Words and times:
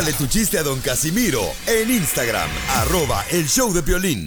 Mándale 0.00 0.16
tu 0.16 0.26
chiste 0.26 0.56
a 0.56 0.62
Don 0.62 0.80
Casimiro 0.80 1.42
en 1.66 1.90
Instagram, 1.90 2.48
arroba 2.76 3.22
el 3.30 3.46
show 3.46 3.70
de 3.70 3.82
violín. 3.82 4.24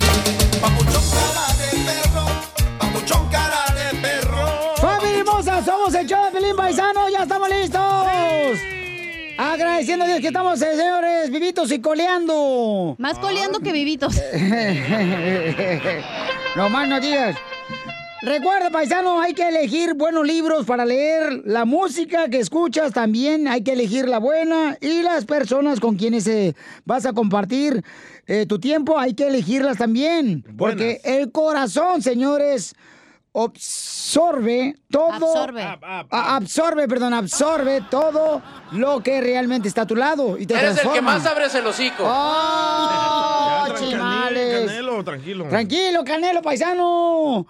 ¡Familia 4.78 5.22
hermosa! 5.22 5.66
Somos 5.66 5.96
el 5.96 6.06
show 6.06 6.26
de 6.26 6.32
Pelín 6.32 6.56
Paisano, 6.56 7.10
ya 7.10 7.24
estamos 7.24 7.50
listos. 7.50 7.82
Agradeciendo 9.36 10.06
a 10.06 10.10
Dios 10.10 10.22
que 10.22 10.28
estamos, 10.28 10.62
eh, 10.62 10.76
señores, 10.76 11.32
vivitos 11.32 11.72
y 11.72 11.82
coleando. 11.82 12.96
Más 13.00 13.18
coleando 13.18 13.60
que 13.60 13.72
vivitos. 13.72 14.14
no 16.56 16.70
más 16.70 16.88
no 16.88 17.00
digas. 17.00 17.36
Recuerda, 18.24 18.70
paisano, 18.70 19.20
hay 19.20 19.34
que 19.34 19.46
elegir 19.46 19.96
buenos 19.96 20.26
libros 20.26 20.66
para 20.66 20.86
leer. 20.86 21.42
La 21.44 21.66
música 21.66 22.30
que 22.30 22.40
escuchas 22.40 22.94
también 22.94 23.50
hay 23.50 23.64
que 23.64 23.74
elegir 23.74 24.08
la 24.08 24.18
buena. 24.18 24.78
Y 24.80 25.02
las 25.02 25.26
personas 25.26 25.82
con 25.82 25.98
quienes 25.98 26.26
eh, 26.28 26.56
vas 26.86 27.06
a 27.06 27.12
compartir 27.12 27.84
eh, 28.26 28.46
tu 28.46 28.60
tiempo 28.60 28.98
hay 28.98 29.14
que 29.14 29.28
elegirlas 29.28 29.78
también. 29.78 30.46
Porque 30.58 31.02
el 31.04 31.34
corazón, 31.34 32.02
señores, 32.02 32.76
absorbe 33.34 34.76
todo. 34.92 35.12
Absorbe. 35.12 35.64
A- 35.64 36.36
absorbe, 36.36 36.88
perdón, 36.88 37.14
absorbe 37.14 37.82
todo 37.90 38.42
lo 38.72 39.02
que 39.02 39.20
realmente 39.22 39.68
está 39.68 39.82
a 39.82 39.88
tu 39.88 39.96
lado. 39.96 40.38
Y 40.38 40.46
te 40.46 40.54
Eres 40.54 40.72
el 40.72 40.76
que 40.76 40.82
transforma. 40.82 41.14
más 41.14 41.26
abres 41.26 41.56
el 41.56 41.66
hocico. 41.68 42.04
¡Oh, 42.06 43.64
Ya, 43.68 43.74
tranquilo, 43.74 43.92
chimales! 43.92 44.66
Canelo, 44.68 45.04
tranquilo. 45.04 45.46
Tranquilo, 45.50 46.04
Canelo, 46.04 46.42
paisano. 46.42 47.48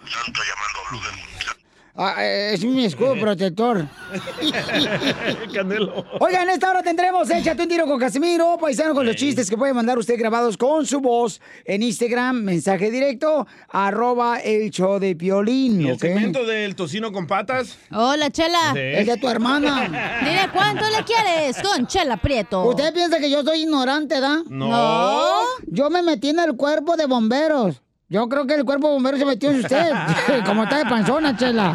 Ah, 1.96 2.16
eh, 2.26 2.54
es 2.54 2.66
mi 2.66 2.86
escudo 2.86 3.14
protector. 3.20 3.86
Canelo. 5.54 6.04
Oigan, 6.20 6.44
en 6.44 6.50
esta 6.56 6.72
hora 6.72 6.82
tendremos 6.82 7.30
Échate 7.30 7.62
un 7.64 7.70
tiro 7.70 7.86
con 7.86 8.00
Casimiro, 8.00 8.58
paisano 8.60 8.96
con 8.96 9.06
los 9.06 9.16
chistes 9.16 9.48
que 9.48 9.56
puede 9.58 9.74
mandar 9.74 9.98
usted 10.00 10.18
grabados 10.18 10.58
con 10.58 10.88
su 10.88 11.02
voz 11.02 11.40
en 11.66 11.84
Instagram, 11.84 12.42
mensaje 12.44 12.90
directo, 12.90 13.46
arroba 13.70 14.40
el 14.40 14.72
show 14.72 14.98
de 15.00 15.16
Piolín, 15.16 15.82
¿Y 15.82 15.90
el 15.90 16.00
segmento 16.00 16.46
del 16.46 16.76
tocino 16.76 17.12
con 17.12 17.28
patas? 17.28 17.78
Hola, 17.92 18.32
Chela. 18.32 18.72
Sí. 18.74 18.80
Es 18.80 19.06
de 19.06 19.18
tu 19.18 19.30
hermana. 19.30 20.20
Dile 20.24 20.50
cuánto 20.52 20.86
le 20.90 21.04
quieres 21.04 21.62
con 21.62 21.86
Chela 21.86 22.18
Prieto. 22.18 22.64
¿Usted 22.66 22.92
piensa 22.92 23.20
que 23.20 23.30
yo 23.30 23.44
soy 23.44 23.62
ignorante, 23.62 24.20
da? 24.20 24.42
No. 24.50 25.42
Yo 25.68 25.92
me 25.92 26.02
metí 26.02 26.30
en 26.30 26.40
el 26.40 26.56
cuerpo 26.56 26.96
de 26.98 27.06
bomberos. 27.06 27.82
Yo 28.14 28.30
creo 28.30 28.46
que 28.46 28.54
el 28.54 28.64
cuerpo 28.64 28.90
de 28.90 28.94
bomberos 28.94 29.20
se 29.20 29.26
metió 29.26 29.50
en 29.50 29.62
usted. 29.62 29.90
Como 30.46 30.66
está 30.66 30.78
de 30.78 30.86
panzona, 30.86 31.36
chela. 31.36 31.74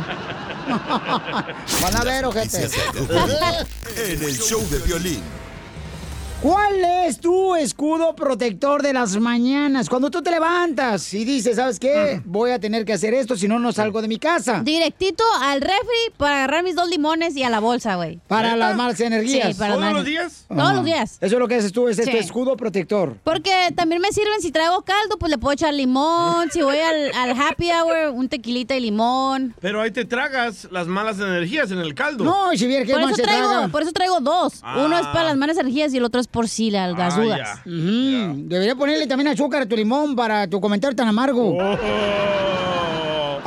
Van 1.83 1.97
a 1.97 2.05
ver, 2.05 2.27
ojete. 2.27 2.69
En 3.97 4.23
el 4.23 4.39
show 4.39 4.65
de 4.71 4.79
violín. 4.79 5.38
¿Cuál 6.43 6.85
es 7.05 7.19
tu 7.19 7.57
escudo 7.57 8.15
protector 8.15 8.81
de 8.81 8.93
las 8.93 9.17
mañanas? 9.17 9.89
Cuando 9.89 10.09
tú 10.09 10.23
te 10.23 10.31
levantas 10.31 11.13
y 11.13 11.25
dices, 11.25 11.57
¿sabes 11.57 11.81
qué? 11.81 12.23
Voy 12.25 12.53
a 12.53 12.61
tener 12.61 12.85
que 12.85 12.93
hacer 12.93 13.13
esto, 13.13 13.37
si 13.37 13.49
no, 13.49 13.59
no 13.59 13.73
salgo 13.73 14.01
de 14.03 14.07
mi 14.07 14.21
casa. 14.21 14.61
Directito 14.63 15.25
al 15.41 15.61
refri 15.61 16.13
para 16.17 16.37
agarrar 16.37 16.63
mis 16.63 16.77
dos 16.77 16.89
limones 16.89 17.35
y 17.37 17.43
a 17.43 17.51
la 17.51 17.59
bolsa, 17.59 17.97
güey. 17.97 18.21
Para 18.29 18.55
las 18.57 18.77
malas 18.77 19.01
energías. 19.01 19.49
Sí, 19.49 19.55
para 19.59 19.75
las 19.75 19.81
¿Todos 19.81 19.93
los 19.95 20.05
días? 20.05 20.45
Todos 20.49 20.75
los 20.75 20.85
días. 20.85 21.19
Eso 21.21 21.35
es 21.35 21.41
lo 21.41 21.49
que 21.49 21.57
haces 21.57 21.73
tú, 21.73 21.89
es 21.89 21.97
tu 21.97 22.05
Sí. 22.05 22.11
escudo 22.17 22.57
protector. 22.57 23.17
Porque 23.25 23.51
también 23.75 24.01
me 24.01 24.13
sirven 24.13 24.41
si 24.41 24.53
traigo 24.53 24.83
caldo, 24.83 25.19
pues 25.19 25.31
le 25.31 25.39
puedo 25.39 25.55
echar 25.55 25.75
limón. 25.75 26.53
Si 26.53 26.63
voy 26.63 26.79
al, 26.79 27.11
al 27.17 27.31
happy 27.33 27.69
hour, 27.73 28.13
un 28.15 28.29
tequilita 28.29 28.77
y 28.77 28.81
limón. 28.81 29.57
Pero 29.61 29.81
ahí 29.83 29.91
te 29.91 30.05
tragas 30.05 30.69
las 30.71 30.87
malas 30.87 31.19
energías 31.19 31.73
en 31.73 31.79
el 31.81 31.97
caldo. 31.97 32.23
No, 32.23 32.53
y 32.53 32.59
si 32.59 32.67
Por 32.69 33.01
más 33.03 33.19
eso, 33.19 33.23
traigo, 33.25 33.69
por 33.73 33.83
eso 33.83 33.91
traigo 33.91 34.21
dos. 34.21 34.63
Uno 34.77 34.97
es 34.97 35.07
para 35.09 35.25
las 35.25 35.37
malas 35.37 35.59
energías 35.59 35.93
y 35.93 35.97
el 35.97 36.05
otro 36.05 36.21
es 36.21 36.28
por 36.31 36.49
si 36.49 36.71
la- 36.71 36.89
las 36.89 37.15
Ah, 37.17 37.21
dudas. 37.21 37.61
Debería 37.65 38.75
ponerle 38.75 39.07
también 39.07 39.29
azúcar 39.29 39.63
a 39.63 39.67
tu 39.67 39.77
limón 39.77 40.15
para 40.17 40.47
tu 40.49 40.61
comentario 40.61 40.95
tan 40.97 41.09
amargo. 41.09 41.57
Oh. 41.59 41.79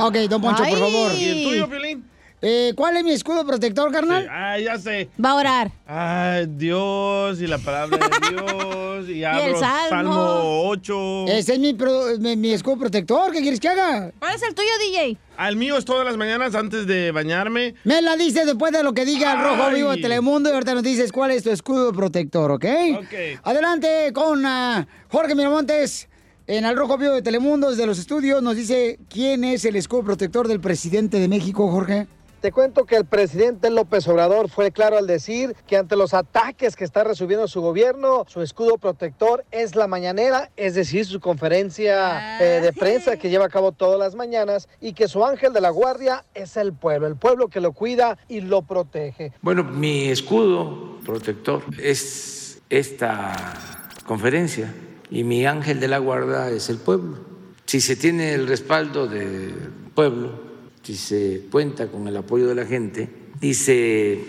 Ok, 0.08 0.16
don 0.30 0.42
Poncho, 0.42 0.64
por 0.64 0.80
favor. 0.80 1.12
¿Y 1.18 1.24
el 1.26 1.44
tuyo, 1.44 1.70
Pelín? 1.70 2.04
Eh, 2.44 2.74
¿Cuál 2.76 2.98
es 2.98 3.04
mi 3.04 3.12
escudo 3.12 3.46
protector, 3.46 3.92
carnal? 3.92 4.28
Ah, 4.32 4.58
ya 4.58 4.80
sé. 4.80 5.10
Va 5.24 5.32
a 5.32 5.36
orar. 5.36 5.72
Ay, 5.86 6.48
Dios 6.50 7.40
y 7.40 7.46
la 7.46 7.60
palabra 7.60 8.00
de 8.00 8.30
Dios. 8.36 9.10
Y 9.10 9.24
abro 9.26 9.60
Salmo. 9.60 9.90
Salmo 9.90 10.62
8. 10.70 11.26
Ese 11.28 11.54
es 11.54 11.60
mi, 11.60 11.74
pro- 11.76 12.18
mi, 12.20 12.36
mi 12.36 12.52
escudo 12.52 12.78
protector. 12.80 13.32
¿Qué 13.32 13.42
quieres 13.42 13.60
que 13.60 13.70
haga? 13.70 14.12
¿Cuál 14.18 14.36
es 14.36 14.42
el 14.42 14.56
tuyo, 14.56 14.70
DJ? 14.88 15.18
Al 15.38 15.56
mío 15.56 15.78
es 15.78 15.86
todas 15.86 16.04
las 16.04 16.18
mañanas 16.18 16.56
antes 16.56 16.88
de 16.88 17.12
bañarme. 17.12 17.76
Me 17.84 18.02
la 18.02 18.16
dices 18.16 18.48
después 18.48 18.72
de 18.72 18.82
lo 18.82 18.94
que 18.94 19.06
diga 19.06 19.34
el 19.34 19.44
Rojo. 19.44 19.70
Vivo 19.76 19.92
de 19.92 19.98
Telemundo 19.98 20.50
y 20.50 20.54
ahorita 20.54 20.74
nos 20.74 20.84
dices 20.84 21.12
cuál 21.12 21.30
es 21.32 21.44
tu 21.44 21.52
escudo 21.52 21.94
protector, 21.94 22.50
¿ok? 22.52 22.66
Ok. 22.98 23.40
Adelante 23.44 24.12
con 24.14 24.44
ah, 24.48 24.88
Jorge 25.10 25.36
Miramontes 25.36 26.10
en 26.48 26.66
el 26.66 26.76
Rojo 26.76 26.98
Vivo 26.98 27.14
de 27.14 27.22
Telemundo 27.22 27.70
desde 27.70 27.86
los 27.86 28.00
estudios. 28.00 28.42
Nos 28.42 28.56
dice 28.56 28.98
quién 29.10 29.44
es 29.44 29.64
el 29.66 29.76
escudo 29.76 30.04
protector 30.04 30.48
del 30.48 30.60
presidente 30.60 31.20
de 31.20 31.28
México, 31.28 31.70
Jorge. 31.72 32.08
Te 32.42 32.52
cuento 32.52 32.86
que 32.86 32.96
el 32.96 33.06
presidente 33.06 33.70
López 33.70 34.08
Obrador 34.08 34.50
fue 34.50 34.72
claro 34.72 34.98
al 34.98 35.06
decir 35.06 35.56
que 35.68 35.78
ante 35.78 35.96
los 35.96 36.16
ataques 36.16 36.76
que 36.76 36.84
está 36.84 37.04
recibiendo 37.04 37.48
su 37.48 37.62
gobierno, 37.62 38.26
su 38.28 38.42
escudo 38.42 38.80
protector 38.80 39.46
es 39.52 39.76
la 39.76 39.86
mañanera, 39.86 40.50
es 40.58 40.74
decir, 40.74 41.06
su 41.06 41.20
conferencia 41.20 42.42
eh, 42.42 42.60
de 42.62 42.74
prensa 42.74 43.18
que 43.18 43.30
lleva 43.30 43.46
a 43.46 43.50
cabo 43.50 43.74
todas 43.74 44.00
las 44.00 44.16
mañanas 44.16 44.70
y 44.80 44.94
que 44.94 45.08
su 45.08 45.24
ángel 45.24 45.54
de 45.54 45.62
la 45.62 45.70
guardia 45.70 46.26
es 46.34 46.58
el 46.58 46.74
pueblo, 46.74 47.06
el 47.06 47.16
pueblo 47.16 47.48
que 47.48 47.62
lo 47.62 47.74
cuida 47.74 48.18
y 48.28 48.42
lo 48.42 48.64
protege. 48.64 49.34
Bueno, 49.44 49.64
mi 49.64 50.10
escudo 50.10 50.98
protector 51.06 51.62
es 51.80 52.60
esta 52.72 53.92
conferencia 54.08 54.74
y 55.12 55.24
mi 55.24 55.46
ángel 55.46 55.80
de 55.80 55.88
la 55.88 56.00
guarda 56.00 56.50
es 56.50 56.72
el 56.72 56.78
pueblo. 56.78 57.20
Si 57.68 57.82
se 57.82 57.96
tiene 57.96 58.34
el 58.34 58.48
respaldo 58.48 59.06
del 59.06 59.54
pueblo, 59.94 60.51
si 60.84 60.96
se 60.96 61.48
cuenta 61.52 61.88
con 61.88 62.08
el 62.08 62.18
apoyo 62.18 62.48
de 62.48 62.56
la 62.56 62.66
gente 62.66 63.10
y 63.40 63.54
se 63.54 64.20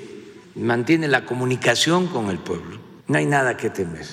mantiene 0.54 1.08
la 1.08 1.24
comunicación 1.24 2.06
con 2.06 2.28
el 2.28 2.38
pueblo, 2.38 2.78
no 3.08 3.18
hay 3.18 3.26
nada 3.26 3.56
que 3.56 3.70
temer. 3.70 4.06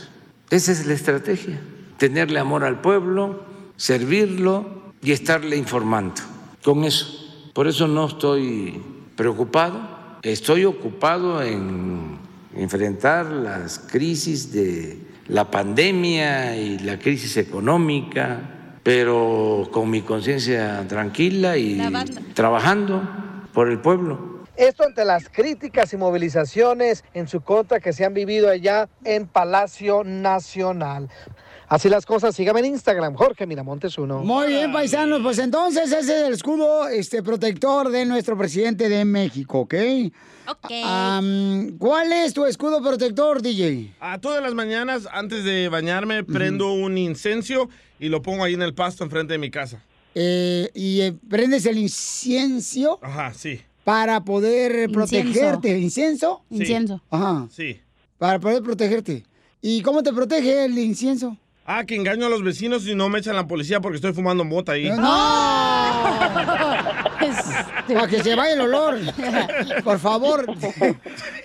Esa 0.49 0.71
es 0.71 0.85
la 0.85 0.93
estrategia, 0.93 1.59
tenerle 1.97 2.39
amor 2.39 2.63
al 2.63 2.81
pueblo, 2.81 3.43
servirlo 3.75 4.93
y 5.01 5.11
estarle 5.11 5.55
informando 5.57 6.21
con 6.63 6.83
eso. 6.83 7.51
Por 7.53 7.67
eso 7.67 7.87
no 7.87 8.07
estoy 8.07 8.81
preocupado, 9.15 9.81
estoy 10.21 10.65
ocupado 10.65 11.41
en 11.41 12.17
enfrentar 12.55 13.25
las 13.27 13.79
crisis 13.79 14.51
de 14.51 14.97
la 15.27 15.49
pandemia 15.49 16.57
y 16.57 16.79
la 16.79 16.97
crisis 16.99 17.37
económica, 17.37 18.58
pero 18.89 19.69
con 19.71 19.87
mi 19.87 20.01
conciencia 20.01 20.83
tranquila 20.87 21.55
y 21.57 21.79
trabajando 22.33 23.03
por 23.53 23.69
el 23.69 23.79
pueblo. 23.79 24.45
Esto 24.57 24.83
ante 24.83 25.05
las 25.05 25.29
críticas 25.29 25.93
y 25.93 25.97
movilizaciones 25.97 27.03
en 27.13 27.27
su 27.27 27.41
contra 27.41 27.79
que 27.79 27.93
se 27.93 28.03
han 28.03 28.15
vivido 28.15 28.49
allá 28.49 28.89
en 29.03 29.27
Palacio 29.27 30.03
Nacional. 30.03 31.07
Así 31.69 31.87
las 31.87 32.03
cosas, 32.03 32.35
sígame 32.35 32.61
en 32.61 32.65
Instagram, 32.65 33.13
Jorge 33.13 33.45
Miramontes 33.45 33.95
uno. 33.99 34.23
Muy 34.23 34.47
bien, 34.47 34.73
paisanos, 34.73 35.21
pues 35.21 35.37
entonces 35.37 35.91
ese 35.91 35.99
es 35.99 36.09
el 36.27 36.33
escudo 36.33 36.87
este, 36.87 37.21
protector 37.21 37.89
de 37.89 38.05
nuestro 38.05 38.35
presidente 38.35 38.89
de 38.89 39.05
México, 39.05 39.59
¿ok? 39.59 39.75
Ok. 40.47 40.71
¿Cuál 41.77 42.11
es 42.11 42.33
tu 42.33 42.45
escudo 42.45 42.81
protector, 42.81 43.43
DJ? 43.43 43.93
A 43.99 44.19
todas 44.19 44.41
las 44.41 44.55
mañanas, 44.55 45.07
antes 45.11 45.43
de 45.43 45.69
bañarme, 45.69 46.23
prendo 46.23 46.73
un 46.73 46.97
incenso 46.97 47.69
y 47.99 48.09
lo 48.09 48.23
pongo 48.23 48.43
ahí 48.43 48.55
en 48.55 48.63
el 48.63 48.73
pasto 48.73 49.03
enfrente 49.03 49.33
de 49.33 49.37
mi 49.37 49.51
casa. 49.51 49.83
Eh, 50.15 50.71
y 50.73 51.01
eh, 51.01 51.13
prendes 51.29 51.67
el 51.67 51.77
incienso 51.77 52.97
Ajá, 53.03 53.31
sí, 53.35 53.61
para 53.83 54.23
poder 54.23 54.89
Incienso. 54.89 54.93
protegerte. 54.93 55.77
¿Incienso? 55.77 56.43
Incienso. 56.49 56.99
Ajá, 57.11 57.47
sí. 57.51 57.79
para 58.17 58.39
poder 58.39 58.63
protegerte. 58.63 59.23
¿Y 59.61 59.83
cómo 59.83 60.01
te 60.01 60.11
protege 60.11 60.65
el 60.65 60.77
incienso? 60.79 61.37
Ah, 61.71 61.83
que 61.85 61.93
engaño 61.93 62.25
a 62.25 62.29
los 62.29 62.43
vecinos 62.43 62.87
y 62.87 62.95
no 62.95 63.09
me 63.09 63.19
echan 63.19 63.35
la 63.35 63.45
policía 63.45 63.79
porque 63.79 63.97
estoy 63.97 64.11
fumando 64.11 64.43
mota 64.43 64.71
ahí. 64.71 64.89
Para 67.87 68.07
que 68.07 68.23
se 68.23 68.33
vaya 68.35 68.53
el 68.53 68.61
olor. 68.61 68.97
Por 69.83 69.99
favor. 69.99 70.47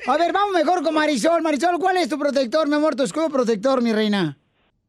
A 0.07 0.17
ver, 0.17 0.33
vamos 0.33 0.55
mejor 0.55 0.83
con 0.83 0.95
Marisol. 0.95 1.43
Marisol, 1.43 1.79
¿cuál 1.79 1.99
es 1.99 2.09
tu 2.09 2.19
protector, 2.19 2.67
mi 2.67 2.75
amor? 2.75 2.97
Tu 2.97 3.03
escudo 3.03 3.29
protector, 3.29 3.83
mi 3.83 3.93
reina. 3.93 4.39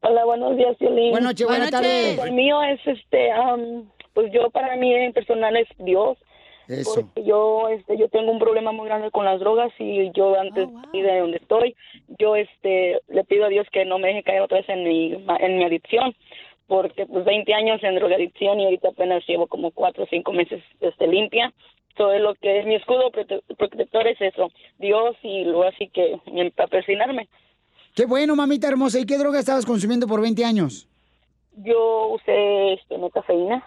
Hola, 0.00 0.24
buenos 0.24 0.56
días, 0.56 0.74
Violín. 0.78 1.10
Buenas 1.10 1.32
noches, 1.32 1.46
buenas 1.46 1.70
Buenas 1.70 1.82
tardes. 1.82 2.18
El 2.18 2.32
mío 2.32 2.62
es, 2.62 2.80
este, 2.86 3.30
am, 3.32 3.90
pues 4.14 4.32
yo 4.32 4.48
para 4.48 4.74
mí 4.76 4.90
en 4.94 5.12
personal 5.12 5.54
es 5.54 5.68
Dios. 5.76 6.16
Eso. 6.68 6.94
Porque 7.02 7.24
yo, 7.24 7.68
este, 7.68 7.96
yo 7.96 8.08
tengo 8.08 8.32
un 8.32 8.38
problema 8.38 8.72
muy 8.72 8.86
grande 8.86 9.10
con 9.10 9.24
las 9.24 9.38
drogas 9.40 9.72
y 9.78 10.10
yo 10.12 10.38
antes 10.38 10.66
Oh, 10.68 10.70
wow. 10.72 11.02
de 11.02 11.18
donde 11.20 11.36
estoy, 11.38 11.76
yo, 12.18 12.34
este, 12.36 13.00
le 13.08 13.24
pido 13.24 13.44
a 13.44 13.48
Dios 13.48 13.66
que 13.72 13.84
no 13.84 13.98
me 13.98 14.08
deje 14.08 14.22
caer 14.24 14.40
otra 14.42 14.58
vez 14.58 14.68
en 14.68 14.82
mi, 14.84 15.12
en 15.40 15.58
mi 15.58 15.64
adicción, 15.64 16.14
porque 16.66 17.06
pues 17.06 17.24
20 17.24 17.54
años 17.54 17.82
en 17.84 17.94
drogadicción 17.94 18.58
y 18.60 18.64
ahorita 18.64 18.88
apenas 18.88 19.24
llevo 19.28 19.46
como 19.46 19.70
4 19.70 20.04
o 20.04 20.06
5 20.08 20.32
meses, 20.32 20.62
este, 20.80 21.06
limpia. 21.06 21.52
Todo 21.96 22.18
lo 22.18 22.34
que 22.34 22.58
es 22.58 22.66
mi 22.66 22.74
escudo 22.74 23.10
prote- 23.10 23.42
protector 23.56 24.06
es 24.06 24.20
eso, 24.20 24.50
Dios 24.78 25.16
y 25.22 25.44
luego 25.44 25.64
así 25.64 25.88
que 25.88 26.18
para 26.54 26.68
persinarme. 26.68 27.28
Qué 27.94 28.04
bueno, 28.04 28.36
mamita 28.36 28.68
hermosa. 28.68 29.00
¿Y 29.00 29.06
qué 29.06 29.16
droga 29.16 29.38
estabas 29.38 29.64
consumiendo 29.64 30.06
por 30.06 30.20
20 30.20 30.44
años? 30.44 30.86
Yo 31.56 32.08
usé, 32.08 32.74
este, 32.74 32.98
metafeína. 32.98 33.64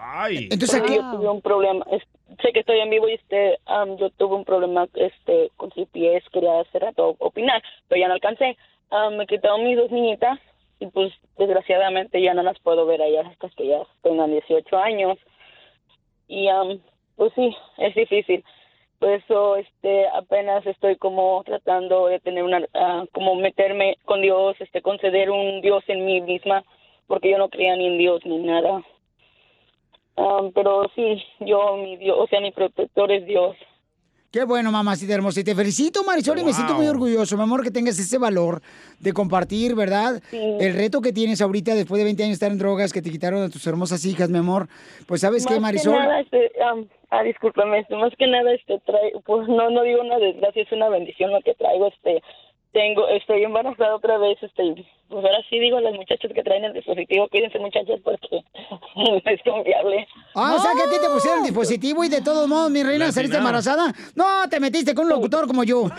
Ay, 0.00 0.44
Entonces, 0.50 0.74
¿a 0.74 0.78
Porque 0.78 0.94
qué? 0.94 1.02
yo 1.02 1.10
tuve 1.10 1.28
un 1.28 1.40
problema, 1.42 1.84
es- 1.90 2.02
sé 2.40 2.52
que 2.52 2.60
estoy 2.60 2.78
en 2.80 2.90
vivo 2.90 3.08
y 3.08 3.14
este, 3.14 3.58
yo 3.98 4.10
tuve 4.10 4.36
un 4.36 4.44
problema 4.44 4.86
este 4.94 5.50
con 5.56 5.70
CPS, 5.70 6.28
quería 6.30 6.60
hace 6.60 6.78
rato 6.78 7.16
opinar, 7.18 7.62
pero 7.88 8.00
ya 8.00 8.08
no 8.08 8.14
alcancé. 8.14 8.56
Am, 8.90 9.16
me 9.16 9.26
quitaron 9.26 9.64
mis 9.64 9.76
dos 9.76 9.90
niñitas 9.90 10.38
y 10.80 10.86
pues 10.86 11.12
desgraciadamente 11.36 12.22
ya 12.22 12.32
no 12.34 12.42
las 12.42 12.58
puedo 12.60 12.86
ver 12.86 13.02
allá 13.02 13.22
hasta 13.28 13.48
que 13.50 13.66
ya 13.66 13.80
tengan 14.02 14.30
18 14.30 14.78
años. 14.78 15.18
Y 16.28 16.48
am, 16.48 16.80
pues 17.16 17.32
sí, 17.34 17.54
es 17.78 17.94
difícil. 17.94 18.44
Por 18.98 19.10
eso 19.10 19.56
este 19.56 20.08
apenas 20.08 20.66
estoy 20.66 20.96
como 20.96 21.42
tratando 21.44 22.06
de 22.06 22.20
tener 22.20 22.44
una 22.44 22.64
ah, 22.74 23.04
como 23.12 23.34
meterme 23.34 23.96
con 24.04 24.22
Dios, 24.22 24.56
este 24.60 24.82
conceder 24.82 25.30
un 25.30 25.60
Dios 25.60 25.82
en 25.88 26.04
mí 26.04 26.20
misma, 26.20 26.64
porque 27.06 27.30
yo 27.30 27.38
no 27.38 27.48
creía 27.48 27.76
ni 27.76 27.86
en 27.86 27.98
Dios 27.98 28.24
ni 28.24 28.38
nada. 28.38 28.82
Um, 30.18 30.50
pero 30.52 30.90
sí, 30.96 31.22
yo, 31.38 31.76
mi 31.76 31.96
Dios, 31.96 32.16
o 32.18 32.26
sea, 32.26 32.40
mi 32.40 32.50
protector 32.50 33.12
es 33.12 33.24
Dios. 33.24 33.56
Qué 34.32 34.44
bueno, 34.44 34.70
mamacita 34.72 35.14
hermosa. 35.14 35.40
Y 35.40 35.44
te 35.44 35.54
felicito, 35.54 36.04
Marisol, 36.04 36.40
y 36.40 36.44
me 36.44 36.52
siento 36.52 36.74
muy 36.74 36.86
orgulloso, 36.86 37.36
mi 37.36 37.44
amor, 37.44 37.62
que 37.62 37.70
tengas 37.70 37.98
ese 37.98 38.18
valor 38.18 38.60
de 39.00 39.12
compartir, 39.14 39.74
¿verdad? 39.74 40.20
Sí. 40.28 40.56
El 40.60 40.74
reto 40.74 41.00
que 41.00 41.12
tienes 41.12 41.40
ahorita 41.40 41.74
después 41.74 41.98
de 41.98 42.04
20 42.04 42.24
años 42.24 42.30
de 42.32 42.34
estar 42.34 42.52
en 42.52 42.58
drogas, 42.58 42.92
que 42.92 43.00
te 43.00 43.10
quitaron 43.10 43.42
a 43.42 43.48
tus 43.48 43.66
hermosas 43.66 44.04
hijas, 44.04 44.28
mi 44.28 44.38
amor. 44.38 44.68
Pues, 45.06 45.22
¿sabes 45.22 45.46
qué, 45.46 45.54
Más 45.54 45.62
Marisol? 45.62 45.94
que 45.94 45.98
nada, 46.00 46.20
este, 46.20 46.52
um, 46.74 46.86
ah, 47.10 47.22
discúlpame, 47.22 47.78
este, 47.78 47.94
más 47.96 48.12
que 48.18 48.26
nada, 48.26 48.52
este, 48.52 48.80
trae, 48.80 49.12
pues 49.24 49.48
no, 49.48 49.70
no 49.70 49.82
digo 49.82 50.02
una 50.02 50.18
desgracia, 50.18 50.62
es 50.62 50.72
una 50.72 50.90
bendición 50.90 51.30
lo 51.30 51.40
que 51.40 51.54
traigo, 51.54 51.86
este, 51.86 52.22
tengo, 52.72 53.08
estoy 53.08 53.44
embarazada 53.44 53.96
otra 53.96 54.18
vez, 54.18 54.36
este, 54.42 54.84
pues 55.08 55.24
ahora 55.24 55.38
sí 55.48 55.58
digo 55.58 55.78
a 55.78 55.80
las 55.80 55.94
muchachas 55.94 56.30
que 56.34 56.42
traen 56.42 56.64
el 56.64 56.74
dispositivo, 56.74 57.28
cuídense 57.28 57.58
muchachas 57.58 57.98
porque 58.04 58.28
es 59.24 59.42
confiable. 59.42 60.06
Ah, 60.34 60.54
o 60.56 60.62
sea 60.62 60.72
que 60.72 60.82
a 60.82 60.90
ti 60.90 60.96
te 61.00 61.08
pusieron 61.08 61.38
el 61.40 61.46
dispositivo 61.46 62.04
y 62.04 62.08
de 62.08 62.20
todos 62.20 62.46
modos, 62.46 62.70
mi 62.70 62.82
reina, 62.82 63.10
saliste 63.10 63.38
embarazada. 63.38 63.94
No, 64.14 64.48
te 64.48 64.60
metiste 64.60 64.94
con 64.94 65.06
un 65.06 65.10
locutor 65.10 65.46
como 65.46 65.64
yo. 65.64 65.88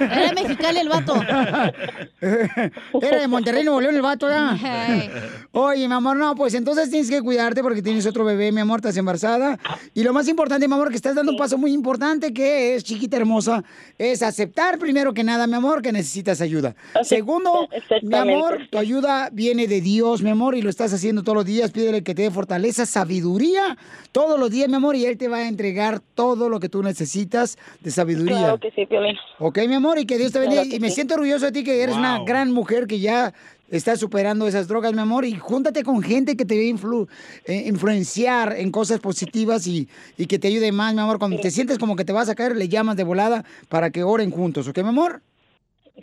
Era 0.00 0.32
mexicano 0.32 0.80
el 0.80 0.88
vato. 0.88 1.14
Era 3.00 3.20
de 3.20 3.28
Monterrey, 3.28 3.64
Nuevo 3.64 3.80
León, 3.80 3.94
el 3.94 4.02
vato, 4.02 4.28
¿ya? 4.28 4.56
Hey. 4.60 5.10
Oye, 5.52 5.86
mi 5.88 5.94
amor, 5.94 6.16
no, 6.16 6.34
pues 6.34 6.54
entonces 6.54 6.90
tienes 6.90 7.10
que 7.10 7.20
cuidarte 7.22 7.62
porque 7.62 7.82
tienes 7.82 8.06
otro 8.06 8.24
bebé, 8.24 8.52
mi 8.52 8.60
amor, 8.60 8.80
estás 8.80 8.96
embarazada. 8.96 9.58
Y 9.94 10.02
lo 10.02 10.12
más 10.12 10.28
importante, 10.28 10.66
mi 10.68 10.74
amor, 10.74 10.90
que 10.90 10.96
estás 10.96 11.14
dando 11.14 11.32
un 11.32 11.38
paso 11.38 11.58
muy 11.58 11.72
importante, 11.72 12.32
que 12.32 12.74
es, 12.74 12.84
chiquita 12.84 13.16
hermosa, 13.16 13.62
es 13.98 14.22
aceptar 14.22 14.78
primero 14.78 15.12
que 15.12 15.24
nada, 15.24 15.46
mi 15.46 15.54
amor, 15.54 15.82
que 15.82 15.92
necesitas 15.92 16.40
ayuda. 16.40 16.74
Segundo, 17.02 17.68
mi 18.02 18.14
amor, 18.16 18.68
tu 18.70 18.78
ayuda 18.78 19.28
viene 19.32 19.66
de 19.66 19.80
Dios, 19.80 20.22
mi 20.22 20.30
amor, 20.30 20.54
y 20.56 20.62
lo 20.62 20.70
estás 20.70 20.92
haciendo 20.92 21.22
todos 21.22 21.36
los 21.36 21.44
días. 21.44 21.70
Pídele 21.70 22.02
que 22.02 22.14
te 22.14 22.22
dé 22.22 22.30
fortaleza, 22.30 22.86
sabiduría 22.86 23.76
todos 24.12 24.38
los 24.38 24.50
días, 24.50 24.68
mi 24.68 24.74
amor, 24.76 24.96
y 24.96 25.06
Él 25.06 25.16
te 25.18 25.28
va 25.28 25.38
a 25.38 25.48
entregar 25.48 26.00
todo 26.14 26.48
lo 26.48 26.60
que 26.60 26.68
tú 26.68 26.82
necesitas 26.82 27.58
de 27.80 27.90
sabiduría. 27.90 28.36
Claro 28.38 28.58
que 28.60 28.70
sí, 28.72 28.86
Piolín. 28.86 29.16
Ok, 29.38 29.58
mi 29.68 29.74
amor, 29.74 29.98
y 29.98 30.06
que 30.06 30.18
Dios 30.18 30.32
te 30.32 30.38
bendiga. 30.40 30.62
Claro 30.62 30.76
y 30.76 30.80
me 30.80 30.88
sí. 30.88 30.96
siento 30.96 31.14
orgulloso 31.14 31.46
de 31.46 31.52
ti 31.52 31.64
que 31.64 31.82
eres 31.82 31.96
una 31.96 32.18
gran 32.24 32.50
mujer 32.52 32.86
que 32.86 32.98
ya 33.00 33.32
está 33.70 33.94
superando 33.96 34.48
esas 34.48 34.66
drogas, 34.66 34.92
mi 34.92 35.00
amor. 35.00 35.24
Y 35.24 35.34
júntate 35.36 35.84
con 35.84 36.02
gente 36.02 36.36
que 36.36 36.44
te 36.44 36.56
va 36.56 36.60
a 36.62 36.64
influ- 36.64 37.08
eh, 37.44 37.64
influenciar 37.68 38.54
en 38.58 38.70
cosas 38.72 38.98
positivas 39.00 39.66
y, 39.66 39.88
y 40.18 40.26
que 40.26 40.38
te 40.38 40.48
ayude 40.48 40.72
más, 40.72 40.92
mi 40.94 41.00
amor. 41.00 41.18
Cuando 41.18 41.38
te 41.38 41.50
sientes 41.50 41.78
como 41.78 41.94
que 41.96 42.04
te 42.04 42.12
vas 42.12 42.28
a 42.28 42.34
caer, 42.34 42.56
le 42.56 42.68
llamas 42.68 42.96
de 42.96 43.04
volada 43.04 43.44
para 43.68 43.90
que 43.90 44.02
oren 44.02 44.30
juntos, 44.30 44.66
¿ok, 44.66 44.78
mi 44.78 44.88
amor? 44.88 45.22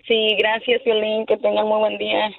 Sí, 0.06 0.36
gracias, 0.38 0.82
Piolín, 0.84 1.26
que 1.26 1.38
tengan 1.38 1.66
muy 1.68 1.80
buen 1.80 1.98
día. 1.98 2.30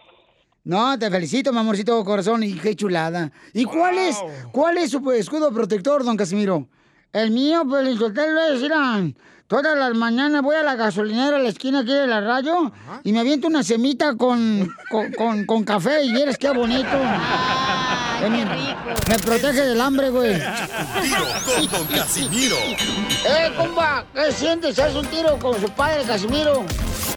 No, 0.64 0.98
te 0.98 1.10
felicito, 1.10 1.52
mi 1.52 1.60
amorcito 1.60 2.04
corazón, 2.04 2.42
y 2.42 2.54
qué 2.54 2.76
chulada. 2.76 3.32
¿Y 3.54 3.64
cuál 3.64 3.96
es, 3.96 4.22
cuál 4.52 4.76
es 4.76 4.90
su 4.90 5.02
pues, 5.02 5.20
escudo 5.20 5.50
protector, 5.52 6.04
don 6.04 6.16
Casimiro? 6.16 6.66
El 7.12 7.30
mío, 7.30 7.62
pues, 7.66 7.86
el 7.88 8.02
hotel 8.02 8.36
es, 8.52 8.60
mira, 8.60 9.00
todas 9.46 9.78
las 9.78 9.94
mañanas 9.94 10.42
voy 10.42 10.56
a 10.56 10.62
la 10.62 10.74
gasolinera 10.76 11.36
a 11.36 11.40
la 11.40 11.48
esquina 11.48 11.80
aquí 11.80 11.92
de 11.92 12.06
la 12.06 12.20
radio 12.20 12.70
y 13.02 13.12
me 13.14 13.20
aviento 13.20 13.46
una 13.46 13.62
semita 13.62 14.14
con, 14.16 14.68
con, 14.90 15.10
con- 15.12 15.46
con 15.46 15.64
café 15.64 16.04
y 16.04 16.20
eres 16.20 16.36
qué 16.36 16.50
bonito. 16.50 16.86
Ay, 16.92 18.30
qué 18.30 18.44
rico. 18.44 19.00
Me 19.08 19.18
protege 19.20 19.62
del 19.62 19.80
hambre, 19.80 20.10
güey. 20.10 20.34
Tiro 20.34 21.24
con 21.46 21.66
Don 21.70 21.86
Casimiro. 21.96 22.56
¡Eh, 22.56 23.52
compa! 23.56 24.04
¿Qué 24.12 24.32
sientes? 24.32 24.78
¿Haz 24.78 24.94
un 24.94 25.06
tiro 25.06 25.38
con 25.38 25.58
su 25.58 25.70
padre, 25.70 26.02
Casimiro? 26.04 26.64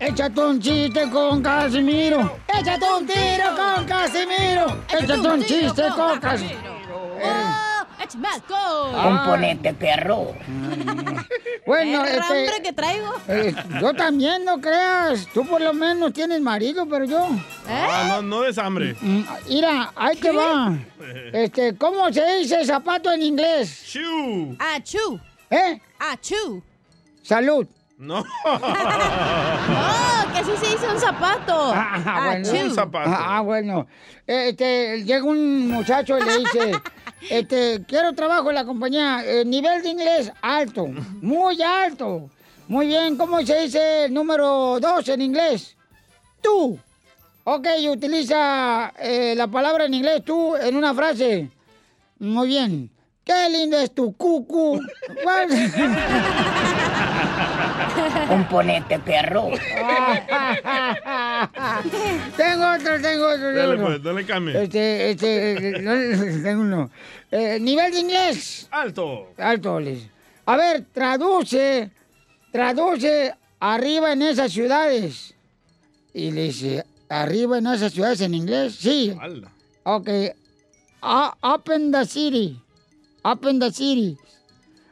Échate 0.00 0.40
un 0.40 0.60
chiste 0.60 1.10
con 1.10 1.42
Casimiro. 1.42 2.38
Échate 2.46 2.84
un 2.98 3.06
tiro 3.06 3.44
con 3.56 3.84
Casimiro. 3.84 4.66
Échate 4.88 5.28
un 5.28 5.42
chiste 5.44 5.82
con 5.96 6.20
Casimiro. 6.20 6.78
Oh, 7.20 8.18
match, 8.18 8.42
go. 8.48 8.92
Componente, 9.02 9.74
perro. 9.74 10.34
Bueno, 11.66 12.02
El 12.02 12.14
este, 12.18 12.32
hambre 12.48 12.62
que 12.62 12.72
traigo. 12.72 13.12
eh, 13.28 13.54
yo 13.78 13.92
también, 13.92 14.42
no 14.42 14.58
creas. 14.58 15.26
Tú 15.34 15.44
por 15.46 15.60
lo 15.60 15.74
menos 15.74 16.14
tienes 16.14 16.40
marido, 16.40 16.86
pero 16.88 17.04
yo. 17.04 17.28
Ah, 17.68 18.04
no, 18.08 18.22
no 18.22 18.44
es 18.46 18.56
hambre. 18.56 18.96
Mm, 18.98 19.20
Mira, 19.48 19.92
ahí 19.94 20.16
te 20.16 20.30
va. 20.30 20.72
Este, 21.32 21.76
¿cómo 21.76 22.10
se 22.10 22.24
dice 22.38 22.64
zapato 22.64 23.12
en 23.12 23.22
inglés? 23.22 23.82
Shoe. 23.86 24.56
Achú. 24.58 25.20
¿Eh? 25.50 25.78
Achú. 25.98 26.62
Salud. 27.22 27.66
No. 27.98 28.24
No, 29.68 30.32
que 30.32 30.38
así 30.38 30.52
se 30.56 30.72
dice 30.72 30.88
un 30.88 31.00
zapato. 31.00 31.72
Ah, 31.74 32.22
bueno. 32.26 32.48
Achú. 32.48 32.90
Ah, 32.94 33.36
ah, 33.36 33.40
bueno. 33.40 33.86
Este, 34.26 35.02
llega 35.04 35.24
un 35.24 35.68
muchacho 35.68 36.16
y 36.18 36.22
le 36.22 36.38
dice, 36.38 36.72
este, 37.30 37.84
quiero 37.86 38.12
trabajo 38.14 38.48
en 38.50 38.54
la 38.54 38.64
compañía, 38.64 39.22
eh, 39.24 39.44
nivel 39.44 39.82
de 39.82 39.90
inglés 39.90 40.32
alto, 40.40 40.86
muy 41.20 41.60
alto. 41.62 42.30
Muy 42.68 42.86
bien, 42.86 43.16
¿cómo 43.16 43.44
se 43.44 43.62
dice 43.62 44.04
el 44.04 44.14
número 44.14 44.78
dos 44.80 45.08
en 45.08 45.22
inglés? 45.22 45.76
Tú. 46.40 46.78
Ok, 47.44 47.66
utiliza 47.90 48.92
eh, 49.00 49.34
la 49.36 49.48
palabra 49.48 49.86
en 49.86 49.94
inglés 49.94 50.22
tú 50.24 50.54
en 50.54 50.76
una 50.76 50.94
frase. 50.94 51.50
Muy 52.18 52.48
bien. 52.48 52.90
Qué 53.24 53.48
lindo 53.50 53.78
es 53.78 53.94
tu 53.94 54.14
cucu. 54.16 54.80
¿Cuál? 58.12 58.28
Componente, 58.28 58.98
perro. 58.98 59.50
tengo 62.36 62.72
otro, 62.74 63.00
tengo 63.00 63.28
otro. 63.28 63.52
Dale, 63.54 63.74
otro. 63.74 63.86
pues, 63.86 64.02
no 64.02 64.12
le 64.12 64.26
cambie. 64.26 64.62
Este, 64.62 65.10
este, 65.10 65.80
no, 65.80 65.92
tengo 66.42 66.62
uno. 66.62 66.90
Eh, 67.30 67.58
nivel 67.60 67.92
de 67.92 68.00
inglés. 68.00 68.68
Alto. 68.70 69.28
Alto, 69.36 69.80
les. 69.80 70.08
A 70.46 70.56
ver, 70.56 70.86
traduce, 70.92 71.90
traduce 72.50 73.34
arriba 73.60 74.12
en 74.12 74.22
esas 74.22 74.52
ciudades. 74.52 75.34
Y 76.14 76.30
le 76.30 76.44
dice, 76.44 76.84
arriba 77.08 77.58
en 77.58 77.66
esas 77.66 77.92
ciudades 77.92 78.20
en 78.20 78.34
inglés, 78.34 78.76
sí. 78.76 79.16
Ala. 79.20 79.50
Ok. 79.84 80.08
Ah, 81.02 81.36
up 81.42 81.70
in 81.74 81.92
the 81.92 82.04
city. 82.06 82.60
Up 83.24 83.44
in 83.48 83.58
the 83.58 83.70
city. 83.70 84.16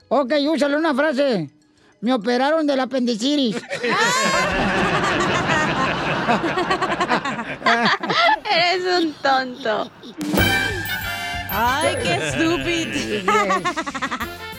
Ok, 0.09 0.33
úsale 0.49 0.77
una 0.77 0.95
frase. 0.95 1.51
Me 2.01 2.13
operaron 2.13 2.67
del 2.67 2.81
apendicitis. 2.81 3.57
Eres 8.51 9.05
un 9.05 9.13
tonto. 9.15 9.91
Ay, 11.51 11.97
qué 12.03 12.15
estúpido. 12.15 13.33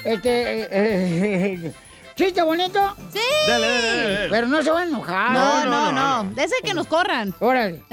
Este, 0.03 0.61
eh, 0.61 0.67
eh, 0.71 1.73
¿chiste 2.15 2.41
bonito? 2.41 2.95
Sí. 3.11 3.19
Dale, 3.45 3.67
dale, 3.67 3.87
dale, 3.87 4.13
dale. 4.13 4.29
Pero 4.29 4.47
no 4.47 4.63
se 4.63 4.71
van 4.71 4.83
a 4.83 4.87
enojar. 4.87 5.31
No, 5.33 5.65
no, 5.65 5.91
no. 5.91 6.31
De 6.33 6.45
ese 6.45 6.55
que 6.63 6.73
nos 6.73 6.87
corran. 6.87 7.35
Órale. 7.41 7.83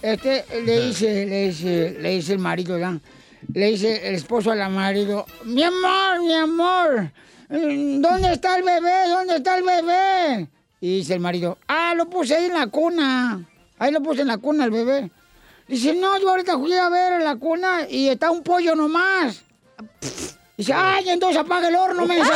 Este, 0.00 0.46
le 0.64 0.86
dice, 0.86 1.26
le 1.26 1.48
dice, 1.48 1.96
le 2.00 2.08
dice 2.08 2.32
el 2.32 2.38
marido, 2.38 2.76
¿verdad? 2.76 2.94
Le 3.52 3.66
dice 3.66 4.08
el 4.08 4.14
esposo 4.14 4.50
al 4.50 4.70
marido, 4.70 5.26
mi 5.44 5.62
amor, 5.62 6.22
mi 6.22 6.34
amor, 6.34 7.10
¿dónde 7.48 8.32
está 8.32 8.56
el 8.56 8.62
bebé? 8.62 9.08
¿Dónde 9.08 9.36
está 9.36 9.56
el 9.56 9.64
bebé? 9.64 10.48
Y 10.80 10.98
dice 10.98 11.14
el 11.14 11.20
marido, 11.20 11.58
ah, 11.66 11.94
lo 11.96 12.08
puse 12.08 12.36
ahí 12.36 12.46
en 12.46 12.54
la 12.54 12.66
cuna. 12.68 13.44
Ahí 13.78 13.90
lo 13.92 14.02
puse 14.02 14.22
en 14.22 14.28
la 14.28 14.38
cuna 14.38 14.64
el 14.64 14.70
bebé. 14.70 15.10
Dice, 15.66 15.94
no, 15.94 16.18
yo 16.18 16.30
ahorita 16.30 16.58
fui 16.58 16.72
a 16.74 16.88
ver 16.88 17.14
en 17.14 17.24
la 17.24 17.36
cuna 17.36 17.86
y 17.88 18.08
está 18.08 18.30
un 18.30 18.42
pollo 18.42 18.74
nomás. 18.74 19.42
Dice, 20.56 20.72
ay, 20.72 21.08
entonces 21.10 21.38
apaga 21.40 21.68
el 21.68 21.76
horno, 21.76 22.06
mensa. 22.06 22.32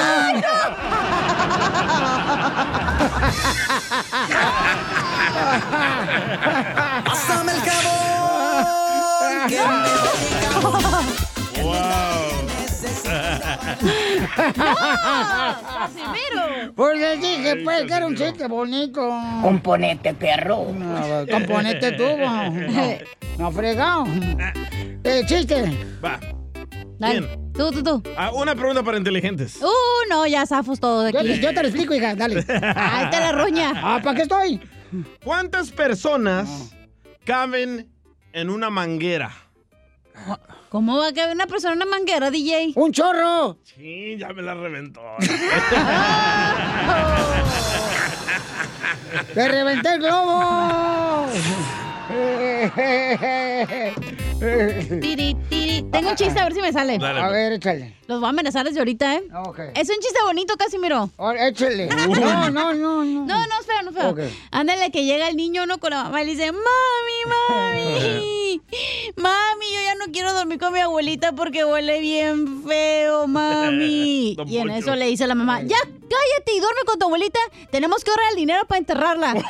Pásame 7.04 7.52
el 7.52 7.60
jabón 7.60 8.82
que 9.48 9.58
Pues 16.74 16.98
les 16.98 17.20
dije, 17.20 17.56
pues, 17.64 17.84
que 17.84 17.94
era 17.94 18.06
un 18.06 18.16
chiste 18.16 18.46
bonito. 18.46 19.08
Componente, 19.42 20.14
perro. 20.14 20.66
No, 20.72 21.26
componente 21.30 21.92
tuvo. 21.92 22.16
No, 23.38 23.44
no 23.46 23.52
fregado. 23.52 24.04
Eh, 25.04 25.22
chiste. 25.26 25.64
Va. 26.04 26.18
Dale. 26.98 27.20
Bien. 27.20 27.52
Tú, 27.54 27.70
tú, 27.72 27.82
tú. 27.82 28.02
Ah, 28.16 28.30
una 28.32 28.54
pregunta 28.54 28.82
para 28.82 28.98
inteligentes. 28.98 29.60
Uh, 29.62 30.08
no, 30.10 30.26
ya 30.26 30.44
zafos 30.46 30.78
todo 30.80 31.02
de 31.02 31.12
Yo, 31.12 31.20
aquí. 31.20 31.28
te- 31.28 31.40
yo 31.40 31.48
te 31.54 31.62
lo 31.62 31.68
explico, 31.68 31.94
hija, 31.94 32.14
dale. 32.14 32.44
Ahí 32.76 33.10
te 33.10 33.20
la 33.20 33.32
roña. 33.32 33.72
Ah, 33.76 34.00
¿para 34.02 34.16
qué 34.16 34.22
estoy? 34.22 34.60
¿Cuántas 35.24 35.70
personas 35.70 36.74
caben 37.24 37.90
en 38.32 38.50
una 38.50 38.68
manguera? 38.70 39.32
¿Cómo 40.68 40.98
va 40.98 41.08
a 41.08 41.12
caber 41.12 41.34
una 41.34 41.46
persona 41.46 41.74
en 41.74 41.82
una 41.82 41.90
manguera, 41.90 42.30
DJ? 42.30 42.72
¡Un 42.76 42.92
chorro! 42.92 43.58
Sí, 43.62 44.16
ya 44.18 44.28
me 44.28 44.42
la 44.42 44.54
reventó. 44.54 45.00
¡Te 49.34 49.48
reventé 49.48 49.94
el 49.94 50.00
globo! 50.00 51.26
Tiri, 55.00 55.36
tiri. 55.48 55.82
Tengo 55.90 56.10
un 56.10 56.16
chiste, 56.16 56.38
a 56.40 56.44
ver 56.44 56.54
si 56.54 56.60
me 56.60 56.72
sale. 56.72 56.98
Dale, 56.98 57.20
A 57.20 57.22
pues. 57.28 57.32
ver, 57.32 57.52
échale. 57.52 57.94
Los 58.08 58.18
voy 58.20 58.26
a 58.26 58.30
amenazar 58.30 58.64
desde 58.66 58.80
ahorita, 58.80 59.14
¿eh? 59.16 59.22
Ok. 59.46 59.58
Es 59.74 59.88
un 59.88 59.96
chiste 60.00 60.18
bonito, 60.24 60.56
Casimiro. 60.56 61.10
Ahora, 61.16 61.48
échale. 61.48 61.88
No, 62.22 62.50
no, 62.50 62.74
no, 62.74 63.04
no. 63.04 63.04
No, 63.04 63.26
no, 63.26 63.60
espera, 63.60 63.82
no, 63.82 63.90
espera. 63.90 64.10
Ok. 64.10 64.20
Ándale, 64.50 64.90
que 64.90 65.04
llega 65.04 65.28
el 65.28 65.36
niño 65.36 65.62
uno 65.64 65.78
con 65.78 65.90
la 65.90 66.04
mamá 66.04 66.22
y 66.22 66.26
le 66.26 66.32
dice, 66.32 66.50
mami, 66.52 66.62
mami, 67.28 68.60
mami, 69.16 69.66
yo 69.74 69.80
ya 69.84 69.94
no 69.94 70.12
quiero 70.12 70.32
dormir 70.32 70.58
con 70.58 70.72
mi 70.72 70.80
abuelita 70.80 71.32
porque 71.32 71.64
huele 71.64 72.00
bien 72.00 72.64
feo, 72.66 73.26
mami. 73.26 74.36
Y 74.46 74.56
en 74.58 74.70
eso 74.70 74.96
le 74.96 75.06
dice 75.06 75.26
la 75.26 75.34
mamá, 75.34 75.62
ya, 75.62 75.76
cállate 76.12 76.52
y 76.54 76.60
duerme 76.60 76.80
con 76.86 76.98
tu 76.98 77.06
abuelita, 77.06 77.38
tenemos 77.70 78.04
que 78.04 78.10
ahorrar 78.10 78.30
el 78.30 78.36
dinero 78.36 78.64
para 78.66 78.78
enterrarla. 78.78 79.34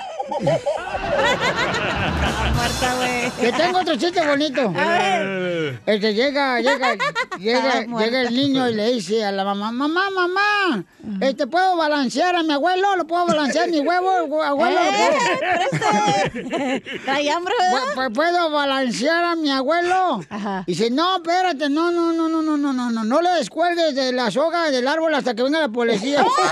Muerta, 2.55 2.95
güey. 2.97 3.31
Que 3.41 3.53
tengo 3.57 3.79
otro 3.81 3.97
chiste 3.97 4.27
bonito. 4.27 4.61
A 4.77 4.89
ver. 4.89 5.81
Este 5.87 6.15
llega, 6.15 6.61
llega, 6.61 6.95
llega, 7.39 7.85
llega 7.85 8.21
el 8.23 8.35
niño 8.35 8.69
y 8.69 8.75
le 8.75 8.93
dice 8.93 9.25
a 9.25 9.33
la 9.33 9.45
mamá, 9.45 9.73
mamá, 9.73 10.11
mamá, 10.11 10.85
este, 11.21 11.47
¿puedo 11.47 11.77
balancear 11.77 12.37
a 12.37 12.43
mi 12.43 12.53
abuelo? 12.53 12.97
¿Lo 12.97 13.07
puedo 13.07 13.27
balancear 13.27 13.69
mi 13.71 13.81
huevo, 13.81 14.43
abuelo? 14.43 14.79
¿Lo 14.81 14.91
puedo? 14.91 15.13
Eh, 16.59 16.83
Trae 17.05 17.31
hambre, 17.31 17.55
¿verdad? 17.59 17.83
Pu- 17.95 18.11
pu- 18.11 18.13
¿Puedo 18.15 18.51
balancear 18.51 19.25
a 19.25 19.35
mi 19.37 19.51
abuelo? 19.51 20.21
Dice, 20.67 20.91
no, 20.91 21.17
espérate, 21.17 21.69
no, 21.69 21.91
no, 21.91 22.13
no, 22.13 22.29
no, 22.29 22.43
no, 22.43 22.57
no, 22.57 22.73
no, 22.73 22.91
no, 22.91 23.05
no 23.05 23.21
le 23.23 23.31
descuelgues 23.31 23.95
de 23.95 24.13
la 24.13 24.31
soga 24.31 24.71
del 24.71 24.87
árbol 24.87 25.15
hasta 25.15 25.35
que 25.35 25.43
venga 25.43 25.59
la 25.61 25.69
policía. 25.69 26.25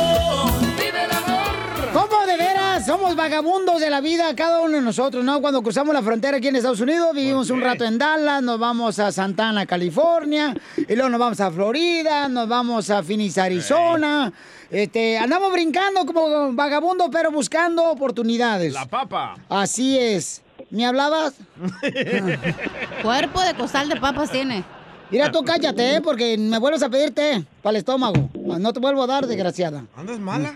¿Cómo 1.93 2.25
de 2.25 2.37
veras 2.37 2.85
somos 2.85 3.17
vagabundos 3.17 3.81
de 3.81 3.89
la 3.89 3.99
vida 3.99 4.33
cada 4.33 4.61
uno 4.61 4.77
de 4.77 4.81
nosotros, 4.81 5.25
¿no? 5.25 5.41
Cuando 5.41 5.61
cruzamos 5.61 5.93
la 5.93 6.01
frontera 6.01 6.37
aquí 6.37 6.47
en 6.47 6.55
Estados 6.55 6.79
Unidos, 6.79 7.13
vivimos 7.13 7.49
un 7.49 7.59
rato 7.59 7.83
en 7.83 7.97
Dallas, 7.97 8.41
nos 8.41 8.57
vamos 8.57 8.97
a 8.99 9.11
Santana, 9.11 9.65
California, 9.65 10.55
y 10.77 10.95
luego 10.95 11.09
nos 11.09 11.19
vamos 11.19 11.41
a 11.41 11.51
Florida, 11.51 12.29
nos 12.29 12.47
vamos 12.47 12.89
a 12.89 13.03
Phoenix, 13.03 13.37
Arizona. 13.37 14.31
Este, 14.69 15.17
andamos 15.17 15.51
brincando 15.51 16.05
como 16.05 16.53
vagabundos, 16.53 17.09
pero 17.11 17.29
buscando 17.29 17.83
oportunidades. 17.91 18.71
La 18.71 18.85
papa. 18.85 19.35
Así 19.49 19.97
es. 19.97 20.41
¿Me 20.69 20.85
hablabas? 20.85 21.33
Cuerpo 23.01 23.41
de 23.41 23.53
costal 23.55 23.89
de 23.89 23.99
papas 23.99 24.31
tiene. 24.31 24.63
Mira, 25.09 25.29
tú 25.29 25.43
cállate, 25.43 25.95
¿eh? 25.95 26.01
porque 26.01 26.37
me 26.37 26.57
vuelves 26.57 26.81
a 26.83 26.89
pedir 26.89 27.13
té 27.13 27.43
para 27.61 27.71
el 27.71 27.77
estómago. 27.77 28.29
No 28.33 28.71
te 28.71 28.79
vuelvo 28.79 29.03
a 29.03 29.07
dar, 29.07 29.27
desgraciada. 29.27 29.83
¿Andas 29.97 30.19
mala? 30.19 30.55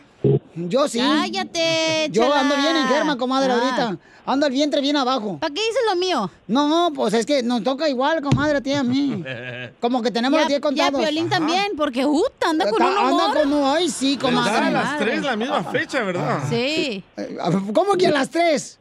Yo 0.55 0.87
sí. 0.87 0.99
Cállate, 0.99 2.09
Yo 2.11 2.23
chela. 2.23 2.41
ando 2.41 2.55
bien 2.55 2.75
en 2.75 2.87
germa, 2.87 3.17
comadre, 3.17 3.51
Ah. 3.53 3.55
ahorita. 3.57 3.97
Ando 4.27 4.47
el 4.47 4.53
vientre 4.53 4.81
bien 4.81 4.97
abajo. 4.97 5.37
¿Para 5.39 5.53
qué 5.53 5.61
dices 5.61 5.81
lo 5.87 5.95
mío? 5.97 6.31
No, 6.47 6.91
pues 6.95 7.13
es 7.13 7.27
que 7.27 7.43
nos 7.43 7.63
toca 7.63 7.87
igual, 7.87 8.23
comadre, 8.23 8.57
a 8.57 8.61
ti 8.61 8.71
y 8.71 8.73
a 8.73 8.81
mí. 8.83 9.23
Como 9.79 10.01
que 10.01 10.09
tenemos 10.09 10.39
los 10.39 10.47
10 10.47 10.57
ya 10.57 10.61
contados. 10.61 10.99
Piolín 10.99 11.29
también, 11.29 11.73
porque 11.77 12.05
uh, 12.07 12.23
anda 12.47 12.67
con 12.71 12.81
un 12.81 12.87
Anda 12.87 13.11
humor. 13.27 13.41
como, 13.43 13.71
ay, 13.71 13.87
sí, 13.87 14.17
comadre. 14.17 14.65
a 14.67 14.71
las 14.71 14.97
tres 14.97 15.21
la 15.23 15.35
misma 15.35 15.63
fecha, 15.65 16.01
¿verdad? 16.03 16.39
Sí. 16.49 17.03
Eh, 17.17 17.37
¿Cómo 17.73 17.93
que 17.97 18.07
a 18.07 18.11
las 18.11 18.29
3? 18.31 18.79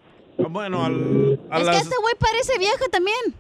Bueno, 0.49 0.83
al, 0.85 1.39
a 1.51 1.59
Es 1.61 1.67
las... 1.67 1.77
que 1.77 1.83
este 1.83 1.97
güey 2.01 2.15
parece 2.19 2.59
vieja 2.59 2.85
también. 2.91 3.35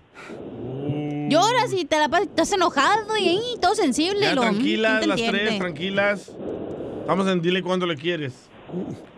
Lloras 1.30 1.73
y 1.73 1.84
te 1.87 1.99
la 1.99 2.08
pasas, 2.08 2.26
estás 2.26 2.52
enojado 2.52 3.16
y 3.18 3.40
todo 3.61 3.75
sensible. 3.75 4.20
Ya 4.20 4.32
y 4.32 4.34
lo, 4.34 4.42
mm, 4.42 4.44
tranquilas, 4.44 4.90
¿quién 4.99 5.00
te 5.00 5.06
las 5.06 5.30
tres, 5.30 5.58
tranquilas. 5.58 6.30
Vamos 7.06 7.28
en 7.28 7.40
dile 7.40 7.62
cuánto 7.62 7.87
le 7.87 7.96
quieres. 7.96 8.32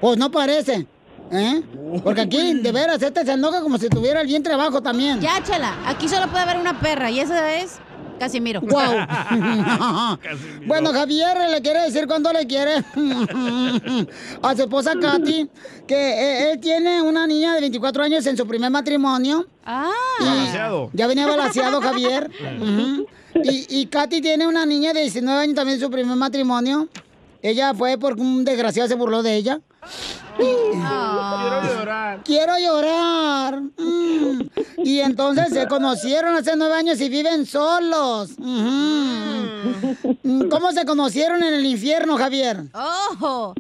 Pues 0.00 0.18
no 0.18 0.30
parece. 0.30 0.86
¿Eh? 1.32 1.62
Porque 2.04 2.20
aquí, 2.20 2.54
de 2.54 2.72
veras, 2.72 3.02
este 3.02 3.24
se 3.24 3.32
enoja 3.32 3.60
como 3.60 3.78
si 3.78 3.88
tuviera 3.88 4.20
el 4.20 4.26
vientre 4.26 4.54
abajo 4.54 4.80
también. 4.80 5.20
Ya, 5.20 5.42
chala, 5.42 5.74
aquí 5.86 6.08
solo 6.08 6.28
puede 6.28 6.44
haber 6.44 6.58
una 6.58 6.78
perra 6.78 7.10
y 7.10 7.18
esa 7.18 7.56
es 7.56 7.80
Casimiro. 8.18 8.60
Wow. 8.60 8.80
bueno, 10.66 10.92
Javier 10.92 11.36
le 11.50 11.60
quiere 11.60 11.82
decir 11.82 12.06
cuándo 12.06 12.32
le 12.32 12.46
quiere 12.46 12.76
a 14.42 14.56
su 14.56 14.62
esposa 14.62 14.92
Katy 15.00 15.48
que 15.86 15.94
eh, 15.94 16.52
él 16.52 16.60
tiene 16.60 17.02
una 17.02 17.26
niña 17.26 17.54
de 17.54 17.60
24 17.60 18.04
años 18.04 18.26
en 18.26 18.36
su 18.36 18.46
primer 18.46 18.70
matrimonio. 18.70 19.46
Ah. 19.64 19.90
Balanceado. 20.20 20.90
Ya 20.92 21.06
venía 21.06 21.26
balanceado 21.26 21.80
Javier. 21.80 22.30
Y, 23.34 23.80
y 23.80 23.86
Katy 23.86 24.20
tiene 24.20 24.46
una 24.46 24.64
niña 24.64 24.92
de 24.92 25.02
19 25.02 25.40
años 25.40 25.54
también 25.54 25.76
en 25.76 25.84
su 25.84 25.90
primer 25.90 26.16
matrimonio. 26.16 26.88
Ella 27.46 27.74
fue 27.74 27.96
porque 27.96 28.20
un 28.22 28.44
desgraciado 28.44 28.88
se 28.88 28.96
burló 28.96 29.22
de 29.22 29.36
ella. 29.36 29.60
Quiero 30.36 31.78
llorar. 31.78 32.20
Quiero 32.24 32.58
llorar. 32.58 33.60
Mm. 33.78 34.40
Y 34.78 34.98
entonces 34.98 35.50
se 35.50 35.68
conocieron 35.68 36.34
hace 36.34 36.56
nueve 36.56 36.74
años 36.74 37.00
y 37.00 37.08
viven 37.08 37.46
solos. 37.46 38.32
Mm, 38.38 40.48
¿Cómo 40.50 40.72
se 40.72 40.84
conocieron 40.84 41.44
en 41.44 41.54
el 41.54 41.64
infierno, 41.66 42.16
Javier? 42.16 42.64
¡Ojo! 42.74 43.54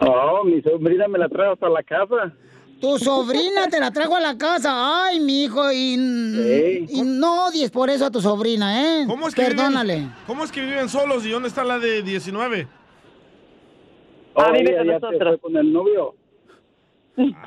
Oh, 0.00 0.44
mi 0.44 0.60
sobrina 0.60 1.08
me 1.08 1.18
la 1.18 1.30
trajo 1.30 1.54
hasta 1.54 1.68
la 1.70 1.82
casa. 1.82 2.34
Tu 2.78 2.98
sobrina 2.98 3.68
te 3.70 3.80
la 3.80 3.90
trajo 3.90 4.16
a 4.16 4.20
la 4.20 4.36
casa. 4.36 5.06
Ay, 5.06 5.18
mi 5.20 5.44
hijo. 5.44 5.72
Y, 5.72 5.96
Sí. 5.96 6.86
y 6.90 7.02
no 7.02 7.46
odies 7.46 7.70
por 7.70 7.88
eso 7.88 8.04
a 8.04 8.10
tu 8.10 8.20
sobrina, 8.20 9.00
¿eh? 9.00 9.04
¿Cómo 9.06 9.28
es 9.28 9.34
que 9.34 9.42
Perdónale. 9.42 9.94
Viven, 9.96 10.14
¿Cómo 10.26 10.44
es 10.44 10.52
que 10.52 10.60
viven 10.60 10.90
solos 10.90 11.24
y 11.24 11.30
dónde 11.30 11.48
está 11.48 11.64
la 11.64 11.78
de 11.78 12.02
19? 12.02 12.68
Oh, 14.38 14.42
Ah, 14.46 14.52
vive 14.52 14.76
con 14.76 14.86
nosotros. 14.86 15.18
fue 15.28 15.38
con 15.38 15.56
el 15.56 15.72
novio. 15.72 16.14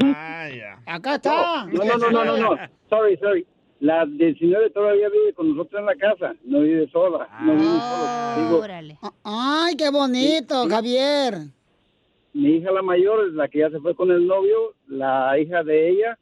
Ah, 0.04 0.50
ya. 0.50 0.80
Acá 0.86 1.16
está. 1.16 1.66
No, 1.68 1.84
no, 1.86 1.98
no, 1.98 2.12
no, 2.12 2.26
no, 2.26 2.38
no. 2.38 2.58
Sorry, 2.90 3.18
sorry. 3.18 3.46
La 3.80 4.06
19 4.06 4.70
todavía 4.72 5.10
vive 5.10 5.34
con 5.34 5.56
nosotros 5.56 5.80
en 5.80 5.86
la 5.86 5.96
casa. 5.96 6.36
No 6.44 6.60
vive 6.62 6.88
sola. 6.92 7.28
No 7.42 7.54
vive 7.54 7.64
sola. 7.66 8.36
Digo, 8.38 8.60
Órale. 8.60 8.98
Ay, 9.24 9.76
qué 9.76 9.90
bonito, 9.90 10.68
Javier. 10.70 11.34
mi 12.34 12.50
hija 12.58 12.72
la 12.72 12.82
mayor 12.82 13.28
es 13.28 13.34
la 13.34 13.48
que 13.48 13.60
ya 13.60 13.70
se 13.72 13.80
fue 13.80 13.96
con 13.96 14.12
el 14.12 14.28
novio. 14.28 14.74
La 14.88 15.40
hija 15.40 15.64
de 15.64 15.90
ella 15.90 16.18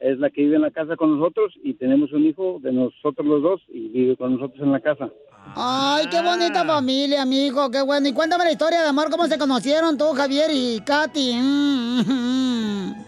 es 0.00 0.18
la 0.18 0.30
que 0.30 0.42
vive 0.42 0.56
en 0.56 0.62
la 0.62 0.70
casa 0.70 0.96
con 0.96 1.18
nosotros. 1.18 1.52
Y 1.62 1.74
tenemos 1.74 2.12
un 2.12 2.24
hijo 2.24 2.58
de 2.62 2.72
nosotros 2.72 3.26
los 3.26 3.42
dos 3.42 3.60
y 3.68 3.88
vive 3.88 4.16
con 4.16 4.34
nosotros 4.34 4.60
en 4.62 4.72
la 4.72 4.80
casa. 4.80 5.10
Ay, 5.56 6.06
qué 6.10 6.20
bonita 6.20 6.64
familia, 6.64 7.24
mi 7.24 7.46
hijo, 7.46 7.70
qué 7.70 7.82
bueno. 7.82 8.08
Y 8.08 8.12
cuéntame 8.12 8.44
la 8.44 8.52
historia 8.52 8.82
de 8.82 8.88
amor, 8.88 9.10
cómo 9.10 9.26
se 9.26 9.38
conocieron 9.38 9.96
tú, 9.96 10.06
Javier 10.14 10.50
y 10.52 10.80
Katy. 10.80 11.34
Mm. 11.34 13.04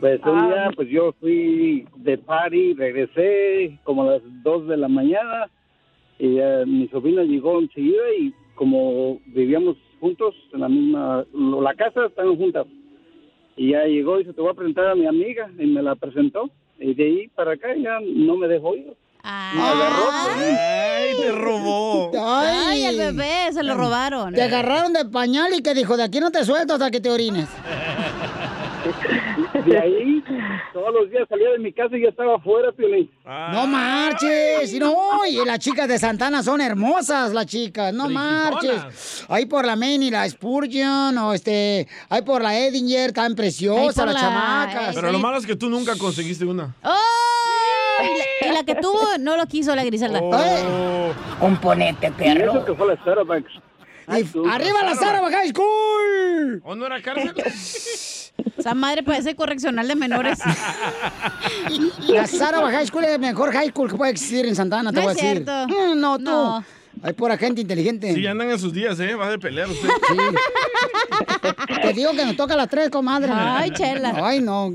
Pues 0.00 0.20
un 0.24 0.46
día, 0.46 0.70
pues 0.76 0.88
yo 0.88 1.12
fui 1.20 1.86
de 1.96 2.18
party, 2.18 2.74
regresé 2.74 3.78
como 3.82 4.02
a 4.02 4.12
las 4.12 4.22
2 4.44 4.68
de 4.68 4.76
la 4.76 4.88
mañana 4.88 5.50
y 6.20 6.38
eh, 6.38 6.64
mi 6.66 6.86
sobrina 6.88 7.22
llegó 7.24 7.58
enseguida 7.58 8.02
y 8.18 8.32
como 8.54 9.20
vivíamos 9.26 9.76
juntos 10.00 10.34
en 10.52 10.60
la 10.60 10.68
misma, 10.68 11.24
la 11.32 11.74
casa 11.74 12.06
están 12.06 12.36
juntas. 12.36 12.66
Y 13.56 13.70
ya 13.72 13.84
llegó 13.84 14.16
y 14.16 14.20
dice, 14.20 14.34
te 14.34 14.40
voy 14.40 14.50
a 14.50 14.54
presentar 14.54 14.86
a 14.86 14.94
mi 14.94 15.06
amiga 15.06 15.50
y 15.58 15.66
me 15.66 15.82
la 15.82 15.96
presentó. 15.96 16.48
Y 16.78 16.94
de 16.94 17.04
ahí 17.04 17.28
para 17.34 17.52
acá 17.52 17.74
ya 17.74 17.98
no 18.00 18.36
me 18.36 18.46
dejó 18.46 18.76
ir. 18.76 18.94
Me 19.54 19.62
agarró. 19.62 20.10
Ay, 20.12 21.16
te 21.20 21.32
robó. 21.32 22.10
Ay, 22.18 22.84
el 22.84 22.96
bebé, 22.98 23.52
se 23.52 23.62
lo 23.62 23.74
robaron. 23.74 24.32
Te 24.34 24.42
agarraron 24.42 24.92
de 24.92 25.04
pañal 25.04 25.52
y 25.54 25.62
que 25.62 25.74
dijo, 25.74 25.96
de 25.96 26.04
aquí 26.04 26.20
no 26.20 26.30
te 26.30 26.44
suelto 26.44 26.74
hasta 26.74 26.90
que 26.90 27.00
te 27.00 27.10
orines. 27.10 27.48
De 29.66 29.78
ahí, 29.78 30.24
todos 30.72 30.94
los 30.94 31.10
días 31.10 31.26
salía 31.28 31.50
de 31.50 31.58
mi 31.58 31.72
casa 31.72 31.94
y 31.96 32.02
ya 32.02 32.08
estaba 32.08 32.36
afuera, 32.36 32.72
Piolín. 32.72 33.10
No 33.26 33.66
marches. 33.66 34.72
Y 34.72 34.78
no, 34.78 35.26
y 35.28 35.44
las 35.44 35.58
chicas 35.58 35.88
de 35.88 35.98
Santana 35.98 36.42
son 36.42 36.60
hermosas, 36.60 37.32
las 37.32 37.46
chicas. 37.46 37.92
No 37.92 38.08
marches. 38.08 39.24
Ahí 39.28 39.44
por 39.46 39.66
la 39.66 39.76
Main 39.76 40.02
y 40.02 40.10
la 40.10 40.28
Spurgeon, 40.28 41.18
o 41.18 41.34
este, 41.34 41.86
ahí 42.08 42.22
por 42.22 42.40
la 42.42 42.56
Edinger, 42.58 43.12
tan 43.12 43.34
preciosa, 43.34 44.06
las 44.06 44.14
la- 44.14 44.20
chamacas. 44.20 44.94
Pero 44.94 45.12
lo 45.12 45.18
malo 45.18 45.36
es 45.38 45.46
que 45.46 45.56
tú 45.56 45.68
nunca 45.68 45.96
conseguiste 45.98 46.44
una. 46.46 46.74
¡Ay! 46.82 46.92
Y 48.02 48.18
la, 48.46 48.50
y 48.50 48.54
la 48.54 48.64
que 48.64 48.74
tuvo 48.76 49.18
no 49.18 49.36
lo 49.36 49.46
quiso 49.46 49.74
la 49.74 49.84
Griselda. 49.84 50.20
Oh. 50.22 51.12
Componente, 51.40 52.12
Y 52.20 52.28
eso 52.28 52.64
que 52.64 52.74
fue 52.74 52.86
la 52.88 52.96
Starbucks. 53.02 53.50
Y 54.08 54.48
arriba 54.48 54.82
la 54.84 54.94
Sara 54.94 55.20
High 55.30 55.48
School. 55.50 56.62
¿O 56.64 56.74
no 56.74 56.86
era 56.86 57.00
cárcel? 57.02 57.34
Esa 58.56 58.74
madre 58.74 59.02
parece 59.02 59.34
correccional 59.36 59.86
de 59.86 59.94
menores. 59.96 60.38
La 62.08 62.26
Sara 62.26 62.60
High 62.70 62.86
School 62.86 63.04
es 63.04 63.10
el 63.10 63.18
mejor 63.20 63.52
high 63.52 63.68
school 63.68 63.90
que 63.90 63.96
puede 63.96 64.12
existir 64.12 64.46
en 64.46 64.54
Santana, 64.56 64.90
te 64.90 64.96
No 64.96 65.02
voy 65.02 65.10
a 65.10 65.12
es 65.12 65.16
decir. 65.22 65.44
cierto. 65.44 65.68
Mm, 65.68 66.00
No, 66.00 66.18
tú. 66.18 66.24
No. 66.24 66.64
Hay 67.02 67.12
pura 67.12 67.36
gente 67.36 67.60
inteligente. 67.60 68.12
Sí, 68.14 68.26
andan 68.26 68.50
en 68.50 68.58
sus 68.58 68.72
días, 68.72 68.98
¿eh? 68.98 69.14
Va 69.14 69.30
de 69.30 69.38
pelear 69.38 69.68
usted. 69.68 69.88
Te 71.82 71.92
digo 71.92 72.12
que 72.12 72.24
nos 72.24 72.36
toca 72.36 72.54
a 72.54 72.56
las 72.56 72.68
tres, 72.68 72.90
comadre. 72.90 73.30
Ay, 73.32 73.70
chela. 73.70 74.12
Ay, 74.22 74.40
no. 74.40 74.72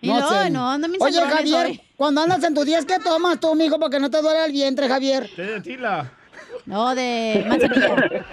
Y 0.00 0.08
no, 0.08 0.50
no, 0.50 0.70
andan 0.70 0.90
mis 0.90 1.00
Oye, 1.00 1.20
Javier, 1.20 1.66
hoy. 1.66 1.80
Cuando 1.96 2.20
andas 2.22 2.42
en 2.44 2.54
tus 2.54 2.66
días, 2.66 2.84
¿qué 2.84 2.98
tomas 2.98 3.38
tú, 3.40 3.54
mijo? 3.54 3.78
Porque 3.78 4.00
no 4.00 4.10
te 4.10 4.20
duele 4.22 4.44
el 4.46 4.52
vientre, 4.52 4.88
Javier. 4.88 5.28
De 5.36 5.60
tila. 5.60 6.10
No, 6.66 6.94
de 6.94 7.44
manzanilla. 7.48 8.24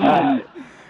Ah, 0.00 0.38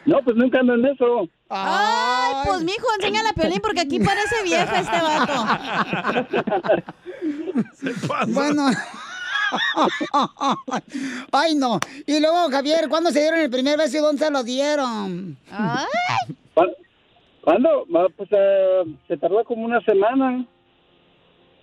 no, 0.05 0.23
pues 0.23 0.37
nunca 0.37 0.61
ando 0.61 0.75
en 0.75 0.87
eso. 0.87 1.29
Ay, 1.51 2.35
pues 2.47 2.63
mijo, 2.63 2.87
enséñale 2.99 3.29
a 3.31 3.33
Piolín 3.33 3.61
porque 3.61 3.81
aquí 3.81 3.99
parece 3.99 4.43
vieja 4.45 4.81
este 4.81 5.01
vato. 5.01 5.45
Bueno. 8.29 8.67
Ay, 11.33 11.55
no. 11.55 11.81
Y 12.07 12.21
luego, 12.21 12.51
Javier, 12.51 12.89
¿cuándo 12.89 13.11
se 13.11 13.21
dieron 13.21 13.41
el 13.41 13.51
primer 13.51 13.79
beso 13.79 13.97
y 13.97 14.01
dónde 14.01 14.25
se 14.25 14.31
lo 14.31 14.43
dieron? 14.43 15.37
Ay, 15.51 15.87
¿Cuándo? 17.43 17.87
Ah, 17.95 18.07
Pues 18.17 18.29
eh, 18.33 18.83
se 19.09 19.17
tardó 19.17 19.43
como 19.45 19.65
una 19.65 19.81
semana. 19.83 20.45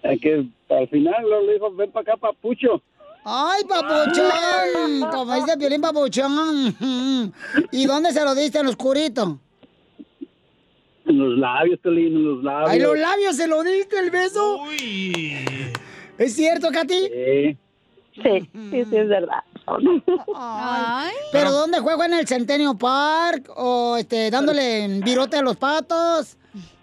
Eh, 0.06 0.20
que 0.20 0.46
al 0.70 0.88
final 0.90 1.16
luego 1.24 1.46
le 1.46 1.54
dijo, 1.54 1.72
ven 1.72 1.92
para 1.92 2.14
acá, 2.14 2.18
papucho. 2.18 2.82
Ay, 3.24 3.64
papuchón. 3.64 5.10
Como 5.12 5.34
dice 5.34 5.58
Piolín, 5.58 5.82
papuchón. 5.82 7.34
¿Y 7.72 7.86
dónde 7.88 8.12
se 8.12 8.24
lo 8.24 8.36
diste? 8.36 8.60
En 8.60 8.66
lo 8.66 8.72
oscurito. 8.72 9.40
En 11.06 11.18
los 11.18 11.38
labios, 11.40 11.80
Piolín, 11.80 12.18
en 12.18 12.24
los 12.24 12.44
labios. 12.44 12.70
Ay, 12.70 12.80
los 12.80 12.98
labios 13.00 13.36
se 13.36 13.48
lo 13.48 13.64
diste 13.64 13.98
el 14.00 14.12
beso. 14.12 14.60
¿Es 16.20 16.36
cierto, 16.36 16.70
Katy? 16.72 17.00
Sí. 17.08 17.58
Sí, 18.24 18.50
sí, 18.72 18.86
sí, 18.90 18.96
es 18.96 19.10
verdad. 19.10 19.44
Ay. 20.36 21.12
¿Pero 21.34 21.52
dónde 21.52 21.80
juego? 21.80 22.04
¿En 22.04 22.14
el 22.14 22.28
Centennial 22.28 22.78
Park? 22.78 23.52
¿O 23.58 23.98
este, 23.98 24.30
dándole 24.30 25.02
virote 25.04 25.38
a 25.38 25.42
los 25.42 25.58
patos? 25.58 26.38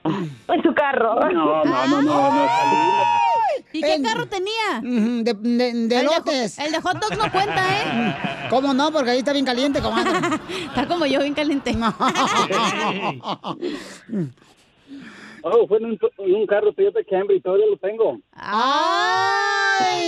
En 0.05 0.63
su 0.63 0.75
carro. 0.75 1.15
No, 1.33 1.65
no, 1.65 1.87
no, 1.87 2.03
no, 2.03 2.31
no. 2.33 2.49
¿Y 3.73 3.81
qué 3.81 4.03
carro 4.03 4.27
tenía? 4.27 4.81
De, 4.83 5.33
de, 5.35 5.57
de 5.57 5.71
El 5.71 5.89
de 5.89 6.03
lotes. 6.05 6.59
el 6.59 6.73
de 6.73 6.81
hot 6.81 6.99
dogs 7.01 7.17
no 7.17 7.31
cuenta, 7.31 7.63
¿eh? 7.71 8.15
¿Cómo 8.51 8.75
no? 8.75 8.91
Porque 8.93 9.11
ahí 9.13 9.19
está 9.19 9.33
bien 9.33 9.45
caliente, 9.47 9.81
comadre. 9.81 10.11
Está 10.67 10.87
como 10.87 11.07
yo, 11.07 11.21
bien 11.21 11.35
caliente. 11.35 11.75
Oh, 15.45 15.67
fue 15.67 15.79
en 15.79 15.87
un, 15.87 15.99
en 16.19 16.35
un 16.37 16.47
carro 16.47 16.73
Toyota 16.73 17.01
Camry, 17.11 17.41
todavía 17.41 17.67
lo 17.67 17.77
tengo. 17.77 18.17
¡Ay! 18.33 19.99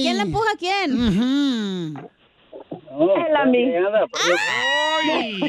¿Y 0.00 0.02
quién 0.02 0.16
le 0.18 0.22
empuja 0.24 0.50
a 0.52 0.56
quién? 0.58 0.92
Ujú. 0.92 2.08
No, 2.92 3.16
Él 3.26 3.34
a 3.34 3.44
mí. 3.46 3.64
que 3.64 3.78
anda, 3.78 4.04
¡Ay! 5.08 5.40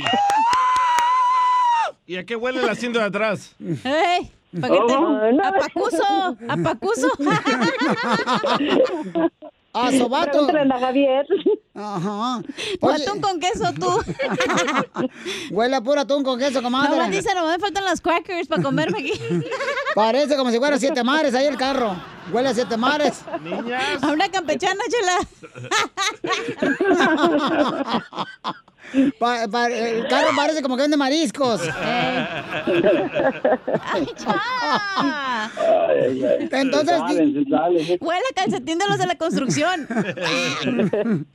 ¿Y 2.07 2.17
a 2.17 2.25
qué 2.25 2.35
huele 2.35 2.59
el 2.61 2.69
asiento 2.69 2.99
de 2.99 3.05
atrás? 3.05 3.55
¡Ey! 3.59 4.31
¿Pa' 4.61 4.69
qué 4.69 4.77
te- 4.87 4.95
Oh. 4.95 5.19
¡A 5.43 5.51
Pacuso! 5.51 6.37
¡A 6.47 6.57
Pacuso! 6.63 7.09
A 9.73 9.91
sobato. 9.91 10.47
A 10.49 10.79
Javier. 10.79 11.25
Ajá. 11.73 12.41
O 12.79 12.89
atún 12.89 13.19
con 13.19 13.41
queso, 13.41 13.73
tú. 13.77 13.89
Huele 15.51 15.75
a 15.75 15.81
puro 15.81 15.99
atún 15.99 16.23
con 16.23 16.39
queso, 16.39 16.61
comadre. 16.63 16.97
No, 16.97 17.09
dice, 17.09 17.35
no 17.35 17.45
me 17.45 17.59
faltan 17.59 17.83
las 17.83 17.99
crackers 17.99 18.47
para 18.47 18.63
comerme 18.63 18.99
aquí. 18.99 19.11
Parece 19.95 20.37
como 20.37 20.49
si 20.51 20.59
fuera 20.59 20.79
siete 20.79 21.03
mares 21.03 21.35
ahí 21.35 21.47
el 21.47 21.57
carro. 21.57 21.93
Huele 22.31 22.47
a 22.49 22.53
siete 22.53 22.77
mares. 22.77 23.21
Niñas. 23.43 24.01
A 24.01 24.13
una 24.13 24.29
campechana, 24.29 24.79
chela. 24.89 25.17
Pa- 29.19 29.47
pa- 29.49 29.67
el 29.67 30.07
carro 30.07 30.29
parece 30.35 30.61
como 30.61 30.75
que 30.77 30.83
vende 30.83 30.95
mariscos. 30.97 31.61
¡Ay, 33.81 34.07
cha! 34.15 35.51
Entonces, 36.51 36.99
Huele 37.99 38.21
a 38.31 38.33
calcetín 38.35 38.77
de 38.77 38.87
los 38.87 38.97
de 38.97 39.07
la 39.07 39.15
construcción. 39.15 39.87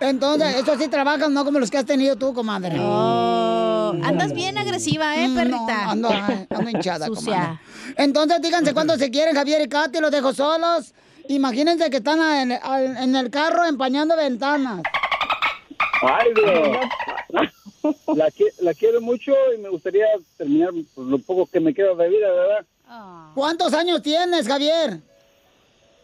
entonces, 0.00 0.56
estos 0.56 0.78
sí 0.78 0.88
trabajan, 0.88 1.32
no 1.34 1.44
como 1.44 1.58
los 1.58 1.70
que 1.70 1.78
has 1.78 1.84
tenido 1.84 2.16
tú, 2.16 2.32
comadre. 2.34 2.76
Oh, 2.80 3.92
andas 4.02 4.32
bien 4.32 4.56
agresiva, 4.58 5.16
¿eh, 5.16 5.28
Mm, 5.28 5.34
perrita? 5.34 5.84
No, 5.84 5.90
ando, 5.90 6.10
ando 6.50 6.70
hinchada, 6.70 7.06
Sucia. 7.08 7.32
comadre. 7.32 7.58
Entonces, 7.96 8.40
díganse 8.42 8.72
cuándo 8.74 8.96
se 8.96 9.10
quieren, 9.10 9.34
Javier 9.34 9.62
y 9.62 9.68
Katy, 9.68 10.00
los 10.00 10.10
dejo 10.10 10.32
solos. 10.32 10.94
Imagínense 11.28 11.90
que 11.90 11.98
están 11.98 12.20
en, 12.20 12.52
en 12.96 13.14
el 13.16 13.28
carro 13.30 13.64
empañando 13.66 14.16
ventanas. 14.16 14.80
Ay, 16.02 16.32
Dios. 16.34 16.76
La, 18.16 18.28
qui- 18.30 18.52
la 18.60 18.74
quiero 18.74 19.00
mucho 19.00 19.32
y 19.54 19.58
me 19.58 19.68
gustaría 19.68 20.06
terminar 20.36 20.70
pues, 20.94 21.06
lo 21.06 21.18
poco 21.18 21.46
que 21.50 21.60
me 21.60 21.72
queda 21.74 21.94
de 21.94 22.08
vida, 22.08 22.28
¿verdad? 22.30 22.64
¿Cuántos 23.34 23.72
años 23.74 24.02
tienes, 24.02 24.46
Javier? 24.48 24.98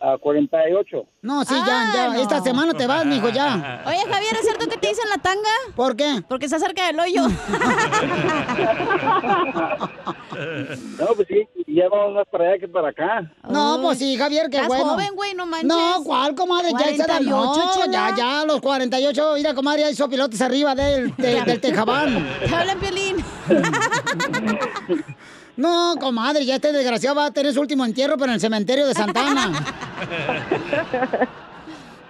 A 0.00 0.18
48. 0.18 1.04
No, 1.22 1.44
sí, 1.44 1.54
ya, 1.66 1.90
ya. 1.94 2.20
Esta 2.20 2.40
semana 2.42 2.74
te 2.74 2.86
vas, 2.86 3.06
mijo, 3.06 3.28
ya. 3.30 3.82
Oye, 3.86 4.00
Javier, 4.10 4.34
¿es 4.34 4.42
cierto 4.42 4.68
que 4.68 4.76
te 4.76 4.88
dicen 4.88 5.08
la 5.08 5.16
tanga? 5.18 5.48
¿Por 5.74 5.96
qué? 5.96 6.22
Porque 6.28 6.44
está 6.46 6.58
cerca 6.58 6.86
del 6.86 7.00
hoyo. 7.00 7.22
No, 10.98 11.06
pues 11.16 11.28
sí, 11.28 11.48
ya 11.66 11.88
vamos 11.88 12.14
más 12.14 12.26
para 12.30 12.44
allá 12.50 12.58
que 12.58 12.68
para 12.68 12.88
acá. 12.88 13.30
No, 13.48 13.78
pues 13.82 13.98
sí, 13.98 14.16
Javier, 14.16 14.48
qué 14.50 14.56
Estás 14.56 14.68
bueno. 14.68 14.84
joven, 14.90 15.10
güey, 15.14 15.34
no 15.34 15.46
manches. 15.46 15.68
No, 15.68 16.02
¿cuál, 16.04 16.34
comadre? 16.34 16.70
Ya 16.78 16.86
esa 16.86 17.04
edad, 17.04 17.18
48, 17.18 17.28
no, 17.28 17.72
chela. 17.74 17.92
ya, 18.10 18.16
ya, 18.16 18.44
los 18.44 18.60
48, 18.60 19.32
mira, 19.36 19.54
comadre, 19.54 19.80
ya 19.82 19.90
hizo 19.90 20.08
pilotes 20.08 20.40
arriba 20.40 20.74
del, 20.74 21.14
de- 21.16 21.42
del 21.42 21.60
tejabán. 21.60 22.26
Te 22.48 22.54
hablan, 22.54 22.78
Piolín. 22.78 23.16
No, 25.56 25.94
comadre, 26.00 26.44
ya 26.44 26.56
este 26.56 26.72
desgraciado 26.72 27.14
va 27.14 27.26
a 27.26 27.30
tener 27.30 27.54
su 27.54 27.60
último 27.60 27.84
entierro, 27.84 28.14
pero 28.16 28.26
en 28.30 28.34
el 28.34 28.40
cementerio 28.40 28.88
de 28.88 28.92
Santana. 28.94 29.52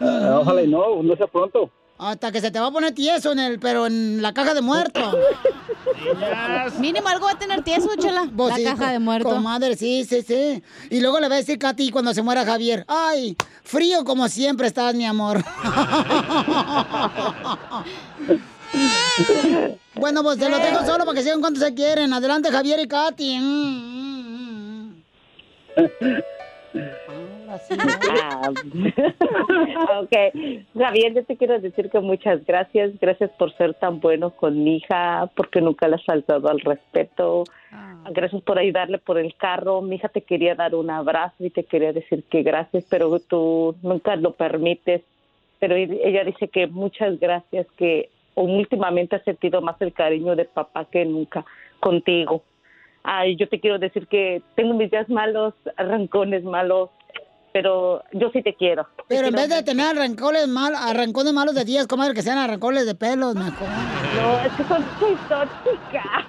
Ah, 0.00 0.38
ojalá 0.40 0.62
y 0.62 0.68
no, 0.68 1.02
no 1.02 1.14
sea 1.16 1.26
pronto. 1.26 1.70
Hasta 2.04 2.30
que 2.30 2.40
se 2.42 2.50
te 2.50 2.60
va 2.60 2.66
a 2.66 2.70
poner 2.70 2.92
tieso 2.92 3.32
en 3.32 3.38
el, 3.38 3.58
pero 3.58 3.86
en 3.86 4.20
la 4.20 4.34
caja 4.34 4.52
de 4.52 4.60
muerto. 4.60 5.00
Mínimo 6.78 7.08
algo 7.08 7.24
va 7.24 7.32
a 7.32 7.38
tener 7.38 7.64
tieso, 7.64 7.88
chela. 7.96 8.28
La 8.36 8.56
sí, 8.56 8.64
caja 8.64 8.92
de 8.92 8.98
muerto. 8.98 9.30
Comadre, 9.30 9.74
sí, 9.74 10.04
sí, 10.04 10.20
sí. 10.20 10.62
Y 10.90 11.00
luego 11.00 11.18
le 11.18 11.28
va 11.28 11.36
a 11.36 11.38
decir 11.38 11.58
Katy 11.58 11.90
cuando 11.90 12.12
se 12.12 12.20
muera 12.20 12.44
Javier. 12.44 12.84
Ay, 12.88 13.38
frío 13.62 14.04
como 14.04 14.28
siempre 14.28 14.66
estás, 14.66 14.94
mi 14.94 15.06
amor. 15.06 15.42
bueno, 19.94 20.22
pues 20.22 20.38
te 20.38 20.50
lo 20.50 20.58
dejo 20.58 20.84
solo 20.84 21.06
para 21.06 21.16
que 21.16 21.22
sigan 21.22 21.40
cuando 21.40 21.58
se 21.58 21.72
quieren. 21.72 22.12
Adelante, 22.12 22.50
Javier 22.50 22.80
y 22.80 22.86
Katy. 22.88 23.38
Mm, 23.38 24.90
mm, 25.76 25.84
Ah, 28.22 28.50
ok. 30.00 30.12
Javier, 30.76 31.14
yo 31.14 31.24
te 31.24 31.36
quiero 31.36 31.58
decir 31.60 31.90
que 31.90 32.00
muchas 32.00 32.44
gracias. 32.44 32.98
Gracias 33.00 33.30
por 33.32 33.52
ser 33.56 33.74
tan 33.74 34.00
bueno 34.00 34.30
con 34.30 34.62
mi 34.62 34.76
hija, 34.76 35.30
porque 35.36 35.60
nunca 35.60 35.88
le 35.88 35.96
has 35.96 36.04
faltado 36.04 36.48
al 36.48 36.60
respeto. 36.60 37.44
Gracias 38.10 38.42
por 38.42 38.58
ayudarle 38.58 38.98
por 38.98 39.18
el 39.18 39.34
carro. 39.34 39.82
Mi 39.82 39.96
hija 39.96 40.08
te 40.08 40.22
quería 40.22 40.54
dar 40.54 40.74
un 40.74 40.90
abrazo 40.90 41.44
y 41.44 41.50
te 41.50 41.64
quería 41.64 41.92
decir 41.92 42.24
que 42.24 42.42
gracias, 42.42 42.84
pero 42.88 43.18
tú 43.18 43.74
nunca 43.82 44.16
lo 44.16 44.32
permites. 44.32 45.02
Pero 45.58 45.74
ella 45.76 46.24
dice 46.24 46.48
que 46.48 46.66
muchas 46.66 47.18
gracias, 47.18 47.66
que 47.76 48.10
últimamente 48.34 49.16
ha 49.16 49.24
sentido 49.24 49.62
más 49.62 49.80
el 49.80 49.92
cariño 49.92 50.36
de 50.36 50.44
papá 50.44 50.84
que 50.86 51.04
nunca 51.04 51.44
contigo. 51.80 52.42
Ay, 53.02 53.36
yo 53.36 53.48
te 53.48 53.60
quiero 53.60 53.78
decir 53.78 54.06
que 54.06 54.42
tengo 54.54 54.74
mis 54.74 54.90
días 54.90 55.08
malos, 55.08 55.54
arrancones 55.76 56.42
malos, 56.42 56.90
pero 57.54 58.02
yo 58.12 58.30
sí 58.32 58.42
te 58.42 58.52
quiero. 58.54 58.84
Pero 59.06 59.28
en 59.28 59.32
vez 59.32 59.48
de 59.48 59.62
tener 59.62 59.96
arrancones, 59.96 60.48
mal, 60.48 60.74
arrancones 60.74 61.32
malos 61.32 61.54
de 61.54 61.64
días, 61.64 61.86
comadre, 61.86 62.12
que 62.12 62.22
sean 62.22 62.36
arrancones 62.36 62.84
de 62.84 62.96
pelos, 62.96 63.36
mejor. 63.36 63.68
No, 64.16 64.40
es 64.44 64.52
que 64.54 64.64
son, 64.64 64.84
soy 64.98 65.14
tóxica. 65.28 66.26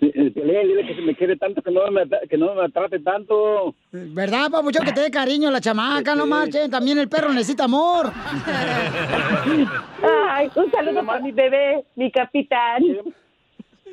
Eh, 0.00 0.30
Piolín, 0.34 0.66
dile 0.66 0.84
que 0.84 0.96
si 0.96 1.00
me 1.02 1.14
quiere 1.14 1.36
tanto, 1.36 1.62
que 1.62 1.70
no 1.70 1.88
me, 1.92 2.08
que 2.28 2.36
no 2.36 2.56
me 2.56 2.68
trate 2.70 2.98
tanto. 2.98 3.76
¿Verdad, 3.92 4.50
papuchón, 4.50 4.84
que 4.84 4.92
te 4.92 5.02
dé 5.02 5.12
cariño 5.12 5.52
la 5.52 5.60
chamaca? 5.60 6.16
No 6.16 6.26
marchen, 6.26 6.68
también 6.72 6.98
el 6.98 7.08
perro 7.08 7.32
necesita 7.32 7.64
amor. 7.64 8.10
Ay, 10.28 10.50
un 10.56 10.68
saludo 10.72 11.06
para 11.06 11.20
mi 11.20 11.30
bebé, 11.30 11.84
mi 11.94 12.10
capitán. 12.10 12.82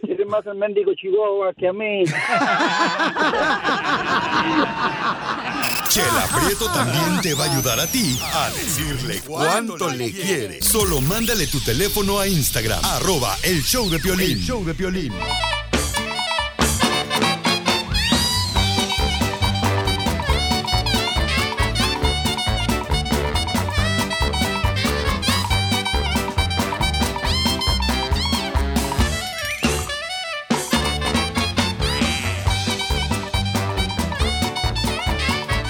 Quiere 0.02 0.26
más 0.26 0.46
el 0.46 0.56
mendigo 0.56 0.94
Chihuahua 0.94 1.54
que 1.54 1.68
a 1.68 1.74
mí. 1.74 2.04
Chela 5.90 6.28
Prieto 6.36 6.66
también 6.72 7.22
te 7.22 7.34
va 7.34 7.46
a 7.46 7.52
ayudar 7.52 7.80
a 7.80 7.88
ti 7.88 8.20
a 8.34 8.50
decirle 8.50 9.22
cuánto 9.26 9.90
le 9.90 10.12
quiere. 10.12 10.62
Solo 10.62 11.02
mándale 11.02 11.48
tu 11.48 11.60
teléfono 11.62 12.20
a 12.20 12.28
Instagram, 12.28 12.84
arroba 12.84 13.38
el 13.44 13.62
show 13.64 13.90
de 13.90 14.00
Piolín. 14.00 14.32
El 14.32 14.44
show 14.44 14.64
de 14.66 14.74
Piolín. 14.74 15.14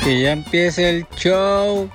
Que 0.06 0.22
ya 0.22 0.32
empiece 0.34 0.88
el 0.88 1.06
show. 1.18 1.90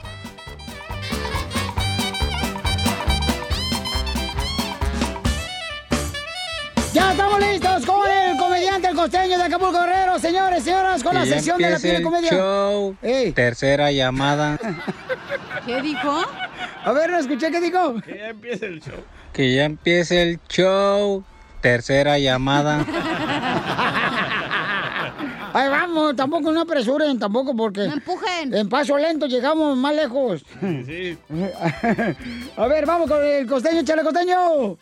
Ya 6.93 7.13
estamos 7.13 7.39
listos 7.41 7.87
con 7.87 8.01
el 8.11 8.37
comediante, 8.37 8.89
el 8.89 8.97
costeño 8.97 9.39
de 9.39 9.45
Acapulco 9.45 9.81
Guerrero, 9.81 10.19
señores, 10.19 10.65
señoras, 10.65 11.03
con 11.05 11.15
la 11.15 11.23
Que 11.23 11.31
sección 11.31 11.59
de 11.59 11.71
la 11.71 11.77
empiece 11.77 11.89
piel 11.97 12.03
comedia. 12.03 12.31
show. 12.31 12.97
Tercera 13.35 13.93
llamada. 13.93 14.59
¿Qué 15.65 15.81
dijo? 15.81 16.25
A 16.85 16.93
ver, 16.93 17.11
no 17.11 17.19
escuché 17.19 17.51
qué 17.53 17.61
dijo. 17.61 17.95
Que 18.03 18.19
ya 18.19 18.29
empiece 18.31 18.67
el 18.67 18.81
show. 18.81 19.05
Que 19.33 19.55
ya 19.55 19.65
empiece 19.65 20.21
el 20.23 20.41
show. 20.49 21.23
Tercera 21.61 22.19
llamada. 22.19 22.85
Ahí 25.53 25.69
vamos, 25.69 26.17
tampoco 26.17 26.53
no 26.53 26.61
apresuren, 26.61 27.19
tampoco 27.19 27.55
porque... 27.55 27.87
No 27.87 27.95
empujen. 27.95 28.55
En 28.55 28.69
paso 28.69 28.97
lento 28.97 29.27
llegamos 29.27 29.77
más 29.77 29.95
lejos. 29.95 30.45
Sí. 30.87 31.17
A 32.57 32.67
ver, 32.67 32.87
vamos 32.87 33.09
con 33.09 33.23
el 33.23 33.47
costeño, 33.47 33.83
chale 33.83 34.03
costeño. 34.03 34.77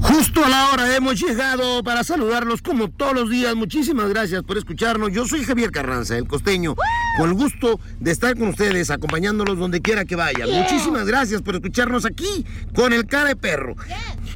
Justo 0.00 0.44
a 0.44 0.48
la 0.48 0.70
hora 0.70 0.94
hemos 0.94 1.20
llegado 1.20 1.82
para 1.82 2.04
saludarlos 2.04 2.62
como 2.62 2.90
todos 2.90 3.14
los 3.14 3.30
días. 3.30 3.54
Muchísimas 3.54 4.08
gracias 4.08 4.42
por 4.42 4.58
escucharnos. 4.58 5.12
Yo 5.12 5.26
soy 5.26 5.44
Javier 5.44 5.70
Carranza, 5.70 6.16
el 6.16 6.28
costeño, 6.28 6.74
con 7.18 7.30
el 7.30 7.34
gusto 7.34 7.80
de 7.98 8.10
estar 8.10 8.36
con 8.36 8.48
ustedes, 8.48 8.90
acompañándolos 8.90 9.58
donde 9.58 9.80
quiera 9.80 10.04
que 10.04 10.16
vayan. 10.16 10.48
Yeah. 10.48 10.62
Muchísimas 10.62 11.06
gracias 11.06 11.42
por 11.42 11.54
escucharnos 11.54 12.04
aquí 12.04 12.44
con 12.74 12.92
el 12.92 13.06
cara 13.06 13.28
de 13.28 13.36
perro. 13.36 13.74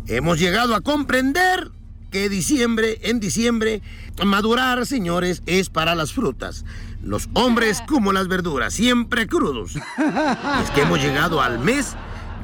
Hemos 0.06 0.38
llegado 0.38 0.74
a 0.74 0.80
comprender 0.80 1.70
que 2.10 2.28
diciembre, 2.28 2.98
en 3.02 3.20
diciembre, 3.20 3.82
madurar, 4.24 4.84
señores, 4.86 5.42
es 5.46 5.70
para 5.70 5.94
las 5.94 6.12
frutas. 6.12 6.64
Los 7.02 7.28
hombres 7.32 7.82
como 7.86 8.12
las 8.12 8.28
verduras, 8.28 8.74
siempre 8.74 9.26
crudos. 9.26 9.76
Es 9.76 10.70
que 10.74 10.82
hemos 10.82 11.00
llegado 11.00 11.40
al 11.40 11.58
mes 11.58 11.94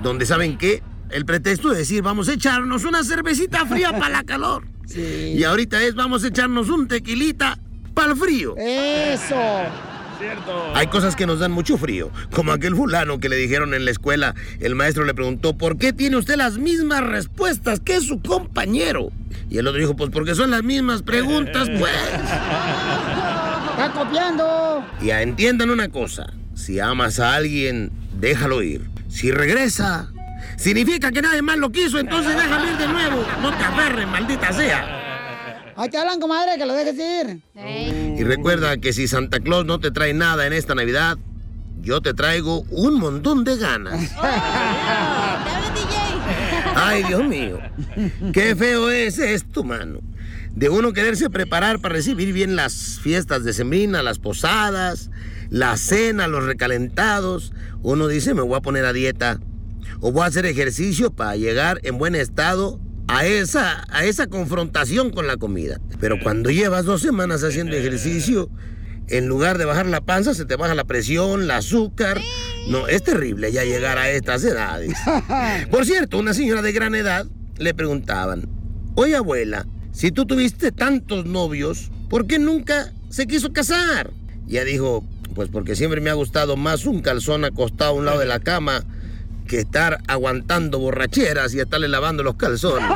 donde, 0.02 0.26
¿saben 0.26 0.57
qué? 0.59 0.83
El 1.11 1.24
pretexto 1.24 1.70
de 1.70 1.79
decir, 1.79 2.02
vamos 2.02 2.29
a 2.29 2.35
echarnos 2.35 2.85
una 2.85 3.05
cervecita 3.05 3.64
fría 3.66 3.92
para 3.92 4.09
la 4.09 4.24
calor. 4.24 4.66
Y 4.94 5.42
ahorita 5.44 5.83
es, 5.83 5.94
vamos 5.94 6.24
a 6.24 6.29
echarnos 6.29 6.68
un 6.68 6.88
tequilita 6.88 7.59
para 7.94 8.12
el 8.12 8.18
frío. 8.18 8.55
Eso. 8.57 9.37
Cierto. 10.18 10.72
Hay 10.74 10.87
cosas 10.87 11.14
que 11.16 11.26
nos 11.26 11.40
dan 11.40 11.52
mucho 11.52 11.76
frío, 11.76 12.11
como 12.33 12.52
aquel 12.52 12.74
fulano 12.74 13.18
que 13.18 13.29
le 13.29 13.37
dijeron 13.37 13.74
en 13.74 13.85
la 13.85 13.90
escuela, 13.90 14.35
el 14.61 14.74
maestro 14.74 15.05
le 15.05 15.14
preguntó, 15.14 15.57
¿por 15.57 15.76
qué 15.79 15.92
tiene 15.92 16.16
usted 16.16 16.37
las 16.37 16.59
mismas 16.59 17.02
respuestas 17.02 17.81
que 17.81 18.00
su 18.00 18.20
compañero? 18.22 19.11
Y 19.50 19.59
el 19.59 19.66
otro 19.66 19.81
dijo, 19.81 19.96
pues 19.96 20.11
porque 20.11 20.35
son 20.35 20.50
las 20.50 20.62
mismas 20.62 21.02
preguntas, 21.02 21.68
pues. 21.79 21.92
Está 23.70 23.92
copiando. 23.94 24.85
Y 25.00 25.11
entiendan 25.11 25.70
una 25.70 25.88
cosa, 25.88 26.33
si 26.55 26.81
amas 26.81 27.20
a 27.20 27.35
alguien, 27.35 27.90
déjalo 28.18 28.62
ir. 28.62 28.88
Si 29.09 29.31
regresa, 29.31 30.09
significa 30.57 31.12
que 31.12 31.22
nadie 31.22 31.42
más 31.42 31.59
lo 31.59 31.70
quiso, 31.70 31.98
entonces 31.98 32.35
déjalo 32.37 32.70
ir 32.70 32.76
de 32.76 32.88
nuevo. 32.88 33.24
No 33.42 33.50
te 33.57 33.64
aferres, 33.64 34.09
maldita 34.09 34.52
sea. 34.52 35.02
Ahí 35.76 35.90
te 35.90 35.98
hablan, 35.98 36.18
comadre, 36.18 36.57
que 36.57 36.64
lo 36.64 36.72
dejes 36.72 36.94
ir. 36.94 37.40
Y 38.16 38.24
recuerda 38.24 38.79
que 38.79 38.92
si 38.92 39.09
Santa 39.09 39.40
Claus 39.40 39.66
no 39.66 39.79
te 39.79 39.90
trae 39.90 40.14
nada 40.14 40.46
en 40.46 40.52
esta 40.52 40.74
Navidad, 40.74 41.18
yo 41.81 42.00
te 42.00 42.14
traigo 42.14 42.62
un 42.70 42.98
montón 42.98 43.44
de 43.44 43.57
ganas. 43.57 44.11
Ay, 46.74 47.02
Dios 47.05 47.24
mío. 47.24 47.59
Qué 48.33 48.57
feo 48.57 48.90
es 48.90 49.18
esto, 49.18 49.64
mano. 49.64 50.00
De 50.55 50.68
uno 50.68 50.92
quererse 50.92 51.29
preparar 51.31 51.81
para 51.81 51.94
recibir 51.94 52.33
bien 52.33 52.57
las 52.57 52.98
fiestas 53.02 53.44
de 53.44 53.52
sembrina, 53.52 54.02
las 54.02 54.18
posadas, 54.18 55.11
la 55.50 55.76
cena, 55.76 56.26
los 56.26 56.44
recalentados. 56.44 57.52
Uno 57.83 58.09
dice, 58.09 58.35
me 58.35 58.42
voy 58.42 58.57
a 58.57 58.62
poner 58.62 58.87
a 58.87 58.92
dieta. 58.92 59.38
O 60.00 60.12
voy 60.12 60.22
a 60.22 60.26
hacer 60.26 60.46
ejercicio 60.46 61.11
para 61.11 61.37
llegar 61.37 61.81
en 61.83 61.98
buen 61.98 62.14
estado 62.14 62.81
a 63.09 63.27
esa, 63.27 63.85
a 63.90 64.05
esa 64.05 64.27
confrontación 64.27 65.11
con 65.11 65.27
la 65.27 65.37
comida. 65.37 65.81
Pero 66.01 66.19
cuando 66.23 66.51
llevas 66.51 66.85
dos 66.85 67.03
semanas 67.03 67.42
haciendo 67.42 67.77
ejercicio, 67.77 68.51
en 69.09 69.27
lugar 69.29 69.59
de 69.59 69.64
bajar 69.64 69.87
la 69.87 70.01
panza, 70.01 70.35
se 70.35 70.45
te 70.45 70.57
baja 70.57 70.75
la 70.75 70.85
presión, 70.85 71.42
el 71.42 71.51
azúcar. 71.51 72.21
No, 72.69 72.88
es 72.88 73.03
terrible 73.03 73.53
ya 73.53 73.64
llegar 73.64 73.99
a 73.99 74.11
estas 74.11 74.42
edades. 74.45 74.92
Por 75.71 75.87
cierto, 75.87 76.19
una 76.19 76.35
señora 76.35 76.62
de 76.62 76.73
gran 76.73 76.95
edad 76.95 77.27
le 77.59 77.75
preguntaban, 77.75 78.49
oye 78.97 79.16
abuela, 79.16 79.66
si 79.92 80.11
tú 80.11 80.27
tuviste 80.27 80.73
tantos 80.73 81.25
novios, 81.25 81.90
¿por 82.11 82.27
qué 82.27 82.38
nunca 82.38 82.92
se 83.09 83.27
quiso 83.27 83.53
casar? 83.53 84.11
Y 84.47 84.53
ella 84.53 84.64
dijo, 84.64 85.05
pues 85.35 85.49
porque 85.49 85.75
siempre 85.75 86.03
me 86.03 86.11
ha 86.11 86.14
gustado 86.14 86.57
más 86.57 86.85
un 86.85 87.01
calzón 87.01 87.47
acostado 87.47 87.92
a 87.92 87.95
un 87.95 88.05
lado 88.05 88.19
de 88.19 88.27
la 88.27 88.40
cama 88.40 88.85
que 89.46 89.61
estar 89.61 89.98
aguantando 90.06 90.78
borracheras 90.78 91.54
y 91.54 91.61
estarle 91.61 91.88
lavando 91.88 92.22
los 92.22 92.37
calzones. 92.37 92.90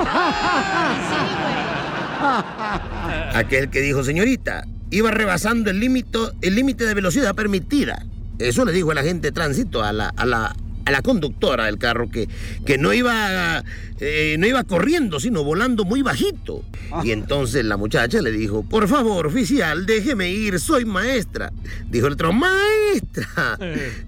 Aquel 3.34 3.70
que 3.70 3.80
dijo, 3.80 4.04
señorita, 4.04 4.64
iba 4.90 5.10
rebasando 5.10 5.70
el 5.70 5.80
límite 5.80 6.18
el 6.42 6.54
límite 6.54 6.84
de 6.84 6.94
velocidad 6.94 7.34
permitida. 7.34 8.04
Eso 8.38 8.64
le 8.64 8.72
dijo 8.72 8.92
el 8.92 8.98
agente 8.98 9.28
de 9.28 9.32
tránsito 9.32 9.82
a 9.82 9.92
la, 9.92 10.08
a 10.16 10.26
la, 10.26 10.54
a 10.90 10.92
la 10.92 11.02
conductora 11.02 11.66
del 11.66 11.78
carro 11.78 12.10
que, 12.10 12.28
que 12.66 12.78
no, 12.78 12.92
iba, 12.92 13.64
eh, 14.00 14.36
no 14.38 14.46
iba 14.46 14.64
corriendo, 14.64 15.20
sino 15.20 15.44
volando 15.44 15.84
muy 15.84 16.02
bajito. 16.02 16.62
Y 17.04 17.12
entonces 17.12 17.64
la 17.64 17.76
muchacha 17.76 18.20
le 18.20 18.32
dijo, 18.32 18.62
por 18.62 18.88
favor, 18.88 19.26
oficial, 19.26 19.86
déjeme 19.86 20.30
ir, 20.30 20.60
soy 20.60 20.84
maestra. 20.84 21.52
Dijo 21.88 22.06
el 22.06 22.14
otro, 22.14 22.32
maestra. 22.32 23.58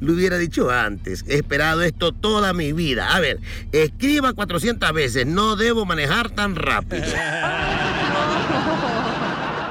Lo 0.01 0.13
hubiera 0.13 0.39
dicho 0.39 0.71
antes, 0.71 1.25
he 1.29 1.37
esperado 1.37 1.83
esto 1.83 2.13
toda 2.13 2.53
mi 2.53 2.73
vida. 2.73 3.15
A 3.15 3.21
ver, 3.21 3.39
escriba 3.71 4.33
400 4.33 4.93
veces, 4.93 5.27
no 5.27 5.57
debo 5.57 5.87
manejar 5.87 6.31
tan 6.31 6.57
rápido. 6.57 7.05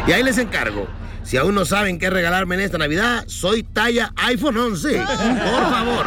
Y 0.08 0.14
ahí 0.14 0.24
les 0.24 0.40
encargo. 0.40 0.88
Si 1.24 1.38
aún 1.38 1.54
no 1.56 1.66
saben 1.66 2.00
qué 2.00 2.10
regalarme 2.10 2.56
en 2.56 2.62
esta 2.62 2.78
Navidad, 2.78 3.24
soy 3.28 3.64
talla 3.64 4.12
iPhone 4.16 4.58
11. 4.58 4.98
Por 4.98 5.70
favor. 5.70 6.06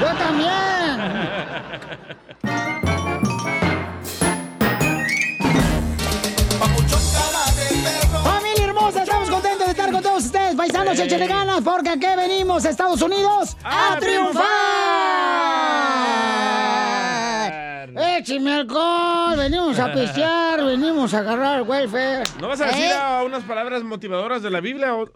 Yo 0.00 0.06
también. 0.16 0.98
Familia 8.24 8.64
hermosa, 8.64 9.02
estamos 9.02 9.28
contentos 9.30 9.66
de 9.66 9.70
estar 9.72 9.92
con 9.92 10.02
todos 10.02 10.24
ustedes. 10.24 10.54
Paisanos, 10.56 10.96
Sí. 10.96 11.02
échenle 11.02 11.26
ganas 11.26 11.60
porque 11.62 11.90
aquí 11.90 12.06
venimos 12.16 12.64
a 12.64 12.70
Estados 12.70 13.02
Unidos 13.02 13.56
a, 13.62 13.94
¡A 13.94 13.98
triunfar. 13.98 14.42
Écheme 18.38 18.54
alcohol, 18.54 19.36
venimos 19.36 19.76
a 19.80 19.92
pistear, 19.92 20.64
venimos 20.64 21.12
a 21.12 21.18
agarrar 21.18 21.62
welfare. 21.62 22.22
¿No 22.40 22.46
vas 22.46 22.60
a 22.60 22.66
decir 22.66 22.84
¿Eh? 22.84 22.92
a 22.92 23.24
unas 23.26 23.42
palabras 23.42 23.82
motivadoras 23.82 24.44
de 24.44 24.50
la 24.50 24.60
Biblia 24.60 24.94
o- 24.94 25.06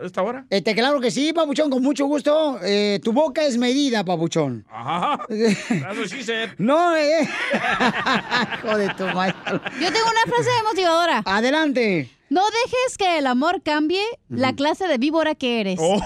a 0.00 0.04
esta 0.06 0.22
hora? 0.22 0.44
Este, 0.48 0.76
claro 0.76 1.00
que 1.00 1.10
sí, 1.10 1.32
papuchón, 1.32 1.70
con 1.70 1.82
mucho 1.82 2.06
gusto. 2.06 2.60
Eh, 2.62 3.00
tu 3.02 3.12
boca 3.12 3.44
es 3.44 3.58
medida, 3.58 4.04
papuchón. 4.04 4.64
Ajá. 4.70 5.18
That's 5.28 5.98
what 5.98 6.06
she 6.06 6.22
said. 6.22 6.50
No, 6.58 6.94
eh. 6.94 7.28
Hijo 8.64 8.78
de 8.78 8.88
tu 8.94 9.06
madre. 9.06 9.34
Yo 9.80 9.92
tengo 9.92 10.06
una 10.08 10.22
frase 10.36 10.50
motivadora. 10.64 11.22
Adelante. 11.24 12.08
No 12.30 12.42
dejes 12.44 12.98
que 12.98 13.18
el 13.18 13.26
amor 13.26 13.62
cambie 13.62 14.02
la 14.28 14.52
clase 14.52 14.86
de 14.86 14.98
víbora 14.98 15.34
que 15.34 15.60
eres. 15.60 15.78
Oh. 15.80 15.98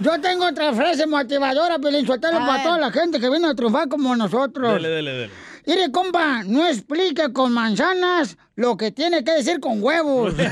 Yo 0.00 0.20
tengo 0.20 0.46
otra 0.46 0.72
frase 0.72 1.06
motivadora, 1.06 1.78
Pelín, 1.78 2.04
A 2.10 2.18
para 2.18 2.62
toda 2.62 2.78
la 2.78 2.90
gente 2.90 3.20
que 3.20 3.30
viene 3.30 3.46
a 3.46 3.54
triunfar 3.54 3.88
como 3.88 4.16
nosotros. 4.16 4.74
Dele, 4.74 4.88
dele, 4.88 5.12
dele. 5.12 5.32
Mire, 5.66 5.92
compa, 5.92 6.42
no 6.44 6.66
explique 6.66 7.32
con 7.32 7.52
manzanas 7.52 8.38
lo 8.56 8.76
que 8.76 8.90
tiene 8.90 9.22
que 9.22 9.32
decir 9.32 9.60
con 9.60 9.82
huevos. 9.82 10.34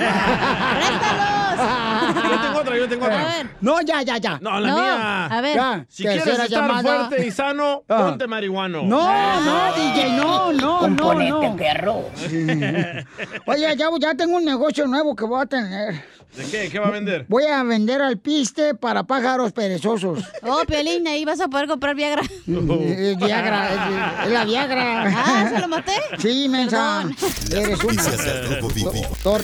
Yo 2.31 2.41
tengo 2.41 2.59
otra, 2.61 2.77
yo 2.77 2.89
tengo 2.89 3.05
otra. 3.07 3.51
No, 3.61 3.81
ya, 3.83 4.03
ya, 4.03 4.19
ya. 4.19 4.39
No, 4.41 4.59
la 4.61 4.75
mía. 4.75 5.53
Ya, 5.55 5.87
Si 5.89 6.03
quieres 6.03 6.27
estar 6.27 6.49
llamada. 6.49 7.07
fuerte 7.09 7.27
y 7.27 7.31
sano, 7.31 7.83
Ah. 7.89 8.07
ponte 8.09 8.27
marihuano. 8.27 8.83
No, 8.83 9.41
no, 9.41 9.75
DJ, 9.75 10.17
no, 10.17 10.53
no, 10.53 10.89
no, 10.89 11.15
no. 11.15 11.57
perro. 11.57 12.05
Oye, 13.47 13.77
ya, 13.77 13.89
ya 14.01 14.15
tengo 14.15 14.37
un 14.37 14.45
negocio 14.45 14.87
nuevo 14.87 15.15
que 15.15 15.25
voy 15.25 15.43
a 15.43 15.47
tener. 15.47 16.05
¿De 16.37 16.45
qué? 16.51 16.69
¿Qué 16.69 16.79
va 16.79 16.89
a 16.89 16.91
vender? 16.91 17.25
Voy 17.29 17.45
a 17.47 17.63
vender 17.63 18.03
al 18.03 18.19
piste 18.19 18.75
para 18.75 19.05
pájaros 19.05 19.53
perezosos. 19.53 20.23
Oh, 20.43 20.63
Piolín, 20.67 21.07
ahí 21.09 21.25
vas 21.25 21.41
a 21.41 21.49
poder 21.49 21.67
comprar 21.67 21.95
Viagra. 21.95 22.21
Es 22.23 23.17
Viagra, 23.17 23.69
es, 24.21 24.27
es 24.27 24.33
la 24.33 24.45
Viagra. 24.45 25.05
Ah, 25.17 25.51
¿se 25.55 25.59
lo 25.61 25.69
maté? 25.69 25.93
Sí, 26.19 26.47
mensa. 26.49 27.05
Eres 27.51 27.83
una. 27.83 28.03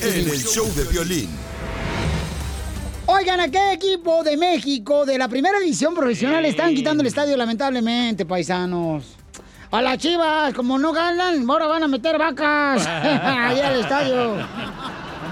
En 0.02 0.28
el 0.28 0.44
show 0.44 0.66
de 0.74 0.84
violín. 0.84 1.30
Oigan, 3.06 3.40
¿a 3.40 3.48
qué 3.48 3.72
equipo 3.72 4.22
de 4.22 4.36
México 4.36 5.04
de 5.04 5.18
la 5.18 5.28
primera 5.28 5.58
división 5.58 5.94
profesional 5.94 6.44
están 6.44 6.74
quitando 6.74 7.02
el 7.02 7.08
estadio 7.08 7.36
lamentablemente, 7.36 8.24
paisanos? 8.24 9.16
A 9.70 9.82
las 9.82 9.98
chivas, 9.98 10.54
como 10.54 10.78
no 10.78 10.92
ganan, 10.92 11.48
ahora 11.50 11.66
van 11.66 11.82
a 11.82 11.88
meter 11.88 12.18
vacas 12.18 12.86
ahí 12.86 13.58
al 13.60 13.80
estadio. 13.80 14.36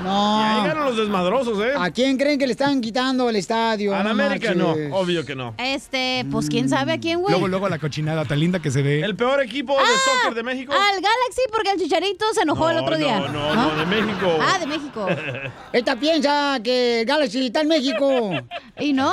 No. 0.02 0.40
Y 0.40 0.44
ahí 0.44 0.66
ganan 0.68 0.84
los 0.86 0.96
desmadrosos, 0.96 1.58
¿eh? 1.64 1.72
¿A 1.78 1.90
quién 1.90 2.16
creen 2.16 2.38
que 2.38 2.46
le 2.46 2.52
están 2.52 2.80
quitando 2.80 3.28
el 3.28 3.36
estadio? 3.36 3.94
A 3.94 3.98
la 3.98 4.04
No 4.04 4.10
América 4.10 4.54
no, 4.54 4.72
obvio 4.92 5.24
que 5.24 5.34
no. 5.34 5.54
Este, 5.58 6.24
pues 6.30 6.48
quién 6.48 6.68
sabe 6.68 6.92
a 6.92 6.98
quién, 7.00 7.20
güey. 7.20 7.32
Luego, 7.32 7.48
luego 7.48 7.68
la 7.68 7.78
cochinada 7.78 8.24
tan 8.24 8.40
linda 8.40 8.60
que 8.60 8.70
se 8.70 8.82
ve. 8.82 9.00
El 9.02 9.16
peor 9.16 9.40
equipo 9.42 9.76
de 9.78 9.84
soccer 9.84 10.34
de 10.34 10.42
México. 10.42 10.72
Al 10.72 10.94
Galaxy 11.00 11.42
porque 11.52 11.70
el 11.72 11.78
Chicharito 11.78 12.24
se 12.34 12.42
enojó 12.42 12.70
el 12.70 12.78
otro 12.78 12.96
día. 12.96 13.20
no, 13.20 13.28
no, 13.28 13.54
no, 13.54 13.76
de 13.76 13.86
México. 13.86 14.38
Ah, 14.40 14.58
de 14.58 14.66
México. 14.66 15.06
Esta 15.72 15.96
piensa 15.96 16.58
que 16.62 17.04
Galaxy 17.06 17.46
está 17.46 17.60
en 17.60 17.68
México. 17.68 18.30
¿Y 18.78 18.92
no? 18.92 19.12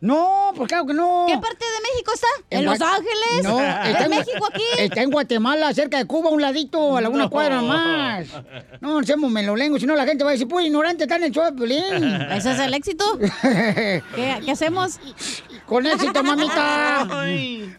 No, 0.00 0.52
pues 0.56 0.68
claro 0.68 0.86
que 0.86 0.94
no. 0.94 1.24
¿Qué 1.28 1.34
parte 1.34 1.64
de 1.64 1.90
México 1.92 2.12
está? 2.14 2.26
¿En, 2.50 2.64
Los 2.64 2.78
Gua- 2.78 2.96
Ángeles? 2.96 3.42
No, 3.44 3.60
¿En 4.04 4.10
México 4.10 4.46
aquí? 4.52 4.62
Está 4.78 5.02
en 5.02 5.10
Guatemala, 5.10 5.72
cerca 5.74 5.98
de 5.98 6.06
Cuba, 6.06 6.30
a 6.30 6.32
un 6.32 6.40
ladito, 6.42 6.96
a 6.96 7.00
la 7.00 7.08
una 7.08 7.24
No. 7.24 7.30
cuadra 7.30 7.60
más. 7.62 8.26
No, 8.80 9.00
no 9.00 9.06
seamos 9.06 9.30
melolengos, 9.30 9.80
si 9.80 9.86
no 9.86 9.94
la 9.94 10.04
gente 10.04 10.21
va 10.22 10.30
a 10.30 10.32
decir, 10.32 10.48
pues 10.48 10.66
ignorante, 10.66 11.04
está 11.04 11.16
en 11.16 11.24
el 11.24 11.32
show 11.32 11.44
de 11.44 11.52
Piolín. 11.52 11.82
¿Ese 12.30 12.52
es 12.52 12.58
el 12.58 12.74
éxito? 12.74 13.04
¿Qué, 13.42 14.02
qué 14.44 14.50
hacemos? 14.50 14.98
Con 15.72 15.86
éxito, 15.86 16.22
mamita. 16.22 17.00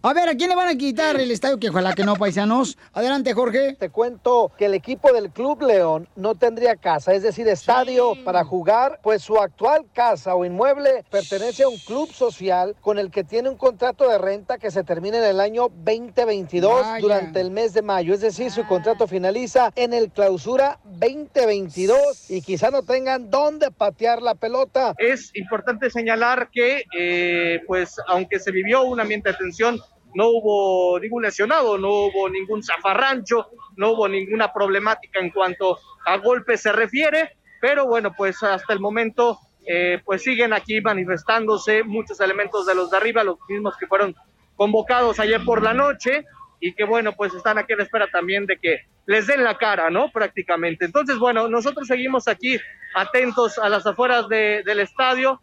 A 0.06 0.14
ver, 0.14 0.28
¿a 0.28 0.36
quién 0.36 0.50
le 0.50 0.56
van 0.56 0.68
a 0.68 0.76
quitar 0.76 1.20
el 1.20 1.30
estadio? 1.30 1.60
Que 1.60 1.70
ojalá 1.70 1.94
que 1.94 2.04
no, 2.04 2.16
paisanos. 2.16 2.76
Adelante, 2.92 3.34
Jorge. 3.34 3.76
Te 3.80 3.90
cuento 3.90 4.52
que 4.58 4.66
el 4.66 4.74
equipo 4.74 5.14
del 5.14 5.30
Club 5.30 5.62
León 5.62 6.08
no 6.16 6.34
tendría 6.34 6.76
casa, 6.76 7.14
es 7.14 7.22
decir, 7.22 7.48
estadio 7.48 8.16
para 8.26 8.44
jugar, 8.44 9.00
pues 9.04 9.22
su 9.22 9.38
actual 9.38 9.86
casa 9.94 10.34
o 10.34 10.44
inmueble 10.44 11.06
pertenece 11.12 11.64
a 11.64 11.68
un 11.68 11.78
club 11.78 12.12
social 12.12 12.76
con 12.82 12.98
el 12.98 13.12
que 13.12 13.24
tiene 13.24 13.48
un 13.48 13.58
contrato 13.58 14.10
de 14.10 14.18
renta 14.18 14.58
que 14.58 14.72
se 14.72 14.84
termina 14.84 15.20
en 15.20 15.26
el 15.26 15.40
año 15.40 15.70
2022 15.70 16.82
Vaya. 16.82 17.00
durante 17.00 17.42
el 17.42 17.52
mes 17.52 17.76
de 17.76 17.84
mayo, 17.84 18.16
es 18.16 18.22
decir, 18.22 18.50
su 18.50 18.66
contrato 18.66 19.08
finaliza 19.08 19.72
en 19.76 19.94
el 19.94 20.10
clausura 20.10 20.80
2022 20.84 22.32
y 22.32 22.42
quizá 22.42 22.72
no 22.72 22.82
tengan 22.82 23.30
dónde 23.30 23.70
patear 23.70 24.24
la 24.24 24.34
pelota. 24.34 24.96
Es 24.98 25.30
importante 25.36 25.92
señalar 25.92 26.50
que, 26.52 26.86
eh, 26.98 27.62
pues, 27.68 27.83
aunque 28.08 28.40
se 28.40 28.52
vivió 28.52 28.84
un 28.84 29.00
ambiente 29.00 29.30
de 29.30 29.38
tensión, 29.38 29.80
no 30.16 30.28
hubo 30.30 31.00
ningún 31.00 31.24
lesionado, 31.24 31.78
no 31.78 31.90
hubo 31.90 32.30
ningún 32.30 32.64
zafarrancho, 32.64 33.48
no 33.76 33.92
hubo 33.92 34.08
ninguna 34.08 34.54
problemática 34.54 35.20
en 35.20 35.32
cuanto 35.32 35.80
a 36.06 36.18
golpes 36.18 36.62
se 36.62 36.72
refiere, 36.72 37.38
pero 37.62 37.88
bueno, 37.88 38.14
pues 38.16 38.42
hasta 38.44 38.74
el 38.74 38.80
momento, 38.80 39.40
eh, 39.66 40.02
pues 40.06 40.22
siguen 40.22 40.54
aquí 40.54 40.82
manifestándose 40.82 41.84
muchos 41.84 42.20
elementos 42.20 42.66
de 42.66 42.76
los 42.76 42.92
de 42.92 42.98
arriba, 42.98 43.24
los 43.24 43.38
mismos 43.48 43.76
que 43.78 43.88
fueron 43.88 44.16
convocados 44.56 45.20
ayer 45.20 45.44
por 45.44 45.64
la 45.64 45.74
noche, 45.74 46.26
y 46.66 46.74
que 46.74 46.86
bueno, 46.86 47.12
pues 47.12 47.34
están 47.34 47.58
aquí 47.58 47.74
a 47.74 47.76
la 47.76 47.84
espera 47.84 48.08
también 48.08 48.46
de 48.46 48.58
que 48.58 48.78
les 49.06 49.28
den 49.28 49.44
la 49.44 49.58
cara, 49.58 49.90
¿no? 49.90 50.10
Prácticamente. 50.12 50.86
Entonces, 50.86 51.18
bueno, 51.18 51.50
nosotros 51.50 51.88
seguimos 51.88 52.30
aquí 52.30 52.58
atentos 52.96 53.58
a 53.60 53.68
las 53.68 53.86
afueras 53.86 54.30
de- 54.30 54.64
del 54.66 54.80
estadio, 54.80 55.40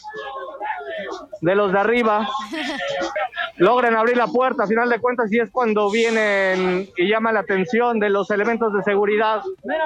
de 1.42 1.54
los 1.54 1.72
de 1.72 1.78
arriba. 1.78 2.26
Logran 3.56 3.96
abrir 3.96 4.16
la 4.16 4.28
puerta, 4.28 4.64
a 4.64 4.66
final 4.66 4.88
de 4.88 4.98
cuentas, 4.98 5.30
y 5.30 5.38
es 5.40 5.50
cuando 5.50 5.90
vienen 5.90 6.88
y 6.96 7.06
llama 7.08 7.32
la 7.32 7.40
atención 7.40 7.98
de 8.00 8.08
los 8.08 8.30
elementos 8.30 8.72
de 8.72 8.82
seguridad 8.82 9.42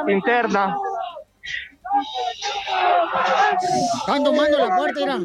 interna. 0.07 0.77
Están 4.07 4.23
tomando 4.25 4.59
la 4.59 4.77
puerta, 4.77 5.01
mira. 5.01 5.19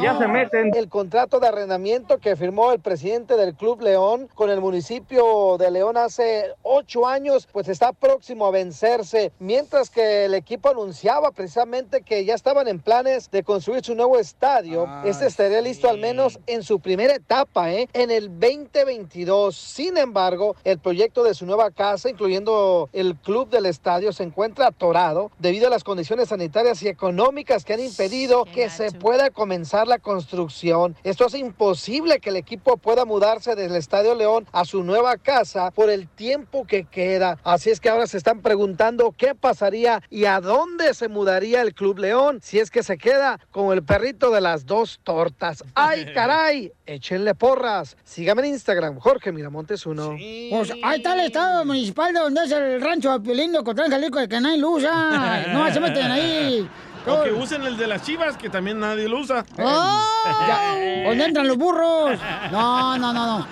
Ya 0.00 0.16
se 0.16 0.28
meten. 0.28 0.70
El 0.76 0.88
contrato 0.88 1.40
de 1.40 1.48
arrendamiento 1.48 2.18
que 2.18 2.36
firmó 2.36 2.70
el 2.70 2.78
presidente 2.78 3.36
del 3.36 3.54
Club 3.54 3.82
León 3.82 4.28
con 4.34 4.48
el 4.48 4.60
municipio 4.60 5.56
de 5.58 5.72
León 5.72 5.96
hace 5.96 6.54
ocho 6.62 7.06
años, 7.06 7.48
pues 7.50 7.68
está 7.68 7.92
próximo 7.92 8.46
a 8.46 8.52
vencerse, 8.52 9.32
mientras 9.40 9.90
que 9.90 10.26
el 10.26 10.34
equipo 10.34 10.68
anunciaba 10.68 11.32
precisamente 11.32 12.02
que 12.02 12.24
ya 12.24 12.34
estaban 12.34 12.68
en 12.68 12.78
planes 12.78 13.28
de 13.32 13.42
construir 13.42 13.84
su 13.84 13.96
nuevo 13.96 14.18
estadio. 14.18 14.86
este 15.04 15.26
estaría 15.26 15.60
listo 15.60 15.88
al 15.88 15.98
menos 15.98 16.38
en 16.46 16.62
su 16.62 16.78
primera 16.78 17.14
etapa, 17.14 17.72
¿eh? 17.72 17.88
en 17.92 18.12
el 18.12 18.28
2022. 18.28 19.56
Sin 19.56 19.96
embargo, 19.96 20.54
el 20.62 20.78
proyecto 20.78 21.24
de 21.24 21.34
su 21.34 21.44
nueva 21.44 21.72
casa, 21.72 22.08
incluyendo 22.08 22.88
el 22.92 23.16
club 23.16 23.48
del 23.48 23.66
estadio, 23.66 24.12
se 24.12 24.22
encuentra 24.22 24.68
atorado 24.68 25.32
debido 25.40 25.66
a 25.66 25.70
las 25.70 25.82
condiciones 25.82 26.28
sanitarias 26.28 26.82
y 26.82 26.88
económicas 26.88 27.64
que 27.64 27.74
han 27.74 27.80
impedido 27.80 28.44
que 28.44 28.70
se 28.70 28.92
pueda 28.92 29.30
comenzar 29.30 29.87
la 29.88 29.98
construcción. 29.98 30.96
Esto 31.02 31.26
hace 31.26 31.38
imposible 31.38 32.20
que 32.20 32.30
el 32.30 32.36
equipo 32.36 32.76
pueda 32.76 33.04
mudarse 33.04 33.54
del 33.54 33.74
Estadio 33.74 34.14
León 34.14 34.46
a 34.52 34.64
su 34.64 34.84
nueva 34.84 35.16
casa 35.16 35.70
por 35.70 35.90
el 35.90 36.08
tiempo 36.08 36.66
que 36.66 36.84
queda. 36.84 37.38
Así 37.42 37.70
es 37.70 37.80
que 37.80 37.88
ahora 37.88 38.06
se 38.06 38.18
están 38.18 38.40
preguntando 38.40 39.14
qué 39.16 39.34
pasaría 39.34 40.02
y 40.10 40.26
a 40.26 40.40
dónde 40.40 40.94
se 40.94 41.08
mudaría 41.08 41.62
el 41.62 41.74
Club 41.74 41.98
León 41.98 42.40
si 42.42 42.58
es 42.58 42.70
que 42.70 42.82
se 42.82 42.98
queda 42.98 43.40
con 43.50 43.72
el 43.72 43.82
perrito 43.82 44.30
de 44.30 44.40
las 44.40 44.66
dos 44.66 45.00
tortas. 45.02 45.64
¡Ay, 45.74 46.06
caray! 46.14 46.72
Échenle 46.86 47.34
porras. 47.34 47.96
Sígame 48.04 48.42
en 48.42 48.54
Instagram, 48.54 48.98
Jorge 48.98 49.32
Miramontes 49.32 49.84
uno. 49.86 50.10
Pues 50.10 50.72
ahí 50.82 50.98
está 50.98 51.14
el 51.14 51.20
estado 51.20 51.64
municipal 51.64 52.12
de 52.12 52.20
donde 52.20 52.44
es 52.44 52.52
el 52.52 52.80
rancho 52.80 53.12
de 53.12 53.20
Piolín 53.20 53.52
de 53.52 53.62
Cotlán, 53.62 53.90
Jalisco, 53.90 54.18
de 54.18 54.28
que 54.28 54.40
nadie 54.40 54.64
usa. 54.64 55.46
No 55.52 55.72
se 55.72 55.80
meten 55.80 56.10
ahí. 56.10 56.68
O 57.08 57.24
que 57.24 57.32
usen 57.32 57.62
el 57.64 57.76
de 57.76 57.86
las 57.86 58.02
chivas, 58.02 58.36
que 58.36 58.48
también 58.50 58.78
nadie 58.80 59.08
lo 59.08 59.20
usa. 59.20 59.44
¡Oh! 59.58 60.04
Ya, 60.46 61.04
¿Dónde 61.08 61.24
entran 61.24 61.48
los 61.48 61.56
burros? 61.56 62.18
No, 62.52 62.98
no, 62.98 63.12
no, 63.12 63.38
no. 63.38 63.46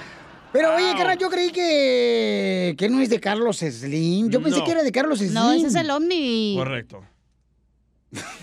Pero 0.53 0.75
oye, 0.75 0.95
carnal, 0.97 1.19
yo 1.19 1.29
creí 1.29 1.51
que, 1.51 2.75
que 2.79 2.89
no 2.89 3.01
es 3.01 3.11
de 3.11 3.21
Carlos 3.21 3.59
Slim. 3.59 4.31
Yo 4.31 4.41
pensé 4.43 4.59
No. 4.61 4.65
que 4.65 4.71
era 4.71 4.83
de 4.83 4.93
Carlos 4.93 5.19
Slim. 5.19 5.35
No, 5.35 5.53
ese 5.53 5.67
es 5.67 5.75
el 5.75 5.91
Omni. 5.91 6.55
Correcto. 6.57 7.05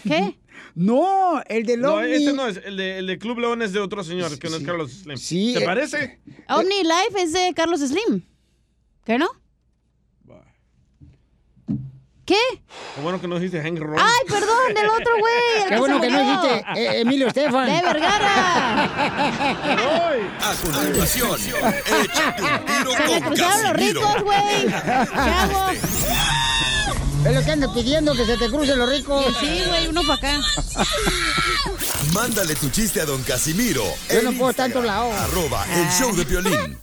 ¿Qué? 0.03 0.37
No, 0.75 1.39
el 1.49 1.67
del 1.67 1.81
No, 1.81 1.95
Omni. 1.97 2.13
este 2.13 2.33
no 2.33 2.47
es. 2.47 2.57
El 2.65 2.77
de, 2.77 2.97
el 2.97 3.05
de 3.05 3.19
Club 3.19 3.37
León 3.37 3.61
es 3.61 3.73
de 3.73 3.79
otro 3.79 4.03
señor, 4.03 4.39
que 4.39 4.49
no 4.49 4.55
es 4.55 4.63
Carlos 4.63 4.91
Slim. 4.91 5.17
Sí, 5.17 5.53
¿Te 5.55 5.61
eh, 5.63 5.65
parece? 5.67 6.19
Omni 6.49 6.81
Life 6.81 7.21
es 7.21 7.31
de 7.31 7.53
Carlos 7.55 7.79
Slim. 7.81 8.23
¿Qué 9.05 9.19
no? 9.19 9.29
¿Qué? 12.25 12.35
Qué 12.95 13.01
bueno 13.01 13.19
que 13.19 13.27
no 13.27 13.35
dijiste 13.35 13.61
Hank 13.61 13.79
Ron. 13.79 13.99
Ay, 13.99 14.21
perdón, 14.29 14.73
del 14.73 14.89
otro 14.89 15.17
güey. 15.19 15.67
Qué 15.67 15.77
bueno 15.77 15.99
que 15.99 16.09
no 16.09 16.19
dijiste 16.19 16.65
eh, 16.77 17.01
Emilio 17.01 17.27
Estefan. 17.27 17.65
De 17.65 17.81
Vergara. 17.81 18.83
A 20.39 20.55
continuación, 20.61 21.37
échate 22.01 22.43
un 22.43 22.65
tiro 22.65 22.91
Se 22.91 23.03
me 23.03 23.19
con 23.19 23.29
cruzaron 23.33 23.63
los 23.63 23.73
ricos, 23.73 24.23
güey. 24.23 24.67
¿Qué 24.67 25.31
hago? 25.31 25.69
Es 27.25 27.33
lo 27.33 27.43
que 27.43 27.51
ando 27.51 27.73
pidiendo, 27.73 28.13
que 28.15 28.25
se 28.25 28.37
te 28.37 28.49
crucen 28.49 28.77
los 28.79 28.89
ricos. 28.89 29.25
Sí, 29.39 29.63
güey, 29.67 29.87
uno 29.87 30.01
para 30.07 30.15
acá. 30.15 30.41
Mándale 32.13 32.55
tu 32.55 32.69
chiste 32.69 33.01
a 33.01 33.05
don 33.05 33.21
Casimiro. 33.23 33.83
Yo 34.09 34.21
no 34.23 34.31
puedo 34.33 34.51
estar 34.51 34.67
en 34.67 34.73
todos 34.73 34.85
lados. 34.85 35.13
Arroba 35.13 35.65
el 35.73 35.89
show 35.89 36.15
de 36.15 36.25
Piolín. 36.25 36.82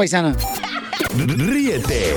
paisana. 0.00 0.34
Ríete 1.14 2.16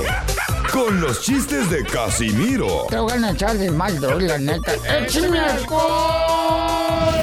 con 0.72 1.02
los 1.02 1.20
chistes 1.20 1.68
de 1.68 1.84
Casimiro 1.84 2.86
Te 2.88 2.96
voy 2.98 3.12
a 3.12 3.30
echar 3.30 3.58
de 3.58 3.70
mal, 3.70 4.00
doy, 4.00 4.26
la 4.26 4.38
neta. 4.38 4.72
¡Échame 5.00 5.38
alcohol! 5.38 7.14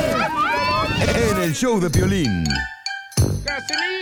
en 1.32 1.42
el 1.42 1.56
show 1.56 1.80
de 1.80 1.90
Piolín. 1.90 2.44
Échate 3.18 4.01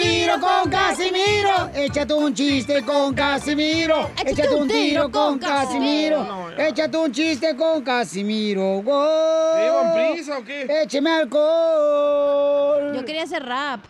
tiro 0.00 0.40
con 0.40 0.70
Casimiro. 0.70 1.70
Échate 1.74 2.14
un 2.14 2.34
chiste 2.34 2.82
con 2.82 3.14
Casimiro. 3.14 4.10
Échate 4.24 4.54
un 4.54 4.68
tiro 4.68 5.10
con 5.10 5.38
Casimiro. 5.38 6.50
Échate 6.56 6.96
un 6.96 7.12
chiste 7.12 7.56
con 7.56 7.82
Casimiro. 7.82 8.82
¿Te 8.84 9.62
llevan 9.62 9.94
prisa 9.94 10.38
o 10.38 10.44
qué? 10.44 10.82
Écheme 10.82 11.10
alcohol. 11.10 12.94
Yo 12.94 13.04
quería 13.04 13.22
hacer 13.24 13.44
rap. 13.44 13.80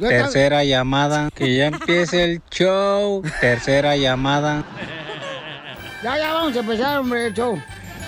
Tercera 0.00 0.64
llamada, 0.64 1.28
que 1.34 1.54
ya 1.54 1.66
empiece 1.66 2.24
el 2.24 2.42
show. 2.50 3.22
Tercera 3.40 3.96
llamada. 3.96 4.64
Ya, 6.02 6.18
ya 6.18 6.32
vamos 6.32 6.56
a 6.56 6.60
empezar, 6.60 6.98
hombre, 6.98 7.26
el 7.26 7.34
show. 7.34 7.60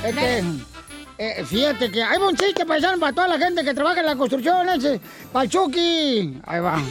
Este, 0.04 0.42
eh, 1.18 1.44
fíjate 1.44 1.90
que 1.90 2.02
hay 2.02 2.16
un 2.18 2.36
chiste 2.36 2.64
paisano 2.64 2.98
para 3.00 3.12
toda 3.12 3.26
la 3.28 3.38
gente 3.38 3.64
que 3.64 3.74
trabaja 3.74 3.98
en 4.00 4.06
la 4.06 4.14
construcción, 4.14 4.68
ese. 4.68 5.00
Para 5.32 5.48
Chucky. 5.48 6.40
Ahí 6.46 6.60
va. 6.60 6.80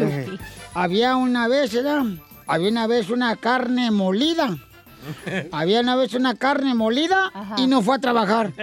Eh, 0.00 0.38
había 0.74 1.16
una 1.16 1.48
vez, 1.48 1.72
¿verdad? 1.74 2.04
Había 2.46 2.70
una 2.70 2.86
vez 2.86 3.10
una 3.10 3.36
carne 3.36 3.90
molida. 3.90 4.56
Había 5.52 5.80
una 5.80 5.96
vez 5.96 6.14
una 6.14 6.34
carne 6.34 6.74
molida 6.74 7.30
y 7.56 7.66
no 7.66 7.82
fue 7.82 7.96
a 7.96 7.98
trabajar. 7.98 8.52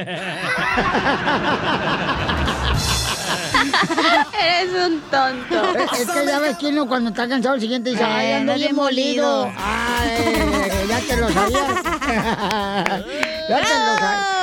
Eres 4.34 4.74
un 4.88 5.02
tonto. 5.10 5.78
Es, 5.78 6.02
es 6.02 6.12
que 6.12 6.26
ya 6.26 6.40
ves 6.40 6.58
que 6.58 6.68
uno 6.68 6.88
cuando 6.88 7.10
está 7.10 7.28
cansado 7.28 7.56
el 7.56 7.62
siguiente 7.62 7.92
dice, 7.92 8.04
ay, 8.04 8.34
ando 8.34 8.54
bien 8.56 8.76
molido. 8.76 9.46
molido. 9.48 9.54
Ay, 9.58 10.88
ya 10.88 11.00
te 11.00 11.18
lo 11.18 11.30
sabías. 11.32 11.84
ya 13.50 13.62
te 13.62 13.74
lo 13.80 13.98
sabías. 13.98 14.35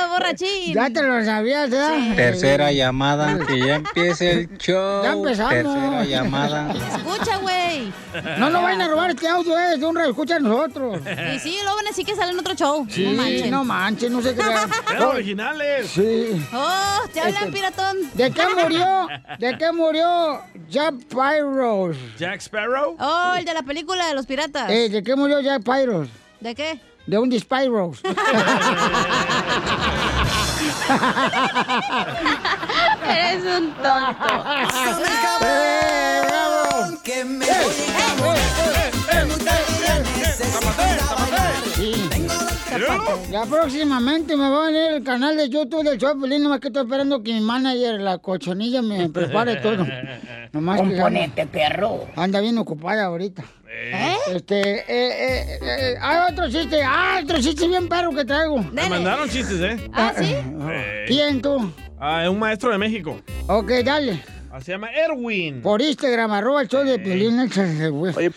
Ya 0.73 0.89
te 0.89 1.01
lo 1.01 1.23
sabías, 1.25 1.69
¿verdad? 1.69 2.15
Tercera 2.15 2.71
llamada, 2.71 3.37
que 3.45 3.59
ya 3.59 3.75
empiece 3.75 4.31
el 4.31 4.57
show. 4.57 5.03
Ya 5.03 5.13
empezamos. 5.13 5.53
Tercera 5.53 6.03
llamada. 6.05 6.73
Escucha, 6.95 7.37
güey. 7.37 7.91
No 8.37 8.49
nos 8.49 8.61
vayan 8.61 8.81
a 8.81 8.87
robar 8.87 9.09
este 9.11 9.27
audio, 9.27 9.57
es 9.57 9.79
de 9.79 9.85
un 9.85 9.99
escucha 10.01 10.35
a 10.35 10.39
nosotros. 10.39 10.99
Y 11.35 11.39
sí, 11.39 11.57
luego 11.61 11.77
van 11.77 11.85
a 11.85 11.89
decir 11.89 12.05
que 12.05 12.15
sale 12.15 12.31
en 12.31 12.39
otro 12.39 12.53
show. 12.55 12.85
Sí, 12.89 13.05
no 13.05 13.13
manchen. 13.21 13.51
no 13.51 13.63
manches, 13.63 14.11
no 14.11 14.21
se 14.21 14.35
crean. 14.35 14.69
Eran 14.91 15.03
originales. 15.03 15.89
Sí. 15.89 16.45
Oh, 16.53 16.99
te 17.13 17.21
hablan, 17.21 17.43
Este- 17.43 17.51
piratón. 17.53 17.97
¿De 18.13 18.31
qué 18.31 18.43
murió? 18.61 19.07
¿De 19.39 19.57
qué 19.57 19.71
murió 19.71 20.41
Jack 20.69 20.95
Pyros? 21.09 21.97
Jack 22.17 22.41
Sparrow. 22.41 22.95
Oh, 22.99 23.33
el 23.37 23.45
de 23.45 23.53
la 23.53 23.63
película 23.63 24.07
de 24.07 24.13
los 24.13 24.25
piratas. 24.25 24.69
Eh, 24.69 24.89
¿De 24.89 25.03
qué 25.03 25.15
murió 25.15 25.39
Jack 25.41 25.63
Pyros? 25.63 26.07
¿De 26.39 26.55
qué? 26.55 26.79
De 27.05 27.17
un 27.17 27.37
Spyros. 27.37 28.01
Eres 33.09 33.43
Es 33.43 33.43
un 33.43 33.73
tonto. 33.73 34.43
Que 37.03 37.25
me 37.25 37.45
Ya 43.31 43.45
próximamente 43.45 44.35
me 44.35 44.49
va 44.49 44.63
a 44.63 44.65
venir 44.67 44.91
el 44.93 45.03
canal 45.03 45.37
de 45.37 45.49
YouTube 45.49 45.83
del 45.83 45.97
show 45.97 46.13
de 46.13 46.19
Piolín, 46.19 46.43
nomás 46.43 46.59
que 46.59 46.67
estoy 46.67 46.83
esperando 46.83 47.21
que 47.23 47.33
mi 47.33 47.41
manager, 47.41 47.99
la 47.99 48.17
cochonilla, 48.17 48.81
me 48.81 49.09
prepare 49.13 49.57
todo. 49.57 49.85
Nomás 50.51 50.81
que 50.81 50.87
Componente, 50.87 51.45
perro. 51.47 52.07
Anda 52.15 52.41
bien 52.41 52.57
ocupada 52.57 53.05
ahorita. 53.05 53.43
Este, 54.31 54.61
eh, 54.61 54.83
eh, 54.87 55.59
eh, 55.61 55.95
hay 55.99 56.31
otro 56.31 56.49
chiste, 56.49 56.81
ah, 56.83 57.19
otro 57.23 57.39
chiste 57.41 57.67
bien 57.67 57.87
perro 57.89 58.11
que 58.11 58.23
traigo. 58.23 58.59
Me 58.59 58.87
mandaron 58.87 59.27
chistes, 59.29 59.59
¿eh? 59.59 59.89
¿Ah, 59.93 60.13
sí? 60.17 60.35
¿Quién 61.07 61.41
tú? 61.41 61.71
Ah, 61.99 62.23
es 62.23 62.29
un 62.29 62.39
maestro 62.39 62.71
de 62.71 62.77
México. 62.77 63.19
Ok, 63.47 63.71
dale. 63.83 64.23
Ah, 64.51 64.61
Se 64.61 64.71
llama 64.71 64.89
Erwin. 64.91 65.61
Por 65.61 65.81
Instagram, 65.81 66.31
arroba 66.31 66.61
el 66.61 66.67
show 66.67 66.83
de 66.83 67.89
güey. 67.89 68.15
Oye, 68.15 68.31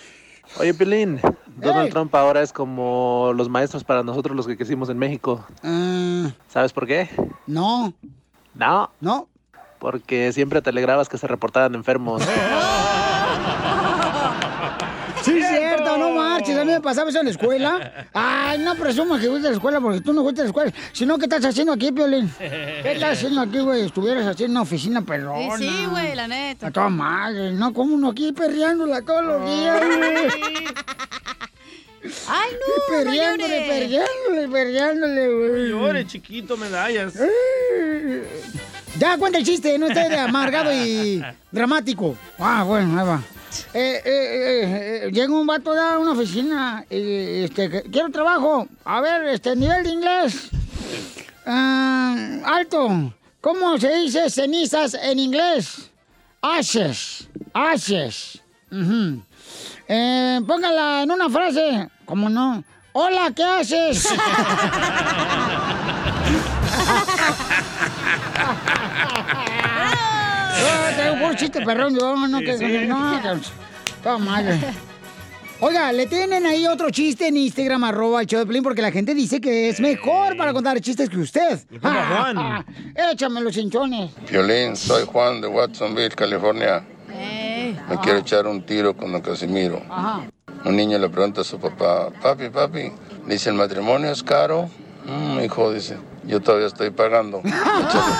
oye, 0.58 0.74
Pilín, 0.74 1.20
Donald 1.56 1.90
Trump 1.90 2.14
ahora 2.14 2.42
es 2.42 2.52
como 2.52 3.32
los 3.34 3.48
maestros 3.48 3.82
para 3.84 4.02
nosotros 4.02 4.36
los 4.36 4.46
que 4.46 4.56
crecimos 4.56 4.88
en 4.90 4.98
México. 4.98 5.44
Ah, 5.62 6.30
¿Sabes 6.48 6.72
por 6.72 6.86
qué? 6.86 7.08
no, 7.46 7.92
No. 8.54 8.90
no. 9.00 9.28
Porque 9.78 10.32
siempre 10.32 10.62
te 10.62 10.70
alegrabas 10.70 11.08
que 11.08 11.18
se 11.18 11.26
reportaran 11.26 11.74
enfermos. 11.74 12.22
Sí, 15.22 15.42
cierto, 15.42 15.96
no 15.96 16.10
marches. 16.12 16.56
A 16.56 16.64
mí 16.64 16.70
me 16.70 16.80
pasaba 16.80 17.10
eso 17.10 17.18
en 17.18 17.24
la 17.24 17.30
escuela. 17.32 18.06
Ay, 18.14 18.58
no 18.60 18.76
presumas 18.76 19.20
que 19.20 19.26
fuiste 19.28 19.48
a 19.48 19.50
la 19.50 19.56
escuela 19.56 19.80
porque 19.80 20.00
tú 20.00 20.12
no 20.12 20.22
fuiste 20.22 20.42
a 20.42 20.44
la 20.44 20.50
escuela. 20.50 20.72
Si 20.92 21.04
no, 21.04 21.18
¿qué 21.18 21.24
estás 21.24 21.44
haciendo 21.44 21.72
aquí, 21.72 21.90
Piolín? 21.90 22.32
¿Qué 22.38 22.92
estás 22.92 23.18
haciendo 23.18 23.40
aquí, 23.40 23.58
güey? 23.58 23.86
Estuvieras 23.86 24.24
haciendo 24.24 24.52
una 24.52 24.62
oficina 24.62 25.00
Sí, 25.00 25.06
perrona. 25.06 25.56
sí, 25.58 25.86
güey, 25.90 26.14
la 26.14 26.28
neta. 26.28 26.68
A 26.68 26.70
toda 26.70 26.90
madre, 26.90 27.50
¿no? 27.50 27.72
Como 27.74 27.96
uno 27.96 28.10
aquí 28.10 28.32
perreándola 28.32 29.02
todos 29.02 29.24
los 29.24 29.44
días, 29.50 29.80
güey. 29.84 30.28
Ay, 32.28 32.52
no, 32.52 32.66
no 32.76 33.04
Perreándole, 33.04 33.60
perreándole, 33.66 34.48
perreándole, 34.48 35.28
güey. 35.28 35.68
Llore, 35.70 36.06
chiquito, 36.06 36.56
medallas. 36.56 37.14
Ya, 38.98 39.18
cuenta 39.18 39.38
el 39.38 39.44
chiste, 39.44 39.78
no 39.78 39.86
esté 39.86 40.08
de 40.08 40.16
amargado 40.16 40.72
y 40.72 41.22
dramático. 41.50 42.16
Ah, 42.38 42.64
bueno, 42.64 42.98
ahí 42.98 43.06
va. 43.06 43.22
Eh, 43.74 44.02
eh, 44.02 44.02
eh, 44.04 45.00
eh, 45.04 45.10
llega 45.12 45.32
un 45.32 45.46
vato 45.46 45.72
a 45.72 45.98
una 45.98 46.12
oficina 46.12 46.84
y 46.90 47.44
este, 47.44 47.82
quiero 47.90 48.10
trabajo. 48.10 48.66
A 48.84 49.00
ver, 49.00 49.26
este, 49.28 49.54
nivel 49.56 49.84
de 49.84 49.90
inglés. 49.90 50.50
Ah, 51.44 52.40
alto. 52.44 53.12
¿Cómo 53.40 53.78
se 53.78 53.94
dice 53.96 54.28
cenizas 54.28 54.94
en 54.94 55.18
inglés? 55.18 55.90
Ashes. 56.42 57.28
Ashes. 57.52 58.42
Eh, 59.88 60.40
póngala 60.46 61.02
en 61.02 61.10
una 61.12 61.30
frase. 61.30 61.88
¿Cómo 62.06 62.28
no? 62.30 62.64
Hola, 62.92 63.30
¿qué 63.34 63.44
haces? 63.44 64.08
Ah, 69.68 70.90
traigo 70.96 71.26
un 71.26 71.36
chiste 71.36 71.60
perrón, 71.64 71.94
yo 71.98 72.16
no, 72.16 72.40
que, 72.40 72.58
sí. 72.58 72.64
no, 72.86 73.20
que- 73.22 73.40
toda 74.02 74.18
madre. 74.18 74.58
Oiga, 75.60 75.90
le 75.92 76.06
tienen 76.06 76.44
ahí 76.44 76.66
otro 76.66 76.90
chiste 76.90 77.28
en 77.28 77.36
Instagram, 77.38 77.82
arroba 77.84 78.20
el 78.20 78.26
show 78.26 78.44
de 78.44 78.62
porque 78.62 78.82
la 78.82 78.92
gente 78.92 79.14
dice 79.14 79.40
que 79.40 79.70
es 79.70 79.80
mejor 79.80 80.36
para 80.36 80.52
contar 80.52 80.78
chistes 80.80 81.08
que 81.08 81.16
usted. 81.18 81.60
como 81.80 81.98
Juan. 81.98 82.64
Échame 82.94 83.40
los 83.40 83.56
hinchones. 83.56 84.10
Violín, 84.30 84.76
soy 84.76 85.04
Juan 85.06 85.40
de 85.40 85.48
Watsonville, 85.48 86.10
California. 86.10 86.84
Me 87.08 87.98
quiero 88.02 88.18
echar 88.18 88.46
un 88.46 88.64
tiro 88.64 88.94
con 88.96 89.12
don 89.12 89.22
Casimiro. 89.22 89.82
Ajá. 89.88 90.22
Un 90.66 90.76
niño 90.76 90.98
le 90.98 91.08
pregunta 91.08 91.40
a 91.42 91.44
su 91.44 91.58
papá, 91.60 92.10
papi, 92.20 92.48
papi, 92.50 92.92
dice, 93.26 93.50
¿el 93.50 93.54
matrimonio 93.56 94.10
es 94.10 94.22
caro? 94.22 94.68
"Mm, 95.04 95.40
hijo, 95.44 95.72
dice, 95.72 95.96
yo 96.24 96.40
todavía 96.40 96.66
estoy 96.66 96.90
pagando. 96.90 97.38
Échale 97.44 98.12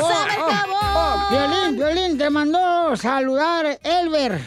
Oh, 0.00 0.10
oh, 0.96 1.26
Violín, 1.30 1.76
Violín, 1.76 2.18
te 2.18 2.28
mandó 2.30 2.96
saludar 2.96 3.78
Elber. 3.82 4.40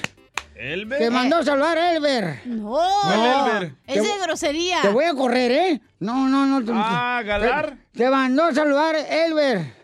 ¿Elber? 0.56 1.00
Te 1.00 1.10
mandó 1.10 1.44
saludar 1.44 1.78
Elber. 1.78 2.42
No, 2.46 2.78
No, 3.04 3.62
es 3.62 3.72
te- 3.88 4.02
de 4.02 4.18
grosería. 4.24 4.82
Te 4.82 4.90
voy 4.90 5.06
a 5.06 5.14
correr, 5.14 5.52
¿eh? 5.52 5.82
No, 6.00 6.28
no, 6.28 6.46
no. 6.46 6.64
te- 6.66 6.72
Ah, 6.74 7.22
¿Galar? 7.26 7.76
Te, 7.94 8.04
te 8.04 8.10
mandó 8.10 8.44
a 8.46 8.54
saludar 8.54 8.96
Elber. 8.96 9.77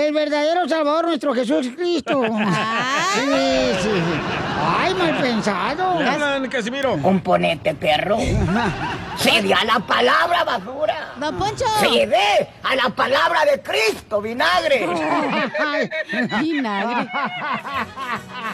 El 0.00 0.14
verdadero 0.14 0.66
Salvador, 0.66 1.06
nuestro 1.06 1.34
Jesús 1.34 1.68
Cristo. 1.76 2.22
Sí, 3.12 3.20
sí. 3.82 3.90
Ay, 4.78 4.94
mal 4.94 5.16
pensado. 5.20 6.00
¿Le 6.00 6.08
hablan, 6.08 6.48
Casimiro? 6.48 6.96
Componente, 7.02 7.74
perro. 7.74 8.18
Se 9.16 9.42
ve 9.42 9.52
a 9.52 9.64
la 9.64 9.80
palabra 9.80 10.44
basura. 10.44 11.12
Don 11.18 11.36
Poncho. 11.36 11.64
Se 11.80 12.06
ve 12.06 12.48
a 12.62 12.76
la 12.76 12.88
palabra 12.90 13.44
de 13.44 13.60
Cristo, 13.60 14.20
vinagre. 14.22 14.86
Vinagre. 16.40 17.10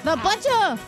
Don 0.04 0.20
Poncho. 0.20 0.78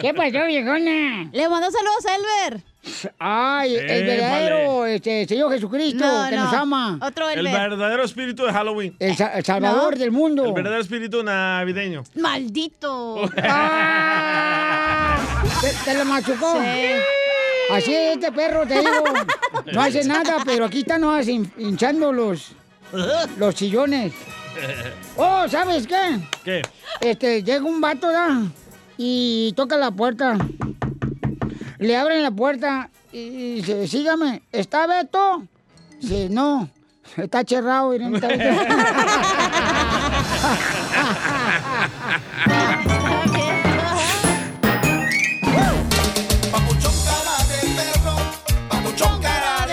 ¿Qué 0.00 0.14
pasó, 0.14 0.46
viejona? 0.46 1.28
Le 1.30 1.48
mandó 1.48 1.70
saludos 1.70 2.06
a 2.06 2.14
Elber. 2.16 2.73
Ay, 3.18 3.76
el 3.76 4.04
verdadero 4.04 4.86
este, 4.86 5.26
Señor 5.26 5.52
Jesucristo 5.52 6.04
No, 6.04 6.28
que 6.28 6.36
no. 6.36 6.44
nos 6.44 6.52
ama. 6.54 6.98
Otro 7.00 7.28
El 7.30 7.38
Elber. 7.46 7.70
verdadero 7.70 8.04
espíritu 8.04 8.44
de 8.44 8.52
Halloween. 8.52 8.94
El, 8.98 9.16
sa- 9.16 9.32
el 9.38 9.44
Salvador 9.44 9.96
del 9.96 10.10
mundo. 10.12 10.44
El 10.44 10.52
verdadero 10.52 10.80
espíritu 10.82 11.22
navideño. 11.22 12.04
Maldito. 12.16 13.28
Ah, 13.42 15.16
te, 15.60 15.70
te 15.84 15.94
lo 15.98 16.04
machucó. 16.04 16.58
Así 17.70 17.94
es 17.94 18.14
este 18.16 18.30
perro, 18.32 18.66
te 18.66 18.78
digo. 18.80 19.04
No 19.72 19.80
hace 19.80 20.04
nada, 20.04 20.36
pero 20.44 20.66
aquí 20.66 20.80
está 20.80 20.98
no 20.98 21.18
hin- 21.20 21.50
hinchando 21.56 22.12
los, 22.12 22.52
los 23.38 23.54
sillones. 23.54 24.12
Oh, 25.16 25.46
¿sabes 25.48 25.86
qué? 25.86 26.18
¿Qué? 26.44 26.62
Este, 27.00 27.42
llega 27.42 27.64
un 27.64 27.80
vato, 27.80 28.10
¿da? 28.12 28.42
Y 28.98 29.52
toca 29.56 29.76
la 29.78 29.90
puerta. 29.90 30.36
Le 31.84 31.98
abren 31.98 32.22
la 32.22 32.30
puerta 32.30 32.88
y 33.12 33.56
dice, 33.56 33.86
sígame, 33.86 34.40
¿está 34.50 34.86
Beto? 34.86 35.42
Dice, 36.00 36.28
no, 36.30 36.70
está 37.18 37.44
cerrado. 37.44 37.90
miren, 37.90 38.14
está 38.14 38.28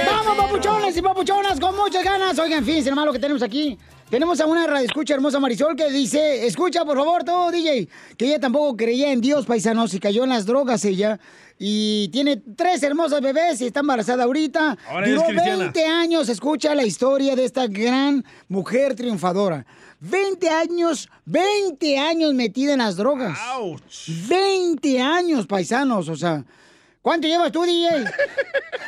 ¡Vamos, 0.05 0.37
papuchones 0.37 0.97
y 0.97 1.01
papuchonas! 1.01 1.59
Con 1.61 1.77
muchas 1.77 2.03
ganas. 2.03 2.37
Oigan, 2.39 2.65
fíjense 2.65 2.89
nomás 2.89 3.05
lo 3.05 3.13
que 3.13 3.19
tenemos 3.19 3.41
aquí. 3.41 3.79
Tenemos 4.11 4.41
a 4.41 4.45
una 4.45 4.67
radioescucha 4.67 5.13
hermosa 5.13 5.39
Marisol 5.39 5.73
que 5.73 5.89
dice, 5.89 6.45
escucha 6.45 6.83
por 6.83 6.97
favor 6.97 7.23
todo, 7.23 7.49
DJ, 7.49 7.87
que 8.17 8.25
ella 8.25 8.41
tampoco 8.41 8.75
creía 8.75 9.09
en 9.13 9.21
Dios, 9.21 9.45
paisanos, 9.45 9.93
y 9.93 10.01
cayó 10.01 10.25
en 10.25 10.31
las 10.31 10.45
drogas 10.45 10.83
ella. 10.83 11.17
Y 11.57 12.09
tiene 12.09 12.35
tres 12.35 12.83
hermosas 12.83 13.21
bebés 13.21 13.61
y 13.61 13.67
está 13.67 13.79
embarazada 13.79 14.25
ahorita. 14.25 14.77
Ahora 14.89 15.07
Duró 15.07 15.23
cristiana. 15.27 15.57
20 15.59 15.85
años, 15.85 16.27
escucha 16.27 16.75
la 16.75 16.83
historia 16.83 17.37
de 17.37 17.45
esta 17.45 17.67
gran 17.67 18.25
mujer 18.49 18.95
triunfadora. 18.95 19.65
20 20.01 20.49
años, 20.49 21.07
20 21.23 21.97
años 21.97 22.33
metida 22.33 22.73
en 22.73 22.79
las 22.79 22.97
drogas. 22.97 23.39
20 24.27 25.01
años, 25.01 25.47
paisanos, 25.47 26.09
o 26.09 26.17
sea. 26.17 26.43
¿Cuánto 27.01 27.27
llevas 27.27 27.51
tú, 27.51 27.63
DJ? 27.63 27.89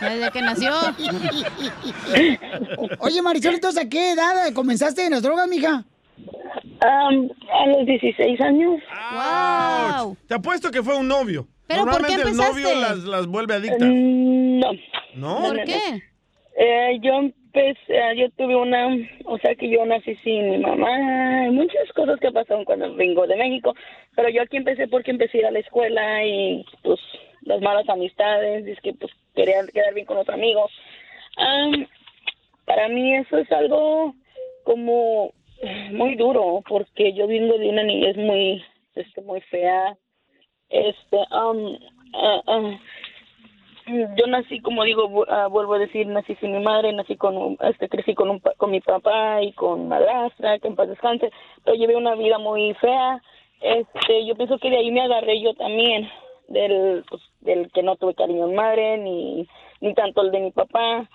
Desde 0.01 0.31
que 0.31 0.41
nació. 0.41 0.71
Oye, 2.99 3.21
Marisol, 3.21 3.55
entonces, 3.55 3.85
¿a 3.85 3.89
qué 3.89 4.11
edad 4.11 4.51
comenzaste 4.53 5.05
en 5.05 5.11
las 5.11 5.23
drogas, 5.23 5.47
mija? 5.47 5.83
a 6.81 7.65
los 7.67 7.85
16 7.85 8.41
años. 8.41 8.81
¡Wow! 9.13 10.17
Te 10.27 10.33
apuesto 10.35 10.69
que 10.69 10.83
fue 10.83 10.97
un 10.97 11.07
novio. 11.07 11.47
¿Pero 11.65 11.85
por 11.85 12.05
qué 12.05 12.17
Normalmente 12.17 12.29
el 12.31 12.35
novio 12.37 12.67
empezaste? 12.67 12.95
las, 12.95 13.03
las 13.05 13.27
vuelve 13.27 13.53
adictas. 13.55 13.87
Mm, 13.89 14.59
No. 14.59 14.71
¿No? 15.15 15.39
No, 15.39 15.53
no, 15.53 15.55
no. 15.63 15.63
Eh, 16.55 16.99
yo 17.01 17.13
empecé, 17.13 17.93
yo 18.17 18.29
tuve 18.37 18.55
una, 18.55 18.87
o 19.25 19.37
sea 19.39 19.55
que 19.55 19.69
yo 19.69 19.83
nací 19.85 20.15
sin 20.23 20.51
mi 20.51 20.57
mamá, 20.59 21.47
y 21.47 21.51
muchas 21.51 21.91
cosas 21.95 22.19
que 22.19 22.31
pasaron 22.31 22.63
cuando 22.65 22.93
vengo 22.95 23.25
de 23.27 23.37
México, 23.37 23.73
pero 24.15 24.29
yo 24.29 24.41
aquí 24.43 24.57
empecé 24.57 24.87
porque 24.87 25.11
empecé 25.11 25.37
a 25.37 25.41
ir 25.41 25.45
a 25.47 25.51
la 25.51 25.59
escuela 25.59 26.23
y 26.25 26.63
pues 26.83 26.99
las 27.45 27.61
malas 27.61 27.87
amistades, 27.89 28.65
es 28.65 28.79
que 28.81 28.93
pues 28.93 29.11
quería 29.35 29.65
quedar 29.73 29.93
bien 29.93 30.05
con 30.05 30.17
los 30.17 30.29
amigos. 30.29 30.71
Am, 31.37 31.87
para 32.65 32.87
mí 32.87 33.15
eso 33.15 33.37
es 33.37 33.51
algo 33.51 34.13
como 34.63 35.33
muy 35.91 36.15
duro 36.15 36.61
porque 36.67 37.13
yo 37.13 37.27
vengo 37.27 37.57
de 37.57 37.69
una 37.69 37.83
niñez 37.83 38.17
muy, 38.17 38.63
este, 38.95 39.21
muy 39.21 39.41
fea, 39.41 39.97
este, 40.69 41.17
mm, 42.47 42.75
yo 44.17 44.27
nací, 44.27 44.59
como 44.61 44.83
digo, 44.83 45.25
ah, 45.29 45.47
vuelvo 45.47 45.75
a 45.75 45.79
decir, 45.79 46.07
nací 46.07 46.35
sin 46.35 46.53
mi 46.53 46.63
madre, 46.63 46.93
nací 46.93 47.15
con 47.15 47.57
este, 47.61 47.89
crecí 47.89 48.15
con 48.15 48.29
un, 48.29 48.39
con 48.57 48.71
mi 48.71 48.79
papá 48.81 49.41
y 49.41 49.51
con 49.53 49.87
madrastra, 49.87 50.59
que 50.59 50.67
en 50.67 50.75
paz 50.75 50.89
descanse, 50.89 51.31
pero 51.63 51.75
llevé 51.75 51.95
una 51.95 52.15
vida 52.15 52.37
muy 52.39 52.73
fea. 52.75 53.21
Este, 53.61 54.25
yo 54.25 54.35
pienso 54.35 54.57
que 54.57 54.69
de 54.69 54.77
ahí 54.77 54.91
me 54.91 55.01
agarré 55.01 55.41
yo 55.41 55.53
también, 55.53 56.09
del, 56.47 57.03
pues, 57.09 57.21
del 57.41 57.71
que 57.71 57.83
no 57.83 57.95
tuve 57.95 58.15
cariño 58.15 58.47
en 58.49 58.55
madre, 58.55 58.97
ni, 58.97 59.47
ni 59.81 59.93
tanto 59.93 60.21
el 60.21 60.31
de 60.31 60.39
mi 60.39 60.51
papá. 60.51 61.09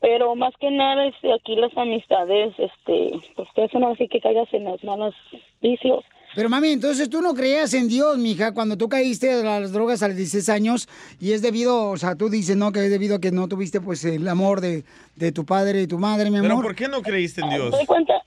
Pero 0.00 0.34
más 0.34 0.52
que 0.60 0.70
nada, 0.70 1.06
este, 1.06 1.32
aquí 1.32 1.56
las 1.56 1.74
amistades, 1.78 2.52
este, 2.58 3.12
pues 3.36 3.48
que 3.54 3.64
eso 3.64 3.78
no 3.78 3.88
así 3.92 4.06
que 4.08 4.20
caigas 4.20 4.52
en 4.52 4.64
los 4.64 4.82
malos 4.84 5.14
vicios. 5.62 6.04
Pero 6.34 6.50
mami, 6.50 6.70
entonces 6.70 7.08
tú 7.08 7.22
no 7.22 7.32
creías 7.32 7.72
en 7.74 7.88
Dios, 7.88 8.18
mija, 8.18 8.52
cuando 8.52 8.76
tú 8.76 8.88
caíste 8.88 9.32
a 9.32 9.60
las 9.60 9.72
drogas 9.72 10.02
a 10.02 10.08
los 10.08 10.16
16 10.16 10.48
años 10.48 10.88
y 11.20 11.32
es 11.32 11.42
debido, 11.42 11.90
o 11.90 11.96
sea, 11.96 12.16
tú 12.16 12.28
dices, 12.28 12.56
¿no? 12.56 12.72
Que 12.72 12.80
es 12.80 12.90
debido 12.90 13.16
a 13.16 13.20
que 13.20 13.30
no 13.30 13.48
tuviste 13.48 13.80
pues 13.80 14.04
el 14.04 14.26
amor 14.28 14.60
de, 14.60 14.82
de 15.16 15.32
tu 15.32 15.46
padre 15.46 15.80
y 15.82 15.86
tu 15.86 15.98
madre, 15.98 16.30
mi 16.30 16.40
Pero 16.40 16.52
amor. 16.54 16.64
¿por 16.64 16.74
qué 16.74 16.88
no 16.88 17.00
creíste 17.02 17.40
en 17.40 17.50
Dios? 17.50 17.70
Me 17.70 17.76
doy 17.76 17.86
cuenta, 17.86 18.22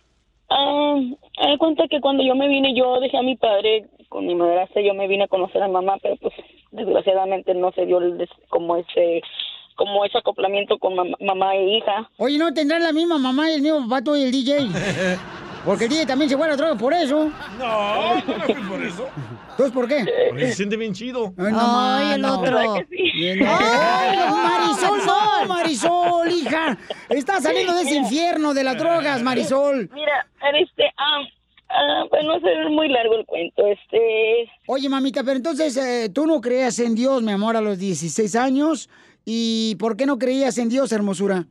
ah, 0.49 0.95
me 1.41 1.47
doy 1.47 1.57
cuenta 1.57 1.83
que 1.89 1.99
cuando 1.99 2.23
yo 2.23 2.33
me 2.33 2.47
vine, 2.47 2.73
yo 2.73 2.99
dejé 3.01 3.17
a 3.17 3.23
mi 3.23 3.35
padre 3.35 3.85
con 4.09 4.25
mi 4.25 4.35
madrastra, 4.35 4.81
yo 4.81 4.93
me 4.93 5.07
vine 5.07 5.25
a 5.25 5.27
conocer 5.27 5.61
a 5.61 5.67
mamá, 5.67 5.97
pero 6.01 6.15
pues 6.17 6.33
desgraciadamente 6.71 7.53
no 7.53 7.71
se 7.73 7.85
dio 7.85 7.99
el 7.99 8.17
des- 8.17 8.29
como 8.49 8.77
ese 8.77 9.21
como 9.75 10.03
ese 10.05 10.17
acoplamiento 10.17 10.79
con 10.79 10.95
mam- 10.95 11.15
mamá 11.19 11.55
e 11.55 11.77
hija. 11.77 12.09
Oye, 12.17 12.37
¿no 12.39 12.51
tendrán 12.53 12.81
la 12.81 12.91
misma 12.91 13.19
mamá 13.19 13.51
y 13.51 13.55
el 13.55 13.61
mismo 13.61 13.83
papá 13.87 14.01
tú 14.03 14.15
y 14.15 14.23
el 14.23 14.31
DJ? 14.31 14.57
Porque 15.65 15.83
el 15.83 15.89
DJ 15.89 16.05
también 16.05 16.29
se 16.29 16.37
fue 16.37 16.45
a 16.45 16.49
la 16.51 16.55
droga 16.55 16.75
por 16.75 16.93
eso. 16.93 17.29
No, 17.59 18.15
no 18.15 18.21
fui 18.21 18.53
por 18.55 18.81
eso. 18.83 19.07
¿Entonces 19.51 19.71
por 19.73 19.87
qué? 19.87 20.05
Porque 20.29 20.47
se 20.47 20.53
siente 20.53 20.77
bien 20.77 20.93
chido. 20.93 21.33
Ay, 21.37 21.51
no, 21.51 21.59
Ay, 21.61 22.13
el 22.15 22.25
otro. 22.25 22.57
¡Ay, 22.59 23.37
Marisol, 24.31 25.05
no, 25.05 25.45
Marisol, 25.47 26.31
hija! 26.31 26.77
Estás 27.09 27.43
saliendo 27.43 27.75
de 27.75 27.81
ese 27.83 27.95
infierno 27.95 28.53
de 28.53 28.63
las 28.63 28.77
drogas, 28.77 29.21
Marisol. 29.21 29.89
Mira, 29.93 30.25
este, 30.59 30.85
ah, 30.97 31.19
ah, 31.69 32.05
pues 32.09 32.23
no 32.25 32.39
sé, 32.39 32.53
es 32.53 32.69
muy 32.69 32.89
largo 32.89 33.15
el 33.15 33.25
cuento, 33.25 33.65
este... 33.67 34.49
Oye, 34.67 34.89
mamita, 34.89 35.23
pero 35.23 35.37
entonces 35.37 35.77
eh, 35.77 36.09
tú 36.09 36.25
no 36.25 36.41
creías 36.41 36.79
en 36.79 36.95
Dios, 36.95 37.21
mi 37.23 37.31
amor, 37.31 37.55
a 37.57 37.61
los 37.61 37.79
16 37.79 38.35
años. 38.35 38.89
¿Y 39.25 39.75
por 39.75 39.97
qué 39.97 40.05
no 40.05 40.17
creías 40.17 40.57
en 40.57 40.69
Dios, 40.69 40.91
hermosura? 40.93 41.47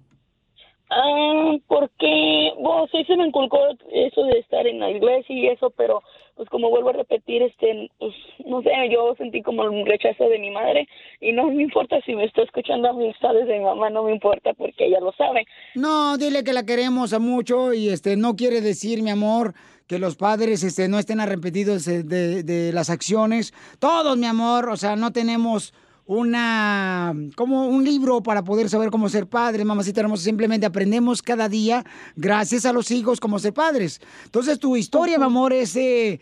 Ah, 0.89 1.57
porque, 1.67 2.53
bueno, 2.59 2.87
sí 2.93 3.05
se 3.05 3.17
me 3.17 3.27
inculcó 3.27 3.59
eso 3.93 4.23
de 4.23 4.39
estar 4.39 4.67
en 4.67 4.79
la 4.79 4.91
iglesia 4.91 5.37
y 5.37 5.49
eso, 5.49 5.71
pero 5.71 6.03
pues 6.37 6.49
como 6.51 6.69
vuelvo 6.69 6.91
a 6.91 6.93
repetir, 6.93 7.43
este, 7.43 7.91
pues 7.99 8.15
no 8.45 8.63
sé, 8.63 8.71
yo 8.91 9.15
sentí 9.17 9.43
como 9.43 9.63
un 9.65 9.87
rechazo 9.87 10.29
de 10.29 10.39
mi 10.39 10.51
madre 10.51 10.87
y 11.21 11.33
no 11.33 11.51
me 11.51 11.63
importa 11.63 12.01
si 12.03 12.15
me 12.15 12.25
está 12.25 12.43
escuchando 12.43 12.91
amistades 12.91 13.47
de 13.49 13.59
mi 13.59 13.65
mamá, 13.65 13.89
no 13.89 14.05
me 14.05 14.13
importa 14.13 14.53
porque 14.53 14.87
ella 14.87 15.01
lo 15.01 15.13
sabe. 15.13 15.47
No, 15.75 16.19
dile 16.19 16.45
que 16.45 16.53
la 16.53 16.67
queremos 16.67 17.15
a 17.15 17.19
mucho 17.19 17.73
y 17.73 17.89
este 17.89 18.17
no 18.17 18.37
quiere 18.37 18.61
decir, 18.61 19.03
mi 19.03 19.11
amor, 19.11 19.55
que 19.87 19.99
los 19.99 20.17
padres 20.17 20.63
este 20.63 20.89
no 20.89 20.99
estén 20.99 21.21
arrepentidos 21.21 21.87
eh, 21.89 22.03
de, 22.03 22.43
de 22.43 22.73
las 22.73 22.91
acciones. 22.91 23.55
Todos, 23.79 24.17
mi 24.19 24.27
amor, 24.27 24.69
o 24.69 24.77
sea, 24.77 24.97
no 24.97 25.13
tenemos 25.13 25.73
una 26.07 27.13
como 27.35 27.67
un 27.67 27.85
libro 27.85 28.23
para 28.23 28.45
poder 28.45 28.69
saber 28.69 28.91
cómo 28.91 29.09
ser 29.09 29.27
padre, 29.27 29.65
mamacita 29.65 30.01
hermosa, 30.01 30.23
simplemente 30.23 30.65
aprendemos 30.65 31.21
cada 31.21 31.49
día 31.49 31.85
gracias 32.15 32.65
a 32.65 32.73
los 32.73 32.91
hijos 32.91 33.19
cómo 33.21 33.39
ser 33.39 33.53
padres. 33.53 34.01
Entonces, 34.25 34.59
tu 34.59 34.77
historia, 34.77 35.19
mi 35.19 35.25
amor, 35.25 35.53
es 35.53 35.75
de 35.75 36.21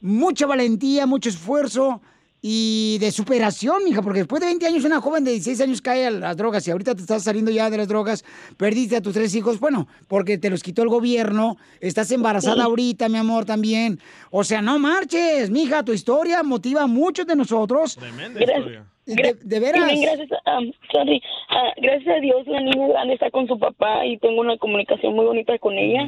mucha 0.00 0.46
valentía, 0.46 1.06
mucho 1.06 1.28
esfuerzo 1.28 2.00
y 2.42 2.98
de 2.98 3.10
superación, 3.10 3.82
mija, 3.84 4.02
porque 4.02 4.20
después 4.20 4.40
de 4.40 4.46
20 4.46 4.66
años 4.66 4.84
una 4.84 5.00
joven 5.00 5.24
de 5.24 5.32
16 5.32 5.60
años 5.62 5.82
cae 5.82 6.06
a 6.06 6.10
las 6.10 6.36
drogas 6.36 6.66
y 6.68 6.70
ahorita 6.70 6.94
te 6.94 7.00
estás 7.00 7.24
saliendo 7.24 7.50
ya 7.50 7.70
de 7.70 7.78
las 7.78 7.88
drogas, 7.88 8.24
perdiste 8.56 8.96
a 8.96 9.00
tus 9.02 9.14
tres 9.14 9.34
hijos, 9.34 9.58
bueno, 9.58 9.88
porque 10.06 10.38
te 10.38 10.50
los 10.50 10.62
quitó 10.62 10.82
el 10.82 10.88
gobierno, 10.88 11.56
estás 11.80 12.10
embarazada 12.12 12.56
Sí. 12.56 12.60
ahorita, 12.62 13.08
mi 13.08 13.18
amor, 13.18 13.44
también. 13.44 13.98
O 14.30 14.44
sea, 14.44 14.62
no 14.62 14.78
marches, 14.78 15.50
mija, 15.50 15.82
tu 15.82 15.92
historia 15.92 16.42
motiva 16.42 16.82
a 16.82 16.86
muchos 16.86 17.26
de 17.26 17.36
nosotros. 17.36 17.98
Gracias. 18.34 18.84
De, 19.06 19.36
de 19.40 19.60
veras. 19.60 19.86
Bien, 19.86 20.02
gracias, 20.02 20.28
a, 20.46 20.58
sorry, 20.92 21.22
ah, 21.50 21.72
gracias 21.76 22.16
a 22.16 22.20
Dios 22.20 22.44
la 22.46 22.60
niña 22.60 22.88
grande 22.88 23.14
está 23.14 23.30
con 23.30 23.46
su 23.46 23.56
papá 23.56 24.04
y 24.04 24.18
tengo 24.18 24.40
una 24.40 24.58
comunicación 24.58 25.14
muy 25.14 25.24
bonita 25.24 25.56
con 25.58 25.74
ella. 25.78 26.02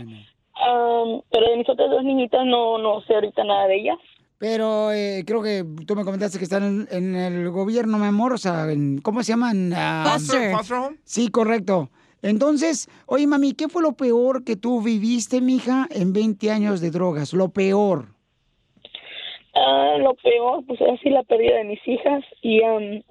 Am, 0.60 1.20
pero 1.30 1.48
de 1.48 1.56
mis 1.58 1.68
otras 1.68 1.90
dos 1.90 2.02
niñitas 2.02 2.44
no, 2.44 2.76
no 2.78 3.00
sé 3.02 3.14
ahorita 3.14 3.44
nada 3.44 3.68
de 3.68 3.76
ellas. 3.76 3.98
Pero 4.39 4.93
eh, 4.93 5.24
creo 5.26 5.43
que 5.43 5.64
tú 5.86 5.97
me 5.97 6.05
comentaste 6.05 6.39
que 6.39 6.45
están 6.45 6.62
en, 6.62 6.89
en 6.91 7.16
el 7.16 7.51
gobierno, 7.51 7.99
mi 7.99 8.07
amor, 8.07 8.32
o 8.32 8.39
sea, 8.39 8.70
en- 8.70 9.01
¿cómo 9.01 9.22
se 9.22 9.32
llaman? 9.32 9.72
Ah, 9.74 10.05
Foster. 10.12 10.53
Foster 10.53 10.76
home? 10.78 10.97
Sí, 11.05 11.28
correcto. 11.28 11.91
Entonces, 12.22 12.89
oye, 13.07 13.26
mami, 13.26 13.53
¿qué 13.55 13.68
fue 13.68 13.82
lo 13.82 13.93
peor 13.93 14.45
que 14.45 14.57
tú 14.57 14.80
viviste, 14.82 15.41
mija, 15.41 15.86
en 15.91 16.12
20 16.12 16.51
años 16.51 16.80
de 16.80 16.91
drogas? 16.91 17.32
Lo 17.32 17.49
peor. 17.49 18.07
Ah, 19.55 19.97
lo 19.99 20.14
peor, 20.14 20.64
pues 20.66 20.80
así 20.82 21.11
la 21.11 21.22
pérdida 21.24 21.57
de 21.57 21.64
mis 21.64 21.80
hijas 21.89 22.22
y 22.43 22.62
am, 22.62 23.03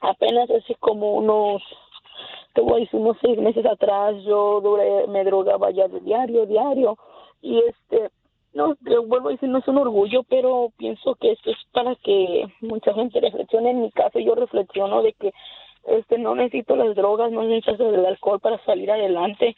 apenas 0.00 0.50
hace 0.50 0.74
como 0.80 1.14
unos, 1.14 1.62
te 2.54 2.60
voy 2.62 2.78
a 2.78 2.84
decir, 2.84 2.98
unos 2.98 3.16
seis 3.22 3.38
meses 3.38 3.64
atrás 3.64 4.14
yo 4.26 4.60
duré, 4.60 5.06
me 5.08 5.22
drogaba 5.24 5.70
ya 5.70 5.86
de 5.86 6.00
diario, 6.00 6.46
diario 6.46 6.96
y 7.42 7.58
este, 7.68 8.10
no, 8.54 8.76
vuelvo 9.06 9.28
a 9.28 9.32
decir, 9.32 9.48
no 9.48 9.58
es 9.58 9.68
un 9.68 9.78
orgullo, 9.78 10.22
pero 10.24 10.72
pienso 10.76 11.14
que 11.16 11.32
esto 11.32 11.50
es 11.50 11.58
para 11.72 11.94
que 11.96 12.46
mucha 12.60 12.92
gente 12.94 13.20
reflexione. 13.20 13.70
En 13.70 13.82
mi 13.82 13.90
caso 13.90 14.18
yo 14.18 14.34
reflexiono 14.34 15.02
de 15.02 15.12
que 15.12 15.32
este 15.86 16.18
no 16.18 16.34
necesito 16.34 16.76
las 16.76 16.94
drogas, 16.94 17.30
no 17.30 17.42
necesito 17.44 17.94
el 17.94 18.04
alcohol 18.04 18.40
para 18.40 18.58
salir 18.64 18.90
adelante. 18.90 19.54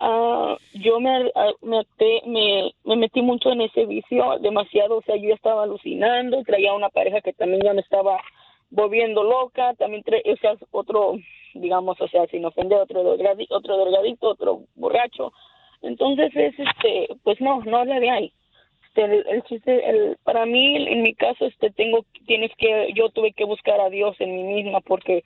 Ah, 0.00 0.56
yo 0.74 1.00
me, 1.00 1.30
ah, 1.34 1.50
me, 1.62 1.84
me, 2.26 2.72
me 2.84 2.96
metí 2.96 3.20
mucho 3.20 3.50
en 3.50 3.62
ese 3.62 3.84
vicio, 3.86 4.38
demasiado, 4.40 4.98
o 4.98 5.02
sea, 5.02 5.16
yo 5.16 5.28
ya 5.28 5.34
estaba 5.34 5.64
alucinando, 5.64 6.42
traía 6.44 6.72
una 6.72 6.88
pareja 6.88 7.20
que 7.20 7.32
también 7.32 7.62
ya 7.62 7.74
me 7.74 7.80
estaba 7.80 8.20
volviendo 8.70 9.24
loca, 9.24 9.74
también 9.74 10.04
tra- 10.04 10.22
o 10.70 10.78
otro, 10.78 11.14
digamos, 11.54 12.00
o 12.00 12.08
sea, 12.08 12.26
sin 12.28 12.44
ofender, 12.44 12.78
otro 12.78 13.02
drogadi- 13.02 13.48
otro 13.50 13.76
drogadicto, 13.76 14.28
otro 14.28 14.60
borracho. 14.76 15.32
Entonces 15.82 16.30
es, 16.34 16.58
este, 16.58 17.08
pues 17.22 17.40
no, 17.40 17.62
no 17.64 17.84
la 17.84 18.00
de 18.00 18.10
ahí. 18.10 18.32
Este, 18.88 19.04
el, 19.04 19.24
el 19.28 19.42
chiste, 19.44 19.88
el, 19.88 20.16
para 20.24 20.46
mí, 20.46 20.76
en 20.76 21.02
mi 21.02 21.14
caso, 21.14 21.46
este, 21.46 21.70
tengo, 21.70 22.04
tienes 22.26 22.50
que, 22.56 22.92
yo 22.94 23.10
tuve 23.10 23.32
que 23.32 23.44
buscar 23.44 23.80
a 23.80 23.90
Dios 23.90 24.16
en 24.20 24.34
mí 24.34 24.42
misma 24.62 24.80
porque 24.80 25.24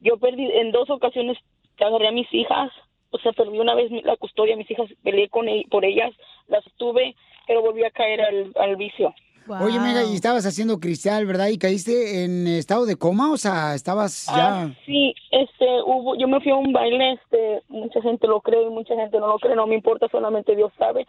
yo 0.00 0.18
perdí, 0.18 0.50
en 0.52 0.72
dos 0.72 0.90
ocasiones 0.90 1.38
agarré 1.78 2.08
a 2.08 2.12
mis 2.12 2.32
hijas, 2.32 2.70
o 3.10 3.18
sea, 3.18 3.32
perdí 3.32 3.58
una 3.58 3.74
vez 3.74 3.90
la 4.04 4.16
custodia 4.16 4.56
mis 4.56 4.70
hijas, 4.70 4.88
peleé 5.02 5.28
con 5.28 5.46
por 5.70 5.84
ellas, 5.84 6.12
las 6.48 6.64
tuve, 6.76 7.14
pero 7.46 7.62
volví 7.62 7.84
a 7.84 7.90
caer 7.90 8.20
al 8.20 8.76
vicio. 8.76 9.14
Oye, 9.60 9.80
Mega, 9.80 10.04
y 10.04 10.14
estabas 10.14 10.46
haciendo 10.46 10.80
cristal, 10.80 11.26
¿verdad? 11.26 11.48
Y 11.48 11.58
caíste 11.58 12.24
en 12.24 12.46
estado 12.46 12.86
de 12.86 12.96
coma, 12.96 13.32
o 13.32 13.36
sea, 13.36 13.74
estabas 13.74 14.26
ya... 14.26 14.62
Ah, 14.62 14.74
sí, 14.84 15.14
este, 15.30 15.66
hubo, 15.84 16.16
yo 16.16 16.28
me 16.28 16.40
fui 16.40 16.52
a 16.52 16.56
un 16.56 16.72
baile, 16.72 17.12
este, 17.12 17.62
mucha 17.68 18.00
gente 18.02 18.26
lo 18.26 18.40
cree 18.40 18.62
y 18.62 18.70
mucha 18.70 18.94
gente 18.94 19.18
no 19.18 19.26
lo 19.26 19.38
cree, 19.38 19.56
no 19.56 19.66
me 19.66 19.74
importa, 19.74 20.08
solamente 20.10 20.54
Dios 20.54 20.72
sabe 20.78 21.06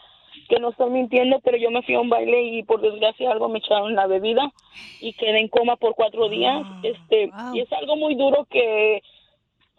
que 0.48 0.60
no 0.60 0.70
estoy 0.70 0.90
mintiendo, 0.90 1.40
pero 1.44 1.58
yo 1.58 1.70
me 1.70 1.84
fui 1.84 1.96
a 1.96 2.02
un 2.02 2.10
baile 2.10 2.42
y 2.42 2.64
por 2.64 2.82
desgracia 2.82 3.32
algo 3.32 3.50
me 3.50 3.60
echaron 3.60 3.96
la 3.96 4.08
bebida 4.08 4.52
y 5.00 5.14
quedé 5.14 5.40
en 5.40 5.48
coma 5.48 5.76
por 5.76 5.96
cuatro 5.96 6.28
días, 6.30 6.66
este, 6.84 7.32
y 7.54 7.60
es 7.60 7.72
algo 7.74 7.96
muy 7.96 8.16
duro 8.16 8.48
que 8.50 9.02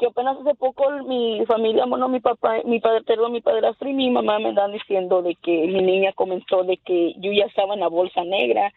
que 0.00 0.06
apenas 0.06 0.38
hace 0.40 0.54
poco 0.54 0.90
mi 1.06 1.44
familia, 1.46 1.84
bueno, 1.84 2.08
mi 2.08 2.20
papá, 2.20 2.62
mi 2.64 2.80
padre, 2.80 3.02
perdón, 3.02 3.32
mi 3.32 3.42
padrastro 3.42 3.88
y 3.88 3.92
mi 3.92 4.10
mamá 4.10 4.38
me 4.38 4.48
están 4.48 4.72
diciendo 4.72 5.20
de 5.20 5.34
que 5.34 5.66
mi 5.66 5.82
niña 5.82 6.12
comentó 6.14 6.64
de 6.64 6.78
que 6.78 7.12
yo 7.18 7.30
ya 7.32 7.44
estaba 7.44 7.74
en 7.74 7.80
la 7.80 7.88
bolsa 7.88 8.24
negra. 8.24 8.72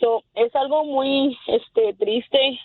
So, 0.00 0.24
es 0.34 0.54
algo 0.56 0.84
muy 0.84 1.36
este 1.46 1.92
triste 1.98 2.58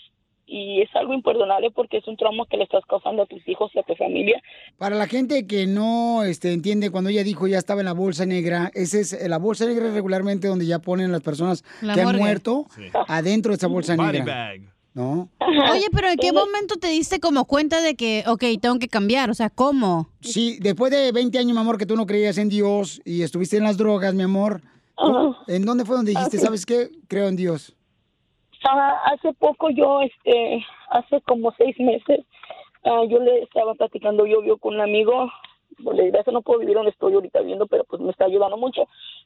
y 0.45 0.82
es 0.82 0.89
algo 0.95 1.14
imperdonable 1.14 1.70
porque 1.72 1.97
es 1.97 2.08
un 2.08 2.16
trauma 2.16 2.45
que 2.49 2.55
le 2.55 2.64
estás 2.64 2.86
causando 2.86 3.24
a 3.24 3.26
tus 3.26 3.45
hijos 3.45 3.70
y 3.76 3.80
a 3.80 3.84
tu 3.84 3.93
familia. 3.95 4.41
Para 4.78 4.95
la 4.95 5.08
gente 5.08 5.45
que 5.45 5.68
no 5.68 6.24
este, 6.24 6.53
entiende, 6.53 6.89
cuando 6.89 7.10
ella 7.10 7.26
dijo 7.26 7.45
ya 7.47 7.58
estaba 7.58 7.82
en 7.82 7.86
la 7.88 7.93
bolsa 7.93 8.26
negra, 8.26 8.72
ese 8.74 9.01
es 9.01 9.28
la 9.28 9.38
bolsa 9.38 9.66
negra 9.66 9.89
es 9.89 9.93
regularmente 9.93 10.47
donde 10.47 10.66
ya 10.66 10.80
ponen 10.80 11.12
las 11.12 11.22
personas 11.22 11.66
La 11.82 11.93
que 11.93 12.01
han 12.01 12.16
muerto 12.16 12.68
adentro 13.10 13.51
de 13.51 13.58
esa 13.58 13.68
bolsa 13.68 13.97
Body 13.97 14.20
negra. 14.20 14.34
bag. 14.34 14.77
¿No? 14.94 15.30
Oye, 15.72 15.86
pero 15.92 16.10
¿en 16.10 16.18
qué 16.18 16.32
momento 16.32 16.76
te 16.80 16.88
diste 16.88 17.20
como 17.20 17.46
cuenta 17.46 17.82
de 17.82 17.96
que, 17.96 18.24
ok, 18.28 18.44
tengo 18.60 18.80
que 18.80 18.88
cambiar? 18.88 19.30
O 19.30 19.36
sea, 19.36 19.50
¿cómo? 19.52 20.10
Sí, 20.22 20.58
después 20.60 20.92
de 20.92 21.12
20 21.12 21.38
años, 21.38 21.54
mi 21.54 21.60
amor, 21.60 21.78
que 21.78 21.86
tú 21.86 21.96
no 21.96 22.08
creías 22.08 22.38
en 22.40 22.50
Dios 22.50 23.00
y 23.06 23.22
estuviste 23.22 23.58
en 23.58 23.64
las 23.64 23.78
drogas, 23.78 24.16
mi 24.16 24.24
amor. 24.24 24.62
¿En 25.48 25.66
dónde 25.66 25.86
fue 25.86 25.96
donde 25.98 26.12
dijiste, 26.12 26.38
Ah, 26.38 26.42
sabes 26.42 26.66
qué? 26.66 26.90
Creo 27.08 27.28
en 27.28 27.36
Dios. 27.36 27.76
Ah, 28.68 28.96
hace 29.14 29.34
poco 29.34 29.70
yo, 29.70 30.02
este, 30.02 30.66
hace 30.90 31.22
como 31.22 31.54
seis 31.58 31.80
meses, 31.80 32.26
ah, 32.84 33.04
yo 33.08 33.20
le 33.20 33.44
estaba 33.44 33.76
platicando 33.76 34.26
yo, 34.26 34.44
yo 34.44 34.58
con 34.58 34.74
un 34.76 34.82
amigo, 34.82 35.32
por 35.84 35.96
desgracia 35.96 36.34
no 36.34 36.42
puedo 36.42 36.60
vivir 36.60 36.76
donde 36.76 36.90
estoy 36.90 37.14
ahorita 37.14 37.40
viviendo, 37.42 37.68
pero 37.68 37.84
pues 37.84 38.02
me 38.02 38.10
está 38.10 38.26
ayudando 38.26 38.58
mucho, 38.58 38.82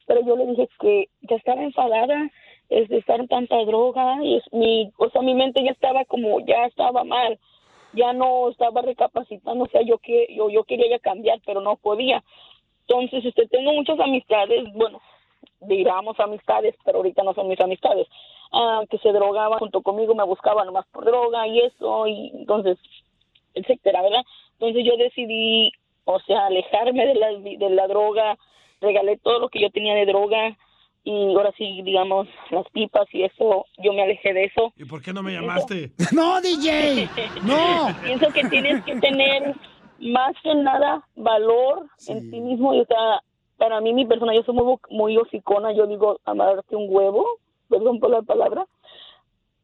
pero 0.06 0.20
yo 0.26 0.36
le 0.36 0.48
dije 0.48 0.68
que 0.82 1.06
ya 1.22 1.38
estaba 1.38 1.64
enfadada, 1.64 2.30
es 2.72 2.88
de 2.88 3.00
estar 3.00 3.20
en 3.20 3.28
tanta 3.28 3.58
droga, 3.66 4.24
y 4.24 4.38
es 4.38 4.44
mi, 4.54 4.92
o 4.98 5.10
sea, 5.10 5.22
mi 5.22 5.36
mente 5.36 5.62
ya 5.62 5.72
estaba 5.72 6.06
como, 6.06 6.40
ya 6.40 6.66
estaba 6.66 7.04
mal, 7.04 7.38
ya 7.92 8.14
no 8.14 8.50
estaba 8.50 8.82
recapacitando, 8.82 9.66
o 9.66 9.68
sea, 9.68 9.82
yo 9.82 9.98
que 9.98 10.28
yo, 10.34 10.50
yo 10.50 10.64
quería 10.64 10.90
ya 10.90 11.00
cambiar, 11.00 11.40
pero 11.46 11.60
no 11.60 11.76
podía. 11.76 12.24
Entonces, 12.88 13.26
este, 13.26 13.46
tengo 13.48 13.74
muchas 13.74 14.00
amistades, 14.00 14.64
bueno, 14.74 15.02
digamos 15.60 16.18
amistades, 16.22 16.74
pero 16.86 17.00
ahorita 17.00 17.24
no 17.24 17.34
son 17.34 17.50
mis 17.50 17.60
amistades, 17.60 18.08
ah, 18.54 18.84
que 18.90 18.98
se 19.00 19.12
drogaban 19.12 19.60
junto 19.60 19.82
conmigo, 19.82 20.16
me 20.16 20.24
buscaban 20.24 20.66
nomás 20.66 20.86
por 20.94 21.04
droga 21.04 21.46
y 21.48 21.60
eso, 21.60 22.08
y 22.08 22.32
entonces, 22.36 22.78
etcétera, 23.54 24.02
¿verdad? 24.02 24.24
Entonces 24.54 24.86
yo 24.86 24.96
decidí, 24.96 25.74
o 26.06 26.22
sea, 26.22 26.46
alejarme 26.46 27.06
de 27.06 27.16
la, 27.16 27.28
de 27.34 27.70
la 27.70 27.88
droga, 27.88 28.38
regalé 28.80 29.18
todo 29.18 29.40
lo 29.40 29.50
que 29.50 29.60
yo 29.60 29.70
tenía 29.72 29.94
de 29.94 30.06
droga 30.06 30.58
y 31.04 31.34
ahora 31.36 31.52
sí, 31.58 31.82
digamos, 31.84 32.28
las 32.52 32.68
pipas 32.70 33.08
y 33.12 33.24
eso, 33.24 33.66
yo 33.80 33.94
me 33.94 34.04
alejé 34.04 34.34
de 34.34 34.46
eso. 34.46 34.72
¿Y 34.78 34.86
por 34.86 35.02
qué 35.02 35.14
no 35.14 35.24
me 35.24 35.34
llamaste? 35.34 35.92
¡No, 36.14 36.40
DJ! 36.42 37.10
¡No! 37.44 37.88
Pienso 38.04 38.28
que 38.30 38.44
tienes 38.50 38.84
que 38.84 38.96
tener 38.98 39.56
más 40.00 40.36
que 40.44 40.54
nada 40.56 41.08
valor 41.16 41.88
en 42.08 42.32
ti 42.32 42.40
mismo 42.40 42.74
y 42.74 42.82
o 42.82 42.86
sea, 42.86 43.22
para 43.58 43.80
mí 43.82 43.94
mi 43.94 44.06
persona, 44.06 44.34
yo 44.34 44.44
soy 44.44 44.56
muy, 44.56 44.76
muy 44.90 45.18
hocicona, 45.18 45.72
yo 45.72 45.86
digo 45.86 46.20
amarte 46.26 46.76
un 46.76 46.88
huevo, 46.90 47.26
perdón 47.70 48.00
por 48.00 48.10
la 48.10 48.22
palabra, 48.22 48.66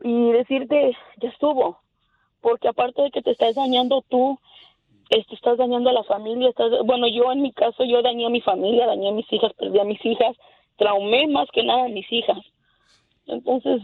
y 0.03 0.31
decirte, 0.31 0.95
ya 1.19 1.29
estuvo, 1.29 1.79
porque 2.41 2.67
aparte 2.67 3.01
de 3.01 3.11
que 3.11 3.23
te 3.23 3.31
estás 3.31 3.55
dañando 3.55 4.03
tú, 4.07 4.39
este, 5.09 5.35
estás 5.35 5.57
dañando 5.57 5.89
a 5.89 5.93
la 5.93 6.03
familia, 6.03 6.49
estás, 6.49 6.71
bueno, 6.85 7.07
yo 7.07 7.31
en 7.31 7.41
mi 7.41 7.51
caso, 7.51 7.83
yo 7.85 8.01
dañé 8.01 8.27
a 8.27 8.29
mi 8.29 8.41
familia, 8.41 8.85
dañé 8.85 9.09
a 9.09 9.13
mis 9.13 9.31
hijas, 9.33 9.53
perdí 9.53 9.79
a 9.79 9.83
mis 9.83 10.03
hijas, 10.05 10.35
traumé 10.77 11.27
más 11.27 11.49
que 11.51 11.63
nada 11.63 11.85
a 11.85 11.89
mis 11.89 12.11
hijas. 12.11 12.39
Entonces, 13.27 13.81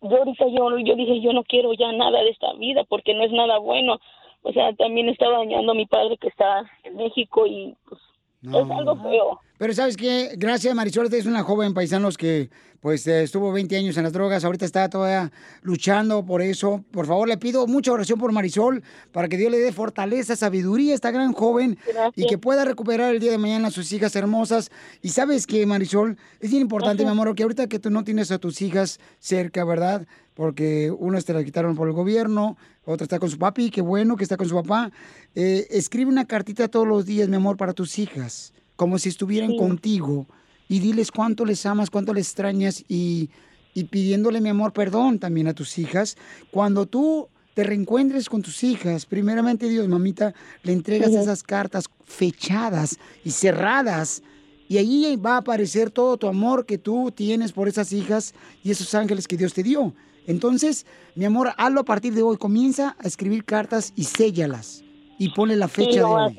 yo 0.00 0.16
ahorita 0.16 0.46
yo, 0.48 0.78
yo 0.78 0.94
dije, 0.94 1.20
yo 1.20 1.32
no 1.32 1.44
quiero 1.44 1.72
ya 1.74 1.92
nada 1.92 2.22
de 2.22 2.30
esta 2.30 2.52
vida 2.54 2.84
porque 2.84 3.14
no 3.14 3.24
es 3.24 3.32
nada 3.32 3.58
bueno. 3.58 3.98
O 4.42 4.52
sea, 4.52 4.72
también 4.74 5.08
estaba 5.08 5.38
dañando 5.38 5.72
a 5.72 5.74
mi 5.74 5.86
padre 5.86 6.16
que 6.16 6.28
está 6.28 6.64
en 6.84 6.96
México 6.96 7.46
y 7.46 7.74
pues 7.88 8.00
es 8.42 8.70
algo 8.70 8.96
feo. 8.96 9.40
Pero 9.58 9.74
sabes 9.74 9.96
que 9.96 10.34
gracias 10.36 10.72
Marisol, 10.72 11.12
es 11.12 11.26
una 11.26 11.42
joven 11.42 11.74
paisanos 11.74 12.16
que 12.16 12.48
pues 12.80 13.04
eh, 13.08 13.24
estuvo 13.24 13.50
20 13.50 13.76
años 13.76 13.96
en 13.96 14.04
las 14.04 14.12
drogas, 14.12 14.44
ahorita 14.44 14.64
está 14.64 14.88
todavía 14.88 15.32
luchando 15.62 16.24
por 16.24 16.42
eso. 16.42 16.84
Por 16.92 17.06
favor, 17.06 17.26
le 17.26 17.36
pido 17.38 17.66
mucha 17.66 17.90
oración 17.90 18.20
por 18.20 18.30
Marisol 18.30 18.84
para 19.10 19.28
que 19.28 19.36
Dios 19.36 19.50
le 19.50 19.58
dé 19.58 19.72
fortaleza, 19.72 20.36
sabiduría 20.36 20.92
a 20.92 20.94
esta 20.94 21.10
gran 21.10 21.32
joven 21.32 21.76
y 22.14 22.28
que 22.28 22.38
pueda 22.38 22.64
recuperar 22.64 23.12
el 23.12 23.20
día 23.20 23.32
de 23.32 23.38
mañana 23.38 23.66
a 23.66 23.70
sus 23.72 23.90
hijas 23.90 24.14
hermosas. 24.14 24.70
Y 25.02 25.08
sabes 25.08 25.44
que 25.44 25.66
Marisol, 25.66 26.16
es 26.38 26.50
bien 26.50 26.62
importante, 26.62 27.02
mi 27.02 27.10
amor, 27.10 27.34
que 27.34 27.42
ahorita 27.42 27.66
que 27.66 27.80
tú 27.80 27.90
no 27.90 28.04
tienes 28.04 28.30
a 28.30 28.38
tus 28.38 28.62
hijas 28.62 29.00
cerca, 29.18 29.64
¿verdad? 29.64 30.06
Porque 30.34 30.92
una 30.96 31.20
te 31.20 31.34
la 31.34 31.42
quitaron 31.42 31.74
por 31.74 31.88
el 31.88 31.94
gobierno, 31.94 32.56
otra 32.84 33.06
está 33.06 33.18
con 33.18 33.28
su 33.28 33.38
papi, 33.38 33.70
qué 33.70 33.80
bueno 33.80 34.16
que 34.16 34.22
está 34.22 34.36
con 34.36 34.48
su 34.48 34.54
papá. 34.54 34.92
Eh, 35.34 35.66
escribe 35.70 36.08
una 36.08 36.26
cartita 36.26 36.68
todos 36.68 36.86
los 36.86 37.06
días, 37.06 37.28
mi 37.28 37.34
amor, 37.34 37.56
para 37.56 37.72
tus 37.72 37.98
hijas 37.98 38.52
como 38.78 38.96
si 39.00 39.08
estuvieran 39.08 39.56
contigo 39.56 40.28
y 40.68 40.78
diles 40.78 41.10
cuánto 41.10 41.44
les 41.44 41.66
amas, 41.66 41.90
cuánto 41.90 42.14
les 42.14 42.28
extrañas 42.28 42.84
y, 42.86 43.28
y 43.74 43.84
pidiéndole, 43.84 44.40
mi 44.40 44.50
amor, 44.50 44.72
perdón 44.72 45.18
también 45.18 45.48
a 45.48 45.52
tus 45.52 45.78
hijas. 45.78 46.16
Cuando 46.52 46.86
tú 46.86 47.28
te 47.54 47.64
reencuentres 47.64 48.28
con 48.28 48.40
tus 48.40 48.62
hijas, 48.62 49.04
primeramente 49.04 49.68
Dios, 49.68 49.88
mamita, 49.88 50.32
le 50.62 50.72
entregas 50.72 51.10
Ujú. 51.10 51.18
esas 51.22 51.42
cartas 51.42 51.86
fechadas 52.04 53.00
y 53.24 53.32
cerradas. 53.32 54.22
Y 54.68 54.76
ahí 54.78 55.16
va 55.16 55.34
a 55.34 55.38
aparecer 55.38 55.90
todo 55.90 56.16
tu 56.16 56.28
amor 56.28 56.64
que 56.64 56.78
tú 56.78 57.10
tienes 57.10 57.50
por 57.50 57.66
esas 57.66 57.92
hijas 57.92 58.32
y 58.62 58.70
esos 58.70 58.94
ángeles 58.94 59.26
que 59.26 59.36
Dios 59.36 59.54
te 59.54 59.64
dio. 59.64 59.92
Entonces, 60.28 60.86
mi 61.16 61.24
amor, 61.24 61.52
hazlo 61.56 61.80
a 61.80 61.84
partir 61.84 62.14
de 62.14 62.22
hoy. 62.22 62.36
Comienza 62.36 62.94
a 63.00 63.08
escribir 63.08 63.44
cartas 63.44 63.92
y 63.96 64.04
séllalas. 64.04 64.84
Y 65.18 65.30
ponle 65.30 65.56
la 65.56 65.66
Sí, 65.66 65.74
fecha 65.74 65.98
de 65.98 66.04
hoy. 66.04 66.36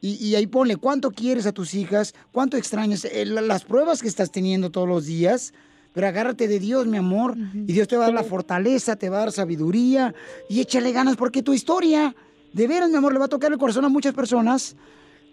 Y, 0.00 0.14
y 0.24 0.34
ahí 0.34 0.46
ponle 0.46 0.76
cuánto 0.76 1.10
quieres 1.10 1.46
a 1.46 1.52
tus 1.52 1.74
hijas, 1.74 2.14
cuánto 2.32 2.56
extrañas, 2.56 3.04
eh, 3.04 3.24
la- 3.26 3.42
las 3.42 3.64
pruebas 3.64 4.00
que 4.02 4.08
estás 4.08 4.30
teniendo 4.30 4.70
todos 4.70 4.88
los 4.88 5.06
días. 5.06 5.52
Pero 5.92 6.06
agárrate 6.06 6.46
de 6.46 6.58
Dios, 6.60 6.86
mi 6.86 6.96
amor, 6.98 7.36
y 7.54 7.72
Dios 7.72 7.88
te 7.88 7.96
va 7.96 8.04
a 8.04 8.06
dar 8.06 8.14
la 8.14 8.22
fortaleza, 8.22 8.94
te 8.96 9.08
va 9.10 9.16
a 9.16 9.20
dar 9.20 9.32
sabiduría 9.32 10.14
y 10.48 10.60
échale 10.60 10.92
ganas 10.92 11.16
porque 11.16 11.42
tu 11.42 11.52
historia, 11.52 12.14
de 12.52 12.66
veras, 12.68 12.88
mi 12.90 12.96
amor, 12.96 13.12
le 13.12 13.18
va 13.18 13.24
a 13.24 13.28
tocar 13.28 13.50
el 13.52 13.58
corazón 13.58 13.84
a 13.84 13.88
muchas 13.88 14.14
personas. 14.14 14.76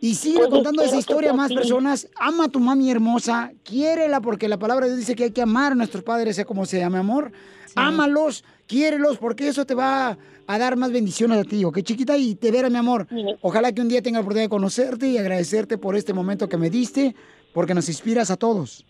Y 0.01 0.15
sigue 0.15 0.39
contando 0.49 0.81
esa 0.83 0.97
historia 0.97 1.29
a 1.31 1.33
más 1.33 1.51
personas. 1.61 2.07
Ama 2.19 2.45
a 2.45 2.47
tu 2.49 2.59
mami 2.59 2.89
hermosa, 2.91 3.51
quiérela, 3.63 4.19
porque 4.21 4.47
la 4.47 4.57
palabra 4.59 4.85
de 4.85 4.91
Dios 4.91 4.99
dice 4.99 5.15
que 5.15 5.25
hay 5.25 5.31
que 5.31 5.41
amar 5.41 5.71
a 5.71 5.75
nuestros 5.75 6.03
padres, 6.03 6.35
sea 6.35 6.45
como 6.45 6.65
sea, 6.65 6.89
mi 6.89 6.97
amor. 6.97 7.31
Ámalos, 7.75 8.43
quiérelos, 8.67 9.17
porque 9.17 9.47
eso 9.47 9.65
te 9.65 9.73
va 9.73 10.17
a 10.47 10.57
dar 10.59 10.75
más 10.75 10.91
bendiciones 10.91 11.39
a 11.39 11.43
ti, 11.43 11.63
¿ok, 11.65 11.79
chiquita? 11.81 12.17
Y 12.17 12.35
te 12.35 12.51
verá, 12.51 12.69
mi 12.69 12.77
amor. 12.77 13.07
Ojalá 13.41 13.71
que 13.71 13.81
un 13.81 13.89
día 13.89 14.01
tenga 14.01 14.19
la 14.19 14.21
oportunidad 14.21 14.45
de 14.45 14.49
conocerte 14.49 15.07
y 15.07 15.17
agradecerte 15.17 15.77
por 15.77 15.95
este 15.95 16.13
momento 16.13 16.47
que 16.47 16.57
me 16.57 16.69
diste, 16.69 17.15
porque 17.53 17.73
nos 17.73 17.89
inspiras 17.89 18.29
a 18.29 18.37
todos. 18.37 18.85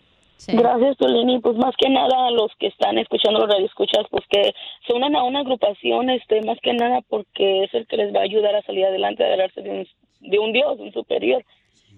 Gracias, 0.46 0.96
Tolini. 0.98 1.40
Pues 1.40 1.56
más 1.56 1.74
que 1.76 1.88
nada 1.90 2.28
a 2.28 2.30
los 2.30 2.52
que 2.60 2.68
están 2.68 2.96
escuchando 2.98 3.40
los 3.40 3.48
radioescuchas, 3.48 4.06
pues 4.10 4.24
que 4.30 4.52
se 4.86 4.92
unan 4.92 5.16
a 5.16 5.24
una 5.24 5.40
agrupación, 5.40 6.10
este, 6.10 6.42
más 6.42 6.58
que 6.62 6.74
nada 6.74 7.00
porque 7.08 7.64
es 7.64 7.74
el 7.74 7.86
que 7.86 7.96
les 7.96 8.14
va 8.14 8.20
a 8.20 8.24
ayudar 8.24 8.54
a 8.54 8.62
salir 8.62 8.84
adelante, 8.84 9.24
a 9.24 9.26
agarrarse 9.26 9.62
de 9.62 9.70
un, 9.70 10.30
de 10.30 10.38
un 10.38 10.52
Dios, 10.52 10.78
un 10.78 10.92
superior. 10.92 11.44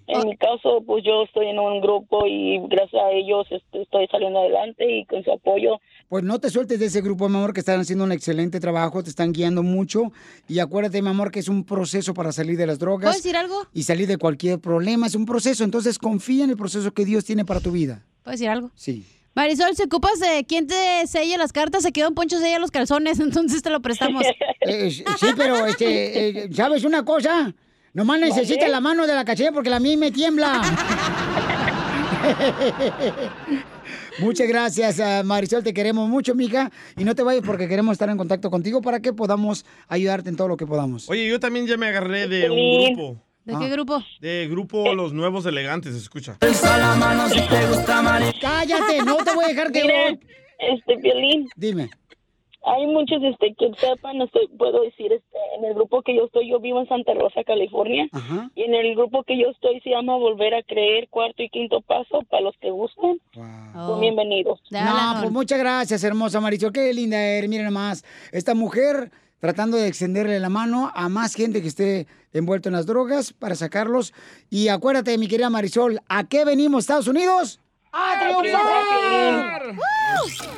En 0.07 0.29
mi 0.29 0.37
caso, 0.37 0.83
pues 0.85 1.05
yo 1.05 1.23
estoy 1.23 1.49
en 1.49 1.59
un 1.59 1.81
grupo 1.81 2.27
y 2.27 2.59
gracias 2.67 3.01
a 3.01 3.11
ellos 3.13 3.47
este, 3.51 3.83
estoy 3.83 4.09
saliendo 4.09 4.41
adelante 4.41 4.91
y 4.91 5.05
con 5.05 5.23
su 5.23 5.31
apoyo. 5.31 5.79
Pues 6.11 6.25
no 6.25 6.41
te 6.41 6.51
sueltes 6.51 6.81
de 6.81 6.87
ese 6.87 7.03
grupo, 7.03 7.29
mi 7.29 7.37
amor, 7.37 7.55
que 7.55 7.61
están 7.61 7.79
haciendo 7.79 8.03
un 8.03 8.11
excelente 8.11 8.59
trabajo, 8.59 9.01
te 9.01 9.11
están 9.11 9.31
guiando 9.33 9.63
mucho. 9.63 10.11
Y 10.49 10.59
acuérdate, 10.59 11.01
mi 11.03 11.09
amor, 11.09 11.31
que 11.31 11.39
es 11.39 11.47
un 11.47 11.63
proceso 11.63 12.15
para 12.15 12.33
salir 12.33 12.57
de 12.57 12.67
las 12.67 12.81
drogas. 12.81 13.05
¿Puedo 13.11 13.17
decir 13.17 13.37
algo? 13.37 13.69
Y 13.73 13.85
salir 13.85 14.09
de 14.09 14.19
cualquier 14.19 14.59
problema, 14.59 15.07
es 15.07 15.15
un 15.15 15.25
proceso. 15.25 15.63
Entonces 15.63 16.01
confía 16.01 16.43
en 16.43 16.51
el 16.51 16.57
proceso 16.57 16.93
que 16.93 17.05
Dios 17.05 17.25
tiene 17.25 17.45
para 17.45 17.61
tu 17.61 17.71
vida. 17.71 18.05
¿Puedo 18.25 18.33
decir 18.33 18.49
algo? 18.49 18.73
Sí. 18.75 19.07
Marisol, 19.37 19.77
si 19.77 19.85
ocupas 19.85 20.19
de 20.19 20.45
quién 20.49 20.67
te 20.67 21.07
sella 21.07 21.39
las 21.39 21.53
cartas, 21.53 21.85
se 21.85 21.93
quedó 21.93 22.09
un 22.09 22.17
Poncho 22.17 22.41
sella 22.41 22.59
los 22.59 22.73
calzones, 22.73 23.21
entonces 23.21 23.63
te 23.63 23.71
lo 23.71 23.81
prestamos. 23.81 24.25
Eh, 24.63 24.91
sí, 24.91 25.05
pero, 25.37 25.65
este, 25.65 26.47
eh, 26.47 26.51
¿sabes 26.53 26.83
una 26.83 27.05
cosa? 27.05 27.55
Nomás 27.93 28.19
necesita 28.19 28.67
la 28.67 28.81
mano 28.81 29.07
de 29.07 29.15
la 29.15 29.25
cachilla 29.25 29.53
porque 29.53 29.71
la 29.71 29.79
mía 29.79 29.97
me 29.97 30.11
tiembla. 30.11 30.61
Muchas 34.21 34.49
gracias, 34.49 35.01
ah, 35.01 35.23
Marisol. 35.25 35.63
Te 35.63 35.73
queremos 35.73 36.09
mucho, 36.09 36.35
mija. 36.35 36.71
Y 36.97 37.05
no 37.05 37.15
te 37.15 37.23
vayas 37.23 37.43
porque 37.45 37.69
queremos 37.69 37.93
estar 37.93 38.09
en 38.09 38.17
contacto 38.17 38.51
contigo 38.51 38.83
para 38.83 39.01
que 39.01 39.13
podamos 39.13 39.65
ayudarte 39.89 40.29
en 40.29 40.37
todo 40.37 40.49
lo 40.49 40.57
que 40.57 40.67
podamos. 40.67 41.09
Oye, 41.09 41.29
yo 41.29 41.41
también 41.41 41.67
ya 41.67 41.77
me 41.77 41.87
agarré 41.87 42.29
de 42.29 42.51
un 42.51 42.95
grupo. 42.95 43.23
¿De 43.45 43.59
qué 43.59 43.69
grupo? 43.71 44.03
De 44.21 44.49
grupo 44.49 44.95
Los 44.95 45.13
Nuevos 45.13 45.47
Elegantes, 45.47 45.95
escucha. 45.95 46.37
Cállate, 48.41 49.03
no 49.05 49.17
te 49.17 49.35
voy 49.35 49.47
a 49.47 49.49
dejar 49.49 49.73
que... 49.73 49.83
Mira, 49.83 50.19
este, 50.59 50.97
Violín. 50.97 51.49
Dime. 51.57 51.91
Hay 52.63 52.87
muchos 52.87 53.23
este, 53.23 53.55
que 53.59 53.71
sepan, 53.79 54.19
no 54.19 54.27
sé, 54.27 54.41
puedo 54.59 54.83
decir, 54.83 55.13
este, 55.13 55.39
en 55.57 55.65
el 55.65 55.75
grupo 55.75 56.03
que 56.03 56.15
yo 56.15 56.25
estoy, 56.27 56.51
yo 56.51 56.61
vivo 56.61 56.81
en 56.81 56.89
Santa 56.89 57.15
Rosa, 57.15 57.43
California, 57.45 58.07
y 58.55 58.63
en 58.63 58.75
el 58.75 58.95
grupo 58.95 59.25
que 59.25 59.39
yo 59.39 59.49
estoy 59.49 59.81
se 59.81 59.91
llama 59.91 60.17
Volver 60.17 60.55
a 60.55 60.63
Creer, 60.63 61.09
cuarto 61.09 61.43
y 61.43 61.49
quinto 61.49 61.81
paso, 61.81 62.21
para 62.29 62.43
los 62.43 62.55
que 62.61 62.71
gusten, 62.71 63.21
son 63.33 64.01
bienvenidos. 64.01 64.61
No, 64.71 64.81
pues 65.21 65.31
muchas 65.33 65.59
gracias, 65.59 66.05
hermosa 66.05 66.41
Marisol. 66.41 66.73
Qué 66.73 66.93
linda 66.93 67.19
eres. 67.19 67.49
Miren 67.49 67.67
nomás. 67.67 68.05
Esta 68.31 68.55
mujer 68.55 69.11
tratando 69.41 69.77
de 69.77 69.89
extenderle 69.89 70.39
la 70.39 70.51
mano 70.51 70.93
a 70.95 71.09
más 71.09 71.35
gente 71.35 71.63
que 71.63 71.69
esté 71.69 72.07
envuelto 72.33 72.69
en 72.69 72.75
las 72.75 72.87
drogas 72.87 73.33
para 73.33 73.55
sacarlos. 73.55 74.13
Y 74.51 74.69
acuérdate, 74.69 75.17
mi 75.19 75.29
querida 75.29 75.51
Marisol, 75.51 76.01
¿a 76.09 76.25
qué 76.25 76.45
venimos, 76.45 76.85
Estados 76.85 77.09
Unidos? 77.09 77.59
¡A 77.93 78.21
triunfar! 78.21 79.63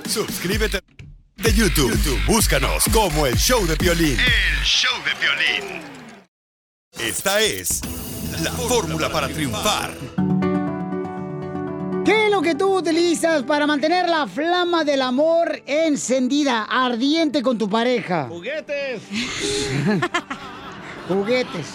Suscríbete 0.07 0.81
de 1.43 1.53
YouTube. 1.53 1.91
YouTube, 1.93 2.21
Búscanos 2.27 2.85
como 2.93 3.27
el 3.27 3.37
show 3.37 3.67
de 3.67 3.75
violín. 3.77 4.17
El 4.19 4.65
show 4.65 4.93
de 5.05 5.13
violín. 5.21 5.83
Esta 6.99 7.41
es 7.41 7.81
la 8.43 8.51
fórmula 8.53 9.11
para 9.11 9.29
triunfar. 9.29 9.91
¿Qué 12.05 12.27
es 12.27 12.31
lo 12.31 12.43
que 12.43 12.55
tú 12.55 12.77
utilizas 12.79 13.43
para 13.45 13.67
mantener 13.67 14.09
la 14.09 14.27
flama 14.27 14.85
del 14.85 15.03
amor 15.03 15.63
encendida, 15.67 16.65
ardiente 16.65 17.43
con 17.43 17.59
tu 17.59 17.69
pareja? 17.69 18.27
¡Juguetes! 18.29 19.03
Juguetes. 21.09 21.67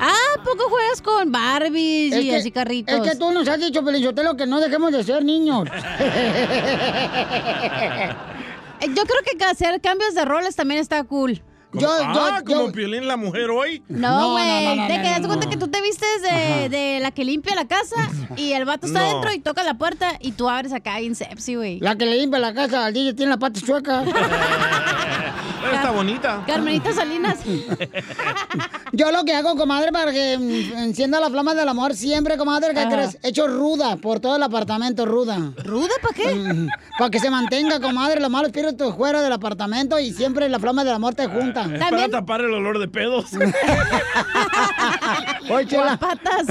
Ah, 0.00 0.14
¿poco 0.44 0.68
juegas 0.70 1.02
con 1.02 1.32
Barbies 1.32 2.12
Es 2.14 2.24
y 2.24 2.28
que- 2.30 2.36
así 2.36 2.50
carritos? 2.52 3.04
Es 3.04 3.12
que 3.12 3.18
tú 3.18 3.32
nos 3.32 3.48
has 3.48 3.58
dicho, 3.58 3.84
Pelizotelo, 3.84 4.36
que 4.36 4.46
no 4.46 4.60
dejemos 4.60 4.92
de 4.92 5.02
ser 5.02 5.24
niños. 5.24 5.68
Eh, 8.80 8.86
Yo 8.88 9.04
creo 9.04 9.20
que 9.38 9.44
hacer 9.44 9.80
cambios 9.80 10.14
de 10.14 10.24
roles 10.24 10.56
también 10.56 10.80
está 10.80 11.02
cool. 11.04 11.42
Como- 11.70 11.86
ah, 11.86 12.40
como 12.46 12.72
Piolín 12.72 13.06
la 13.06 13.18
mujer 13.18 13.50
hoy. 13.50 13.82
No, 13.88 14.32
güey. 14.32 14.64
no, 14.64 14.74
no, 14.76 14.88
de 14.88 14.96
no, 14.96 15.02
que 15.02 15.08
das 15.10 15.20
no, 15.20 15.26
cuenta 15.28 15.44
no. 15.44 15.50
que 15.50 15.56
tú 15.58 15.68
te 15.68 15.82
vistes 15.82 16.22
de, 16.70 16.98
la 17.02 17.10
que 17.10 17.26
limpia 17.26 17.54
la 17.54 17.66
casa 17.68 18.08
y 18.36 18.52
el 18.52 18.64
vato 18.64 18.86
está 18.86 19.00
No. 19.00 19.06
adentro 19.06 19.32
y 19.34 19.40
toca 19.40 19.62
la 19.64 19.74
puerta 19.74 20.12
y 20.18 20.32
tú 20.32 20.48
abres 20.48 20.72
acá 20.72 20.98
bien 20.98 21.14
sepsi, 21.14 21.56
güey. 21.56 21.78
La 21.80 21.94
que 21.96 22.06
le 22.06 22.16
limpia 22.16 22.38
la 22.38 22.54
casa 22.54 22.86
al 22.86 22.94
DJ 22.94 23.12
tiene 23.12 23.30
la 23.32 23.36
pata 23.38 23.60
Está 25.72 25.90
bonita. 25.90 26.42
Carmenita 26.46 26.92
Salinas. 26.92 27.38
Yo 28.92 29.10
lo 29.12 29.24
que 29.24 29.34
hago, 29.34 29.56
comadre, 29.56 29.92
para 29.92 30.12
que 30.12 30.34
encienda 30.34 31.20
la 31.20 31.28
flama 31.30 31.54
del 31.54 31.68
amor 31.68 31.94
siempre, 31.94 32.36
comadre, 32.38 32.72
¿qué 32.74 32.80
Ajá. 32.80 32.90
crees? 32.90 33.18
Hecho 33.22 33.46
ruda 33.48 33.96
por 33.96 34.20
todo 34.20 34.36
el 34.36 34.42
apartamento, 34.42 35.04
ruda. 35.04 35.52
¿Ruda 35.64 35.94
para 36.00 36.14
qué? 36.14 36.66
para 36.98 37.10
que 37.10 37.20
se 37.20 37.30
mantenga, 37.30 37.80
comadre, 37.80 38.20
los 38.20 38.30
malos 38.30 38.48
espíritus 38.48 38.94
fuera 38.94 39.20
del 39.20 39.32
apartamento 39.32 39.98
y 39.98 40.12
siempre 40.12 40.48
la 40.48 40.58
flama 40.58 40.84
del 40.84 40.94
amor 40.94 41.14
te 41.14 41.26
junta. 41.26 41.66
Es 41.72 41.78
para 41.78 42.08
tapar 42.08 42.40
el 42.40 42.52
olor 42.54 42.78
de 42.78 42.88
pedos. 42.88 43.26
Oye, 45.50 45.66
chela. 45.66 45.96
patas. 45.96 46.46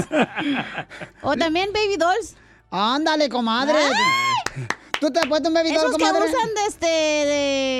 O 1.22 1.36
también 1.36 1.70
baby 1.72 1.96
dolls. 1.96 2.34
Ándale, 2.70 3.28
comadre. 3.28 3.78
¿Tú 5.00 5.10
te 5.12 5.20
has 5.20 5.26
puesto 5.26 5.48
un 5.48 5.54
baby 5.54 5.68
doll, 5.68 5.76
Esos 5.86 5.96
que 5.96 6.04
comadre? 6.04 6.24
usan 6.28 6.54
de 6.54 6.66
este 6.66 6.86
de 6.86 7.77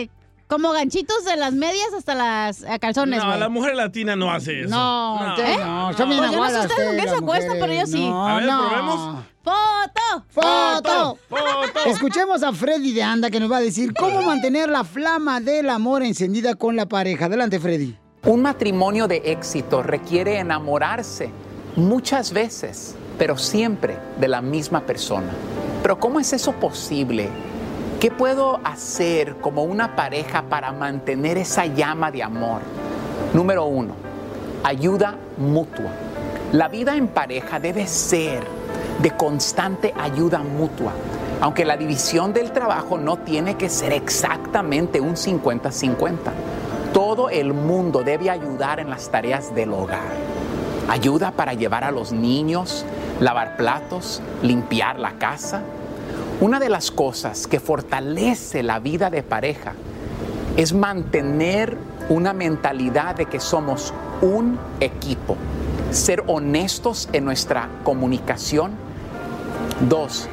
como 0.49 0.72
ganchitos 0.72 1.24
de 1.24 1.36
las 1.36 1.53
medias 1.53 1.88
hasta 1.96 2.14
las 2.14 2.62
eh, 2.62 2.78
calzones, 2.80 3.20
No, 3.20 3.26
güey. 3.28 3.38
la 3.38 3.49
mujer 3.49 3.74
latina 3.76 4.16
no 4.16 4.32
hace 4.32 4.62
eso. 4.62 4.70
No, 4.70 5.28
usted 5.30 5.59
no, 5.61 5.92
son 5.92 6.09
bien 6.09 6.20
Pues 6.20 6.32
yo 6.32 6.38
no 6.38 6.51
sé 6.51 6.59
ustedes 6.66 6.86
con 6.88 6.96
qué 6.96 7.03
se 7.03 7.07
las 7.11 7.22
acuestan, 7.22 7.57
pero 7.61 7.72
yo 7.74 7.86
sí. 7.86 8.09
No, 8.09 8.26
A 8.26 8.34
ver, 8.36 8.44
no. 8.46 8.68
probemos. 8.68 9.24
¡Foto! 9.44 10.24
¡Foto! 10.30 11.18
¡Foto! 11.28 11.78
Escuchemos 11.86 12.42
a 12.42 12.53
Freddy 12.53 12.92
de 12.92 13.03
Anda 13.03 13.30
que 13.30 13.38
nos 13.40 13.51
va 13.51 13.59
a 13.59 13.61
decir 13.61 13.92
cómo 13.94 14.22
mantener 14.22 14.68
la 14.68 14.84
flama 14.84 15.40
del 15.40 15.70
amor 15.70 16.03
encendida 16.03 16.55
con 16.55 16.76
la 16.76 16.86
pareja. 16.86 17.26
Adelante, 17.26 17.61
Freddy. 17.61 17.94
Un 18.24 18.42
matrimonio 18.42 19.07
de 19.07 19.22
éxito 19.24 19.82
requiere 19.82 20.38
enamorarse 20.38 21.30
muchas 21.76 22.32
veces, 22.32 22.94
pero 23.18 23.38
siempre 23.38 23.99
de 24.18 24.28
la 24.28 24.42
misma 24.42 24.80
persona. 24.80 25.30
Pero 25.82 25.99
¿cómo 26.01 26.18
es 26.20 26.32
eso 26.32 26.53
posible? 26.53 27.28
¿Qué 28.01 28.12
puedo 28.12 28.61
hacer 28.62 29.38
como 29.38 29.64
una 29.64 29.96
pareja 29.96 30.42
para 30.42 30.70
mantener 30.70 31.36
esa 31.36 31.66
llama 31.66 32.12
de 32.12 32.22
amor? 32.22 32.61
Número 33.34 33.64
uno, 33.64 33.94
ayuda 34.62 35.16
mutua. 35.36 35.90
La 36.53 36.68
vida 36.68 36.94
en 36.94 37.09
pareja 37.09 37.59
debe 37.59 37.88
ser 37.88 38.44
de 39.03 39.11
constante 39.11 39.92
ayuda 39.99 40.38
mutua, 40.38 40.92
aunque 41.40 41.64
la 41.64 41.76
división 41.76 42.32
del 42.32 42.53
trabajo 42.53 42.99
no 42.99 43.16
tiene 43.16 43.57
que 43.57 43.68
ser 43.68 43.92
exactamente 43.92 45.01
un 45.01 45.16
50-50. 45.16 46.18
Todo 46.92 47.30
el 47.30 47.53
mundo 47.53 48.05
debe 48.05 48.30
ayudar 48.30 48.78
en 48.78 48.90
las 48.90 49.11
tareas 49.11 49.53
del 49.57 49.72
hogar. 49.72 50.14
Ayuda 50.88 51.32
para 51.32 51.55
llevar 51.55 51.82
a 51.82 51.90
los 51.90 52.12
niños, 52.12 52.84
lavar 53.18 53.57
platos, 53.57 54.22
limpiar 54.40 55.01
la 55.01 55.14
casa. 55.14 55.62
Una 56.41 56.61
de 56.61 56.68
las 56.68 56.93
cosas 56.93 57.49
que 57.49 57.59
fortalece 57.59 58.62
la 58.62 58.78
vida 58.78 59.11
de 59.11 59.24
pareja 59.24 59.72
es 60.57 60.72
mantener 60.72 61.76
una 62.09 62.32
mentalidad 62.32 63.16
de 63.16 63.26
que 63.26 63.41
somos 63.41 63.93
un 64.22 64.57
equipo. 64.78 65.36
Ser 65.91 66.22
honestos 66.28 67.09
en 67.12 67.24
nuestra 67.24 67.68
comunicación. 67.82 68.70
Dos, 69.89 70.28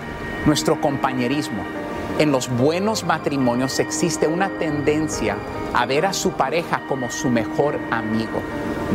nuestro 0.45 0.79
compañerismo. 0.79 1.63
En 2.19 2.31
los 2.31 2.55
buenos 2.55 3.03
matrimonios 3.03 3.79
existe 3.79 4.27
una 4.27 4.49
tendencia 4.59 5.37
a 5.73 5.87
ver 5.87 6.05
a 6.05 6.13
su 6.13 6.33
pareja 6.33 6.83
como 6.87 7.09
su 7.09 7.29
mejor 7.29 7.79
amigo, 7.89 8.41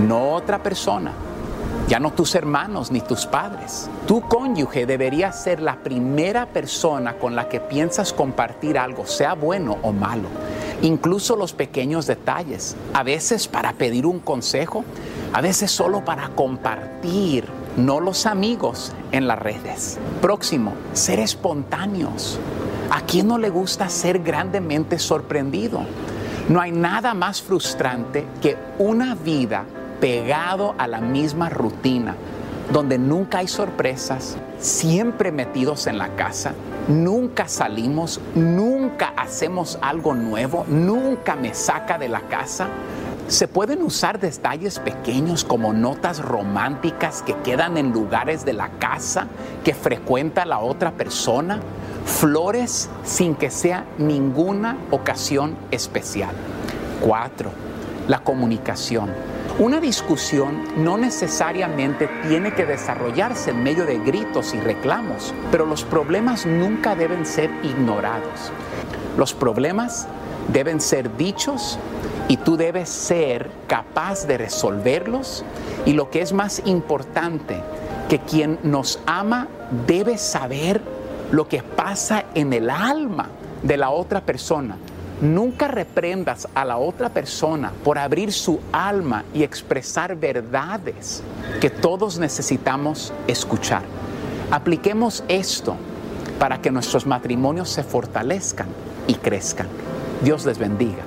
no 0.07 0.31
otra 0.31 0.63
persona. 0.63 1.13
Ya 1.91 1.99
no 1.99 2.13
tus 2.13 2.37
hermanos 2.37 2.93
ni 2.93 3.01
tus 3.01 3.27
padres. 3.27 3.91
Tu 4.07 4.21
cónyuge 4.21 4.87
debería 4.87 5.33
ser 5.33 5.61
la 5.61 5.83
primera 5.83 6.47
persona 6.47 7.15
con 7.15 7.35
la 7.35 7.49
que 7.49 7.59
piensas 7.59 8.13
compartir 8.13 8.79
algo, 8.79 9.07
sea 9.07 9.35
bueno 9.35 9.77
o 9.83 9.91
malo. 9.91 10.29
Incluso 10.83 11.35
los 11.35 11.53
pequeños 11.53 12.07
detalles. 12.07 12.77
A 12.95 13.03
veces 13.03 13.49
para 13.49 13.73
pedir 13.73 14.07
un 14.07 14.21
consejo, 14.21 14.85
a 15.33 15.41
veces 15.41 15.73
solo 15.73 16.05
para 16.05 16.29
compartir, 16.29 17.47
no 17.77 17.99
los 17.99 18.25
amigos 18.25 18.93
en 19.11 19.27
las 19.27 19.41
redes. 19.41 19.99
Próximo, 20.23 20.75
ser 20.93 21.19
espontáneos. 21.19 22.39
¿A 22.93 23.01
quién 23.01 23.27
no 23.27 23.37
le 23.37 23.51
gusta 23.51 23.89
ser 23.89 24.21
grandemente 24.21 25.01
sorprendido? 25.01 25.81
No 26.49 26.61
hay 26.61 26.71
nada 26.71 27.15
más 27.15 27.43
frustrante 27.43 28.27
que 28.41 28.57
una 28.79 29.17
vida 29.17 29.65
pegado 30.01 30.75
a 30.79 30.87
la 30.87 31.01
misma 31.01 31.49
rutina, 31.49 32.17
donde 32.73 32.99
nunca 32.99 33.39
hay 33.39 33.49
sorpresas, 33.49 34.37
siempre 34.59 35.33
metidos 35.33 35.87
en 35.87 35.99
la 35.99 36.15
casa, 36.17 36.55
nunca 36.89 37.49
salimos, 37.49 38.21
nunca 38.35 39.13
hacemos 39.17 39.79
algo 39.83 40.15
nuevo, 40.15 40.65
nunca 40.69 41.37
me 41.37 41.55
saca 41.55 41.99
de 41.99 42.09
la 42.09 42.21
casa. 42.23 42.69
Se 43.29 43.47
pueden 43.47 43.83
usar 43.83 44.19
detalles 44.19 44.81
pequeños 44.81 45.45
como 45.45 45.73
notas 45.73 46.21
románticas 46.21 47.23
que 47.23 47.37
quedan 47.37 47.77
en 47.77 47.93
lugares 47.93 48.45
de 48.45 48.55
la 48.55 48.71
casa 48.71 49.29
que 49.63 49.73
frecuenta 49.73 50.45
la 50.45 50.59
otra 50.59 50.93
persona, 50.93 51.61
flores 52.07 52.89
sin 53.05 53.37
que 53.37 53.51
sea 53.51 53.85
ninguna 53.99 54.79
ocasión 54.91 55.57
especial. 55.71 56.35
Cuatro, 57.01 57.51
la 58.09 58.19
comunicación. 58.25 59.11
Una 59.61 59.79
discusión 59.79 60.65
no 60.79 60.97
necesariamente 60.97 62.09
tiene 62.27 62.55
que 62.55 62.65
desarrollarse 62.65 63.51
en 63.51 63.63
medio 63.63 63.85
de 63.85 63.99
gritos 63.99 64.55
y 64.55 64.59
reclamos, 64.59 65.35
pero 65.51 65.67
los 65.67 65.85
problemas 65.85 66.47
nunca 66.47 66.95
deben 66.95 67.27
ser 67.27 67.51
ignorados. 67.63 68.51
Los 69.19 69.35
problemas 69.35 70.09
deben 70.51 70.81
ser 70.81 71.15
dichos 71.19 71.79
y 72.29 72.39
tú 72.39 72.57
debes 72.57 72.89
ser 72.89 73.51
capaz 73.67 74.27
de 74.27 74.39
resolverlos 74.39 75.45
y 75.85 75.93
lo 75.93 76.09
que 76.09 76.23
es 76.23 76.33
más 76.33 76.63
importante, 76.65 77.61
que 78.09 78.19
quien 78.19 78.59
nos 78.63 78.99
ama 79.05 79.47
debe 79.87 80.17
saber 80.17 80.81
lo 81.33 81.49
que 81.49 81.63
pasa 81.63 82.25
en 82.35 82.55
el 82.55 82.71
alma 82.71 83.29
de 83.63 83.77
la 83.77 83.91
otra 83.91 84.23
persona. 84.23 84.79
Nunca 85.21 85.69
reprendas 85.69 86.49
a 86.55 86.65
la 86.65 86.79
otra 86.79 87.11
persona 87.11 87.73
por 87.85 87.99
abrir 87.99 88.33
su 88.33 88.59
alma 88.73 89.25
y 89.35 89.43
expresar 89.43 90.17
verdades 90.17 91.23
que 91.61 91.69
todos 91.69 92.19
necesitamos 92.19 93.13
escuchar. 93.27 93.83
Apliquemos 94.51 95.23
esto 95.29 95.77
para 96.39 96.63
que 96.63 96.71
nuestros 96.71 97.07
matrimonios 97.07 97.69
se 97.69 97.85
fortalezcan 97.85 98.69
y 99.07 99.15
crezcan. 99.15 99.69
Dios 100.23 100.47
les 100.47 100.59
bendiga. 100.59 101.05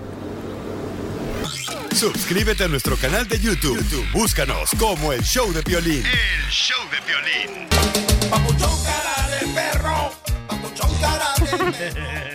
Suscríbete 1.93 2.66
a 2.66 2.68
nuestro 2.68 2.95
canal 2.97 3.28
de 3.28 3.39
YouTube. 3.39 3.78
YouTube, 3.78 4.11
Búscanos 4.11 4.70
como 4.80 5.11
el 5.11 5.22
Show 5.24 5.51
de 5.53 5.61
Violín. 5.61 6.03
El 6.05 6.51
show 6.51 6.78
de 6.91 6.99
violín. 7.07 7.68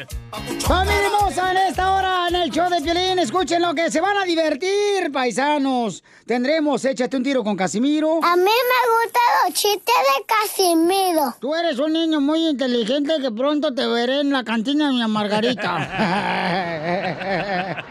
Familia 0.67 1.07
hermosa, 1.07 1.51
en 1.51 1.57
esta 1.57 1.93
hora 1.93 2.29
en 2.29 2.35
el 2.37 2.51
show 2.51 2.69
de 2.69 2.81
Piolín, 2.83 3.19
escuchen 3.19 3.63
lo 3.63 3.75
que 3.75 3.91
se 3.91 4.01
van 4.01 4.17
a 4.19 4.25
divertir, 4.25 5.11
paisanos. 5.13 6.05
Tendremos 6.27 6.85
Échate 6.85 7.17
un 7.17 7.23
tiro 7.23 7.43
con 7.43 7.57
Casimiro. 7.57 8.21
A 8.23 8.37
mí 8.37 8.43
me 8.43 8.51
gustan 8.51 9.23
los 9.45 9.55
chistes 9.55 9.95
de 9.97 10.25
Casimiro. 10.27 11.35
Tú 11.41 11.55
eres 11.55 11.79
un 11.79 11.95
niño 11.95 12.21
muy 12.21 12.47
inteligente 12.49 13.15
que 13.21 13.31
pronto 13.31 13.73
te 13.75 13.87
veré 13.87 14.21
en 14.21 14.31
la 14.31 14.45
cantina 14.45 14.89
de 14.89 14.93
mi 14.93 15.07
Margarita. 15.09 15.79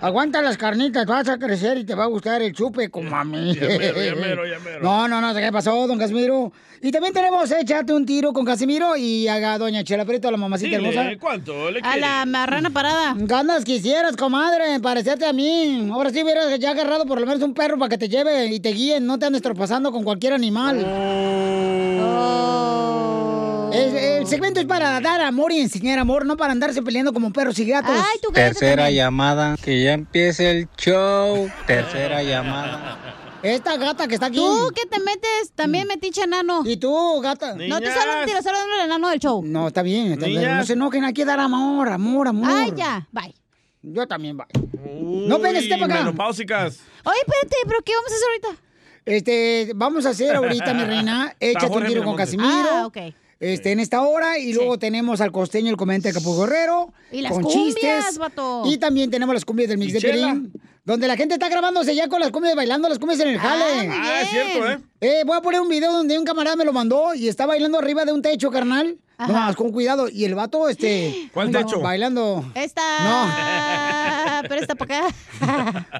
Aguanta 0.00 0.42
las 0.42 0.58
carnitas, 0.58 1.06
vas 1.06 1.28
a 1.28 1.38
crecer 1.38 1.78
y 1.78 1.84
te 1.84 1.94
va 1.94 2.04
a 2.04 2.08
gustar 2.08 2.42
el 2.42 2.52
chupe 2.52 2.90
como 2.90 3.16
a 3.16 3.24
mí. 3.24 3.54
Ya 3.54 3.68
mero, 3.68 4.02
ya 4.02 4.14
mero, 4.14 4.46
ya 4.46 4.58
mero. 4.58 4.80
No, 4.82 5.08
no, 5.08 5.20
no, 5.20 5.34
¿qué 5.34 5.50
pasó, 5.50 5.86
don 5.86 5.98
Casimiro? 5.98 6.52
Y 6.82 6.90
también 6.92 7.14
tenemos 7.14 7.50
Échate 7.50 7.94
un 7.94 8.04
tiro 8.04 8.34
con 8.34 8.44
Casimiro 8.44 8.96
y 8.96 9.26
haga 9.28 9.56
doña 9.56 9.82
Chela 9.82 10.04
Prieto, 10.04 10.30
la 10.30 10.36
mamacita 10.36 10.76
Dile, 10.76 10.90
hermosa. 10.90 11.18
¿Cuánto 11.18 11.70
le 11.70 11.80
A 11.94 11.96
la 11.96 12.26
marrana 12.26 12.70
parada. 12.70 13.14
Ganas 13.16 13.64
quisieras, 13.64 14.16
comadre, 14.16 14.80
parecerte 14.80 15.26
a 15.26 15.32
mí. 15.32 15.88
Ahora 15.92 16.10
sí 16.10 16.24
hubieras 16.24 16.58
ya 16.58 16.72
agarrado 16.72 17.06
por 17.06 17.20
lo 17.20 17.26
menos 17.26 17.40
un 17.42 17.54
perro 17.54 17.78
para 17.78 17.88
que 17.88 17.98
te 17.98 18.08
lleve 18.08 18.46
y 18.46 18.58
te 18.58 18.70
guíe, 18.70 18.98
no 18.98 19.16
te 19.20 19.26
andes 19.26 19.42
tropezando 19.42 19.92
con 19.92 20.02
cualquier 20.02 20.32
animal. 20.32 20.84
Oh. 22.02 23.70
El, 23.72 23.96
el 23.96 24.26
segmento 24.26 24.58
es 24.58 24.66
para 24.66 25.00
dar 25.00 25.20
amor 25.20 25.52
y 25.52 25.60
enseñar 25.60 26.00
amor, 26.00 26.26
no 26.26 26.36
para 26.36 26.50
andarse 26.50 26.82
peleando 26.82 27.12
como 27.12 27.32
perros 27.32 27.56
y 27.60 27.64
gatos. 27.64 27.94
Ay, 27.94 28.18
tú 28.20 28.32
Tercera 28.32 28.90
llamada. 28.90 29.56
Que 29.62 29.80
ya 29.84 29.92
empiece 29.92 30.50
el 30.50 30.68
show. 30.76 31.48
Tercera 31.68 32.24
llamada. 32.24 33.23
Esta 33.44 33.76
gata 33.76 34.08
que 34.08 34.14
está 34.14 34.26
aquí. 34.26 34.36
Tú 34.38 34.70
que 34.74 34.86
te 34.86 34.98
metes 35.00 35.52
también 35.54 35.86
metiche 35.86 36.22
enano. 36.22 36.62
¿Y 36.64 36.76
tú, 36.78 37.20
gata? 37.20 37.54
No 37.54 37.78
te 37.80 37.92
salen 37.92 38.20
un 38.20 38.26
tiro, 38.26 38.42
solo 38.42 38.56
el 38.80 38.86
enano 38.86 39.10
del 39.10 39.20
show. 39.20 39.42
No, 39.44 39.68
está 39.68 39.82
bien, 39.82 40.12
está 40.12 40.26
bien. 40.26 40.56
No 40.56 40.64
se 40.64 40.72
enojen, 40.72 41.04
hay 41.04 41.12
que 41.12 41.24
dar 41.24 41.38
amor, 41.40 41.88
amor, 41.90 42.28
amor. 42.28 42.50
Ay, 42.50 42.72
ya, 42.74 43.06
bye. 43.12 43.34
Yo 43.82 44.06
también, 44.06 44.36
bye. 44.38 44.46
No 45.28 45.38
pegues 45.40 45.64
este 45.64 45.76
para 45.76 45.94
acá. 45.94 46.04
Menopáusicas. 46.04 46.80
Oye, 47.04 47.16
espérate, 47.20 47.56
¿pero 47.66 47.80
qué 47.84 47.92
vamos 47.94 48.10
a 48.10 48.14
hacer 48.14 48.28
ahorita? 48.28 48.62
Este, 49.04 49.72
vamos 49.74 50.06
a 50.06 50.10
hacer 50.10 50.34
ahorita, 50.34 50.72
mi 50.72 50.84
reina, 50.84 51.36
échate 51.40 51.66
un 51.76 51.86
tiro 51.86 52.02
con. 52.02 52.16
Casimiro. 52.16 52.48
Ah, 52.70 52.86
ok. 52.86 52.96
este, 53.40 53.72
en 53.72 53.80
esta 53.80 54.00
hora. 54.00 54.38
Y 54.38 54.54
luego 54.54 54.78
tenemos 54.78 55.20
al 55.20 55.30
costeño, 55.32 55.68
el 55.68 55.76
comediante 55.76 56.08
de 56.08 56.14
Capo 56.14 56.40
Guerrero. 56.40 56.94
Y 57.12 57.20
las 57.20 57.32
con 57.32 57.42
cumbias, 57.42 57.74
chistes. 57.74 58.18
vato. 58.18 58.62
Y 58.64 58.78
también 58.78 59.10
tenemos 59.10 59.34
las 59.34 59.44
cumbias 59.44 59.68
del 59.68 59.76
Mix 59.76 59.90
Y 59.90 59.92
de 59.92 60.00
chela. 60.00 60.28
Pelín. 60.28 60.52
Donde 60.84 61.08
la 61.08 61.16
gente 61.16 61.34
está 61.34 61.48
grabándose 61.48 61.94
ya 61.94 62.08
con 62.08 62.20
las 62.20 62.30
cumbias, 62.30 62.54
bailando 62.54 62.90
las 62.90 62.98
cumbias 62.98 63.18
en 63.20 63.28
el 63.28 63.38
jale. 63.38 63.88
muy 63.88 63.96
Ah, 63.98 64.20
es 64.20 64.28
cierto, 64.28 64.68
¿eh? 64.68 64.78
Eh, 65.00 65.22
voy 65.24 65.38
a 65.38 65.40
poner 65.40 65.62
un 65.62 65.68
video 65.68 65.90
donde 65.90 66.18
un 66.18 66.26
camarada 66.26 66.56
me 66.56 66.64
lo 66.64 66.74
mandó 66.74 67.14
y 67.14 67.26
está 67.26 67.46
bailando 67.46 67.78
arriba 67.78 68.04
de 68.04 68.12
un 68.12 68.20
techo, 68.20 68.50
carnal. 68.50 68.98
No, 69.18 69.28
más, 69.28 69.56
con 69.56 69.72
cuidado. 69.72 70.08
Y 70.10 70.24
el 70.26 70.34
vato, 70.34 70.68
este... 70.68 71.30
¿Cuál 71.32 71.50
techo? 71.50 71.80
Bailando. 71.80 72.44
Esta. 72.54 72.82
No. 73.02 74.42
Pero 74.48 74.60
esta 74.60 74.74
para 74.74 75.06
acá. 75.06 75.14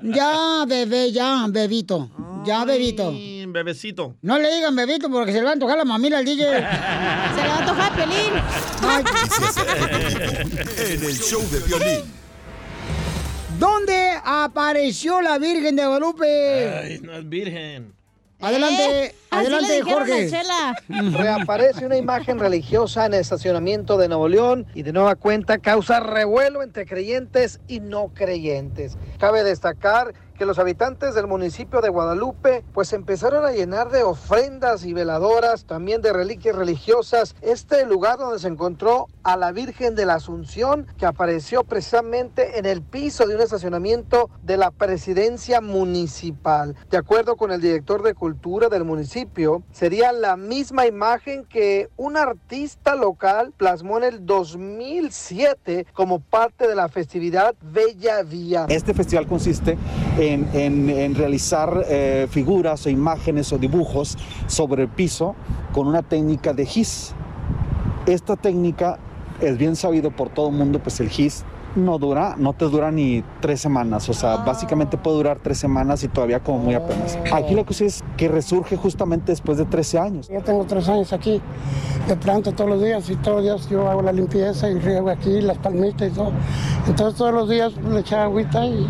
Ya, 0.03 0.65
bebé, 0.67 1.13
ya, 1.13 1.47
bebito. 1.49 2.11
Ya, 2.45 2.65
bebito. 2.67 3.11
Bebecito. 3.49 4.17
No 4.21 4.37
le 4.39 4.53
digan 4.55 4.77
bebito 4.77 5.09
porque 5.09 5.33
se 5.33 5.39
le 5.39 5.45
va 5.45 5.51
a 5.51 5.53
antojar 5.55 5.79
la 5.79 5.85
mamila 5.85 6.19
al 6.19 6.25
DJ. 6.25 6.45
Se 6.45 6.51
le 6.51 7.49
va 7.49 7.55
a 7.55 7.59
antojar 7.59 7.97
Pelín. 7.97 8.33
En 10.91 11.05
el 11.05 11.17
show 11.17 11.41
de 11.51 11.61
violín. 11.61 12.24
¿Dónde 13.59 14.13
apareció 14.25 15.21
la 15.21 15.39
Virgen 15.39 15.77
de 15.77 15.85
Guadalupe? 15.87 16.69
Ay, 16.69 17.01
no 17.01 17.13
es 17.15 17.29
virgen. 17.29 17.95
Adelante, 18.41 19.07
Eh, 19.07 19.15
adelante, 19.31 19.73
dijeron 19.75 20.01
Jorge. 20.01 20.31
Reaparece 21.19 21.87
una 21.87 21.97
imagen 21.97 22.39
religiosa 22.39 23.07
en 23.07 23.15
el 23.15 23.21
estacionamiento 23.21 23.97
de 23.97 24.09
Nuevo 24.09 24.29
León 24.29 24.67
y 24.75 24.83
de 24.83 24.93
nueva 24.93 25.15
cuenta 25.15 25.59
causa 25.59 26.01
revuelo 26.01 26.63
entre 26.63 26.85
creyentes 26.85 27.61
y 27.69 27.81
no 27.81 28.09
creyentes. 28.13 28.99
Cabe 29.19 29.45
destacar 29.45 30.13
que 30.35 30.47
los 30.47 30.59
habitantes 30.59 31.15
del 31.15 31.27
municipio 31.27 31.81
de 31.81 31.89
Guadalupe 31.89 32.65
pues 32.73 32.93
empezaron 32.93 33.45
a 33.45 33.53
llenar 33.53 33.91
de 33.91 34.03
ofrendas 34.03 34.85
y 34.85 34.93
veladoras, 34.93 35.65
también 35.65 36.03
de 36.03 36.13
reliquias 36.13 36.57
religiosas, 36.57 37.35
este 37.43 37.87
lugar 37.87 38.19
donde 38.19 38.39
se 38.39 38.49
encontró 38.49 39.09
a 39.23 39.37
la 39.37 39.53
Virgen 39.53 39.95
de 39.95 40.07
la 40.07 40.15
Asunción 40.15 40.87
que 40.99 41.07
apareció 41.07 41.65
precisamente 41.65 42.59
en 42.59 42.67
el 42.67 42.83
piso 42.83 43.27
de 43.27 43.37
un 43.37 43.41
estacionamiento 43.41 44.31
de 44.43 44.57
la 44.57 44.71
presidencia 44.71 45.61
municipal. 45.61 46.75
De 46.91 46.97
acuerdo 46.97 47.37
con 47.37 47.53
el 47.53 47.61
director 47.61 48.03
de 48.03 48.15
cultura 48.15 48.69
del 48.69 48.85
municipio, 48.85 49.63
sería 49.73 50.13
la 50.13 50.37
misma 50.37 50.87
imagen 50.87 51.45
que 51.45 51.89
un 51.97 52.17
artista 52.17 52.95
local 52.95 53.53
plasmó 53.57 53.99
en 53.99 54.05
el 54.05 54.27
2007 54.27 55.87
como 55.93 56.21
parte 56.21 56.69
de 56.69 56.75
la 56.75 56.89
festividad 56.89 57.55
Bella 57.63 58.23
Vía. 58.23 58.67
Este 58.69 58.95
festival 58.95 59.27
consiste 59.27 59.77
en, 60.19 60.24
en- 60.33 61.15
realizar 61.15 61.85
eh, 61.89 62.27
figuras 62.31 62.87
o 62.87 62.91
imágenes 62.91 63.53
o 63.53 63.59
dibujos 63.59 64.17
sobre 64.47 64.83
el 64.85 64.89
piso 64.89 65.35
con 65.73 65.87
una 65.87 66.03
técnica 66.03 66.53
de 66.53 66.67
gis. 66.67 67.13
Esta 68.07 68.37
técnica 68.37 68.99
es 69.41 69.59
bien 69.59 69.77
sabido 69.77 70.11
por 70.11 70.29
todo 70.29 70.49
el 70.49 70.55
mundo, 70.55 70.79
pues 70.79 71.01
el 71.01 71.09
gis 71.09 71.45
no 71.77 71.99
dura, 71.99 72.35
no 72.39 72.53
te 72.53 72.67
dura 72.67 72.91
ni 72.91 73.25
tres 73.41 73.61
semanas, 73.61 74.09
o 74.09 74.15
sea, 74.15 74.37
básicamente 74.37 74.97
puede 74.97 75.17
durar 75.17 75.39
tres 75.43 75.59
semanas 75.59 76.03
y 76.05 76.09
todavía 76.09 76.41
como 76.41 76.59
muy 76.59 76.75
apenas. 76.75 77.19
Aquí 77.33 77.55
lo 77.55 77.65
que 77.65 77.75
sí 77.75 77.85
es 77.85 78.03
que 78.17 78.29
resurge 78.29 78.77
justamente 78.77 79.33
después 79.33 79.59
de 79.59 79.65
13 79.65 79.99
años. 79.99 80.29
Yo 80.29 80.41
tengo 80.43 80.65
tres 80.65 80.89
años 80.89 81.13
aquí, 81.13 81.41
de 82.07 82.17
planto 82.17 82.53
todos 82.53 82.71
los 82.71 82.83
días 82.83 83.09
y 83.11 83.17
todos 83.17 83.37
los 83.37 83.45
días 83.45 83.71
yo 83.71 83.89
hago 83.89 84.03
la 84.03 84.13
limpieza 84.13 84.69
y 84.69 84.79
riego 84.79 85.11
aquí 85.11 85.41
las 85.41 85.59
palmitas 85.59 86.11
y 86.11 86.15
todo. 86.15 86.33
Entonces 86.87 87.19
todos 87.19 87.33
los 87.33 87.49
días 87.49 87.73
le 87.77 88.01
echaba 88.01 88.25
agüita 88.25 88.67
y, 88.67 88.87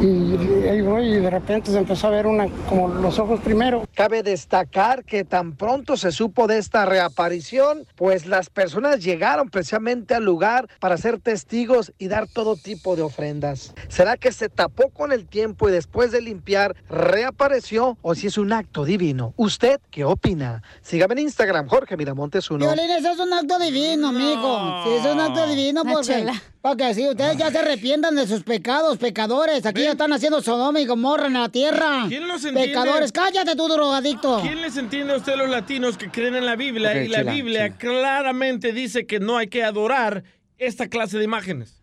y 0.00 0.68
ahí 0.68 0.80
voy 0.80 1.06
y 1.06 1.16
de 1.16 1.30
repente 1.30 1.70
se 1.70 1.78
empezó 1.78 2.06
a 2.06 2.10
ver 2.10 2.26
una, 2.26 2.48
como 2.68 2.88
los 2.88 3.18
ojos 3.18 3.40
primero. 3.40 3.84
Cabe 3.94 4.22
destacar 4.22 5.04
que 5.04 5.24
tan 5.24 5.52
pronto 5.52 5.96
se 5.96 6.12
supo 6.12 6.46
de 6.46 6.58
esta 6.58 6.84
reaparición, 6.84 7.86
pues 7.96 8.26
las 8.26 8.50
personas 8.50 9.02
llegaron 9.02 9.48
precisamente 9.48 10.14
al 10.14 10.24
lugar 10.24 10.68
para 10.78 10.96
ser 10.96 11.20
testigos 11.20 11.92
y 11.98 12.05
dar 12.08 12.26
todo 12.26 12.56
tipo 12.56 12.96
de 12.96 13.02
ofrendas. 13.02 13.72
¿Será 13.88 14.16
que 14.16 14.32
se 14.32 14.48
tapó 14.48 14.90
con 14.90 15.12
el 15.12 15.26
tiempo 15.26 15.68
y 15.68 15.72
después 15.72 16.12
de 16.12 16.20
limpiar 16.20 16.76
reapareció 16.88 17.98
o 18.02 18.14
si 18.14 18.26
es 18.26 18.38
un 18.38 18.52
acto 18.52 18.84
divino? 18.84 19.34
¿Usted 19.36 19.80
qué 19.90 20.04
opina? 20.04 20.62
Sígame 20.82 21.14
en 21.14 21.20
Instagram, 21.20 21.68
Jorge 21.68 21.96
Miramontes 21.96 22.50
uno. 22.50 22.66
Violín, 22.66 22.90
eso 22.90 23.12
es 23.12 23.18
un 23.18 23.32
acto 23.32 23.58
divino, 23.58 24.12
mijo. 24.12 24.84
Sí, 24.84 24.90
es 24.90 25.12
un 25.12 25.20
acto 25.20 25.46
divino 25.46 25.82
porque... 25.84 26.06
chela. 26.06 26.42
Para 26.60 26.76
que 26.76 26.84
así 26.84 27.08
ustedes 27.08 27.36
ya 27.36 27.48
se 27.52 27.58
arrepientan 27.58 28.16
de 28.16 28.26
sus 28.26 28.42
pecados, 28.42 28.98
pecadores. 28.98 29.64
Aquí 29.66 29.82
ya 29.82 29.92
están 29.92 30.12
haciendo 30.12 30.42
Sodoma 30.42 30.80
y 30.80 30.86
Gomorra 30.86 31.28
en 31.28 31.34
la 31.34 31.48
tierra. 31.48 32.06
¿Quién 32.08 32.26
los 32.26 32.44
entiende? 32.44 32.68
Pecadores, 32.74 33.12
cállate 33.12 33.54
tú, 33.54 33.68
drogadicto. 33.68 34.40
¿Quién 34.42 34.60
les 34.60 34.76
entiende 34.76 35.12
a 35.12 35.18
ustedes 35.18 35.38
los 35.38 35.48
latinos 35.48 35.96
que 35.96 36.10
creen 36.10 36.34
en 36.34 36.44
la 36.44 36.56
Biblia? 36.56 36.90
Ok, 36.90 36.96
y 36.96 37.08
la 37.08 37.18
chela, 37.18 37.32
Biblia 37.32 37.76
claramente 37.76 38.72
dice 38.72 39.06
que 39.06 39.20
no 39.20 39.36
hay 39.36 39.46
que 39.46 39.62
adorar 39.62 40.24
esta 40.58 40.88
clase 40.88 41.18
de 41.18 41.24
imágenes. 41.24 41.75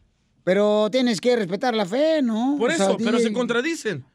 Pero 0.44 0.90
tienes 0.92 1.22
que 1.22 1.36
respetar 1.36 1.74
la 1.74 1.86
fe, 1.86 2.22
¿no? 2.22 2.56
Por 2.60 2.72
O 2.72 2.74
sea, 2.74 2.88
eso, 2.88 2.98
pero 2.98 3.20
se 3.20 3.32
contradicen. 3.32 4.06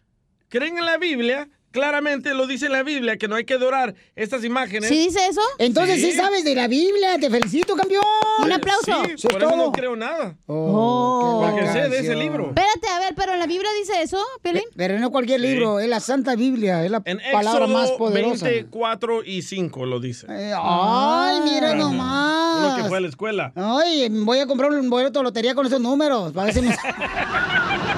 Creen 0.48 0.78
en 0.78 0.84
la 0.84 0.98
Biblia, 0.98 1.48
claramente 1.70 2.34
lo 2.34 2.46
dice 2.46 2.68
la 2.68 2.82
Biblia, 2.82 3.16
que 3.16 3.28
no 3.28 3.36
hay 3.36 3.44
que 3.44 3.54
adorar 3.54 3.94
estas 4.16 4.44
imágenes. 4.44 4.88
¿Sí 4.88 4.98
dice 4.98 5.20
eso? 5.28 5.40
Entonces 5.58 6.00
sí, 6.00 6.12
sabes 6.12 6.44
de 6.44 6.54
la 6.54 6.68
Biblia, 6.68 7.18
te 7.20 7.30
felicito, 7.30 7.74
campeón. 7.76 8.04
Un 8.42 8.52
aplauso. 8.52 8.92
Sí, 9.16 9.26
por 9.28 9.42
eso 9.42 9.56
no 9.56 9.72
creo 9.72 9.96
nada. 9.96 10.36
Oh, 10.46 11.42
qué 11.54 11.60
Porque 11.62 11.72
sé 11.72 11.88
de 11.88 11.98
ese 12.00 12.14
libro. 12.16 12.48
Espérate, 12.48 12.88
a 12.88 12.98
ver, 13.00 13.14
pero 13.16 13.32
en 13.32 13.38
la 13.40 13.46
Biblia 13.46 13.68
dice 13.80 14.00
eso, 14.02 14.22
Pelín. 14.42 14.62
Pero 14.76 14.98
no 14.98 15.10
cualquier 15.10 15.40
libro, 15.40 15.80
es 15.80 15.88
la 15.88 16.00
Santa 16.00 16.34
Biblia, 16.36 16.84
es 16.84 16.90
la 16.90 17.02
En 17.04 17.18
palabra 17.32 17.64
Éxodo 17.64 17.78
más 17.78 17.90
poderosa. 17.92 18.46
24 18.46 19.24
y 19.24 19.42
5 19.42 19.86
lo 19.86 20.00
dice. 20.00 20.26
Ay, 20.28 21.40
mira 21.44 21.72
Uno 21.72 21.90
nomás. 21.90 22.80
que 22.82 22.88
fue 22.88 22.98
a 22.98 23.00
la 23.00 23.08
escuela. 23.08 23.52
Ay, 23.56 24.08
voy 24.10 24.38
a 24.38 24.46
comprar 24.46 24.70
un 24.70 24.88
boleto 24.90 25.18
de 25.20 25.24
lotería 25.24 25.54
con 25.54 25.66
esos 25.66 25.80
números. 25.80 26.32
Para 26.32 26.46
ver 26.46 26.54
si 26.54 26.60
me- 26.62 26.68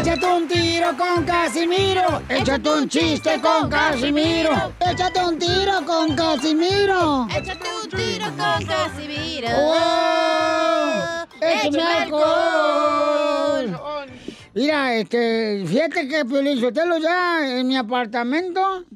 Échate 0.00 0.26
un 0.26 0.48
tiro 0.48 0.96
con 0.96 1.24
Casimiro. 1.26 2.22
Échate 2.26 2.70
un 2.70 2.88
chiste 2.88 3.38
con 3.42 3.68
Casimiro. 3.68 4.72
Échate 4.80 5.20
un 5.20 5.38
tiro 5.38 5.84
con 5.84 6.16
Casimiro. 6.16 7.26
Échate 7.28 7.68
un 7.82 7.90
tiro 7.90 8.24
con 8.24 8.64
Casimiro. 8.64 9.48
¡Oh! 9.54 11.26
¡Échame 11.42 11.82
alcohol! 11.82 13.78
Mira, 14.54 14.94
este, 14.94 15.64
fíjate 15.66 16.08
que 16.08 16.24
Piolizotelo 16.24 16.96
ya 16.96 17.58
en 17.58 17.68
mi 17.68 17.76
apartamento 17.76 18.86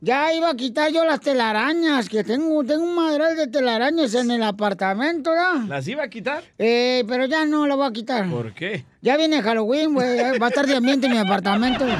ya 0.00 0.32
iba 0.32 0.50
a 0.50 0.54
quitar 0.54 0.92
yo 0.92 1.04
las 1.04 1.20
telarañas, 1.20 2.08
que 2.08 2.22
tengo, 2.24 2.62
tengo 2.64 2.84
un 2.84 2.94
madral 2.94 3.36
de 3.36 3.46
telarañas 3.48 4.14
en 4.14 4.30
el 4.30 4.42
apartamento, 4.42 5.32
¿ya? 5.34 5.64
¿Las 5.66 5.86
iba 5.88 6.04
a 6.04 6.08
quitar? 6.08 6.42
Eh, 6.58 7.04
pero 7.08 7.26
ya 7.26 7.44
no 7.44 7.66
lo 7.66 7.76
voy 7.76 7.88
a 7.88 7.92
quitar. 7.92 8.28
¿Por 8.30 8.54
qué? 8.54 8.84
Ya 9.02 9.16
viene 9.16 9.42
Halloween, 9.42 9.94
güey, 9.94 10.38
va 10.38 10.46
a 10.46 10.48
estar 10.50 10.66
de 10.66 10.76
ambiente 10.76 11.06
en 11.06 11.12
mi 11.12 11.18
apartamento. 11.18 11.84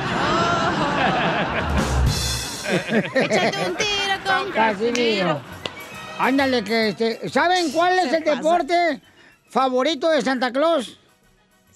Échate 3.15 3.57
un 3.69 3.77
tiro 3.77 4.15
con 4.25 4.53
Casimiro. 4.53 5.41
Ándale, 6.19 6.63
que 6.65 6.89
este, 6.89 7.29
¿saben 7.29 7.71
cuál 7.71 7.99
es 7.99 8.11
Se 8.11 8.17
el 8.19 8.25
pasa. 8.25 8.37
deporte 8.37 9.01
favorito 9.49 10.11
de 10.11 10.21
Santa 10.23 10.53
Claus? 10.53 10.99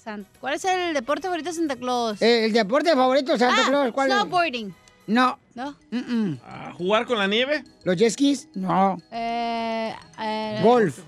San- 0.03 0.27
¿Cuál 0.39 0.55
es 0.55 0.65
el 0.65 0.93
deporte 0.93 1.23
favorito 1.27 1.49
de 1.49 1.55
Santa 1.55 1.75
Claus? 1.77 2.21
Eh, 2.21 2.45
el 2.45 2.53
deporte 2.53 2.93
favorito 2.93 3.31
de 3.31 3.39
Santa 3.39 3.61
Ah, 3.63 3.69
Claus, 3.69 3.91
¿cuál 3.93 4.09
es? 4.11 4.15
snowboarding. 4.15 4.75
No. 5.07 5.37
¿No? 5.55 5.75
Mm-mm. 5.91 6.39
¿A 6.45 6.71
¿Jugar 6.73 7.05
con 7.05 7.17
la 7.19 7.27
nieve? 7.27 7.63
¿Los 7.83 7.95
jet 7.97 8.11
skis? 8.11 8.47
No. 8.55 8.97
Eh, 9.11 9.93
eh, 10.19 10.59
Golf. 10.63 10.99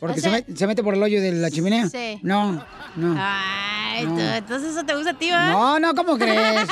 Porque 0.00 0.18
O 0.20 0.22
se, 0.22 0.30
sea- 0.30 0.32
met- 0.40 0.56
se 0.56 0.66
mete 0.66 0.82
por 0.82 0.94
el 0.94 1.02
hoyo 1.02 1.20
de 1.20 1.32
la 1.32 1.50
chimenea. 1.50 1.88
Sí. 1.88 2.18
No, 2.22 2.64
no. 2.96 3.14
Ay, 3.18 4.04
No. 4.06 4.14
tú, 4.14 4.20
entonces 4.20 4.70
eso 4.72 4.84
te 4.84 4.94
gusta 4.94 5.10
a 5.10 5.18
ti, 5.18 5.30
¿va? 5.30 5.50
No, 5.50 5.78
no, 5.78 5.94
¿cómo 5.94 6.16
crees? 6.18 6.68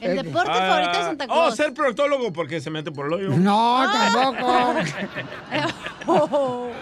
El 0.00 0.16
deporte 0.22 0.50
Ah, 0.52 0.68
favorito 0.68 0.98
de 0.98 1.04
Santa 1.04 1.24
Oh, 1.24 1.28
Claus. 1.28 1.56
ser 1.56 1.72
proctólogo 1.74 2.32
porque 2.32 2.60
se 2.60 2.70
mete 2.70 2.90
por 2.92 3.06
el 3.06 3.12
hoyo. 3.14 3.28
No, 3.30 3.82
Ah. 3.82 4.10
tampoco. 4.12 4.74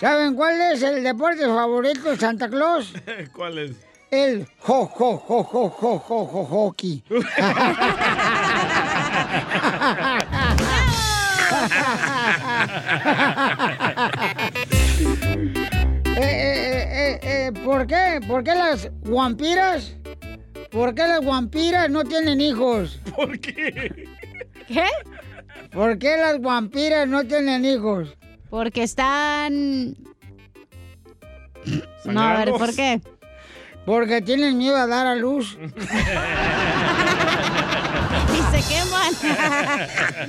¿Saben 0.00 0.34
cuál 0.34 0.60
es 0.72 0.82
el 0.82 1.02
deporte 1.02 1.44
favorito 1.46 2.10
de 2.10 2.16
Santa 2.16 2.48
Claus? 2.48 2.92
¿Cuál 3.32 3.58
es? 3.58 3.72
El 4.14 4.46
jo, 4.60 4.86
jo, 4.86 5.16
jo, 5.18 5.42
jo, 5.42 5.68
jo, 5.70 5.98
jo, 5.98 6.26
jo, 6.26 6.44
hockey. 6.44 7.02
Eh, 16.16 16.20
eh, 16.20 16.88
eh, 16.92 17.20
eh, 17.22 17.52
¿Por 17.64 17.88
qué? 17.88 18.20
¿Por 18.26 18.44
qué 18.44 18.54
las 18.54 18.88
vampiras? 19.02 19.96
¿Por 20.70 20.94
qué 20.94 21.08
las 21.08 21.24
vampiras 21.24 21.90
no 21.90 22.04
tienen 22.04 22.40
hijos? 22.40 23.00
¿Por 23.16 23.40
qué? 23.40 24.06
¿Qué? 24.68 24.86
¿Por 25.72 25.98
qué 25.98 26.16
las 26.16 26.40
vampiras 26.40 27.08
no 27.08 27.24
tienen 27.24 27.64
hijos? 27.64 28.16
Porque 28.48 28.84
están... 28.84 29.96
No, 32.04 32.20
a 32.20 32.36
ver, 32.38 32.50
¿por 32.50 32.74
qué? 32.76 33.00
Porque 33.84 34.22
tienen 34.22 34.56
miedo 34.58 34.76
a 34.76 34.86
dar 34.86 35.06
a 35.06 35.14
luz. 35.14 35.58
Y 38.34 38.56
se 38.56 38.74
queman. 38.74 39.14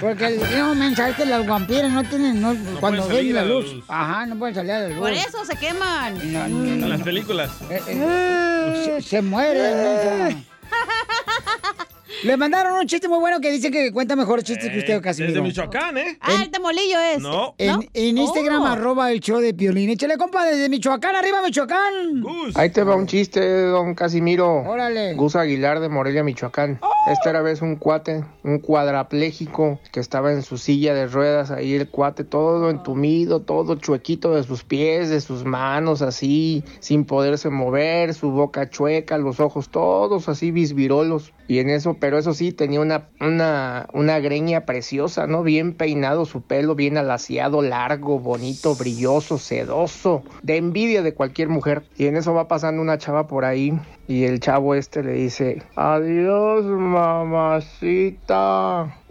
Porque 0.00 0.26
el 0.26 0.58
no, 0.58 0.74
mensaje 0.74 1.14
que 1.14 1.26
las 1.26 1.46
vampiras 1.46 1.92
no 1.92 2.02
tienen, 2.04 2.40
no, 2.40 2.56
cuando 2.80 3.06
ven 3.06 3.32
la 3.34 3.44
luz. 3.44 3.72
luz. 3.74 3.84
Ajá, 3.86 4.26
no 4.26 4.36
pueden 4.36 4.54
salir 4.54 4.72
a 4.72 4.80
la 4.80 4.88
luz. 4.88 4.98
Por 4.98 5.12
eso 5.12 5.44
se 5.44 5.56
queman. 5.56 6.20
En 6.20 6.88
las 6.88 7.00
películas. 7.02 7.50
Se, 7.94 9.02
se 9.02 9.22
mueren. 9.22 10.44
Le 12.24 12.36
mandaron 12.36 12.78
un 12.78 12.86
chiste 12.86 13.08
muy 13.08 13.18
bueno 13.18 13.40
que 13.40 13.50
dice 13.50 13.70
que 13.70 13.92
cuenta 13.92 14.16
mejor 14.16 14.42
chistes 14.42 14.70
que 14.70 14.78
usted, 14.78 15.00
Casimiro. 15.02 15.32
Desde 15.34 15.42
Michoacán, 15.46 15.96
¿eh? 15.98 16.18
Ah, 16.20 16.40
el 16.42 16.50
temolillo 16.50 16.98
es. 17.14 17.20
No. 17.20 17.54
En, 17.58 17.88
en 17.94 18.18
Instagram, 18.18 18.62
Oh. 18.62 18.66
arroba 18.66 19.12
el 19.12 19.20
show 19.20 19.38
de 19.40 19.54
Piolín. 19.54 19.90
Échale, 19.90 20.16
compa, 20.16 20.44
desde 20.46 20.68
Michoacán, 20.68 21.14
arriba 21.16 21.42
Michoacán. 21.42 22.22
Ahí 22.54 22.70
te 22.70 22.82
va 22.82 22.96
un 22.96 23.06
chiste, 23.06 23.40
don 23.66 23.94
Casimiro. 23.94 24.62
Órale. 24.62 25.14
Gus 25.14 25.36
Aguilar 25.36 25.80
de 25.80 25.88
Morelia, 25.88 26.24
Michoacán. 26.24 26.80
Esta 27.10 27.30
era 27.30 27.42
vez 27.42 27.62
un 27.62 27.76
cuate, 27.76 28.24
un 28.42 28.58
cuadrapléjico, 28.58 29.80
que 29.92 30.00
estaba 30.00 30.32
en 30.32 30.42
su 30.42 30.58
silla 30.58 30.94
de 30.94 31.06
ruedas, 31.06 31.50
ahí 31.50 31.74
el 31.74 31.88
cuate 31.88 32.24
todo 32.24 32.68
entumido, 32.70 33.40
todo 33.40 33.76
chuequito 33.76 34.34
de 34.34 34.42
sus 34.42 34.64
pies, 34.64 35.08
de 35.08 35.20
sus 35.20 35.44
manos, 35.44 36.02
así, 36.02 36.64
sin 36.80 37.04
poderse 37.04 37.48
mover, 37.48 38.12
su 38.14 38.30
boca 38.30 38.68
chueca, 38.68 39.16
los 39.18 39.40
ojos 39.40 39.70
todos 39.70 40.28
así 40.28 40.50
bisbirolos. 40.50 41.32
Y 41.46 41.60
en 41.60 41.70
eso, 41.70 41.94
pero 42.00 42.18
eso 42.18 42.34
sí, 42.34 42.52
tenía 42.52 42.80
una, 42.80 43.08
una, 43.20 43.88
una 43.92 44.18
greña 44.18 44.64
preciosa, 44.66 45.26
¿no? 45.26 45.42
Bien 45.42 45.74
peinado 45.74 46.24
su 46.24 46.42
pelo, 46.42 46.74
bien 46.74 46.96
alaciado, 46.96 47.62
largo, 47.62 48.18
bonito, 48.18 48.74
brilloso, 48.74 49.38
sedoso, 49.38 50.22
de 50.42 50.56
envidia 50.56 51.02
de 51.02 51.14
cualquier 51.14 51.48
mujer. 51.48 51.82
Y 51.96 52.06
en 52.06 52.16
eso 52.16 52.34
va 52.34 52.48
pasando 52.48 52.82
una 52.82 52.98
chava 52.98 53.26
por 53.26 53.44
ahí 53.44 53.78
y 54.08 54.24
el 54.24 54.40
chavo 54.40 54.74
este 54.74 55.02
le 55.02 55.12
dice, 55.12 55.62
adiós 55.76 56.64
mamacita. 56.64 57.76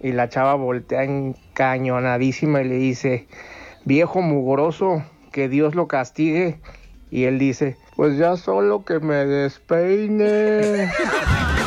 Y 0.02 0.12
la 0.12 0.30
chava 0.30 0.56
voltea 0.56 1.04
encañonadísima 1.04 2.62
y 2.62 2.68
le 2.68 2.76
dice, 2.76 3.28
viejo 3.86 4.22
mugroso, 4.22 5.04
que 5.32 5.50
Dios 5.50 5.76
lo 5.76 5.88
castigue. 5.88 6.60
Y 7.12 7.26
él 7.26 7.38
dice, 7.40 7.78
pues 7.96 8.18
ya 8.18 8.38
solo 8.38 8.84
que 8.84 9.00
me 9.00 9.26
despeine. 9.26 10.92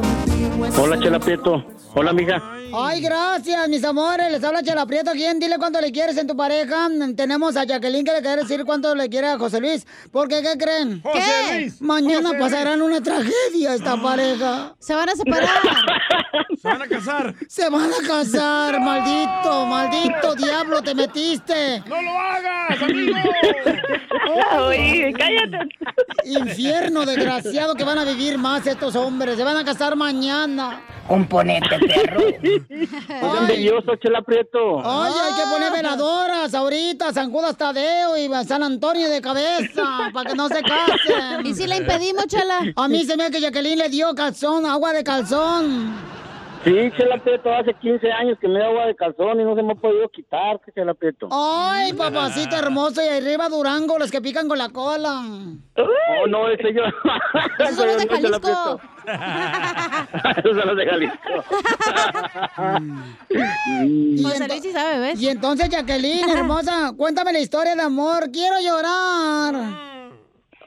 Hola, 0.69 0.99
Chela 0.99 1.19
Prieto. 1.19 1.63
Hola, 1.93 2.11
amiga. 2.11 2.41
Ay, 2.73 3.01
gracias, 3.01 3.67
mis 3.67 3.83
amores. 3.83 4.31
Les 4.31 4.41
habla 4.43 4.63
Chela 4.63 4.85
Prieto. 4.85 5.11
¿Quién? 5.11 5.39
Dile 5.39 5.57
cuánto 5.57 5.81
le 5.81 5.91
quieres 5.91 6.17
en 6.17 6.25
tu 6.25 6.37
pareja. 6.37 6.87
Tenemos 7.17 7.57
a 7.57 7.65
Jacqueline 7.65 8.05
que 8.05 8.13
le 8.13 8.21
quiere 8.21 8.41
decir 8.43 8.63
cuánto 8.63 8.95
le 8.95 9.09
quiere 9.09 9.27
a 9.27 9.37
José 9.37 9.59
Luis. 9.59 9.85
Porque, 10.09 10.41
¿qué 10.41 10.57
creen? 10.57 11.01
José 11.01 11.19
¿Qué? 11.49 11.59
Luis, 11.59 11.81
Mañana 11.81 12.29
José 12.29 12.39
pasarán 12.39 12.81
una 12.81 13.01
tragedia 13.01 13.75
esta 13.75 14.01
pareja. 14.01 14.73
Se 14.79 14.95
van 14.95 15.09
a 15.09 15.15
separar. 15.15 15.49
Se 16.61 16.67
van 16.67 16.81
a 16.81 16.87
casar. 16.87 17.35
Se 17.49 17.69
van 17.69 17.89
a 17.91 18.07
casar, 18.07 18.79
maldito, 18.79 19.65
maldito 19.65 20.35
diablo, 20.35 20.81
te 20.81 20.95
metiste. 20.95 21.83
¡No 21.87 22.01
lo 22.01 22.11
hagas, 22.11 22.81
amigo! 22.83 23.17
Oye, 24.67 25.13
cállate. 25.17 25.69
Infierno 26.23 27.05
desgraciado 27.05 27.75
que 27.75 27.83
van 27.83 27.97
a 27.97 28.05
vivir 28.05 28.37
más 28.37 28.65
estos 28.65 28.95
hombres. 28.95 29.35
Se 29.35 29.43
van 29.43 29.57
a 29.57 29.65
casar 29.65 29.95
mañana. 29.95 30.81
Componente, 31.07 31.79
perro. 31.87 32.21
Es 32.71 33.39
envidioso, 33.39 33.95
Chela 33.97 34.21
Prieto. 34.21 34.75
Oye, 34.75 35.19
hay 35.19 35.33
que 35.33 35.49
poner 35.51 35.71
veladoras 35.71 36.53
ahorita, 36.53 37.13
San 37.13 37.31
Judas 37.31 37.57
Tadeo 37.57 38.17
y 38.17 38.29
San 38.45 38.63
Antonio 38.63 39.09
de 39.09 39.21
cabeza, 39.21 40.09
para 40.13 40.29
que 40.29 40.35
no 40.35 40.47
se 40.47 40.61
casen. 40.61 41.45
¿Y 41.45 41.53
si 41.53 41.67
la 41.67 41.77
impedimos, 41.77 42.27
Chela? 42.27 42.61
A 42.75 42.87
mí 42.87 43.05
se 43.05 43.17
me 43.17 43.23
hace 43.23 43.33
que 43.33 43.41
Jacqueline 43.41 43.77
le 43.77 43.89
dio 43.89 44.13
calzón, 44.15 44.65
agua 44.65 44.93
de 44.93 45.03
calzón. 45.03 45.93
Sí, 46.63 46.91
Chela 46.95 47.17
Prieto, 47.17 47.51
hace 47.51 47.73
15 47.73 48.11
años 48.11 48.37
que 48.39 48.47
me 48.47 48.59
da 48.59 48.67
agua 48.67 48.85
de 48.85 48.95
calzón 48.95 49.39
y 49.39 49.43
no 49.43 49.55
se 49.55 49.63
me 49.63 49.71
ha 49.71 49.75
podido 49.75 50.07
quitar, 50.09 50.59
Chela 50.75 50.93
Prieto. 50.93 51.27
Ay, 51.31 51.91
papacito 51.93 52.55
hermoso, 52.55 53.01
y 53.03 53.07
arriba 53.07 53.49
Durango, 53.49 53.97
los 53.97 54.11
que 54.11 54.21
pican 54.21 54.47
con 54.47 54.59
la 54.59 54.69
cola. 54.69 55.23
Oh, 55.75 56.27
no, 56.27 56.47
ese 56.49 56.71
yo. 56.71 56.83
Esos 57.59 57.75
son 57.75 57.87
los 57.87 57.97
de 57.97 58.07
Jalisco. 58.07 58.39
Prieto. 58.41 58.79
Esos 60.37 60.57
son 60.57 60.67
los 60.67 60.77
de 60.77 60.85
Jalisco. 60.85 61.17
Y 63.83 64.21
José 64.23 64.43
ento- 64.43 64.47
Luis 64.49 64.61
sí 64.61 64.71
sabe, 64.71 64.99
¿ves? 64.99 65.19
Y 65.21 65.29
entonces, 65.29 65.67
Jacqueline, 65.69 66.29
hermosa, 66.29 66.91
cuéntame 66.97 67.33
la 67.33 67.39
historia 67.39 67.75
de 67.75 67.81
amor. 67.81 68.29
Quiero 68.31 68.57
llorar. 68.59 69.55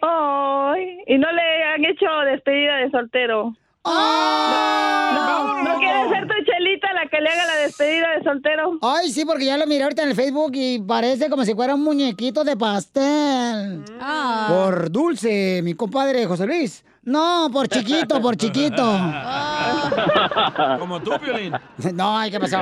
Ay, 0.02 0.98
y 1.06 1.18
no 1.18 1.30
le 1.30 1.64
han 1.64 1.84
hecho 1.84 2.06
despedida 2.32 2.78
de 2.78 2.90
soltero. 2.90 3.54
No, 3.84 5.62
no 5.62 5.78
quiere 5.78 6.08
ser 6.08 6.26
tu 6.26 6.34
chelita 6.44 6.92
la 6.94 7.08
que 7.08 7.20
le 7.20 7.28
haga 7.30 7.46
la 7.46 7.54
despedida 7.56 8.06
de 8.16 8.24
soltero. 8.24 8.78
Ay, 8.82 9.10
sí, 9.10 9.24
porque 9.24 9.44
ya 9.44 9.56
lo 9.58 9.66
miré 9.66 9.84
ahorita 9.84 10.02
en 10.02 10.10
el 10.10 10.14
Facebook 10.14 10.52
y 10.54 10.78
parece 10.80 11.28
como 11.28 11.44
si 11.44 11.54
fuera 11.54 11.74
un 11.74 11.82
muñequito 11.82 12.44
de 12.44 12.56
pastel. 12.56 13.84
Ah. 14.00 14.46
Por 14.48 14.90
dulce, 14.90 15.60
mi 15.62 15.74
compadre 15.74 16.26
José 16.26 16.46
Luis. 16.46 16.84
No, 17.06 17.50
por 17.52 17.68
chiquito, 17.68 18.20
por 18.20 18.36
chiquito. 18.36 18.82
Como 20.78 21.00
tú, 21.00 21.12
Piolín. 21.22 21.52
No, 21.92 22.16
ay, 22.16 22.30
¿qué 22.30 22.40
pasó? 22.40 22.58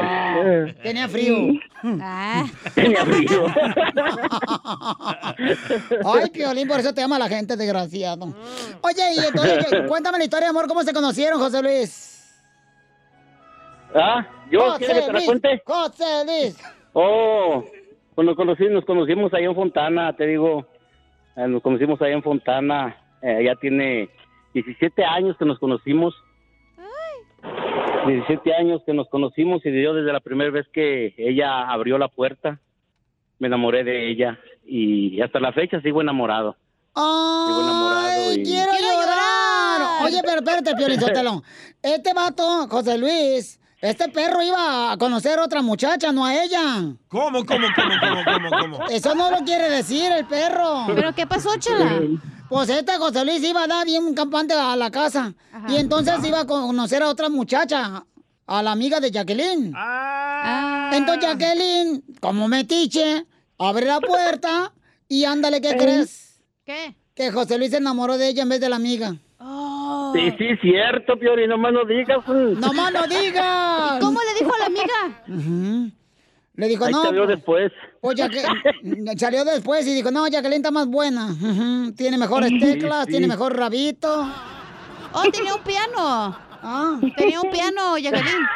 Tenía 0.82 1.08
frío. 1.08 1.36
Tenía 2.74 3.04
frío. 3.04 3.46
Ay, 6.04 6.30
Piolín, 6.30 6.66
por 6.66 6.80
eso 6.80 6.92
te 6.92 7.02
ama 7.02 7.18
la 7.18 7.28
gente, 7.28 7.56
desgraciado. 7.56 8.34
Oye, 8.80 9.14
y 9.16 9.18
entonces, 9.26 9.82
cuéntame 9.86 10.18
la 10.18 10.24
historia 10.24 10.46
de 10.46 10.50
amor, 10.50 10.66
¿cómo 10.66 10.82
se 10.82 10.92
conocieron, 10.92 11.38
José 11.38 11.62
Luis? 11.62 12.42
¿Ah? 13.94 14.26
¿Yo? 14.50 14.74
¿Quieres 14.78 14.96
que 14.96 15.00
te 15.02 15.06
la 15.06 15.12
Luis, 15.12 15.26
cuente? 15.26 15.62
José 15.64 16.24
Luis. 16.26 16.58
Oh, 16.94 17.64
pues 18.14 18.26
nos, 18.26 18.36
conocí, 18.36 18.66
nos 18.68 18.84
conocimos 18.84 19.32
ahí 19.34 19.44
en 19.44 19.54
Fontana, 19.54 20.12
te 20.14 20.26
digo. 20.26 20.66
Eh, 21.36 21.46
nos 21.46 21.62
conocimos 21.62 22.00
ahí 22.02 22.12
en 22.12 22.22
Fontana. 22.22 22.96
Eh, 23.22 23.44
ya 23.44 23.54
tiene 23.56 24.10
17 24.54 25.04
años 25.04 25.36
que 25.38 25.44
nos 25.44 25.58
conocimos. 25.58 26.14
17 28.06 28.54
años 28.54 28.82
que 28.84 28.92
nos 28.92 29.08
conocimos 29.08 29.64
y 29.64 29.82
yo 29.82 29.94
desde 29.94 30.12
la 30.12 30.20
primera 30.20 30.50
vez 30.50 30.66
que 30.72 31.14
ella 31.16 31.70
abrió 31.70 31.98
la 31.98 32.08
puerta, 32.08 32.58
me 33.38 33.46
enamoré 33.46 33.84
de 33.84 34.10
ella 34.10 34.38
y 34.64 35.20
hasta 35.20 35.40
la 35.40 35.52
fecha 35.52 35.80
sigo 35.80 36.00
enamorado. 36.00 36.56
Sigo 36.94 37.60
enamorado 37.62 38.02
Ay, 38.04 38.40
y... 38.40 38.42
quiero, 38.44 38.72
llorar. 38.72 40.04
Oye, 40.04 40.20
pero 40.22 40.36
espérate, 40.36 40.74
Piolín 40.74 41.00
Sotelo. 41.00 41.42
Este 41.80 42.12
vato, 42.12 42.68
José 42.68 42.98
Luis, 42.98 43.60
este 43.80 44.08
perro 44.08 44.42
iba 44.42 44.92
a 44.92 44.96
conocer 44.96 45.38
a 45.38 45.44
otra 45.44 45.62
muchacha, 45.62 46.12
no 46.12 46.24
a 46.24 46.34
ella. 46.34 46.94
¿Cómo, 47.08 47.44
cómo, 47.44 47.66
cómo, 47.74 47.94
cómo, 48.00 48.24
cómo, 48.24 48.50
cómo? 48.50 48.88
Eso 48.88 49.14
no 49.14 49.30
lo 49.30 49.38
quiere 49.38 49.68
decir 49.70 50.12
el 50.12 50.26
perro. 50.26 50.84
¿Pero 50.94 51.14
qué 51.14 51.26
pasó, 51.26 51.50
Chela? 51.58 52.00
Pues 52.52 52.68
este 52.68 52.98
José 52.98 53.24
Luis 53.24 53.42
iba 53.42 53.62
a 53.62 53.66
dar 53.66 53.86
bien 53.86 54.12
campante 54.12 54.52
a 54.52 54.76
la 54.76 54.90
casa. 54.90 55.32
Y 55.68 55.76
entonces 55.76 56.22
iba 56.22 56.40
a 56.40 56.46
conocer 56.46 57.02
a 57.02 57.08
otra 57.08 57.30
muchacha, 57.30 58.04
a 58.46 58.62
la 58.62 58.72
amiga 58.72 59.00
de 59.00 59.10
Jacqueline. 59.10 59.74
Entonces 60.92 61.30
Jacqueline, 61.30 62.04
como 62.20 62.48
metiche, 62.48 63.24
abre 63.58 63.86
la 63.86 64.00
puerta 64.00 64.70
y 65.08 65.24
ándale, 65.24 65.62
¿qué 65.62 65.78
crees? 65.78 66.42
¿Qué? 66.66 66.94
Que 67.14 67.32
José 67.32 67.56
Luis 67.56 67.70
se 67.70 67.78
enamoró 67.78 68.18
de 68.18 68.28
ella 68.28 68.42
en 68.42 68.50
vez 68.50 68.60
de 68.60 68.68
la 68.68 68.76
amiga. 68.76 69.16
Sí, 70.12 70.30
sí, 70.36 70.56
cierto, 70.60 71.18
Piori, 71.18 71.48
nomás 71.48 71.72
no 71.72 71.86
digas. 71.86 72.18
¡No 72.28 72.72
más 72.74 72.92
no 72.92 73.06
digas! 73.06 73.96
¿Y 73.96 74.00
cómo 74.00 74.20
le 74.20 74.38
dijo 74.38 74.54
a 74.54 74.58
la 74.58 74.66
amiga? 74.66 75.94
Le 76.62 76.68
dijo, 76.68 76.84
Ahí 76.84 76.92
no. 76.92 77.02
veo 77.10 77.24
pues, 77.24 77.36
después. 77.36 77.72
pues, 78.00 78.16
ya 78.16 78.28
que 78.28 78.40
salió 79.18 79.44
después 79.44 79.84
y 79.84 79.94
dijo, 79.94 80.12
no, 80.12 80.28
Jacqueline 80.28 80.58
está 80.60 80.70
más 80.70 80.86
buena. 80.86 81.34
Tiene 81.96 82.16
mejores 82.16 82.50
Sí, 82.50 82.60
teclas, 82.60 83.06
sí. 83.06 83.10
tiene 83.10 83.26
mejor 83.26 83.56
rabito. 83.56 84.28
Oh, 85.12 85.22
tenía 85.32 85.56
un 85.56 85.62
piano. 85.62 86.36
Ah. 86.62 87.00
Tenía 87.16 87.40
un 87.40 87.50
piano, 87.50 87.98
Jacqueline. 87.98 88.46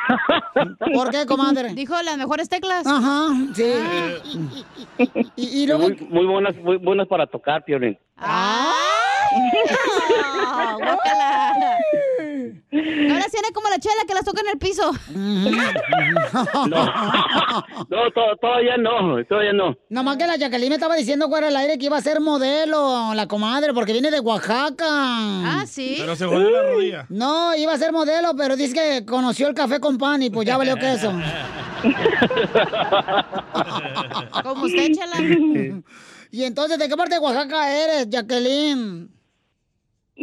¿Por 0.95 1.11
qué, 1.11 1.27
comadre? 1.27 1.75
Dijo 1.75 2.01
las 2.01 2.17
mejores 2.17 2.49
teclas. 2.49 2.87
Ajá, 2.87 3.27
sí. 3.57 3.73
Y, 5.35 5.63
y 5.63 5.67
luego... 5.67 5.89
Muy, 5.89 5.97
muy 6.09 6.27
buenas, 6.27 6.55
muy 6.59 6.77
buenas 6.77 7.09
para 7.09 7.27
tocar, 7.27 7.65
Piolín. 7.65 7.99
¡Ah, 8.19 8.73
guácala! 10.79 11.53
No 13.09 13.15
las 13.15 13.31
tiene 13.31 13.49
como 13.55 13.69
la 13.69 13.79
chela 13.79 14.03
que 14.07 14.15
las 14.15 14.25
toca 14.25 14.41
en 14.43 14.49
el 14.49 14.59
piso. 14.59 14.91
No, 17.89 18.11
to- 18.13 18.37
todavía 18.41 18.77
no, 18.77 19.25
todavía 19.25 19.53
no. 19.53 19.77
Nomás 19.89 20.17
que 20.17 20.27
la 20.27 20.37
Jacqueline 20.37 20.71
me 20.71 20.75
estaba 20.77 20.97
diciendo 20.97 21.29
fuera 21.29 21.47
del 21.47 21.57
aire 21.57 21.79
que 21.79 21.87
iba 21.87 21.97
a 21.97 22.01
ser 22.01 22.21
modelo, 22.21 23.13
la 23.15 23.27
comadre, 23.27 23.73
porque 23.73 23.93
viene 23.93 24.11
de 24.11 24.21
Oaxaca. 24.21 24.85
Ah, 24.89 25.65
sí. 25.67 25.97
Pero 25.99 26.17
se 26.17 26.27
jodió 26.27 26.51
la 26.51 26.63
rodilla. 26.63 27.07
No, 27.09 27.55
iba 27.55 27.73
a 27.73 27.79
ser 27.79 27.93
modelo, 27.93 28.35
pero 28.37 28.57
dice 28.57 28.75
que 28.75 29.07
conoció 29.07 29.49
el 29.49 29.55
café 29.55 29.81
con 29.81 29.99
pan 29.99 30.23
y 30.23 30.31
pues 30.31 30.47
ya 30.47 30.57
valió 30.57 30.77
queso. 30.77 31.13
Como 34.43 34.65
usted, 34.65 34.93
chela. 34.93 35.83
Y 36.31 36.45
entonces, 36.45 36.79
¿de 36.79 36.89
qué 36.89 36.97
parte 36.97 37.15
de 37.15 37.21
Oaxaca 37.21 37.71
eres, 37.73 38.11
Jacqueline? 38.11 39.09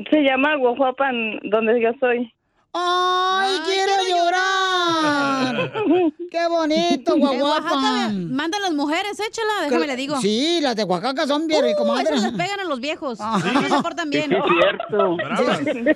Se 0.10 0.22
llama 0.24 0.56
Guajuapan, 0.58 1.40
donde 1.44 1.80
yo 1.82 1.90
soy. 2.00 2.33
¡Ay, 2.74 3.60
quiero 3.66 3.94
llorar! 4.10 5.72
¡Qué 6.32 6.48
bonito, 6.48 7.16
Oaxaca 7.16 8.10
mandan 8.12 8.62
las 8.64 8.74
mujeres, 8.74 9.20
échala, 9.20 9.66
déjame 9.66 9.86
le 9.86 9.96
digo. 9.96 10.20
Sí, 10.20 10.60
las 10.62 10.76
de 10.76 10.84
Oaxaca 10.84 11.28
son 11.28 11.46
bien, 11.46 11.64
Uh, 11.64 11.78
comadre. 11.78 12.16
esas 12.16 12.24
les 12.24 12.32
pegan 12.32 12.60
a 12.60 12.64
los 12.64 12.80
viejos. 12.80 13.20
No 13.20 13.40
se 13.78 13.84
portan 13.84 14.10
bien. 14.10 14.30
Sí, 14.32 14.36
sí, 14.48 14.54
cierto. 14.60 15.18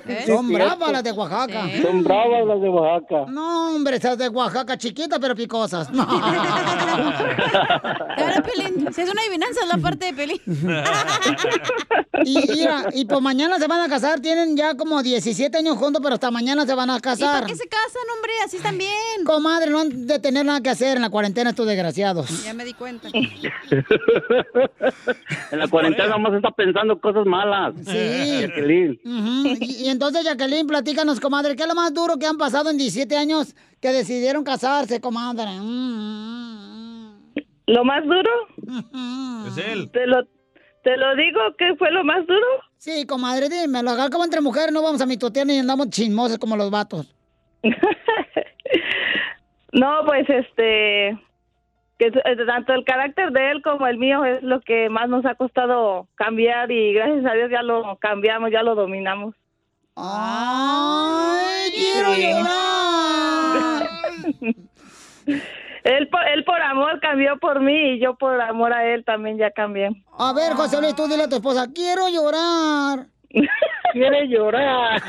¿Eh? 0.06 0.24
Son 0.26 0.52
bravas 0.52 0.92
las 0.92 1.02
de 1.02 1.10
Oaxaca. 1.12 1.64
Son 1.82 2.04
bravas 2.04 2.46
las 2.46 2.60
de 2.60 2.68
Oaxaca. 2.68 3.24
No, 3.32 3.74
hombre, 3.74 3.96
esas 3.96 4.16
de 4.16 4.28
Oaxaca, 4.28 4.78
chiquitas 4.78 5.18
pero 5.18 5.34
picosas. 5.34 5.90
No. 5.90 6.06
Claro, 8.18 8.42
Pelín. 8.42 8.88
Si 8.92 9.00
es 9.00 9.10
una 9.10 9.22
adivinanza, 9.22 9.60
es 9.62 9.68
la 9.68 9.78
parte 9.78 10.06
de 10.06 10.12
Pelín. 10.14 10.40
Y, 12.24 12.38
mira, 12.52 12.86
y 12.92 13.04
pues 13.04 13.20
mañana 13.20 13.58
se 13.58 13.66
van 13.68 13.80
a 13.80 13.88
casar, 13.88 14.18
tienen 14.20 14.56
ya 14.56 14.76
como 14.76 15.02
17 15.02 15.56
años 15.56 15.76
juntos, 15.76 16.00
pero 16.02 16.14
hasta 16.14 16.30
mañana 16.30 16.66
se 16.68 16.74
van 16.74 16.90
a 16.90 16.98
¿Y 16.98 17.00
casar. 17.00 17.32
para 17.32 17.46
qué 17.46 17.56
se 17.56 17.66
casan, 17.66 18.02
hombre? 18.14 18.30
Así 18.44 18.58
están 18.58 18.78
bien. 18.78 19.24
Comadre, 19.24 19.70
no 19.70 19.80
han 19.80 20.06
de 20.06 20.18
tener 20.20 20.44
nada 20.44 20.60
que 20.60 20.70
hacer 20.70 20.96
en 20.96 21.02
la 21.02 21.10
cuarentena 21.10 21.50
estos 21.50 21.66
desgraciados. 21.66 22.44
Ya 22.44 22.54
me 22.54 22.64
di 22.64 22.74
cuenta. 22.74 23.08
En 25.50 25.58
la 25.58 25.68
cuarentena 25.68 26.08
nomás 26.10 26.34
está 26.34 26.50
pensando 26.50 27.00
cosas 27.00 27.26
malas. 27.26 27.74
Sí. 27.86 28.40
Jacqueline. 28.42 29.00
Ujú. 29.04 29.56
y, 29.60 29.84
y 29.84 29.88
entonces, 29.88 30.24
Jacqueline, 30.24 30.66
platícanos, 30.66 31.20
comadre, 31.20 31.56
¿qué 31.56 31.62
es 31.62 31.68
lo 31.68 31.74
más 31.74 31.92
duro 31.94 32.18
que 32.18 32.26
han 32.26 32.36
pasado 32.38 32.70
en 32.70 32.76
17 32.78 33.16
años 33.16 33.54
que 33.80 33.92
decidieron 33.92 34.44
casarse, 34.44 35.00
comadre? 35.00 35.50
Mm, 35.60 37.16
¿Lo 37.66 37.84
más 37.84 38.04
duro? 38.04 38.30
Es 39.48 39.58
él. 39.58 39.90
¿Te 39.90 40.06
lo, 40.06 40.22
¿Te 40.82 40.96
lo 40.96 41.14
digo 41.16 41.40
qué 41.58 41.74
fue 41.76 41.90
lo 41.90 42.04
más 42.04 42.26
duro? 42.26 42.46
Sí, 42.78 43.06
comadre, 43.06 43.48
dímelo. 43.48 43.90
Acá 43.90 44.08
como 44.10 44.24
entre 44.24 44.40
mujeres 44.40 44.72
no 44.72 44.82
vamos 44.82 45.00
a 45.00 45.06
mitotear 45.06 45.46
ni 45.46 45.58
andamos 45.58 45.90
chismosos 45.90 46.38
como 46.38 46.56
los 46.56 46.70
vatos. 46.70 47.14
No, 49.72 50.02
pues 50.06 50.28
este, 50.30 51.18
que 51.98 52.10
tanto 52.46 52.72
el 52.72 52.84
carácter 52.84 53.32
de 53.32 53.50
él 53.50 53.62
como 53.62 53.86
el 53.86 53.98
mío 53.98 54.24
es 54.24 54.42
lo 54.42 54.60
que 54.60 54.88
más 54.88 55.08
nos 55.08 55.26
ha 55.26 55.34
costado 55.34 56.08
cambiar 56.14 56.70
y 56.70 56.94
gracias 56.94 57.26
a 57.26 57.34
Dios 57.34 57.50
ya 57.50 57.62
lo 57.62 57.96
cambiamos, 57.96 58.50
ya 58.50 58.62
lo 58.62 58.74
dominamos. 58.74 59.34
¡Ay, 59.94 61.70
quiero 61.70 62.14
llorar! 62.14 63.88
Él 65.84 66.08
por, 66.08 66.26
él 66.28 66.44
por 66.44 66.60
amor 66.60 67.00
cambió 67.00 67.38
por 67.38 67.60
mí 67.60 67.92
y 67.94 68.00
yo 68.00 68.14
por 68.16 68.40
amor 68.40 68.72
a 68.72 68.84
él 68.86 69.04
también 69.04 69.38
ya 69.38 69.50
cambié. 69.50 69.88
A 70.18 70.32
ver, 70.32 70.52
José 70.54 70.80
Luis, 70.80 70.94
tú 70.94 71.06
dile 71.08 71.24
a 71.24 71.28
tu 71.28 71.36
esposa, 71.36 71.66
quiero 71.74 72.08
llorar. 72.08 73.06
Quiere 73.92 74.28
llorar. 74.28 75.00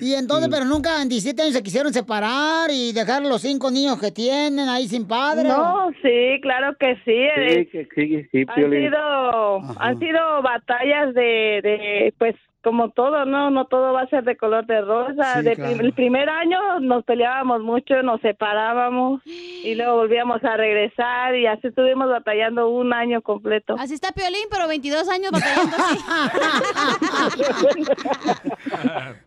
Y 0.00 0.14
entonces, 0.14 0.48
pero 0.48 0.64
nunca 0.64 1.02
en 1.02 1.08
17 1.08 1.42
años 1.42 1.54
se 1.54 1.62
quisieron 1.62 1.92
separar 1.92 2.70
y 2.70 2.92
dejar 2.92 3.22
los 3.22 3.42
cinco 3.42 3.68
niños 3.68 3.98
que 4.00 4.12
tienen 4.12 4.68
ahí 4.68 4.86
sin 4.86 5.08
padre. 5.08 5.48
No, 5.48 5.90
sí, 6.02 6.38
claro 6.40 6.76
que 6.78 6.94
sí. 7.04 7.10
eh, 7.12 7.68
Sí, 7.72 7.88
que 7.92 7.96
sí, 7.96 8.28
sí, 8.30 8.44
han 8.46 8.70
sido 8.70 9.60
han 9.80 9.98
sido 9.98 10.42
batallas 10.42 11.14
de, 11.14 11.60
de 11.64 12.14
pues 12.16 12.36
como 12.62 12.90
todo 12.90 13.24
no 13.24 13.50
no 13.50 13.66
todo 13.66 13.92
va 13.92 14.02
a 14.02 14.08
ser 14.08 14.24
de 14.24 14.36
color 14.36 14.66
de 14.66 14.80
rosa 14.80 15.36
Sí, 15.38 15.42
de 15.44 15.54
claro. 15.54 15.72
prim- 15.76 15.86
el 15.86 15.92
primer 15.92 16.28
año 16.28 16.80
nos 16.80 17.04
peleábamos 17.04 17.62
mucho 17.62 18.02
nos 18.02 18.20
separábamos 18.20 19.20
y 19.26 19.74
luego 19.76 19.94
volvíamos 19.96 20.42
a 20.44 20.56
regresar 20.56 21.34
y 21.36 21.46
así 21.46 21.68
estuvimos 21.68 22.08
batallando 22.08 22.68
un 22.68 22.92
año 22.92 23.22
completo 23.22 23.76
Así 23.78 23.94
está 23.94 24.10
Piolín, 24.12 24.46
pero 24.50 24.66
22 24.68 25.08
años 25.08 25.30
batallando 25.30 25.76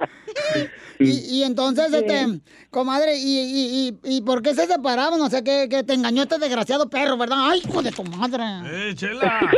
Y, 1.00 1.10
y 1.40 1.44
entonces, 1.44 1.92
este, 1.94 2.42
comadre, 2.70 3.18
y, 3.18 3.40
y, 3.40 4.00
y, 4.04 4.18
y 4.18 4.22
por 4.22 4.42
qué 4.42 4.54
se 4.54 4.68
separaron? 4.68 5.20
O 5.22 5.30
sea, 5.30 5.42
que, 5.44 5.68
que 5.70 5.84
te 5.84 5.94
engañó 5.94 6.24
este 6.24 6.38
desgraciado 6.38 6.90
perro, 6.90 7.18
¿verdad? 7.18 7.38
¡Ay, 7.50 7.62
hijo 7.66 7.82
de 7.82 7.92
tu 7.92 8.04
madre! 8.04 8.44
¡Eh, 8.90 8.96
chela! 8.96 9.40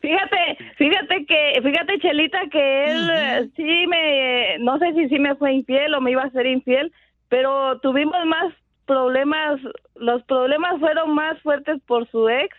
Fíjate, 0.00 0.58
fíjate 0.76 1.26
que, 1.26 1.60
fíjate 1.62 1.98
Chelita 1.98 2.40
que 2.50 2.84
él 2.84 3.10
eh, 3.10 3.48
sí 3.56 3.86
me, 3.86 4.58
no 4.58 4.78
sé 4.78 4.92
si 4.94 5.08
sí 5.08 5.18
me 5.18 5.34
fue 5.36 5.52
infiel 5.52 5.94
o 5.94 6.00
me 6.00 6.12
iba 6.12 6.22
a 6.22 6.30
ser 6.30 6.46
infiel, 6.46 6.92
pero 7.28 7.78
tuvimos 7.80 8.24
más 8.26 8.52
problemas, 8.86 9.60
los 9.94 10.22
problemas 10.24 10.78
fueron 10.78 11.14
más 11.14 11.40
fuertes 11.42 11.80
por 11.86 12.08
su 12.10 12.28
ex 12.28 12.56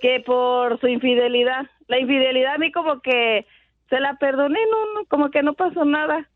que 0.00 0.20
por 0.20 0.78
su 0.80 0.88
infidelidad. 0.88 1.66
La 1.88 1.98
infidelidad 1.98 2.54
a 2.54 2.58
mí 2.58 2.72
como 2.72 3.00
que 3.00 3.46
se 3.88 4.00
la 4.00 4.14
perdoné, 4.14 4.58
no, 4.70 4.94
no, 4.94 5.06
como 5.06 5.30
que 5.30 5.42
no 5.42 5.54
pasó 5.54 5.84
nada. 5.84 6.28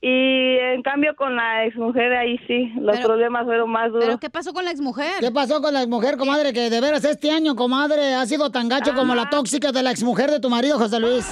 Y 0.00 0.56
en 0.58 0.82
cambio 0.82 1.16
con 1.16 1.34
la 1.34 1.64
exmujer 1.64 2.12
ahí 2.12 2.38
sí, 2.46 2.72
los 2.80 2.96
Pero- 2.96 3.08
problemas 3.08 3.44
fueron 3.44 3.68
más 3.70 3.88
duros. 3.88 4.04
¿Pero 4.04 4.18
qué 4.18 4.30
pasó 4.30 4.52
con 4.52 4.64
la 4.64 4.70
exmujer? 4.70 5.14
¿Qué 5.18 5.32
pasó 5.32 5.60
con 5.60 5.74
la 5.74 5.80
exmujer, 5.80 6.16
comadre? 6.16 6.52
Que 6.52 6.70
de 6.70 6.80
veras 6.80 7.04
este 7.04 7.32
año, 7.32 7.56
comadre, 7.56 8.14
ha 8.14 8.24
sido 8.26 8.50
tan 8.50 8.68
gacho 8.68 8.94
como 8.94 9.16
la 9.16 9.28
tóxica 9.28 9.72
de 9.72 9.82
la 9.82 9.90
exmujer 9.90 10.30
de 10.30 10.38
tu 10.38 10.50
marido, 10.50 10.78
José 10.78 11.00
Luis. 11.00 11.26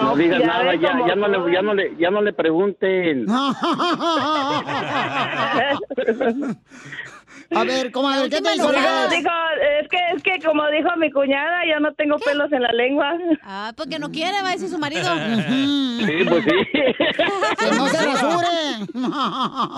No, 0.00 0.14
digas 0.14 0.40
ya 0.40 0.46
nada, 0.46 0.74
ya, 0.76 0.96
ya, 1.08 1.14
no 1.16 1.26
le, 1.28 1.52
ya, 1.52 1.62
no 1.62 1.74
le, 1.74 1.96
ya 1.98 2.10
no 2.10 2.22
le 2.22 2.32
pregunten. 2.32 3.26
A 7.54 7.64
ver, 7.64 7.92
comadre, 7.92 8.28
¿qué 8.28 8.40
te 8.40 8.54
hizo 8.54 8.72
la 8.72 9.08
dijo, 9.08 9.30
es 9.80 9.88
que 9.88 9.98
es 10.14 10.22
que 10.22 10.44
como 10.44 10.66
dijo 10.68 10.88
mi 10.96 11.10
cuñada, 11.10 11.60
yo 11.68 11.80
no 11.80 11.92
tengo 11.94 12.18
pelos 12.18 12.50
en 12.52 12.62
la 12.62 12.72
lengua. 12.72 13.12
Ah, 13.42 13.72
porque 13.76 13.98
no 13.98 14.10
quiere, 14.10 14.42
va 14.42 14.48
a 14.48 14.52
decir 14.52 14.68
su 14.68 14.78
marido. 14.78 15.08
Sí, 15.96 16.12
pues 16.28 16.44
sí. 16.44 16.50
¡Que 17.58 17.74
no 17.74 17.88
se 17.88 18.06
rasure! 18.06 18.86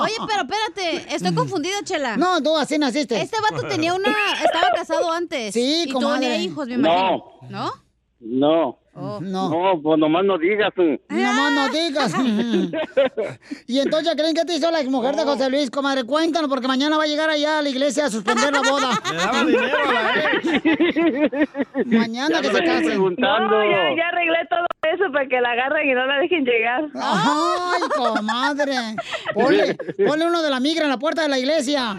Oye, 0.01 0.15
pero 0.27 0.43
espérate, 0.43 1.15
estoy 1.15 1.33
confundida, 1.35 1.77
Chela. 1.85 2.17
No, 2.17 2.43
tú 2.43 2.57
así 2.57 2.77
naciste. 2.77 3.21
Este 3.21 3.37
vato 3.41 3.67
tenía 3.69 3.95
una, 3.95 4.15
estaba 4.45 4.71
casado 4.75 5.13
antes. 5.13 5.55
Sí, 5.55 5.85
y 5.87 5.93
comadre. 5.93 6.27
tenía 6.27 6.37
hijos, 6.43 6.67
me 6.67 6.75
imagino. 6.75 7.25
¿No? 7.49 7.49
No. 7.49 7.73
No. 8.21 8.79
No, 9.21 9.81
pues 9.83 9.99
nomás 9.99 10.25
no 10.25 10.39
digas. 10.39 10.73
tú. 10.75 10.99
Nomás 11.09 11.53
no 11.53 11.69
digas. 11.69 12.15
y 13.67 13.79
entonces, 13.79 14.15
¿creen 14.17 14.35
que 14.35 14.45
te 14.45 14.55
hizo 14.55 14.71
la 14.71 14.81
exmujer 14.81 15.15
de 15.15 15.25
José 15.25 15.49
Luis, 15.51 15.71
comadre? 15.71 16.05
Cuéntanos, 16.05 16.49
porque 16.49 16.67
mañana 16.69 16.97
va 16.97 17.05
a 17.05 17.07
llegar 17.07 17.31
allá 17.31 17.59
a 17.59 17.63
la 17.63 17.69
iglesia 17.69 18.07
a 18.07 18.11
suspender 18.11 18.53
la 18.53 18.63
boda. 18.63 18.91
Le 19.11 19.17
daba 19.17 19.45
dinero 19.45 19.77
a 19.89 19.93
la 19.93 20.25
ex. 20.33 21.49
Mañana 21.87 22.41
que 22.41 22.49
se 22.49 22.65
casen. 22.65 22.87
preguntando. 22.87 23.49
No, 23.49 23.71
ya, 23.71 23.97
ya 23.97 24.09
arreglé 24.09 24.39
todo 24.51 24.67
eso 24.95 25.13
para 25.13 25.27
que 25.27 25.41
la 25.41 25.51
agarren 25.53 25.89
y 25.89 25.95
no 25.95 26.07
la 26.07 26.19
dejen 26.19 26.45
llegar. 26.45 26.85
Ay, 26.95 27.83
comadre. 27.97 28.97
Ponle, 29.35 29.77
ponle 30.07 30.27
uno 30.27 30.43
de 30.43 30.51
la 30.51 30.61
migra 30.61 30.85
en 30.85 30.91
la 30.91 30.99
puerta 30.99 31.23
de 31.23 31.29
la 31.29 31.39
iglesia. 31.39 31.97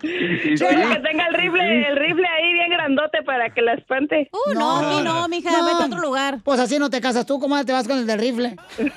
Sí. 0.00 0.54
Que 0.58 1.00
tenga 1.02 1.26
el 1.28 1.34
rifle, 1.34 1.88
el 1.88 1.96
rifle 1.96 2.26
ahí 2.26 2.52
bien 2.52 2.70
grandote 2.70 3.22
para 3.22 3.50
que 3.50 3.62
la 3.64 3.74
espante. 3.74 4.30
Uh, 4.32 4.54
no, 4.54 4.76
aquí 4.78 5.02
no, 5.02 5.26
mija, 5.28 5.50
No. 5.50 5.64
vete 5.66 5.82
a 5.82 5.86
otro 5.86 6.00
lugar. 6.00 6.38
Pues 6.44 6.60
así 6.60 6.78
no 6.78 6.88
te 6.90 7.00
casas 7.00 7.26
tú, 7.26 7.40
comadre, 7.40 7.64
te 7.64 7.72
vas 7.72 7.88
con 7.88 7.98
el 7.98 8.06
del 8.06 8.18
rifle. 8.20 8.54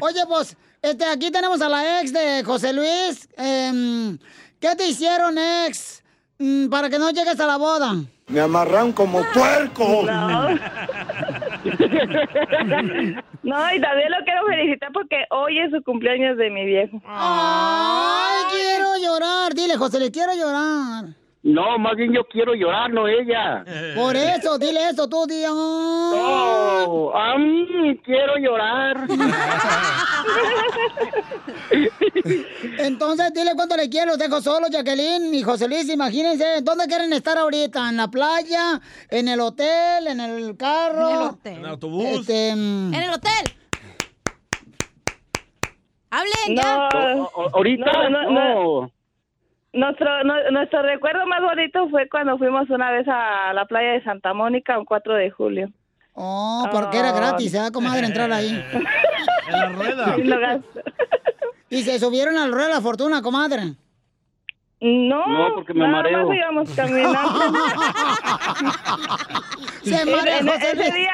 Oye, 0.00 0.20
pues, 0.28 0.56
este, 0.82 1.04
aquí 1.04 1.30
tenemos 1.30 1.60
a 1.60 1.68
la 1.68 2.00
ex 2.00 2.12
de 2.12 2.42
José 2.44 2.72
Luis. 2.72 3.28
Em, 3.36 4.18
¿Qué 4.60 4.74
te 4.76 4.86
hicieron, 4.86 5.36
ex? 5.66 6.02
mm, 6.38 6.68
para 6.68 6.88
que 6.88 6.98
no 6.98 7.10
llegues 7.10 7.38
a 7.40 7.46
la 7.46 7.56
boda? 7.56 7.94
Me 8.28 8.40
amarran 8.40 8.92
como 8.92 9.22
puerco. 9.32 10.02
No. 10.04 10.48
No, 13.42 13.74
y 13.74 13.80
también 13.80 14.10
lo 14.10 14.18
quiero 14.24 14.46
felicitar 14.46 14.90
porque 14.92 15.24
hoy 15.30 15.58
es 15.58 15.70
su 15.70 15.82
cumpleaños 15.82 16.36
de 16.36 16.50
mi 16.50 16.64
viejo. 16.66 17.00
Ay, 17.06 18.44
quiero 18.52 18.96
llorar. 19.02 19.54
Dile, 19.54 19.76
José, 19.76 19.98
le 19.98 20.10
quiero 20.10 20.34
llorar. 20.34 21.06
No, 21.42 21.78
más 21.78 21.96
bien 21.96 22.12
yo 22.12 22.22
quiero 22.28 22.52
llorar, 22.54 22.90
no 22.92 23.08
ella. 23.08 23.64
Por 23.96 24.14
eso, 24.14 24.58
dile 24.58 24.90
eso 24.90 25.08
tú, 25.08 25.26
día. 25.26 25.48
No, 25.48 27.12
a 27.16 27.38
mí 27.38 27.98
quiero 28.04 28.36
llorar. 28.36 29.06
Entonces, 32.78 33.32
dile 33.32 33.52
cuánto 33.54 33.76
le 33.76 33.88
quiero. 33.88 34.08
Los 34.10 34.18
dejo 34.18 34.40
solo, 34.40 34.66
Jacqueline 34.70 35.34
y 35.34 35.42
José 35.42 35.68
Luis. 35.68 35.88
Imagínense, 35.88 36.60
¿dónde 36.62 36.86
quieren 36.86 37.12
estar 37.12 37.38
ahorita? 37.38 37.88
¿En 37.88 37.96
la 37.96 38.08
playa? 38.08 38.80
¿En 39.08 39.28
el 39.28 39.40
hotel? 39.40 40.06
¿En 40.08 40.20
el 40.20 40.56
carro? 40.56 41.08
En 41.10 41.16
el 41.16 41.22
hotel. 41.22 41.52
En 41.54 41.58
el 41.60 41.66
autobús. 41.70 42.04
Este, 42.04 42.54
mm, 42.54 42.94
En 42.94 43.02
el 43.02 43.10
hotel. 43.10 43.30
Hablen 46.10 46.54
No, 46.56 46.62
ya. 46.62 46.88
O- 46.92 47.30
o- 47.34 47.56
ahorita 47.56 48.08
No, 48.10 48.10
no, 48.10 48.30
no. 48.82 48.90
Nuestro, 49.72 50.24
no- 50.24 50.50
nuestro 50.50 50.82
recuerdo 50.82 51.26
más 51.26 51.40
bonito 51.42 51.88
fue 51.90 52.08
cuando 52.08 52.36
fuimos 52.38 52.68
una 52.70 52.90
vez 52.90 53.06
a 53.08 53.52
la 53.52 53.66
playa 53.66 53.92
de 53.92 54.02
Santa 54.02 54.34
Mónica 54.34 54.78
un 54.78 54.84
4 54.84 55.14
de 55.14 55.30
julio. 55.30 55.68
Oh, 56.14 56.66
porque 56.72 56.98
era 56.98 57.12
gratis, 57.12 57.54
¿eh, 57.54 57.70
comadre, 57.72 58.06
entrar 58.06 58.30
ahí? 58.32 58.62
En 59.48 59.58
la 59.58 59.68
rueda. 59.70 60.14
Sí, 60.16 60.22
lo 60.24 60.38
gasto. 60.40 60.80
¿Y 61.70 61.82
se 61.82 61.98
subieron 61.98 62.36
al 62.38 62.52
ruedo 62.52 62.68
de 62.68 62.74
la 62.74 62.80
fortuna, 62.80 63.20
comadre? 63.22 63.74
No, 64.80 65.26
No, 65.26 65.54
porque 65.56 65.74
me 65.74 65.80
nada 65.80 66.02
mareo. 66.02 66.26
más 66.26 66.36
íbamos 66.36 66.70
caminando. 66.76 67.40
Se 69.82 70.04
marea, 70.06 70.38
Ese- 70.38 70.50
José 70.50 70.70
ese, 70.72 70.92
día, 70.92 71.12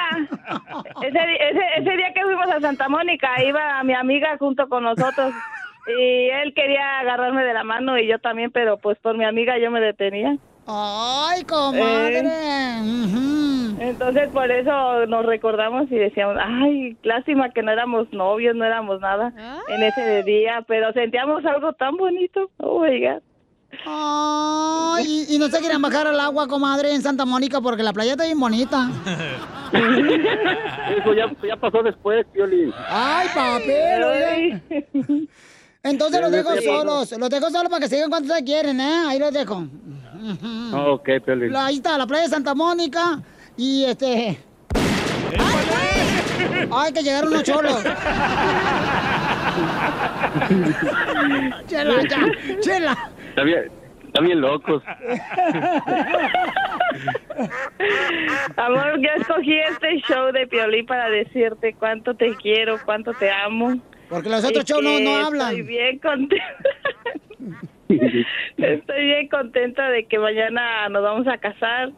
ese, 1.03 1.19
ese- 1.51 1.69
ese 1.79 1.91
día 1.97 2.13
que 2.15 2.23
fuimos 2.23 2.49
a 2.49 2.61
Santa 2.61 2.89
Mónica, 2.89 3.43
iba 3.43 3.83
mi 3.85 3.95
amiga 3.95 4.37
junto 4.39 4.69
con 4.69 4.83
nosotros 4.85 5.33
y 5.87 6.29
él 6.31 6.55
quería 6.55 7.01
agarrarme 7.01 7.45
de 7.45 7.55
la 7.55 7.65
mano 7.65 7.99
y 7.99 8.07
yo 8.07 8.19
también, 8.19 8.51
pero 8.51 8.79
pues 8.79 8.99
por 8.99 9.17
mi 9.17 9.25
amiga 9.25 9.59
yo 9.59 9.71
me 9.71 9.81
detenía. 9.81 10.37
Ay, 10.67 11.45
comadre. 11.45 12.23
Ujú. 12.83 13.77
Entonces 13.79 14.29
por 14.31 14.51
eso 14.51 15.07
nos 15.07 15.25
recordamos 15.27 15.91
y 15.91 15.97
decíamos, 15.97 16.37
ay, 16.41 16.97
lástima 17.03 17.51
que 17.51 17.63
no 17.63 17.71
éramos 17.71 18.13
novios, 18.13 18.57
no 18.57 18.65
éramos 18.65 19.01
nada 19.01 19.33
en 19.69 19.83
ese 19.83 20.23
día, 20.25 20.65
pero 20.67 20.93
sentíamos 20.93 21.45
algo 21.45 21.73
tan 21.75 21.97
bonito. 21.97 22.51
Oh 22.57 22.81
my 22.81 23.01
God. 23.01 23.23
Ay, 23.85 25.05
y, 25.29 25.35
y 25.35 25.39
no 25.39 25.49
se 25.49 25.59
quieren 25.61 25.83
bajar 25.83 26.07
al 26.07 26.19
agua, 26.19 26.49
comadre, 26.49 26.95
en 26.95 27.03
Santa 27.03 27.25
Mónica 27.25 27.61
porque 27.61 27.83
la 27.83 27.93
playa 27.93 28.13
está 28.13 28.25
bien 28.25 28.41
bonita. 28.41 28.89
Eso 29.73 31.13
ya, 31.15 31.31
ya 31.47 31.57
pasó 31.57 31.83
después, 31.83 32.25
Piolín. 32.33 32.73
Ay, 32.89 33.29
papel. 33.35 34.61
Entonces 35.89 36.21
los 36.21 36.31
dejo 36.33 36.51
solos, 36.63 37.13
los 37.19 37.31
dejo 37.31 37.51
solos 37.51 37.69
para 37.71 37.81
que 37.81 37.89
sigan 37.89 38.11
cuando 38.11 38.35
se 38.35 38.45
quieren, 38.45 38.81
¿eh? 38.81 39.05
Ahí 39.09 39.19
los 39.19 39.33
dejo. 39.33 39.67
Ok, 40.75 41.09
Piolín. 41.25 41.53
La- 41.53 41.67
Ahí 41.67 41.77
está, 41.77 41.97
la 41.99 42.07
playa 42.07 42.25
de 42.25 42.31
Santa 42.31 42.55
Mónica 42.55 43.21
y 43.57 43.85
este... 43.85 44.39
Ay, 46.73 46.93
que 46.93 47.03
llegaron 47.03 47.31
unos 47.33 47.43
cholos. 47.45 47.83
Chela, 51.69 51.95
ya, 52.09 52.19
chela. 52.61 52.97
Está 53.31 53.43
bien, 53.43 53.71
está 54.07 54.21
bien 54.21 54.41
locos. 54.41 54.83
Amor, 58.57 59.01
yo 59.01 59.09
escogí 59.21 59.59
este 59.71 59.97
show 60.09 60.33
de 60.33 60.47
Piolín 60.47 60.87
para 60.87 61.09
decirte 61.11 61.75
cuánto 61.79 62.15
te 62.15 62.35
quiero, 62.37 62.79
cuánto 62.85 63.13
te 63.15 63.31
amo. 63.31 63.77
Porque 64.09 64.29
los 64.29 64.45
otros 64.45 64.65
shows 64.65 64.83
no, 64.83 64.99
no 65.01 65.17
hablan. 65.17 65.49
Estoy 65.51 65.63
bien 65.63 65.99
contenta. 65.99 66.45
Estoy 67.89 69.05
bien 69.05 69.29
contenta 69.29 69.89
de 69.91 70.07
que 70.07 70.19
mañana 70.19 70.89
nos 70.89 71.03
vamos 71.03 71.27
a 71.29 71.39
casar. 71.39 71.91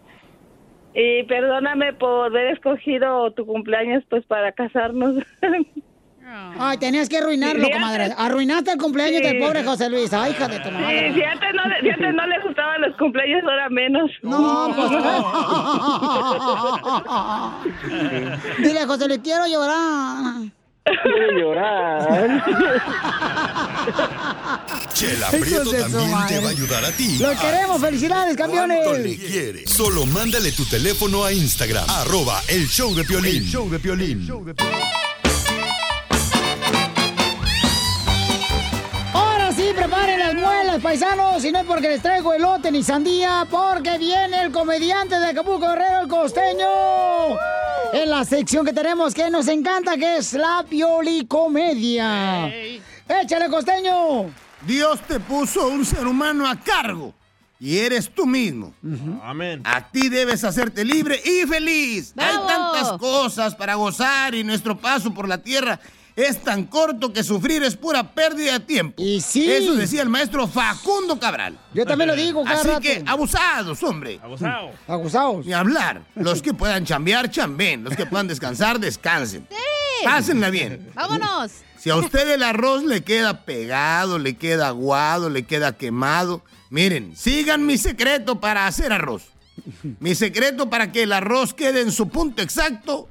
Y 0.94 1.22
perdóname 1.24 1.92
por 1.92 2.26
haber 2.26 2.52
escogido 2.54 3.30
tu 3.32 3.46
cumpleaños 3.46 4.02
pues 4.08 4.24
para 4.26 4.52
casarnos. 4.52 5.16
Ay, 6.58 6.76
tenías 6.76 7.08
que 7.08 7.16
arruinarlo, 7.16 7.64
Sí, 7.64 7.72
comadre. 7.72 8.10
Arruinaste 8.18 8.72
el 8.72 8.78
cumpleaños 8.78 9.22
Sí. 9.22 9.28
del 9.28 9.38
pobre 9.38 9.64
José 9.64 9.88
Luis. 9.88 10.12
Ay, 10.12 10.32
hija 10.32 10.46
de 10.46 10.58
tu 10.58 10.68
Sí, 10.68 10.74
madre. 10.74 11.14
si 11.14 11.22
antes 11.22 11.54
no, 11.54 11.62
si 11.80 11.88
antes 11.88 12.14
no 12.14 12.26
le 12.26 12.38
gustaban 12.40 12.80
los 12.82 12.94
cumpleaños, 12.98 13.42
ahora 13.44 13.70
menos. 13.70 14.10
No, 14.22 14.70
pues. 14.76 14.90
Dile, 18.58 18.84
José 18.86 19.08
Luis, 19.08 19.20
quiero 19.22 19.46
llorar. 19.46 20.50
Quiero 21.02 21.38
llorar. 21.38 22.08
Chela 24.94 25.28
Prieto 25.30 25.70
de 25.70 25.82
su 25.84 25.90
también 25.90 26.10
madre. 26.10 26.34
te 26.36 26.40
va 26.42 26.48
a 26.48 26.50
ayudar 26.50 26.84
a 26.84 26.92
ti. 26.92 27.18
Los 27.18 27.38
queremos, 27.40 27.80
felicidades, 27.80 28.36
¿Cuánto 28.36 28.66
le 28.66 28.74
campeones. 28.76 29.18
quieres? 29.18 29.70
Solo 29.70 30.06
mándale 30.06 30.52
tu 30.52 30.64
teléfono 30.64 31.24
a 31.24 31.32
Instagram. 31.32 31.88
Arroba 31.88 32.42
el 32.48 32.66
show 32.68 32.94
de 32.94 33.04
Piolín. 33.04 33.36
El 33.42 33.48
show 33.50 33.68
de 33.70 33.78
Piolín. 33.78 34.28
Ahora 39.12 39.52
sí, 39.52 39.70
preparen 39.74 40.18
las 40.18 40.34
muelas, 40.34 40.80
paisanos. 40.82 41.44
Y 41.44 41.52
no 41.52 41.60
es 41.60 41.66
porque 41.66 41.88
les 41.88 42.02
traigo 42.02 42.32
elote 42.34 42.70
ni 42.70 42.82
sandía, 42.82 43.46
porque 43.50 43.98
viene 43.98 44.42
el 44.42 44.50
comediante 44.52 45.18
de 45.18 45.26
Acapulco 45.28 45.68
Guerrero, 45.68 46.00
el 46.02 46.08
costeño. 46.08 46.66
En 47.92 48.10
la 48.10 48.24
sección 48.24 48.64
que 48.66 48.72
tenemos 48.72 49.14
que 49.14 49.30
nos 49.30 49.48
encanta, 49.48 49.96
que 49.96 50.18
es 50.18 50.34
la 50.34 50.64
piolicomedia. 50.68 52.48
¡Échale, 53.08 53.48
costeño! 53.48 54.30
Dios 54.66 55.00
te 55.06 55.18
puso 55.20 55.68
un 55.68 55.84
ser 55.84 56.06
humano 56.06 56.46
a 56.46 56.56
cargo 56.56 57.14
y 57.58 57.78
eres 57.78 58.10
tú 58.12 58.26
mismo. 58.26 58.74
Amén. 59.22 59.62
A 59.64 59.90
ti 59.90 60.08
debes 60.08 60.44
hacerte 60.44 60.84
libre 60.84 61.20
y 61.24 61.46
feliz. 61.46 62.12
¡Bravo! 62.14 62.42
Hay 62.42 62.46
tantas 62.46 62.98
cosas 62.98 63.54
para 63.54 63.74
gozar 63.74 64.34
y 64.34 64.44
nuestro 64.44 64.76
paso 64.78 65.12
por 65.14 65.26
la 65.28 65.38
tierra 65.38 65.80
es 66.18 66.42
tan 66.42 66.64
corto 66.64 67.12
que 67.12 67.22
sufrir 67.22 67.62
es 67.62 67.76
pura 67.76 68.02
pérdida 68.12 68.54
de 68.54 68.60
tiempo. 68.60 69.00
Y 69.00 69.20
sí. 69.20 69.48
Eso 69.50 69.74
decía 69.76 70.02
el 70.02 70.08
maestro 70.08 70.48
Facundo 70.48 71.20
Cabral. 71.20 71.56
Yo 71.72 71.86
también 71.86 72.08
lo 72.08 72.16
digo 72.16 72.42
cada 72.42 72.58
Así 72.58 72.68
rato. 72.68 72.80
que 72.80 73.04
abusados, 73.06 73.80
hombre. 73.84 74.18
Abusado. 74.20 74.70
Acusados. 74.88 75.46
Ni 75.46 75.52
hablar. 75.52 76.02
Los 76.16 76.42
que 76.42 76.52
puedan 76.52 76.84
chambear, 76.84 77.30
chamben. 77.30 77.84
Los 77.84 77.94
que 77.94 78.04
puedan 78.04 78.26
descansar, 78.26 78.80
descansen. 78.80 79.46
Pásenla 80.02 80.50
bien. 80.50 80.90
Vámonos. 80.94 81.52
Si 81.78 81.88
a 81.90 81.94
usted 81.94 82.28
el 82.30 82.42
arroz 82.42 82.82
le 82.82 83.04
queda 83.04 83.44
pegado, 83.44 84.18
le 84.18 84.36
queda 84.36 84.66
aguado, 84.68 85.30
le 85.30 85.44
queda 85.44 85.76
quemado, 85.76 86.42
miren, 86.70 87.16
sigan 87.16 87.64
mi 87.64 87.78
secreto 87.78 88.40
para 88.40 88.66
hacer 88.66 88.92
arroz. 88.92 89.22
Mi 90.00 90.16
secreto 90.16 90.68
para 90.68 90.90
que 90.90 91.04
el 91.04 91.12
arroz 91.12 91.54
quede 91.54 91.82
en 91.82 91.92
su 91.92 92.08
punto 92.08 92.42
exacto 92.42 93.08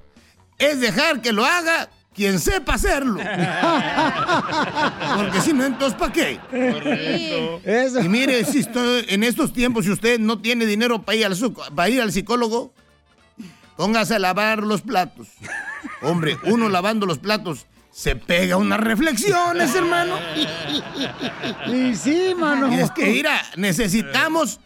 es 0.58 0.82
dejar 0.82 1.22
que 1.22 1.32
lo 1.32 1.46
haga 1.46 1.90
quien 2.18 2.40
sepa 2.40 2.74
hacerlo. 2.74 3.20
Porque 5.18 5.40
si 5.40 5.54
no, 5.54 5.64
entonces 5.66 5.98
¿para 5.98 6.12
qué? 6.12 6.40
Correcto. 6.50 7.62
Y 8.04 8.10
mire, 8.10 8.44
si 8.44 8.60
estoy- 8.60 9.06
en 9.08 9.24
estos 9.24 9.54
tiempos, 9.54 9.86
si 9.86 9.92
usted 9.92 10.20
no 10.20 10.40
tiene 10.40 10.66
dinero 10.66 11.02
para 11.04 11.16
ir, 11.16 11.26
al, 11.28 11.38
para 11.76 11.90
ir 11.90 12.02
al 12.02 12.12
psicólogo, 12.12 12.74
póngase 13.78 14.16
a 14.16 14.20
lavar 14.20 14.64
los 14.64 14.82
platos. 14.82 15.28
Hombre, 16.02 16.38
uno 16.46 16.68
lavando 16.70 17.06
los 17.06 17.20
platos 17.20 17.68
se 17.92 18.16
pega 18.16 18.58
unas 18.58 18.80
reflexiones, 18.80 19.74
hermano. 19.76 20.16
Y 21.68 21.96
sí, 21.96 22.34
mano. 22.38 22.72
Y 22.76 22.80
es 22.80 22.92
que, 22.92 23.06
mira, 23.08 23.42
necesitamos 23.56 24.60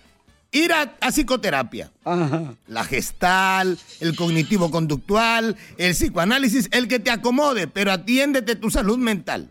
ir 0.51 0.73
a, 0.73 0.95
a 0.99 1.11
psicoterapia. 1.11 1.91
Ajá. 2.03 2.53
La 2.67 2.83
gestal, 2.83 3.77
el 3.99 4.15
cognitivo-conductual, 4.15 5.55
el 5.77 5.91
psicoanálisis, 5.93 6.67
el 6.71 6.87
que 6.87 6.99
te 6.99 7.11
acomode, 7.11 7.67
pero 7.67 7.91
atiéndete 7.91 8.55
tu 8.55 8.69
salud 8.69 8.97
mental. 8.97 9.47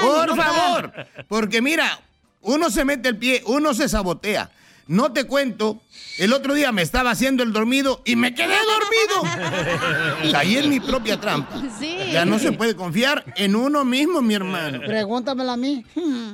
Por 0.00 0.36
favor, 0.36 0.92
porque 1.28 1.62
mira, 1.62 2.00
uno 2.42 2.70
se 2.70 2.84
mete 2.84 3.08
el 3.08 3.16
pie, 3.16 3.42
uno 3.46 3.74
se 3.74 3.88
sabotea. 3.88 4.50
No 4.86 5.12
te 5.12 5.24
cuento, 5.24 5.80
el 6.18 6.32
otro 6.32 6.54
día 6.54 6.72
me 6.72 6.82
estaba 6.82 7.10
haciendo 7.10 7.42
el 7.42 7.52
dormido 7.52 8.02
y 8.04 8.16
me 8.16 8.34
quedé 8.34 8.56
dormido. 8.56 10.32
Caí 10.32 10.56
en 10.56 10.68
mi 10.70 10.80
propia 10.80 11.20
trampa. 11.20 11.62
Sí. 11.78 11.96
Ya 12.12 12.24
no 12.24 12.38
se 12.38 12.52
puede 12.52 12.74
confiar 12.74 13.24
en 13.36 13.56
uno 13.56 13.84
mismo, 13.84 14.20
mi 14.20 14.34
hermano. 14.34 14.80
Pregúntamela 14.80 15.54
a 15.54 15.56
mí. 15.56 15.84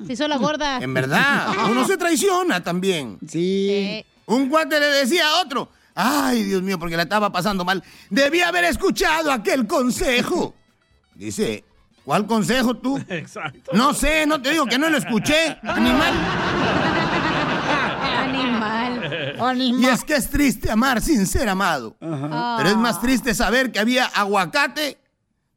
Se 0.07 0.15
hizo 0.15 0.27
la 0.27 0.37
gorda. 0.39 0.79
En 0.79 0.95
verdad, 0.95 1.49
uno 1.71 1.87
se 1.87 1.97
traiciona 1.97 2.63
también. 2.63 3.19
Sí. 3.29 4.05
Un 4.27 4.49
cuate 4.49 4.79
le 4.81 4.87
decía 4.87 5.27
a 5.29 5.41
otro, 5.41 5.71
ay 5.95 6.43
Dios 6.43 6.63
mío, 6.63 6.79
porque 6.79 6.97
la 6.97 7.05
estaba 7.05 7.33
pasando 7.33 7.65
mal, 7.65 7.83
debía 8.11 8.49
haber 8.49 8.65
escuchado 8.65 9.33
aquel 9.33 9.67
consejo. 9.67 10.55
Dice, 11.15 11.65
¿cuál 12.05 12.27
consejo 12.27 12.75
tú? 12.77 12.99
Exacto. 13.09 13.71
No 13.73 13.95
sé, 13.95 14.27
no 14.27 14.41
te 14.41 14.51
digo 14.51 14.67
que 14.67 14.79
no 14.79 14.89
lo 14.91 14.99
escuché, 14.99 15.59
animal. 15.63 16.15
Animal. 18.63 19.37
Animal. 19.41 19.83
Y 19.83 19.87
es 19.87 20.05
que 20.05 20.15
es 20.15 20.29
triste 20.29 20.71
amar 20.71 21.01
sin 21.01 21.27
ser 21.27 21.49
amado. 21.49 21.97
Pero 22.01 22.69
es 22.69 22.77
más 22.77 23.01
triste 23.01 23.35
saber 23.35 23.73
que 23.73 23.79
había 23.79 24.07
aguacate 24.07 24.99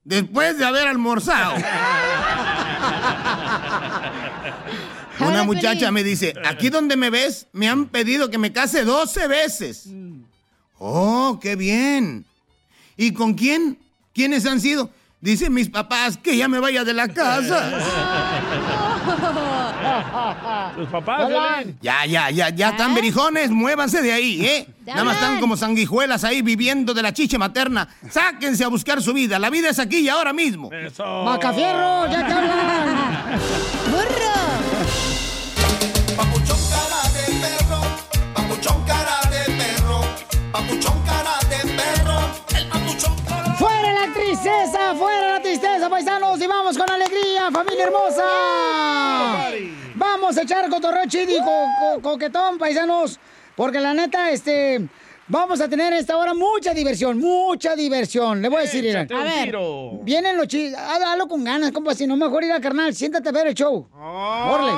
después 0.03 0.57
de 0.57 0.65
haber 0.65 0.88
almorzado. 0.88 1.56
Una 5.19 5.44
muchacha 5.44 5.91
me 5.91 6.03
dice, 6.03 6.34
aquí 6.45 6.69
donde 6.69 6.95
me 6.95 7.10
ves, 7.11 7.48
me 7.53 7.69
han 7.69 7.86
pedido 7.88 8.30
que 8.30 8.38
me 8.40 8.52
case 8.52 8.84
12 8.84 9.28
veces. 9.28 9.88
Oh, 10.80 11.40
qué 11.41 11.56
bien. 11.56 12.26
¿Y 12.98 13.14
con 13.14 13.36
quién? 13.36 13.78
¿Quiénes 14.14 14.45
han 14.45 14.60
sido? 14.60 14.90
Dicen 15.19 15.53
mis 15.53 15.69
papás 15.69 16.18
que 16.18 16.36
ya 16.36 16.48
me 16.48 16.60
vaya 16.60 16.84
de 16.84 16.94
la 16.94 17.07
casa. 17.07 18.80
Tus 20.76 20.88
papás. 20.90 21.30
Ya, 21.82 22.06
ya, 22.06 22.30
ya, 22.30 22.49
ya 22.49 22.70
están 22.70 22.94
berijones, 22.95 23.49
muévanse 23.52 24.02
de 24.02 24.12
ahí, 24.14 24.45
¿eh? 24.45 24.68
Nada 24.86 25.03
más 25.03 25.16
están 25.16 25.40
como 25.40 25.56
sanguijuelas 25.58 26.24
ahí 26.24 26.41
viviendo 26.41 26.94
de 26.94 27.02
la 27.02 27.14
chiche 27.14 27.38
materna. 27.38 27.88
Sáquense 28.10 28.64
a 28.64 28.68
buscar 28.68 29.02
su 29.02 29.14
vida. 29.14 29.38
La 29.40 29.49
vida 29.49 29.70
es 29.70 29.80
aquí 29.80 29.99
y 29.99 30.10
ahora 30.10 30.34
mismo. 30.34 30.72
Eso. 30.72 31.24
¡Macafierro! 31.24 32.08
¡Ya 32.12 32.26
te 32.26 32.34
hablan! 32.34 33.40
¡Burro! 33.91 34.32
Papuchón 36.18 36.60
cara 36.70 37.02
de 37.14 37.24
perro, 37.40 37.82
papuchón 38.34 38.84
cara 38.86 39.20
de 39.30 39.52
perro, 39.53 40.02
papuchón 40.52 41.02
cara 41.06 41.40
de 41.49 41.58
perro, 41.74 42.20
el 42.58 42.68
papuchón 42.68 43.16
cara 43.28 43.53
¡Fuera 43.56 43.94
la 43.94 44.14
tristeza! 44.14 44.94
¡Fuera 44.98 45.34
la 45.34 45.41
tristeza, 45.41 45.90
paisanos! 45.90 46.41
¡Y 46.41 46.48
vamos 46.48 46.78
con 46.78 46.90
alegría, 46.90 47.49
familia 47.52 47.86
hermosa! 47.86 49.40
Vamos 50.32 50.44
a 50.44 50.44
echar 50.44 50.70
cotorreo 50.70 51.06
chido 51.08 51.30
y 51.36 51.40
co- 51.40 51.66
co- 51.82 52.02
coquetón, 52.02 52.58
paisanos. 52.58 53.20
Porque 53.58 53.82
la 53.82 53.94
neta, 53.94 54.30
este... 54.30 54.88
Vamos 55.27 55.61
a 55.61 55.69
tener 55.69 55.93
esta 55.93 56.18
hora 56.18 56.34
mucha 56.34 56.73
diversión, 56.73 57.18
mucha 57.18 57.73
diversión. 57.76 58.41
Le 58.41 58.49
voy 58.49 58.57
a 58.57 58.61
decir, 58.64 58.84
tiro. 59.45 59.99
Vienen 60.03 60.35
los 60.35 60.48
chistes. 60.48 60.77
Hazlo 60.77 61.27
con 61.27 61.43
ganas, 61.43 61.72
compa. 61.72 61.95
Si 61.95 62.06
no, 62.06 62.18
mejor 62.18 62.43
ir 62.43 62.52
a 62.52 62.60
carnal. 62.60 62.93
Siéntate 62.93 63.30
a 63.30 63.31
ver 63.31 63.48
el 63.48 63.53
show. 63.53 63.88
Orle. 63.98 64.73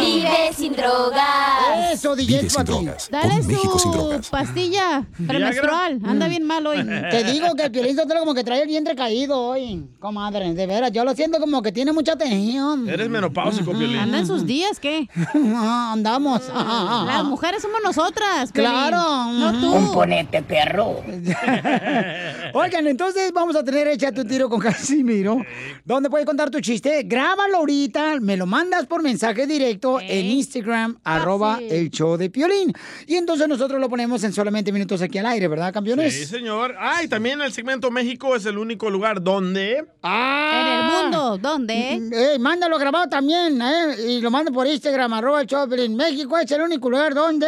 Vive 0.00 0.52
sin 0.56 0.72
drogas. 0.72 1.92
Eso, 1.92 2.16
DJ. 2.16 2.38
Vive 2.38 2.50
sin 2.50 2.64
drogas. 2.64 3.08
Dale 3.08 3.34
México 3.42 3.78
sin 3.78 3.92
su 3.92 3.96
drogas. 3.96 4.28
pastilla 4.28 5.06
premenstrual. 5.26 6.00
Anda 6.04 6.26
bien 6.26 6.44
mal 6.44 6.66
hoy. 6.66 6.78
Te 7.10 7.22
digo 7.24 7.54
que 7.54 7.64
el 7.64 7.70
Piolín 7.70 7.94
Sotelo 7.94 8.20
como 8.20 8.34
que 8.34 8.42
trae 8.42 8.62
el 8.62 8.68
vientre 8.68 8.96
caído 8.96 9.38
hoy, 9.40 9.86
comadre. 10.00 10.54
De 10.54 10.66
veras, 10.66 10.90
yo 10.90 11.04
lo 11.04 11.14
siento 11.14 11.38
como 11.38 11.62
que 11.62 11.70
tiene 11.70 11.92
mucha 11.92 12.16
tensión. 12.16 12.88
Eres 12.88 13.08
menopáusico, 13.08 13.70
Piolín. 13.70 13.98
¿Anda 13.98 14.18
en 14.18 14.26
sus 14.26 14.44
días 14.44 14.80
qué? 14.80 15.08
Andamos. 15.34 16.42
Las 16.48 17.22
mujeres 17.24 17.62
somos 17.62 17.80
nosotras. 17.84 18.50
Piolín. 18.50 18.70
Claro. 18.72 19.24
No 19.32 19.60
tú. 19.60 19.67
Componente 19.70 20.42
perro. 20.42 21.02
Oigan, 22.54 22.86
entonces 22.86 23.32
vamos 23.32 23.56
a 23.56 23.64
tener 23.64 23.88
Échate 23.88 24.20
un 24.22 24.28
tiro 24.28 24.48
con 24.48 24.60
Casimiro. 24.60 25.42
¿Dónde 25.84 26.10
puedes 26.10 26.26
contar 26.26 26.50
tu 26.50 26.60
chiste? 26.60 27.02
Grábalo 27.04 27.58
ahorita, 27.58 28.20
me 28.20 28.36
lo 28.36 28.46
mandas 28.46 28.86
por 28.86 29.02
mensaje 29.02 29.46
directo 29.46 30.00
en 30.00 30.26
Instagram, 30.26 30.98
arroba 31.04 31.58
el 31.60 31.90
show 31.90 32.16
de 32.16 32.30
Piolín. 32.30 32.72
Y 33.06 33.16
entonces 33.16 33.48
nosotros 33.48 33.80
lo 33.80 33.88
ponemos 33.88 34.22
en 34.24 34.32
solamente 34.32 34.72
minutos 34.72 35.02
aquí 35.02 35.18
al 35.18 35.26
aire, 35.26 35.48
¿verdad, 35.48 35.72
campeones? 35.72 36.14
Sí, 36.14 36.24
señor. 36.24 36.74
Ah, 36.78 37.02
y 37.02 37.08
también 37.08 37.40
el 37.40 37.52
segmento 37.52 37.90
México 37.90 38.34
es 38.36 38.46
el 38.46 38.58
único 38.58 38.90
lugar 38.90 39.22
donde... 39.22 39.84
Ah. 40.02 40.60
En 40.60 40.66
el 40.66 41.02
mundo, 41.02 41.38
¿dónde? 41.38 42.00
Eh, 42.12 42.38
mándalo 42.38 42.78
grabado 42.78 43.08
también, 43.08 43.60
¿eh? 43.60 43.94
Y 44.06 44.20
lo 44.20 44.30
mando 44.30 44.52
por 44.52 44.66
Instagram, 44.66 45.12
arroba 45.12 45.40
el 45.40 45.46
show 45.46 45.66
de 45.66 45.76
Piolín. 45.76 45.96
México 45.96 46.38
es 46.38 46.50
el 46.50 46.62
único 46.62 46.90
lugar 46.90 47.14
donde... 47.14 47.46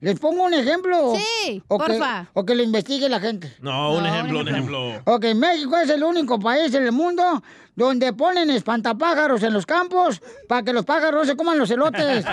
¿Les 0.00 0.18
pongo 0.18 0.44
un 0.44 0.54
ejemplo? 0.54 1.14
Sí, 1.14 1.39
o 1.68 1.78
que, 1.78 1.86
porfa. 1.86 2.26
o 2.32 2.44
que 2.44 2.54
lo 2.54 2.62
investigue 2.62 3.08
la 3.08 3.20
gente. 3.20 3.52
No, 3.60 3.94
un 3.94 4.06
ejemplo, 4.06 4.40
un 4.40 4.48
ejemplo. 4.48 5.00
Ok, 5.04 5.26
México 5.34 5.76
es 5.76 5.90
el 5.90 6.02
único 6.02 6.38
país 6.38 6.72
en 6.74 6.84
el 6.84 6.92
mundo 6.92 7.42
donde 7.76 8.12
ponen 8.12 8.50
espantapájaros 8.50 9.42
en 9.42 9.52
los 9.52 9.64
campos 9.66 10.20
para 10.48 10.62
que 10.62 10.72
los 10.72 10.84
pájaros 10.84 11.26
se 11.26 11.36
coman 11.36 11.58
los 11.58 11.70
elotes. 11.70 12.24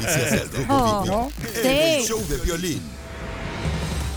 Noticias 0.00 0.52
del 0.52 0.66
Rojo 0.66 1.04
Oh, 1.10 1.30
en 1.62 1.66
el 1.66 2.02
show 2.02 2.20
de 2.28 2.36
violín. 2.38 2.82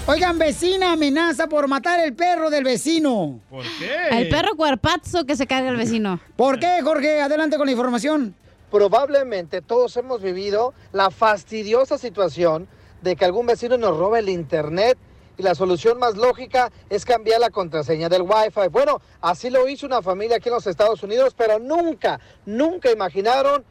Oigan, 0.05 0.37
vecina 0.37 0.93
amenaza 0.93 1.47
por 1.47 1.67
matar 1.67 1.99
el 1.99 2.13
perro 2.13 2.49
del 2.49 2.63
vecino. 2.63 3.41
¿Por 3.49 3.65
qué? 3.77 3.91
El 4.11 4.29
perro 4.29 4.55
cuerpazo 4.55 5.25
que 5.25 5.35
se 5.35 5.45
carga 5.47 5.69
el 5.69 5.75
vecino. 5.75 6.19
¿Por 6.37 6.59
qué, 6.59 6.79
Jorge? 6.81 7.19
Adelante 7.21 7.57
con 7.57 7.65
la 7.65 7.71
información. 7.73 8.33
Probablemente 8.71 9.61
todos 9.61 9.95
hemos 9.95 10.21
vivido 10.21 10.73
la 10.91 11.09
fastidiosa 11.09 11.97
situación 11.97 12.67
de 13.01 13.15
que 13.15 13.23
algún 13.23 13.45
vecino 13.45 13.77
nos 13.77 13.97
roba 13.97 14.19
el 14.19 14.27
internet 14.27 14.97
y 15.37 15.43
la 15.43 15.55
solución 15.55 15.99
más 15.99 16.17
lógica 16.17 16.71
es 16.89 17.05
cambiar 17.05 17.39
la 17.39 17.49
contraseña 17.49 18.09
del 18.09 18.23
Wi-Fi. 18.23 18.67
Bueno, 18.69 18.99
así 19.21 19.49
lo 19.49 19.69
hizo 19.69 19.85
una 19.85 20.01
familia 20.01 20.37
aquí 20.37 20.49
en 20.49 20.55
los 20.55 20.67
Estados 20.67 21.01
Unidos, 21.01 21.33
pero 21.37 21.59
nunca, 21.59 22.19
nunca 22.45 22.91
imaginaron 22.91 23.63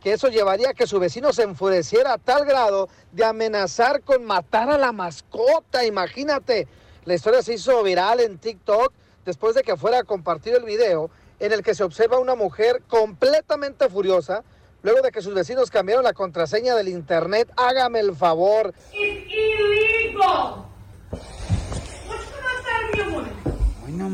que 0.00 0.12
eso 0.12 0.28
llevaría 0.28 0.70
a 0.70 0.74
que 0.74 0.86
su 0.86 1.00
vecino 1.00 1.32
se 1.32 1.42
enfureciera 1.42 2.12
a 2.12 2.18
tal 2.18 2.44
grado 2.44 2.88
de 3.10 3.24
amenazar 3.24 4.02
con 4.02 4.24
matar 4.24 4.70
a 4.70 4.78
la 4.78 4.92
mascota. 4.92 5.84
Imagínate, 5.84 6.68
la 7.06 7.14
historia 7.14 7.42
se 7.42 7.54
hizo 7.54 7.82
viral 7.82 8.20
en 8.20 8.38
TikTok 8.38 8.92
después 9.24 9.54
de 9.56 9.62
que 9.62 9.76
fuera 9.76 10.00
a 10.00 10.04
compartir 10.04 10.54
el 10.54 10.64
video 10.64 11.10
en 11.40 11.52
el 11.52 11.62
que 11.62 11.74
se 11.74 11.84
observa 11.84 12.18
una 12.18 12.34
mujer 12.34 12.82
completamente 12.88 13.88
furiosa 13.88 14.42
luego 14.82 15.02
de 15.02 15.10
que 15.10 15.22
sus 15.22 15.34
vecinos 15.34 15.70
cambiaron 15.70 16.04
la 16.04 16.12
contraseña 16.12 16.74
del 16.74 16.88
internet. 16.88 17.50
Hágame 17.56 18.00
el 18.00 18.14
favor. 18.14 18.74
Ay, 23.86 23.92
no 23.92 24.10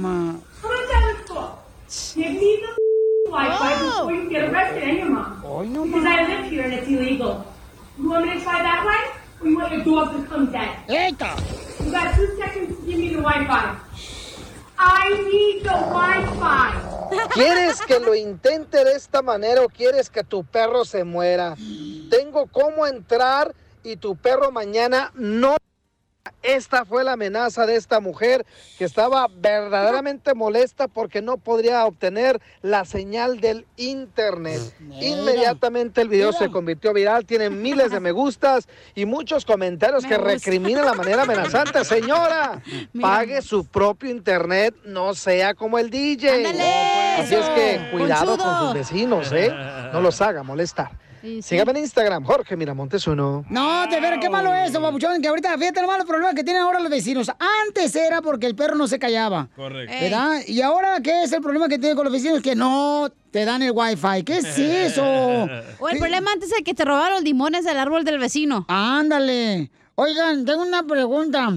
and 4.83 4.99
your 4.99 5.11
mom. 5.11 5.43
Ay, 5.45 5.69
no 5.69 5.85
Because 5.85 6.05
I 6.05 6.27
live 6.27 6.51
here 6.51 6.63
and 6.63 6.75
it's 6.75 6.89
illegal. 6.89 7.45
You 7.99 8.11
want 8.11 8.27
me 8.27 8.35
to 8.35 8.41
try 8.41 8.63
that 8.63 8.85
way? 8.87 9.21
Or 9.41 9.49
you 9.49 9.59
want 9.59 9.73
your 9.73 9.85
dog 9.85 10.17
to 10.17 10.23
come 10.29 10.53
dead? 10.53 10.77
Eita! 10.89 11.85
You 11.85 11.93
got 11.93 12.15
two 12.15 12.37
seconds 12.37 12.77
to 12.77 12.87
give 12.87 12.99
me 12.99 13.09
the 13.11 13.23
Wi-Fi. 13.23 13.77
I 14.83 15.09
need. 15.31 15.51
¿Quieres 17.33 17.81
que 17.83 18.01
lo 18.01 18.15
intente 18.15 18.85
de 18.85 18.93
esta 18.93 19.23
manera 19.23 19.63
o 19.63 19.69
quieres 19.69 20.11
que 20.11 20.25
tu 20.25 20.45
perro 20.45 20.85
se 20.85 21.05
muera? 21.05 21.57
Tengo 22.11 22.47
cómo 22.47 22.87
entrar 22.87 23.55
y 23.83 23.97
tu 23.97 24.17
perro 24.17 24.51
mañana 24.51 25.11
no... 25.15 25.57
Esta 26.43 26.87
fue 26.87 27.05
la 27.05 27.13
amenaza 27.13 27.67
de 27.67 27.77
esta 27.77 28.01
mujer 28.01 28.47
que 28.79 28.85
estaba 28.85 29.27
verdaderamente 29.31 30.35
molesta 30.35 30.89
porque 30.89 31.21
no 31.21 31.37
podría 31.37 31.85
obtener 31.85 32.41
la 32.63 32.87
señal 32.87 33.41
del 33.41 33.67
internet. 33.77 34.61
Inmediatamente 35.01 36.01
el 36.01 36.09
video 36.09 36.33
se 36.33 36.51
convirtió 36.51 36.95
viral, 36.95 37.27
tiene 37.27 37.51
miles 37.51 37.91
de 37.91 38.01
me 38.01 38.11
gustas 38.11 38.69
y 38.95 39.05
muchos 39.05 39.45
comentarios 39.45 40.07
que 40.07 40.17
recriminan 40.17 40.87
la 40.87 40.95
manera 40.95 41.23
amenazante. 41.23 41.85
Señora, 41.85 42.63
pague 43.01 43.43
su 43.43 43.67
propio 43.67 44.11
internet, 44.11 44.75
no 44.85 45.15
sea 45.15 45.55
como 45.55 45.79
el 45.79 45.91
DJ. 45.91 46.47
Así 47.19 47.35
es 47.35 47.47
que 47.51 47.91
cuidado 47.93 48.39
con 48.39 48.59
sus 48.61 48.75
vecinos, 48.75 49.31
¿eh? 49.33 49.53
No 49.93 50.01
los 50.01 50.21
haga 50.23 50.43
molestar. 50.43 51.10
Sígame 51.43 51.73
en 51.73 51.77
Instagram, 51.79 52.25
Jorge 52.25 52.57
Miramontes 52.57 53.07
uno. 53.07 53.45
No, 53.49 53.87
de 53.87 54.01
ver 54.01 54.19
qué 54.21 54.31
malo 54.31 54.55
es 54.55 54.71
eso, 54.71 54.81
papuchón, 54.81 55.21
que 55.21 55.29
ahorita 55.29 55.57
fíjate 55.59 55.81
los 55.81 55.91
malos 55.91 56.07
problemas 56.07 56.35
que 56.35 56.45
tienen 56.45 56.63
ahora 56.63 56.81
los 56.81 56.91
vecinos. 56.91 57.31
Antes 57.67 57.95
era 57.95 58.23
porque 58.23 58.47
el 58.47 58.55
perro 58.55 58.75
no 58.75 58.89
se 58.89 58.99
callaba. 58.99 59.49
Correcto. 59.55 59.95
¿Verdad? 60.01 60.41
Y 60.47 60.61
ahora, 60.63 61.01
¿qué 61.03 61.25
es 61.25 61.33
el 61.33 61.43
problema 61.43 61.69
que 61.69 61.79
tienen 61.79 61.97
con 61.97 62.05
los 62.05 62.13
vecinos? 62.13 62.41
Que 62.41 62.55
no 62.55 63.11
te 63.31 63.45
dan 63.45 63.63
el 63.63 63.73
wifi. 63.73 64.23
¿Qué 64.25 64.39
es 64.39 64.59
eso? 64.59 65.05
O 65.79 65.89
el 65.89 65.99
problema 65.99 66.33
antes 66.33 66.51
es 66.53 66.65
que 66.65 66.75
te 66.75 66.85
robaron 66.85 67.15
los 67.15 67.23
limones 67.23 67.65
del 67.65 67.79
árbol 67.79 68.05
del 68.05 68.19
vecino. 68.19 68.65
Ándale. 68.69 69.71
Oigan, 69.95 70.45
tengo 70.45 70.63
una 70.63 70.83
pregunta. 70.85 71.53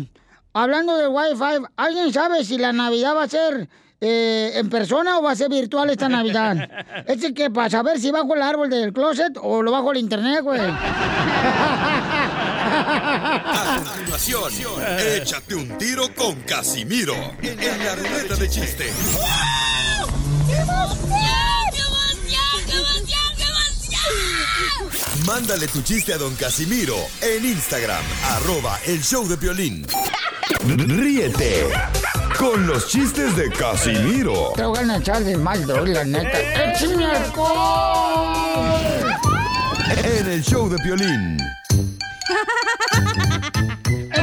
Hablando 0.53 0.98
del 0.98 1.10
wifi, 1.10 1.65
¿alguien 1.77 2.14
sabe 2.14 2.44
si 2.44 2.57
la 2.57 2.73
Navidad 2.73 3.15
va 3.15 3.23
a 3.23 3.27
ser 3.30 3.69
eh, 4.06 4.60
en 4.60 4.70
persona 4.70 5.18
o 5.18 5.24
va 5.24 5.32
a 5.32 5.36
ser 5.36 5.50
virtual 5.50 5.90
esta 5.90 6.10
Navidad? 6.10 6.70
es 7.08 7.32
que 7.34 7.50
para 7.50 7.70
saber 7.70 8.00
si 8.00 8.12
bajo 8.12 8.36
el 8.36 8.42
árbol 8.42 8.70
del 8.70 8.92
closet 8.92 9.38
o 9.42 9.62
lo 9.62 9.72
bajo 9.72 9.94
el 9.94 10.00
internet, 10.00 10.42
güey. 10.44 10.60
A 12.76 13.82
continuación, 13.86 14.52
échate 15.16 15.56
un 15.56 15.78
tiro 15.78 16.14
con 16.16 16.36
Casimiro 16.42 17.16
en 17.42 17.86
la 17.86 17.96
ruleta 17.96 18.36
de 18.36 18.50
chiste. 18.50 18.92
Mándale 25.26 25.68
tu 25.68 25.82
chiste 25.82 26.14
a 26.14 26.18
don 26.18 26.36
Casimiro 26.36 26.98
en 27.22 27.46
Instagram, 27.46 28.04
arroba 28.32 28.80
el 28.86 29.02
show 29.04 29.28
de 29.28 29.36
violín. 29.36 29.86
Ríete 30.68 31.68
con 32.38 32.68
los 32.68 32.88
chistes 32.88 33.36
de 33.36 33.50
Casimiro 33.52 34.54
Te 34.56 34.64
voy 34.64 34.78
a 34.80 34.98
echar 34.98 35.24
de 35.24 35.38
mal, 35.38 35.66
doy, 35.66 35.94
la 35.94 36.04
neta. 36.04 36.40
¡Échame 36.72 37.06
alcohol! 37.06 38.64
el 40.34 40.44
show 40.44 40.68
de 40.68 40.78
Piolín. 40.80 41.38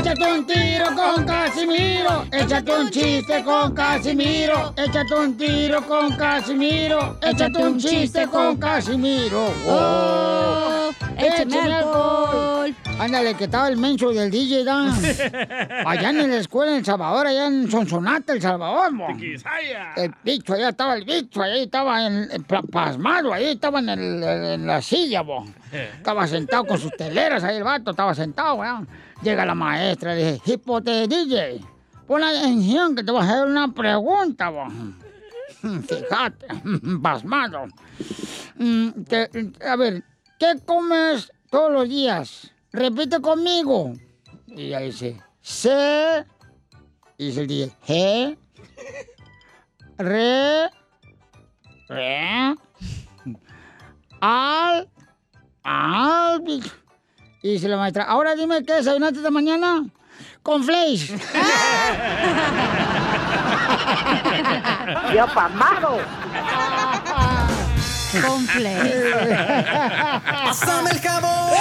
Échate 0.00 0.32
un 0.32 0.46
tiro 0.46 0.86
con 0.96 1.24
Casimiro. 1.26 2.24
Échate 2.32 2.72
un 2.72 2.90
chiste 2.90 3.44
con 3.44 3.74
Casimiro. 3.74 4.72
Échate 4.76 5.14
un 5.14 5.36
tiro 5.36 5.82
con 5.86 6.16
Casimiro. 6.16 7.18
Échate 7.22 7.58
un 7.58 7.78
chiste 7.78 8.26
con 8.28 8.56
Casimiro. 8.56 9.52
¡Oh! 9.66 10.90
échame 11.18 11.42
¡Échame 11.54 11.74
alcohol! 11.74 12.74
Ándale, 12.98 13.34
que 13.34 13.44
estaba 13.44 13.68
el 13.68 13.76
menso 13.76 14.10
del 14.10 14.30
DJ, 14.30 14.64
¿da? 14.64 14.86
Allá 15.86 16.10
en 16.10 16.30
la 16.30 16.36
escuela 16.38 16.72
en 16.72 16.78
El 16.78 16.84
Salvador, 16.84 17.26
allá 17.26 17.46
en 17.46 17.70
Sonsonate, 17.70 18.32
El 18.32 18.42
Salvador, 18.42 18.92
mo. 18.92 19.08
El 19.96 20.14
bicho, 20.22 20.54
allá 20.54 20.70
estaba 20.70 20.94
el 20.94 21.04
bicho, 21.04 21.42
ahí 21.42 21.62
estaba 21.64 22.06
en, 22.06 22.28
en 22.30 22.42
pa- 22.44 22.62
pasmado, 22.62 23.32
ahí 23.32 23.46
estaba 23.46 23.78
en, 23.80 23.88
el- 23.90 24.22
en 24.22 24.66
la 24.66 24.80
silla, 24.82 25.22
bo. 25.22 25.44
Estaba 25.72 26.26
sentado 26.26 26.64
con 26.64 26.78
sus 26.78 26.90
teleras 26.96 27.44
ahí 27.44 27.56
el 27.58 27.62
vato, 27.64 27.92
estaba 27.92 28.14
sentado, 28.14 28.54
weón. 28.56 28.88
Llega 29.22 29.44
la 29.44 29.54
maestra, 29.54 30.14
le 30.14 30.32
dije, 30.32 30.52
hipote 30.54 31.06
DJ, 31.06 31.60
pon 32.06 32.24
atención 32.24 32.96
que 32.96 33.04
te 33.04 33.12
voy 33.12 33.20
a 33.20 33.24
hacer 33.24 33.46
una 33.46 33.72
pregunta, 33.72 34.48
bo. 34.48 34.66
Fíjate, 35.86 36.46
pasmado. 37.02 37.66
Mm, 38.56 38.88
a 39.66 39.76
ver, 39.76 40.02
¿qué 40.38 40.54
comes 40.64 41.30
todos 41.50 41.70
los 41.70 41.88
días? 41.88 42.50
Repite 42.72 43.20
conmigo. 43.20 43.92
Y 44.46 44.66
ella 44.66 44.80
dice, 44.80 45.20
C. 45.42 46.24
Y 47.18 47.26
dice 47.26 47.40
el 47.42 47.48
G. 47.48 48.38
Re. 49.98 50.70
Re. 51.88 52.54
Al. 54.20 54.88
Al. 55.62 56.42
Y 57.42 57.52
dice 57.52 57.68
la 57.68 57.78
maestra, 57.78 58.04
ahora 58.04 58.34
dime 58.34 58.62
qué 58.64 58.74
desayunaste 58.74 59.18
esta 59.18 59.30
mañana. 59.30 59.86
Con 60.42 60.62
flakes. 60.62 61.08
¡Ya 65.14 65.26
pasmado! 65.26 65.98
Con 68.26 68.46
Pásame 70.44 70.90
el 70.90 71.00
jabón. 71.00 71.59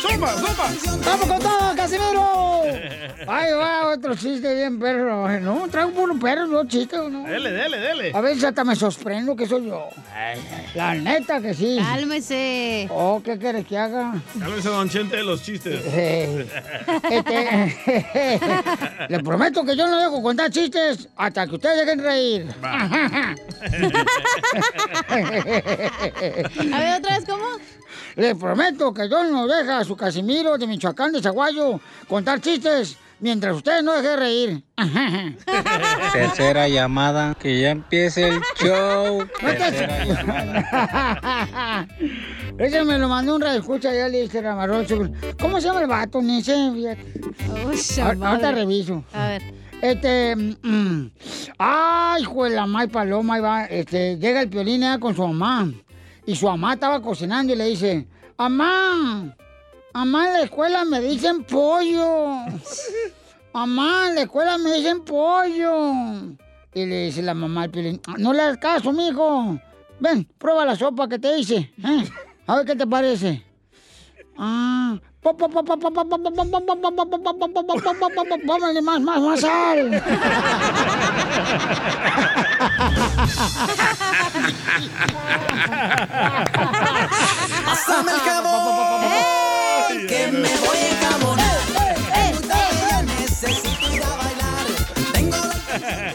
¡Zumba, 0.00 0.32
zumba! 0.34 0.70
¡Vamos 1.04 1.26
con 1.26 1.38
todo, 1.40 1.74
Casimiro! 1.76 2.62
Ahí 3.28 3.52
va 3.52 3.88
otro 3.88 4.14
chiste 4.14 4.54
bien 4.54 4.78
perro. 4.78 5.28
No, 5.40 5.66
traigo 5.68 5.90
puro 5.92 6.18
perro, 6.18 6.46
no 6.46 6.64
chiste, 6.66 6.96
¿no? 6.96 7.24
Dele, 7.24 7.50
dele, 7.50 7.78
dele. 7.78 8.12
A 8.14 8.20
veces 8.20 8.44
hasta 8.44 8.62
me 8.64 8.76
sorprendo 8.76 9.34
que 9.34 9.46
soy 9.46 9.66
yo. 9.66 9.88
La 10.74 10.94
neta 10.94 11.40
que 11.40 11.54
sí. 11.54 11.78
Cálmese. 11.80 12.88
Oh, 12.90 13.20
¿qué 13.24 13.38
quieres 13.38 13.66
que 13.66 13.76
haga? 13.78 14.14
Cálmese, 14.38 14.68
don 14.68 14.88
Chente, 14.88 15.16
de 15.16 15.24
los 15.24 15.42
chistes. 15.42 15.80
Eh, 15.86 16.46
Este, 17.10 18.40
le 19.08 19.18
prometo 19.20 19.64
que 19.64 19.76
yo 19.76 19.86
no 19.88 19.98
dejo 19.98 20.22
contar 20.22 20.50
chistes 20.50 21.08
hasta 21.16 21.46
que 21.46 21.54
ustedes 21.56 21.84
dejen 21.86 22.00
reír. 22.02 22.46
A 25.08 26.78
ver, 26.78 26.98
otra 26.98 27.16
vez, 27.16 27.24
¿cómo? 27.26 27.44
Le 28.16 28.34
prometo 28.34 28.92
que 28.94 29.08
yo 29.08 29.24
no 29.24 29.46
dejo 29.46 29.72
su 29.86 29.96
Casimiro 29.96 30.58
de 30.58 30.66
Michoacán 30.66 31.12
de 31.12 31.22
Zaguayo 31.22 31.80
contar 32.08 32.40
chistes 32.40 32.96
mientras 33.20 33.56
ustedes 33.56 33.82
no 33.82 33.92
dejen 33.94 34.18
reír. 34.18 34.64
Tercera 36.12 36.68
llamada, 36.68 37.34
que 37.34 37.60
ya 37.60 37.70
empiece 37.70 38.28
el 38.28 38.40
show. 38.62 39.26
Ese 42.58 42.84
me 42.84 42.98
lo 42.98 43.08
mandó 43.08 43.34
un 43.36 43.40
radio 43.42 43.60
escucha 43.60 43.92
ya 43.94 44.08
le 44.08 44.22
dije 44.22 44.40
Ramarrocho. 44.40 45.10
¿Cómo 45.40 45.60
se 45.60 45.66
llama 45.68 45.80
el 45.82 45.86
vato? 45.86 46.22
Ni 46.22 46.42
sé, 46.42 46.54
fíjate. 46.74 47.20
Ahor- 48.02 48.26
Ahorita 48.26 48.52
reviso. 48.52 49.04
A 49.12 49.28
ver. 49.28 49.42
Este, 49.82 50.34
mm, 50.36 51.10
ay, 51.58 52.22
hijo 52.22 52.44
de 52.44 52.50
la 52.50 52.66
May 52.66 52.86
Paloma, 52.88 53.34
ahí 53.34 53.40
va, 53.42 53.64
este, 53.66 54.16
llega 54.16 54.40
el 54.40 54.48
piolín 54.48 54.82
allá 54.84 54.98
con 54.98 55.14
su 55.14 55.26
mamá. 55.26 55.70
Y 56.24 56.34
su 56.34 56.46
mamá 56.46 56.74
estaba 56.74 57.00
cocinando 57.02 57.52
y 57.52 57.56
le 57.56 57.66
dice, 57.66 58.06
mamá, 58.38 59.36
mamá, 59.96 60.26
en 60.26 60.32
la 60.34 60.40
escuela 60.42 60.84
me 60.84 61.00
dicen 61.00 61.42
pollo. 61.44 62.44
Mamá, 63.54 64.08
en 64.08 64.14
la 64.16 64.20
escuela 64.22 64.58
me 64.58 64.74
dicen 64.74 65.00
pollo. 65.02 66.36
Y 66.74 66.84
le 66.84 67.06
dice 67.06 67.22
la 67.22 67.32
mamá 67.32 67.62
al 67.62 67.70
piolín, 67.70 68.00
no 68.18 68.34
le 68.34 68.42
hagas 68.42 68.58
caso, 68.58 68.92
mijo. 68.92 69.58
Ven, 69.98 70.28
prueba 70.36 70.66
la 70.66 70.76
sopa 70.76 71.08
que 71.08 71.18
te 71.18 71.38
hice. 71.38 71.72
¿eh? 71.82 72.04
A 72.46 72.56
ver 72.56 72.66
qué 72.66 72.76
te 72.76 72.86
parece. 72.86 73.42
Ah. 74.36 74.98
Póngale 78.46 78.82
más, 78.82 79.00
más, 79.00 79.20
más 79.20 79.40
sal. 79.40 80.02
Pásame 87.64 88.12
el 88.12 88.18
jabón. 88.18 88.55
Me 90.42 90.56
voy 90.58 90.76
a 90.76 90.88
enjabonar. 90.90 91.56
Yo 92.90 93.02
necesito 93.02 93.94
ir 93.94 94.02
a 94.02 94.16
bailar. 94.16 94.66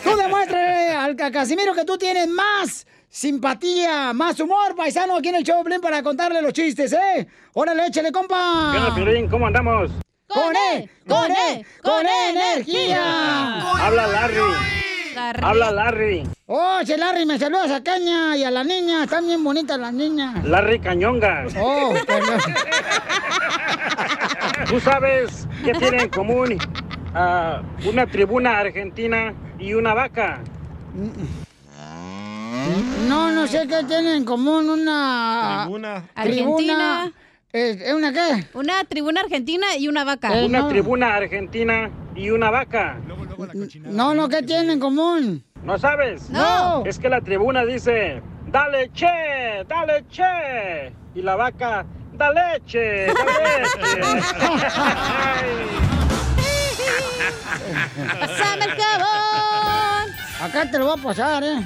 Tú 0.03 0.15
demuéstrale 0.15 0.91
al 0.93 1.15
Ca- 1.15 1.31
Casimiro 1.31 1.73
que 1.73 1.85
tú 1.85 1.97
tienes 1.97 2.27
más 2.27 2.85
simpatía, 3.09 4.13
más 4.13 4.39
humor, 4.39 4.75
paisano, 4.75 5.17
aquí 5.17 5.29
en 5.29 5.35
el 5.35 5.43
show 5.43 5.61
Piolín 5.63 5.81
para 5.81 6.01
contarle 6.01 6.41
los 6.41 6.53
chistes, 6.53 6.93
¿eh? 6.93 7.27
Órale, 7.53 7.87
échale, 7.87 8.11
compa. 8.11 8.93
¿Qué? 8.95 9.27
¿Cómo 9.29 9.47
andamos? 9.47 9.91
¡Con 10.27 10.55
E! 10.55 10.89
¡Con 11.07 11.29
E! 11.31 11.65
¡Con 11.83 12.05
energía! 12.07 13.59
Habla 13.85 14.07
Larry. 14.07 14.80
Habla 15.29 15.71
Larry. 15.71 16.23
Oh, 16.47 16.79
Larry, 16.97 17.25
me 17.25 17.37
saludas 17.39 17.71
a 17.71 17.83
Caña 17.83 18.35
y 18.35 18.43
a 18.43 18.51
la 18.51 18.63
niña. 18.63 19.03
Están 19.03 19.25
bien 19.25 19.43
bonitas 19.43 19.79
las 19.79 19.93
niñas. 19.93 20.43
Larry 20.43 20.79
Cañonga. 20.79 21.45
Oh, 21.59 21.93
perdón. 22.05 22.39
¿Tú 24.69 24.79
sabes 24.79 25.47
qué 25.63 25.73
tienen 25.73 26.01
en 26.01 26.09
común 26.09 26.57
ah, 27.13 27.61
una 27.85 28.07
tribuna 28.07 28.59
argentina 28.59 29.33
y 29.59 29.73
una 29.73 29.93
vaca? 29.93 30.39
No, 33.07 33.31
no 33.31 33.47
sé 33.47 33.67
qué 33.67 33.83
tienen 33.83 34.17
en 34.17 34.25
común 34.25 34.69
una... 34.69 35.63
Tribuna. 35.63 36.03
Tribuna. 36.21 37.03
Argentina. 37.03 37.05
¿Es 37.05 37.30
es 37.53 37.93
una 37.93 38.11
qué? 38.13 38.45
Una 38.53 38.83
tribuna 38.85 39.21
argentina 39.21 39.75
y 39.77 39.87
una 39.87 40.03
vaca. 40.03 40.39
Eh, 40.39 40.45
Una 40.45 40.59
no. 40.61 40.67
tribuna 40.69 41.15
argentina 41.15 41.89
y 42.15 42.29
una 42.29 42.49
vaca. 42.49 42.97
No, 43.83 44.13
no, 44.13 44.29
¿qué 44.29 44.41
tienen 44.43 44.69
en 44.71 44.79
común? 44.79 45.43
¿No 45.63 45.77
sabes? 45.77 46.29
No. 46.29 46.83
Es 46.85 46.97
que 46.99 47.09
la 47.09 47.21
tribuna 47.21 47.65
dice, 47.65 48.21
dale 48.47 48.89
che, 48.93 49.63
dale 49.67 50.05
che. 50.09 50.93
Y 51.13 51.21
la 51.21 51.35
vaca, 51.35 51.85
da 52.13 52.31
leche, 52.31 53.07
da 53.07 53.13
leche. 53.43 54.21
¡Pásame 58.19 58.65
el 58.65 58.71
jabón! 58.71 59.60
Acá 60.41 60.69
te 60.71 60.79
lo 60.79 60.85
voy 60.87 60.99
a 60.99 61.03
pasar, 61.03 61.43
¿eh? 61.43 61.61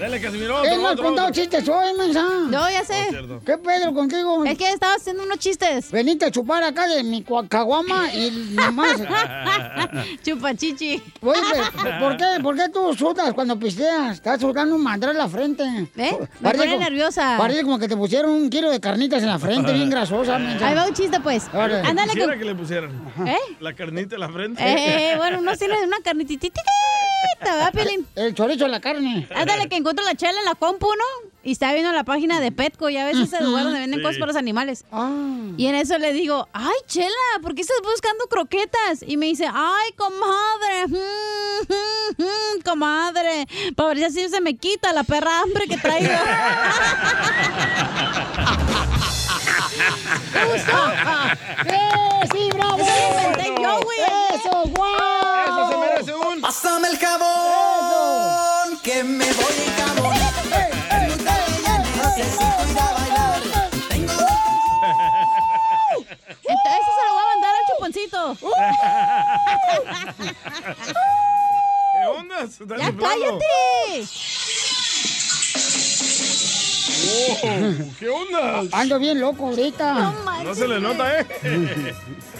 Dale, 0.00 0.20
Casimiro. 0.20 0.54
No 0.64 0.86
has 0.86 0.92
otro, 0.94 1.04
contado 1.04 1.28
otro. 1.28 1.42
chistes 1.42 1.68
hoy, 1.68 1.92
mensa. 1.98 2.22
No, 2.48 2.70
ya 2.70 2.82
sé. 2.84 3.08
¿Qué 3.44 3.58
pedo 3.58 3.92
contigo? 3.92 4.44
Es 4.46 4.56
que 4.56 4.70
estaba 4.70 4.94
haciendo 4.94 5.24
unos 5.24 5.38
chistes. 5.38 5.90
Veniste 5.90 6.24
a 6.24 6.30
chupar 6.30 6.62
acá 6.64 6.86
de 6.88 7.02
mi 7.04 7.22
caguama 7.48 8.12
y 8.14 8.30
nomás... 8.54 9.00
Chupachichi. 10.24 11.02
Oye, 11.20 11.40
¿por 12.00 12.16
qué? 12.16 12.24
¿Por 12.42 12.56
qué 12.56 12.68
tú 12.72 12.94
sudas 12.94 13.32
cuando 13.34 13.58
pisteas? 13.58 14.14
Estás 14.14 14.40
sudando 14.40 14.74
un 14.74 14.82
mandral 14.82 15.12
en 15.12 15.18
la 15.18 15.28
frente. 15.28 15.62
¿Eh? 15.96 16.16
Me 16.40 16.50
pone 16.52 16.78
nerviosa. 16.78 17.36
Parece 17.38 17.62
como 17.62 17.78
que 17.78 17.88
te 17.88 17.96
pusieron 17.96 18.30
un 18.30 18.48
kilo 18.50 18.70
de 18.70 18.80
carnitas 18.80 19.22
en 19.22 19.28
la 19.28 19.38
frente, 19.38 19.72
bien 19.72 19.90
grasosa. 19.94 20.38
mensa. 20.38 20.66
Ahí 20.66 20.74
va 20.74 20.86
un 20.86 20.94
chiste, 20.94 21.20
pues. 21.20 21.46
Ándale 21.52 22.12
Quisiera 22.12 22.38
que 22.38 22.44
le 22.44 22.54
pusieran. 22.54 22.90
¿Eh? 23.26 23.36
La 23.60 23.74
carnita 23.74 24.14
en 24.16 24.20
la 24.20 24.28
frente. 24.30 24.62
Eh, 24.64 25.14
bueno, 25.16 25.38
uno 25.40 25.54
tiene 25.56 25.74
una 25.84 25.98
carnititita, 26.02 26.62
¿verdad, 27.42 27.72
Pelín? 27.72 28.06
El 28.16 28.32
chorizo 28.34 28.64
en 28.66 28.70
la 28.70 28.80
carne. 28.80 29.26
Ándale, 29.34 29.68
que 29.68 29.74
encuentro 29.76 30.04
la 30.04 30.14
chela 30.14 30.38
en 30.38 30.44
la 30.44 30.54
compu, 30.54 30.86
¿no? 30.86 31.30
Y 31.42 31.52
estaba 31.52 31.72
viendo 31.72 31.90
la 31.92 32.04
página 32.04 32.38
de 32.40 32.52
Petco, 32.52 32.88
ya 32.88 33.04
ves 33.04 33.18
ese 33.18 33.42
lugar 33.42 33.64
donde 33.64 33.80
venden 33.80 33.98
Sí. 34.00 34.04
cosas 34.04 34.18
para 34.18 34.28
los 34.28 34.36
animales. 34.36 34.84
Ah. 34.92 35.10
Y 35.56 35.66
en 35.66 35.74
eso 35.74 35.98
le 35.98 36.12
digo, 36.12 36.48
ay, 36.52 36.72
Chela, 36.86 37.08
¿por 37.42 37.54
qué 37.54 37.62
estás 37.62 37.76
buscando 37.82 38.26
croquetas? 38.28 39.02
Y 39.06 39.16
me 39.16 39.26
dice, 39.26 39.46
ay, 39.52 39.92
comadre, 39.96 40.86
mm, 40.86 40.92
mm, 42.22 42.22
mm, 42.22 42.60
comadre, 42.64 43.46
para 43.74 43.88
ver 43.90 43.98
si 43.98 44.04
así 44.04 44.28
se 44.28 44.40
me 44.40 44.56
quita 44.56 44.92
la 44.92 45.02
perra 45.02 45.40
hambre 45.40 45.66
que 45.66 45.76
traigo. 45.76 46.12
¿Te 50.32 50.44
gustó? 50.46 50.92
¡Eh, 51.66 52.28
sí, 52.32 52.48
bravo! 52.54 52.78
Eso 52.78 52.90
lo 53.12 53.30
inventé 53.30 53.62
yo, 53.62 53.80
güey. 53.82 53.98
¡Eso, 54.34 54.62
guau! 54.68 55.44
Eso 55.46 55.68
se 55.70 55.76
merece 55.78 56.14
un. 56.14 56.40
Pásame 56.40 56.88
el 56.88 56.98
jabón 56.98 57.93
que 58.84 59.02
me 59.02 59.24
voy 59.32 59.44
a 59.44 59.64
encabonar. 59.64 60.32
Tengo 60.90 61.16
que 61.16 61.32
ella 61.58 61.78
necesito 61.78 62.44
ir 62.70 62.78
a 62.78 62.92
bailar. 62.92 63.40
Tengo 63.88 64.12
Entonces 66.46 66.84
se 66.84 67.02
lo 67.06 67.12
voy 67.14 67.22
a 67.22 67.26
mandar 67.32 67.52
al 67.56 67.64
chuponcito. 67.70 68.20
¿Qué 71.94 72.02
onda? 72.06 72.36
¿Estás 72.42 72.68
¡Ya 72.68 72.88
inflando? 72.88 73.02
cállate! 73.02 73.54
Wow, 77.04 77.92
¿Qué 77.98 78.08
onda? 78.08 78.62
Ando 78.72 78.98
bien 78.98 79.20
loco 79.20 79.46
ahorita. 79.46 80.12
No, 80.44 80.54
se 80.54 80.68
le 80.68 80.80
nota, 80.80 81.20
¿eh? 81.20 81.26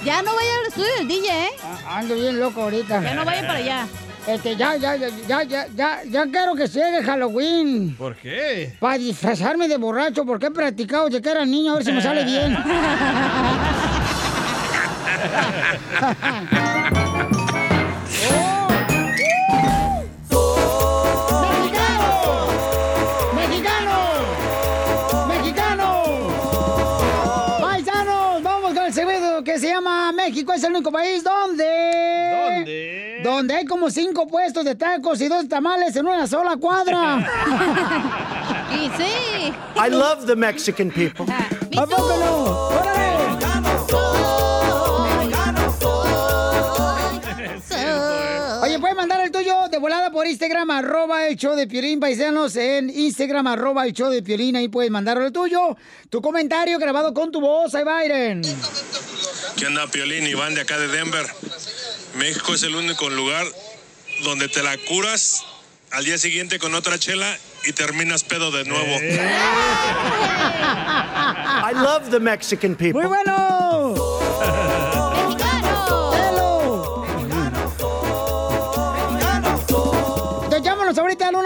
Ya 0.05 0.21
no 0.23 0.35
vaya 0.35 0.51
al 0.61 0.67
estudio 0.67 0.95
del 0.99 1.09
DJ, 1.09 1.47
¿eh? 1.47 1.51
Ando 1.89 2.15
bien 2.15 2.39
loco 2.39 2.63
ahorita. 2.63 3.03
Ya 3.03 3.15
no 3.15 3.25
vaya 3.25 3.41
para 3.43 3.55
allá. 3.59 3.87
Este, 4.27 4.57
ya, 4.57 4.75
ya, 4.77 4.97
ya, 4.97 5.09
ya, 5.29 5.43
ya, 5.43 5.67
ya, 5.77 6.03
ya 6.05 6.27
quiero 6.27 6.55
que 6.55 6.67
llegue 6.67 7.03
Halloween. 7.05 7.95
¿Por 7.95 8.17
qué? 8.17 8.73
Para 8.81 8.97
disfrazarme 8.97 9.69
de 9.69 9.77
borracho, 9.77 10.25
porque 10.25 10.47
he 10.47 10.51
practicado 10.51 11.07
desde 11.07 11.21
que 11.21 11.29
era 11.29 11.45
niño, 11.45 11.73
a 11.73 11.75
ver 11.75 11.85
si 11.85 11.93
me 11.93 12.01
sale 12.01 12.25
bien. 12.25 12.57
¡Mexicano! 23.35 23.97
¡Mexicano! 25.29 26.03
¡Paisanos! 27.61 28.43
Vamos 28.43 28.73
con 28.73 28.87
el 28.87 28.93
segmento 28.95 29.45
que 29.45 29.59
se 29.59 29.69
llama 29.69 30.13
México 30.13 30.55
es 30.55 30.65
el 30.65 30.71
único 30.71 30.91
país 30.91 31.23
donde... 31.23 31.34
Cinco 33.91 34.27
puestos 34.27 34.65
de 34.65 34.75
tacos 34.75 35.21
y 35.21 35.29
dos 35.29 35.49
tamales 35.49 35.95
en 35.97 36.07
una 36.07 36.27
sola 36.27 36.57
cuadra. 36.57 37.27
y 38.73 38.89
sí. 38.97 39.53
I 39.77 39.91
love 39.91 40.27
the 40.27 40.37
Mexican 40.37 40.91
people. 40.91 41.27
¿A 41.77 41.87
poco 41.87 42.17
no? 42.19 42.75
Oye, 48.63 48.79
puedes 48.79 48.97
mandar 48.97 49.21
el 49.21 49.31
tuyo 49.31 49.69
de 49.71 49.77
volada 49.77 50.11
por 50.11 50.27
Instagram, 50.27 50.71
arroba 50.71 51.27
el 51.27 51.37
show 51.37 51.55
de 51.55 51.67
Piolín, 51.67 52.01
paisanos, 52.01 52.57
en 52.57 52.89
Instagram, 52.89 53.47
arroba 53.47 53.87
el 53.87 53.93
show 53.93 54.11
de 54.11 54.23
Piolín, 54.23 54.57
ahí 54.57 54.69
puedes 54.69 54.91
mandarlo 54.91 55.27
el 55.27 55.33
tuyo. 55.33 55.77
Tu 56.09 56.23
comentario 56.23 56.79
grabado 56.79 57.13
con 57.13 57.31
tu 57.31 57.43
voz, 57.43 57.75
ahí 57.75 57.85
Byron. 57.85 58.41
¿Qué 59.57 59.67
onda, 59.67 59.87
Piolín? 59.89 60.27
Iván 60.27 60.55
de 60.55 60.63
acá 60.63 60.79
de 60.79 60.89
Denver. 60.89 61.27
México 62.17 62.55
es 62.55 62.63
el 62.63 62.75
único 62.75 63.11
lugar 63.11 63.45
donde 64.23 64.49
te 64.49 64.63
la 64.63 64.77
curas 64.79 65.45
al 65.91 66.05
día 66.05 66.19
siguiente 66.19 66.59
con 66.59 66.75
otra 66.75 66.99
chela 66.99 67.39
y 67.65 67.73
terminas 67.73 68.25
pedo 68.25 68.51
de 68.51 68.65
nuevo. 68.65 68.85
I 71.67 71.73
love 71.73 72.11
the 72.11 72.21
Mexican 72.21 72.75
people. 72.75 73.01
¡Muy 73.01 73.09
bueno! 73.09 73.64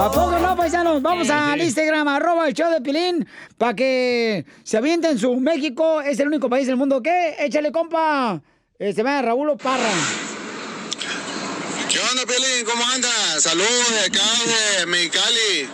¿A 0.00 0.10
poco 0.10 0.38
no, 0.40 0.56
paisanos? 0.56 1.00
Vamos 1.00 1.30
al 1.30 1.60
Instagram, 1.62 2.08
arroba 2.08 2.48
el 2.48 2.54
show 2.54 2.68
de 2.70 2.80
Pilín, 2.80 3.26
para 3.56 3.74
que 3.74 4.44
se 4.64 4.76
avienten 4.76 5.18
su 5.20 5.36
México. 5.36 6.00
Es 6.00 6.18
el 6.18 6.26
único 6.28 6.48
país 6.50 6.66
del 6.66 6.76
mundo 6.76 7.00
que, 7.00 7.36
échale, 7.38 7.70
compa. 7.70 8.42
Se 8.78 8.92
llama 8.92 9.22
Raúl 9.22 9.56
Parra. 9.56 9.88
¿Qué 12.14 12.20
onda, 12.20 12.32
Pelín? 12.32 12.64
¿Cómo 12.64 12.86
andas? 12.90 13.42
Saludos 13.42 13.90
de 13.90 14.00
acá 14.06 14.22
de 14.78 14.86
Mexicali. 14.86 15.68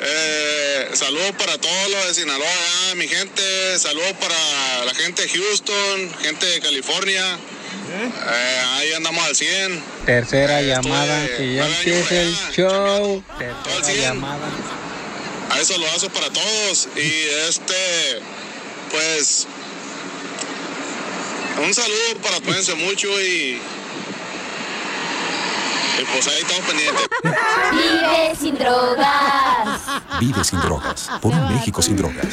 Eh, 0.00 0.90
saludos 0.94 1.32
para 1.36 1.58
todos 1.58 1.90
los 1.90 2.06
de 2.06 2.14
Sinaloa, 2.14 2.94
mi 2.96 3.06
gente. 3.06 3.78
Saludos 3.78 4.14
para 4.18 4.84
la 4.86 4.94
gente 4.94 5.20
de 5.20 5.28
Houston, 5.28 6.14
gente 6.22 6.46
de 6.46 6.60
California. 6.60 7.34
Eh, 7.34 8.62
ahí 8.76 8.92
andamos 8.94 9.22
al 9.26 9.36
100. 9.36 9.82
Tercera 10.06 10.62
Eh, 10.62 10.68
llamada, 10.68 11.24
estoy 11.24 11.36
que 11.48 11.54
ya 11.54 11.66
por 11.66 12.12
el 12.14 12.28
allá. 12.34 12.52
show. 12.52 13.24
Tercera 13.38 13.84
100. 13.84 14.00
llamada. 14.00 14.48
Hay 15.50 15.64
saludazos 15.66 16.08
para 16.12 16.30
todos. 16.30 16.88
Y 16.96 17.24
este, 17.46 18.22
pues, 18.90 19.46
un 21.62 21.74
saludo 21.74 22.16
para 22.22 22.40
cuídense 22.40 22.74
mucho 22.74 23.08
y, 23.20 23.60
y 26.00 26.04
pues 26.04 26.28
ahí 26.28 26.40
estamos 26.40 26.64
pendientes. 26.66 27.08
Vive 27.72 28.34
sin 28.36 28.54
drogas. 28.56 29.80
Vive 30.18 30.44
sin 30.44 30.60
drogas. 30.60 31.10
Por 31.20 31.32
un 31.32 31.54
México 31.54 31.82
sin 31.82 31.96
drogas. 31.96 32.26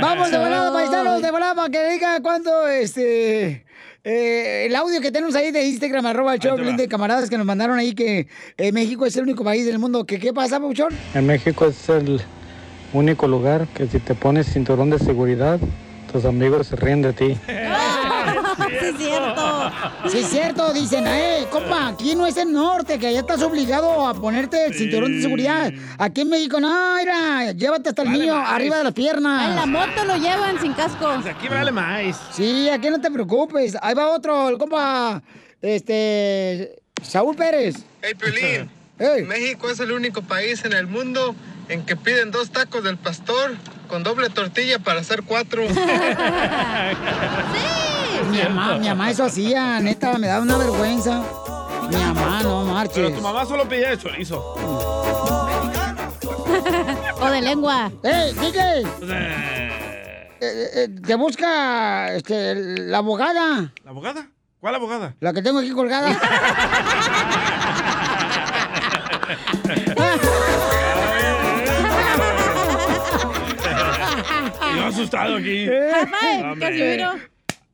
Vamos 0.00 0.30
de 0.30 0.38
volada, 0.38 0.72
paisanos, 0.72 1.22
de 1.22 1.30
volada, 1.30 1.54
para 1.54 1.68
que 1.68 1.90
diga 1.90 2.20
cuánto, 2.22 2.66
este... 2.68 3.64
eh, 4.04 4.66
el 4.66 4.74
audio 4.74 5.00
que 5.00 5.12
tenemos 5.12 5.34
ahí 5.34 5.50
de 5.50 5.64
Instagram, 5.64 6.06
arroba 6.06 6.34
el 6.34 6.40
show, 6.40 6.56
de 6.56 6.88
camaradas 6.88 7.28
que 7.28 7.36
nos 7.36 7.46
mandaron 7.46 7.78
ahí 7.78 7.94
que 7.94 8.26
eh, 8.56 8.72
México 8.72 9.06
es 9.06 9.16
el 9.16 9.24
único 9.24 9.44
país 9.44 9.66
del 9.66 9.78
mundo 9.78 10.04
que, 10.04 10.18
¿qué 10.18 10.32
pasa, 10.32 10.60
Pauchón? 10.60 10.92
En 11.14 11.26
México 11.26 11.66
es 11.66 11.88
el 11.88 12.20
único 12.92 13.26
lugar 13.28 13.66
que 13.68 13.86
si 13.86 13.98
te 13.98 14.14
pones 14.14 14.52
cinturón 14.52 14.90
de 14.90 14.98
seguridad, 14.98 15.60
tus 16.12 16.24
amigos 16.24 16.66
se 16.66 16.76
ríen 16.76 17.02
de 17.02 17.12
ti. 17.12 17.38
Sí, 18.54 18.86
es 18.86 18.96
cierto. 18.96 19.72
Sí, 20.08 20.18
es 20.18 20.28
cierto. 20.28 20.72
Dicen, 20.72 21.06
eh, 21.06 21.46
compa, 21.50 21.88
aquí 21.88 22.14
no 22.14 22.26
es 22.26 22.36
el 22.36 22.52
norte, 22.52 22.98
que 22.98 23.08
allá 23.08 23.20
estás 23.20 23.42
obligado 23.42 24.06
a 24.06 24.14
ponerte 24.14 24.66
el 24.66 24.74
cinturón 24.74 25.16
de 25.16 25.22
seguridad. 25.22 25.72
Aquí 25.98 26.20
en 26.20 26.28
México, 26.28 26.60
no, 26.60 26.96
mira, 26.96 27.52
llévate 27.52 27.88
hasta 27.88 28.02
el 28.02 28.12
niño 28.12 28.34
más. 28.36 28.50
arriba 28.50 28.78
de 28.78 28.84
las 28.84 28.92
piernas. 28.92 29.50
En 29.50 29.56
la 29.56 29.66
moto 29.66 30.04
lo 30.06 30.16
llevan 30.16 30.60
sin 30.60 30.74
casco. 30.74 31.08
Aquí 31.08 31.48
vale 31.48 31.72
más. 31.72 32.16
Sí, 32.32 32.68
aquí 32.68 32.90
no 32.90 33.00
te 33.00 33.10
preocupes. 33.10 33.76
Ahí 33.80 33.94
va 33.94 34.08
otro, 34.08 34.48
el 34.50 34.58
compa, 34.58 35.22
este, 35.60 36.82
Saúl 37.02 37.34
Pérez. 37.34 37.76
Hey, 38.02 38.14
Piolín. 38.14 38.70
Ey. 38.98 39.24
México 39.24 39.70
es 39.70 39.80
el 39.80 39.90
único 39.92 40.22
país 40.22 40.64
en 40.64 40.74
el 40.74 40.86
mundo 40.86 41.34
en 41.68 41.84
que 41.84 41.96
piden 41.96 42.30
dos 42.30 42.50
tacos 42.50 42.84
del 42.84 42.98
pastor 42.98 43.56
con 43.92 44.02
doble 44.02 44.28
tortilla 44.30 44.78
para 44.78 45.00
hacer 45.00 45.22
cuatro. 45.22 45.68
Mi 48.30 48.38
mamá, 48.38 48.78
mi 48.78 48.88
mamá 48.88 49.10
eso 49.10 49.24
hacía, 49.24 49.80
neta, 49.80 50.16
me 50.16 50.28
da 50.28 50.40
una 50.40 50.56
vergüenza. 50.56 51.22
Mi 51.90 51.96
mamá, 51.96 52.42
no 52.42 52.64
marches. 52.64 52.96
Pero 52.96 53.12
tu 53.12 53.20
mamá 53.20 53.44
solo 53.44 53.68
pedía 53.68 53.90
de 53.90 53.98
chorizo. 53.98 54.40
o 57.20 57.30
de 57.30 57.42
lengua. 57.42 57.92
¡Ey, 58.02 58.32
DJ! 58.32 58.80
Eh, 60.40 60.40
eh, 60.40 60.88
te 61.06 61.14
busca 61.16 62.14
este, 62.14 62.54
la 62.78 62.96
abogada. 62.98 63.74
¿La 63.84 63.90
abogada? 63.90 64.26
¿Cuál 64.58 64.76
abogada? 64.76 65.14
La 65.20 65.34
que 65.34 65.42
tengo 65.42 65.58
aquí 65.58 65.72
colgada. 65.72 66.18
asustado 74.88 75.36
aquí. 75.36 75.68
Hombre. 75.68 76.58
Casimiro. 76.60 77.12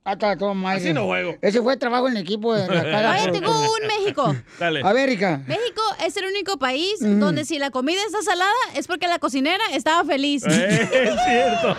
Hasta 0.04 0.38
toma. 0.38 0.72
Así 0.72 0.94
no 0.94 1.04
juego. 1.04 1.36
Ese 1.42 1.60
fue 1.60 1.76
trabajo 1.76 2.08
en 2.08 2.16
equipo. 2.16 2.54
De 2.54 2.66
la 2.66 2.82
cada 2.90 3.12
Oye, 3.24 3.30
tengo 3.30 3.50
un 3.60 3.86
México. 3.86 4.34
Dale. 4.58 4.80
A 4.82 4.92
ver, 4.94 5.06
Rica. 5.10 5.42
México 5.46 5.82
es 6.02 6.16
el 6.16 6.24
único 6.24 6.56
país 6.58 6.94
Mm. 7.02 7.20
donde 7.20 7.44
si 7.44 7.58
la 7.58 7.68
comida 7.70 8.00
está 8.06 8.22
salada 8.22 8.50
es 8.74 8.86
porque 8.86 9.06
la 9.06 9.18
cocinera 9.18 9.62
estaba 9.74 10.04
feliz. 10.04 10.44
Eh, 10.46 10.88
es 10.90 10.90
cierto. 11.26 11.76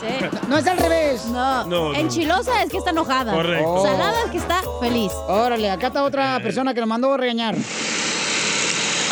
Sí. 0.00 0.38
No 0.48 0.58
es 0.58 0.66
al 0.68 0.78
revés. 0.78 1.24
No, 1.26 1.64
No, 1.66 1.88
no. 1.92 1.94
enchilosa 1.96 2.62
es 2.62 2.70
que 2.70 2.78
está 2.78 2.90
enojada. 2.90 3.32
Correcto. 3.32 3.82
Salada 3.82 4.14
es 4.26 4.30
que 4.30 4.38
está 4.38 4.60
feliz. 4.80 5.10
Órale, 5.26 5.70
acá 5.70 5.88
está 5.88 6.04
otra 6.04 6.38
persona 6.40 6.72
que 6.72 6.78
nos 6.78 6.88
mandó 6.88 7.12
a 7.12 7.16
regañar. 7.16 7.56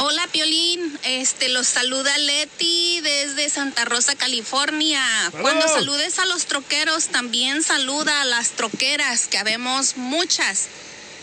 Hola 0.00 0.28
Piolín, 0.30 0.96
este 1.02 1.48
los 1.48 1.66
saluda 1.66 2.16
Leti 2.18 3.00
desde 3.00 3.50
Santa 3.50 3.84
Rosa, 3.84 4.14
California. 4.14 5.02
Cuando 5.40 5.66
saludes 5.66 6.20
a 6.20 6.26
los 6.26 6.46
troqueros, 6.46 7.08
también 7.08 7.64
saluda 7.64 8.20
a 8.20 8.24
las 8.24 8.50
troqueras, 8.50 9.26
que 9.26 9.38
habemos 9.38 9.96
muchas, 9.96 10.68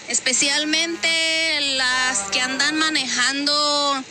especialmente 0.10 1.08
las 1.78 2.20
que 2.32 2.42
andan 2.42 2.78
manejando 2.78 4.04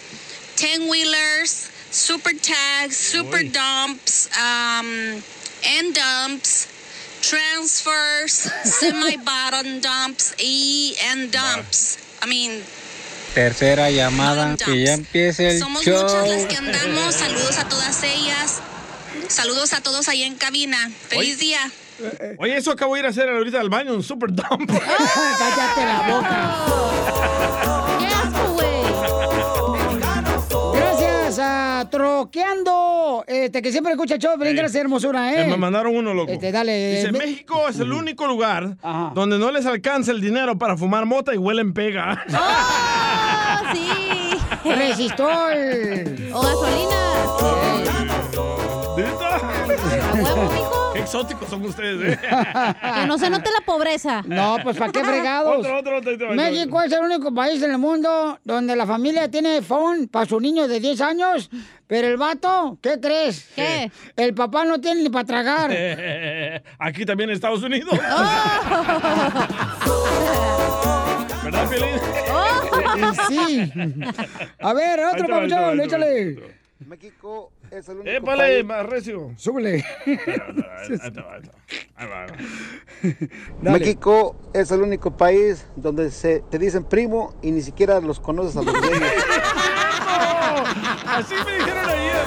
ten 0.57 0.89
wheelers, 0.89 1.65
super 1.91 2.35
tags, 2.35 2.97
super 2.97 3.45
dumps, 3.45 4.31
um, 4.39 5.23
end 5.63 5.95
dumps. 5.95 6.69
Transfers, 7.21 8.51
semi 8.65 9.17
bottom 9.17 9.81
dumps 9.81 10.35
y 10.39 10.95
end 11.11 11.33
dumps. 11.33 11.97
I 12.23 12.27
mean, 12.27 12.63
Tercera 13.35 13.91
llamada, 13.91 14.57
que 14.57 14.85
ya 14.85 14.93
empiece 14.95 15.51
el 15.51 15.59
somos 15.59 15.83
show. 15.85 16.01
muchas 16.03 16.29
las 16.29 16.45
que 16.47 16.57
andamos. 16.57 17.15
Saludos 17.15 17.59
a 17.59 17.69
todas 17.69 18.03
ellas. 18.05 18.61
Saludos 19.29 19.73
a 19.73 19.81
todos 19.81 20.09
ahí 20.09 20.23
en 20.23 20.37
cabina. 20.37 20.79
Feliz 21.09 21.39
día. 21.39 21.59
Oye, 22.39 22.57
eso 22.57 22.71
acabo 22.71 22.95
de 22.95 23.01
ir 23.01 23.07
a 23.07 23.09
hacer 23.11 23.29
ahorita 23.29 23.61
al 23.61 23.71
baño, 23.71 23.95
un 23.95 24.03
super 24.05 24.31
dump. 24.33 24.71
Cállate 25.39 25.85
la 25.85 26.03
boca. 26.09 26.55
¡Qué 27.99 28.07
asco, 28.07 28.53
güey! 28.53 28.85
Gracias 30.77 31.39
a 31.41 31.89
Troqueando, 31.91 33.25
este, 33.27 33.63
que 33.63 33.71
siempre 33.73 33.93
escucha 33.93 34.15
el 34.15 34.21
show, 34.21 34.35
pero 34.39 34.51
gracias, 34.53 34.81
hermosura, 34.83 35.33
Eh, 35.35 35.43
¿eh? 35.43 35.47
me 35.49 35.57
mandaron 35.57 35.95
uno, 35.97 36.15
loco. 36.15 36.33
Este, 36.33 36.51
dale. 36.53 36.97
Dice, 36.97 37.13
Me- 37.13 37.19
México 37.19 37.69
es 37.69 37.79
el 37.81 37.93
único 37.93 38.27
lugar 38.27 38.77
donde 39.15 39.39
no 39.39 39.51
les 39.53 39.67
alcanza 39.67 40.11
el 40.13 40.21
dinero 40.21 40.57
para 40.59 40.77
fumar 40.77 41.05
mota 41.07 41.35
y 41.35 41.39
huelen 41.39 41.73
pega. 41.75 42.25
¡Oh, 42.33 43.14
sí! 43.73 43.89
Resistol. 44.65 46.33
O 46.33 46.41
gasolina. 46.41 46.95
¿A 48.97 50.15
huevo, 50.15 50.53
mijo? 50.53 50.91
Qué 50.95 51.01
exóticos 51.01 51.49
son 51.49 51.65
ustedes, 51.65 52.15
¿eh? 52.15 52.19
Que 52.21 53.07
no 53.07 53.19
se 53.19 53.29
note 53.29 53.51
la 53.51 53.65
pobreza. 53.67 54.23
No, 54.27 54.59
pues 54.63 54.77
¿para 54.77 54.93
qué 54.93 55.03
fregados? 55.03 55.59
Otro, 55.67 55.79
otro, 55.79 55.97
otro. 55.99 56.33
México 56.35 56.81
es 56.83 56.93
el 56.93 57.01
único 57.01 57.35
país 57.35 57.61
en 57.63 57.73
el 57.73 57.79
mundo 57.79 58.39
donde 58.45 58.77
la 58.77 58.87
familia 58.87 59.29
tiene 59.29 59.61
phone 59.61 60.07
para 60.07 60.27
su 60.27 60.39
niño 60.39 60.69
de 60.69 60.79
10 60.79 61.01
años, 61.01 61.51
pero 61.89 62.07
el 62.07 62.17
vato, 62.17 62.79
¿qué 62.81 63.01
crees? 63.01 63.49
¿Qué? 63.57 63.91
El 64.17 64.35
papá 64.35 64.65
no 64.65 64.81
tiene 64.81 65.03
ni 65.03 65.11
para 65.11 65.25
tragar. 65.25 65.73
Aquí 66.79 67.05
también 67.05 67.31
en 67.31 67.35
Estados 67.35 67.65
Unidos. 67.65 67.99
¿Verdad, 71.45 71.69
Piolín? 71.69 72.01
Sí. 73.29 73.73
A 74.61 74.73
ver, 74.73 75.01
otro 75.05 75.27
papuchón, 75.29 75.81
échale. 75.81 76.39
México 76.87 77.53
es 77.71 77.89
el 77.89 77.97
único 77.99 78.11
Épale, 78.17 78.43
país. 78.43 78.65
más 78.65 78.87
recio. 78.87 79.31
Súbele. 79.37 79.85
México 83.61 84.37
es 84.53 84.71
el 84.71 84.83
único 84.83 85.17
país 85.17 85.67
donde 85.77 86.11
se 86.11 86.41
te 86.51 86.59
dicen 86.59 86.85
primo 86.85 87.35
y 87.43 87.51
ni 87.53 87.63
siquiera 87.63 88.01
los 88.01 88.21
conoces 88.21 88.57
a 88.57 88.63
los 88.63 88.75
dueños. 88.75 89.01
Así 91.07 91.35
me 91.45 91.57
dijeron 91.59 91.89
ayer. 91.89 92.25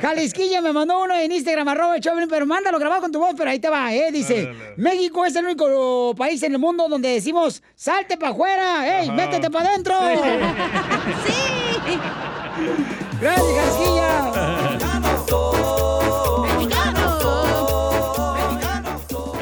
Jalisquilla 0.00 0.60
me 0.60 0.72
mandó 0.72 1.02
uno 1.02 1.14
en 1.16 1.32
Instagram, 1.32 1.68
arroba 1.68 1.98
Choplin, 2.00 2.28
pero 2.28 2.46
mándalo 2.46 2.78
grabado 2.78 3.02
con 3.02 3.12
tu 3.12 3.18
voz, 3.18 3.34
pero 3.36 3.50
ahí 3.50 3.58
te 3.58 3.68
va, 3.68 3.92
¿eh? 3.94 4.10
Dice, 4.12 4.52
México 4.76 5.24
es 5.24 5.34
el 5.36 5.44
único 5.44 6.14
país 6.16 6.42
en 6.42 6.52
el 6.52 6.58
mundo 6.58 6.88
donde 6.88 7.08
decimos, 7.10 7.62
salte 7.74 8.16
para 8.16 8.32
afuera, 8.32 9.00
¡ey, 9.00 9.08
Ajá. 9.08 9.16
métete 9.16 9.50
para 9.50 9.70
adentro! 9.70 9.94
¡Sí! 11.26 11.32
¡Gracias, 13.20 13.54
Jalisquilla! 13.56 14.76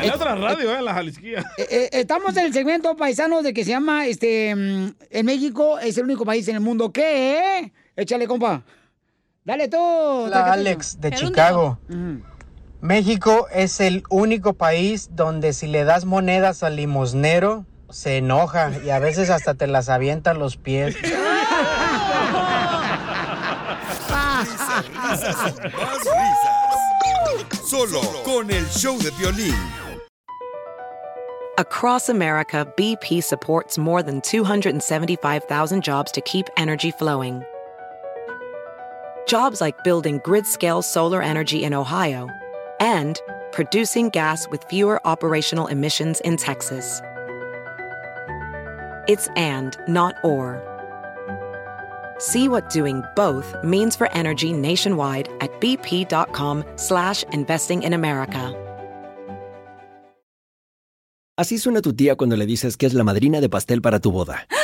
En 0.01 0.09
la 0.09 0.15
otra 0.17 0.35
radio, 0.35 0.71
¿eh? 0.75 0.79
En 0.79 0.85
la 0.85 0.93
Jalisquía. 0.95 1.45
Eh, 1.57 1.67
eh, 1.71 1.89
estamos 1.93 2.37
en 2.37 2.45
el 2.47 2.53
segmento 2.53 2.95
paisanos 2.97 3.43
de 3.43 3.55
que 3.55 3.65
se 3.65 3.71
llama, 3.71 4.07
este, 4.07 4.55
mm, 4.55 4.89
en 5.11 5.27
México 5.27 5.79
es 5.79 5.97
el 5.97 6.05
único 6.05 6.25
país 6.27 6.47
en 6.49 6.57
el 6.57 6.61
mundo 6.61 6.93
que... 6.93 7.73
Échale, 7.97 8.27
compa. 8.27 8.63
Dale 9.45 9.69
tú. 9.69 9.77
Hola. 9.79 10.53
Alex 10.53 10.99
de. 11.01 11.11
Chicago. 11.11 11.79
México 12.81 13.47
es 13.53 13.79
el 13.81 14.03
único 14.09 14.55
país 14.55 15.11
donde 15.13 15.53
si 15.53 15.67
le 15.67 15.85
das 15.85 16.07
monedas 16.07 16.63
al 16.63 16.77
limosnero 16.77 17.67
se 17.91 18.17
enoja 18.19 18.71
y 18.85 18.91
a 18.91 18.99
veces 18.99 19.29
hasta 19.31 19.55
te 19.55 19.67
las 19.67 19.91
avienta 19.91 20.31
a 20.31 20.35
los 20.35 20.57
pies. 20.57 20.97
Risas 21.01 21.15
y 24.87 24.93
más 24.95 25.21
risas. 25.21 25.55
Solo 27.69 28.01
con 28.25 28.51
el 28.51 28.67
show 28.69 28.99
de 28.99 29.11
violín. 29.19 29.55
Across 31.59 32.09
America, 32.09 32.67
BP 32.77 33.23
supports 33.23 33.79
more 33.79 34.03
than 34.03 34.21
275,000 34.23 35.83
jobs 35.83 36.11
to 36.13 36.21
keep 36.23 36.47
energy 36.57 36.91
flowing. 36.91 37.45
Jobs 39.27 39.61
like 39.61 39.83
building 39.85 40.21
grid 40.25 40.47
scale 40.47 40.83
solar 40.83 41.23
energy 41.23 41.65
in 41.65 41.73
Ohio 41.75 42.29
and 42.81 43.21
producing 43.53 44.11
gas 44.11 44.49
with 44.51 44.63
fewer 44.65 45.01
operational 45.07 45.67
emissions 45.69 46.21
in 46.21 46.37
Texas. 46.37 47.01
It's 49.09 49.29
and, 49.37 49.77
not 49.89 50.15
or. 50.25 50.63
See 52.19 52.49
what 52.49 52.71
doing 52.71 53.03
both 53.17 53.55
means 53.63 53.97
for 53.97 54.11
energy 54.13 54.53
nationwide 54.53 55.29
at 55.41 55.51
bp.com 55.61 56.65
slash 56.77 57.23
investing 57.33 57.83
in 57.83 57.93
America. 57.93 58.55
Así 61.37 61.59
suena 61.59 61.83
tu 61.83 61.93
tía 61.93 62.15
cuando 62.15 62.37
le 62.37 62.47
dices 62.47 62.77
que 62.77 62.87
es 62.87 62.95
la 62.95 63.03
madrina 63.03 63.41
de 63.41 63.49
pastel 63.49 63.83
para 63.83 63.99
tu 63.99 64.13
boda. 64.13 64.47
¡Ah! 64.57 64.64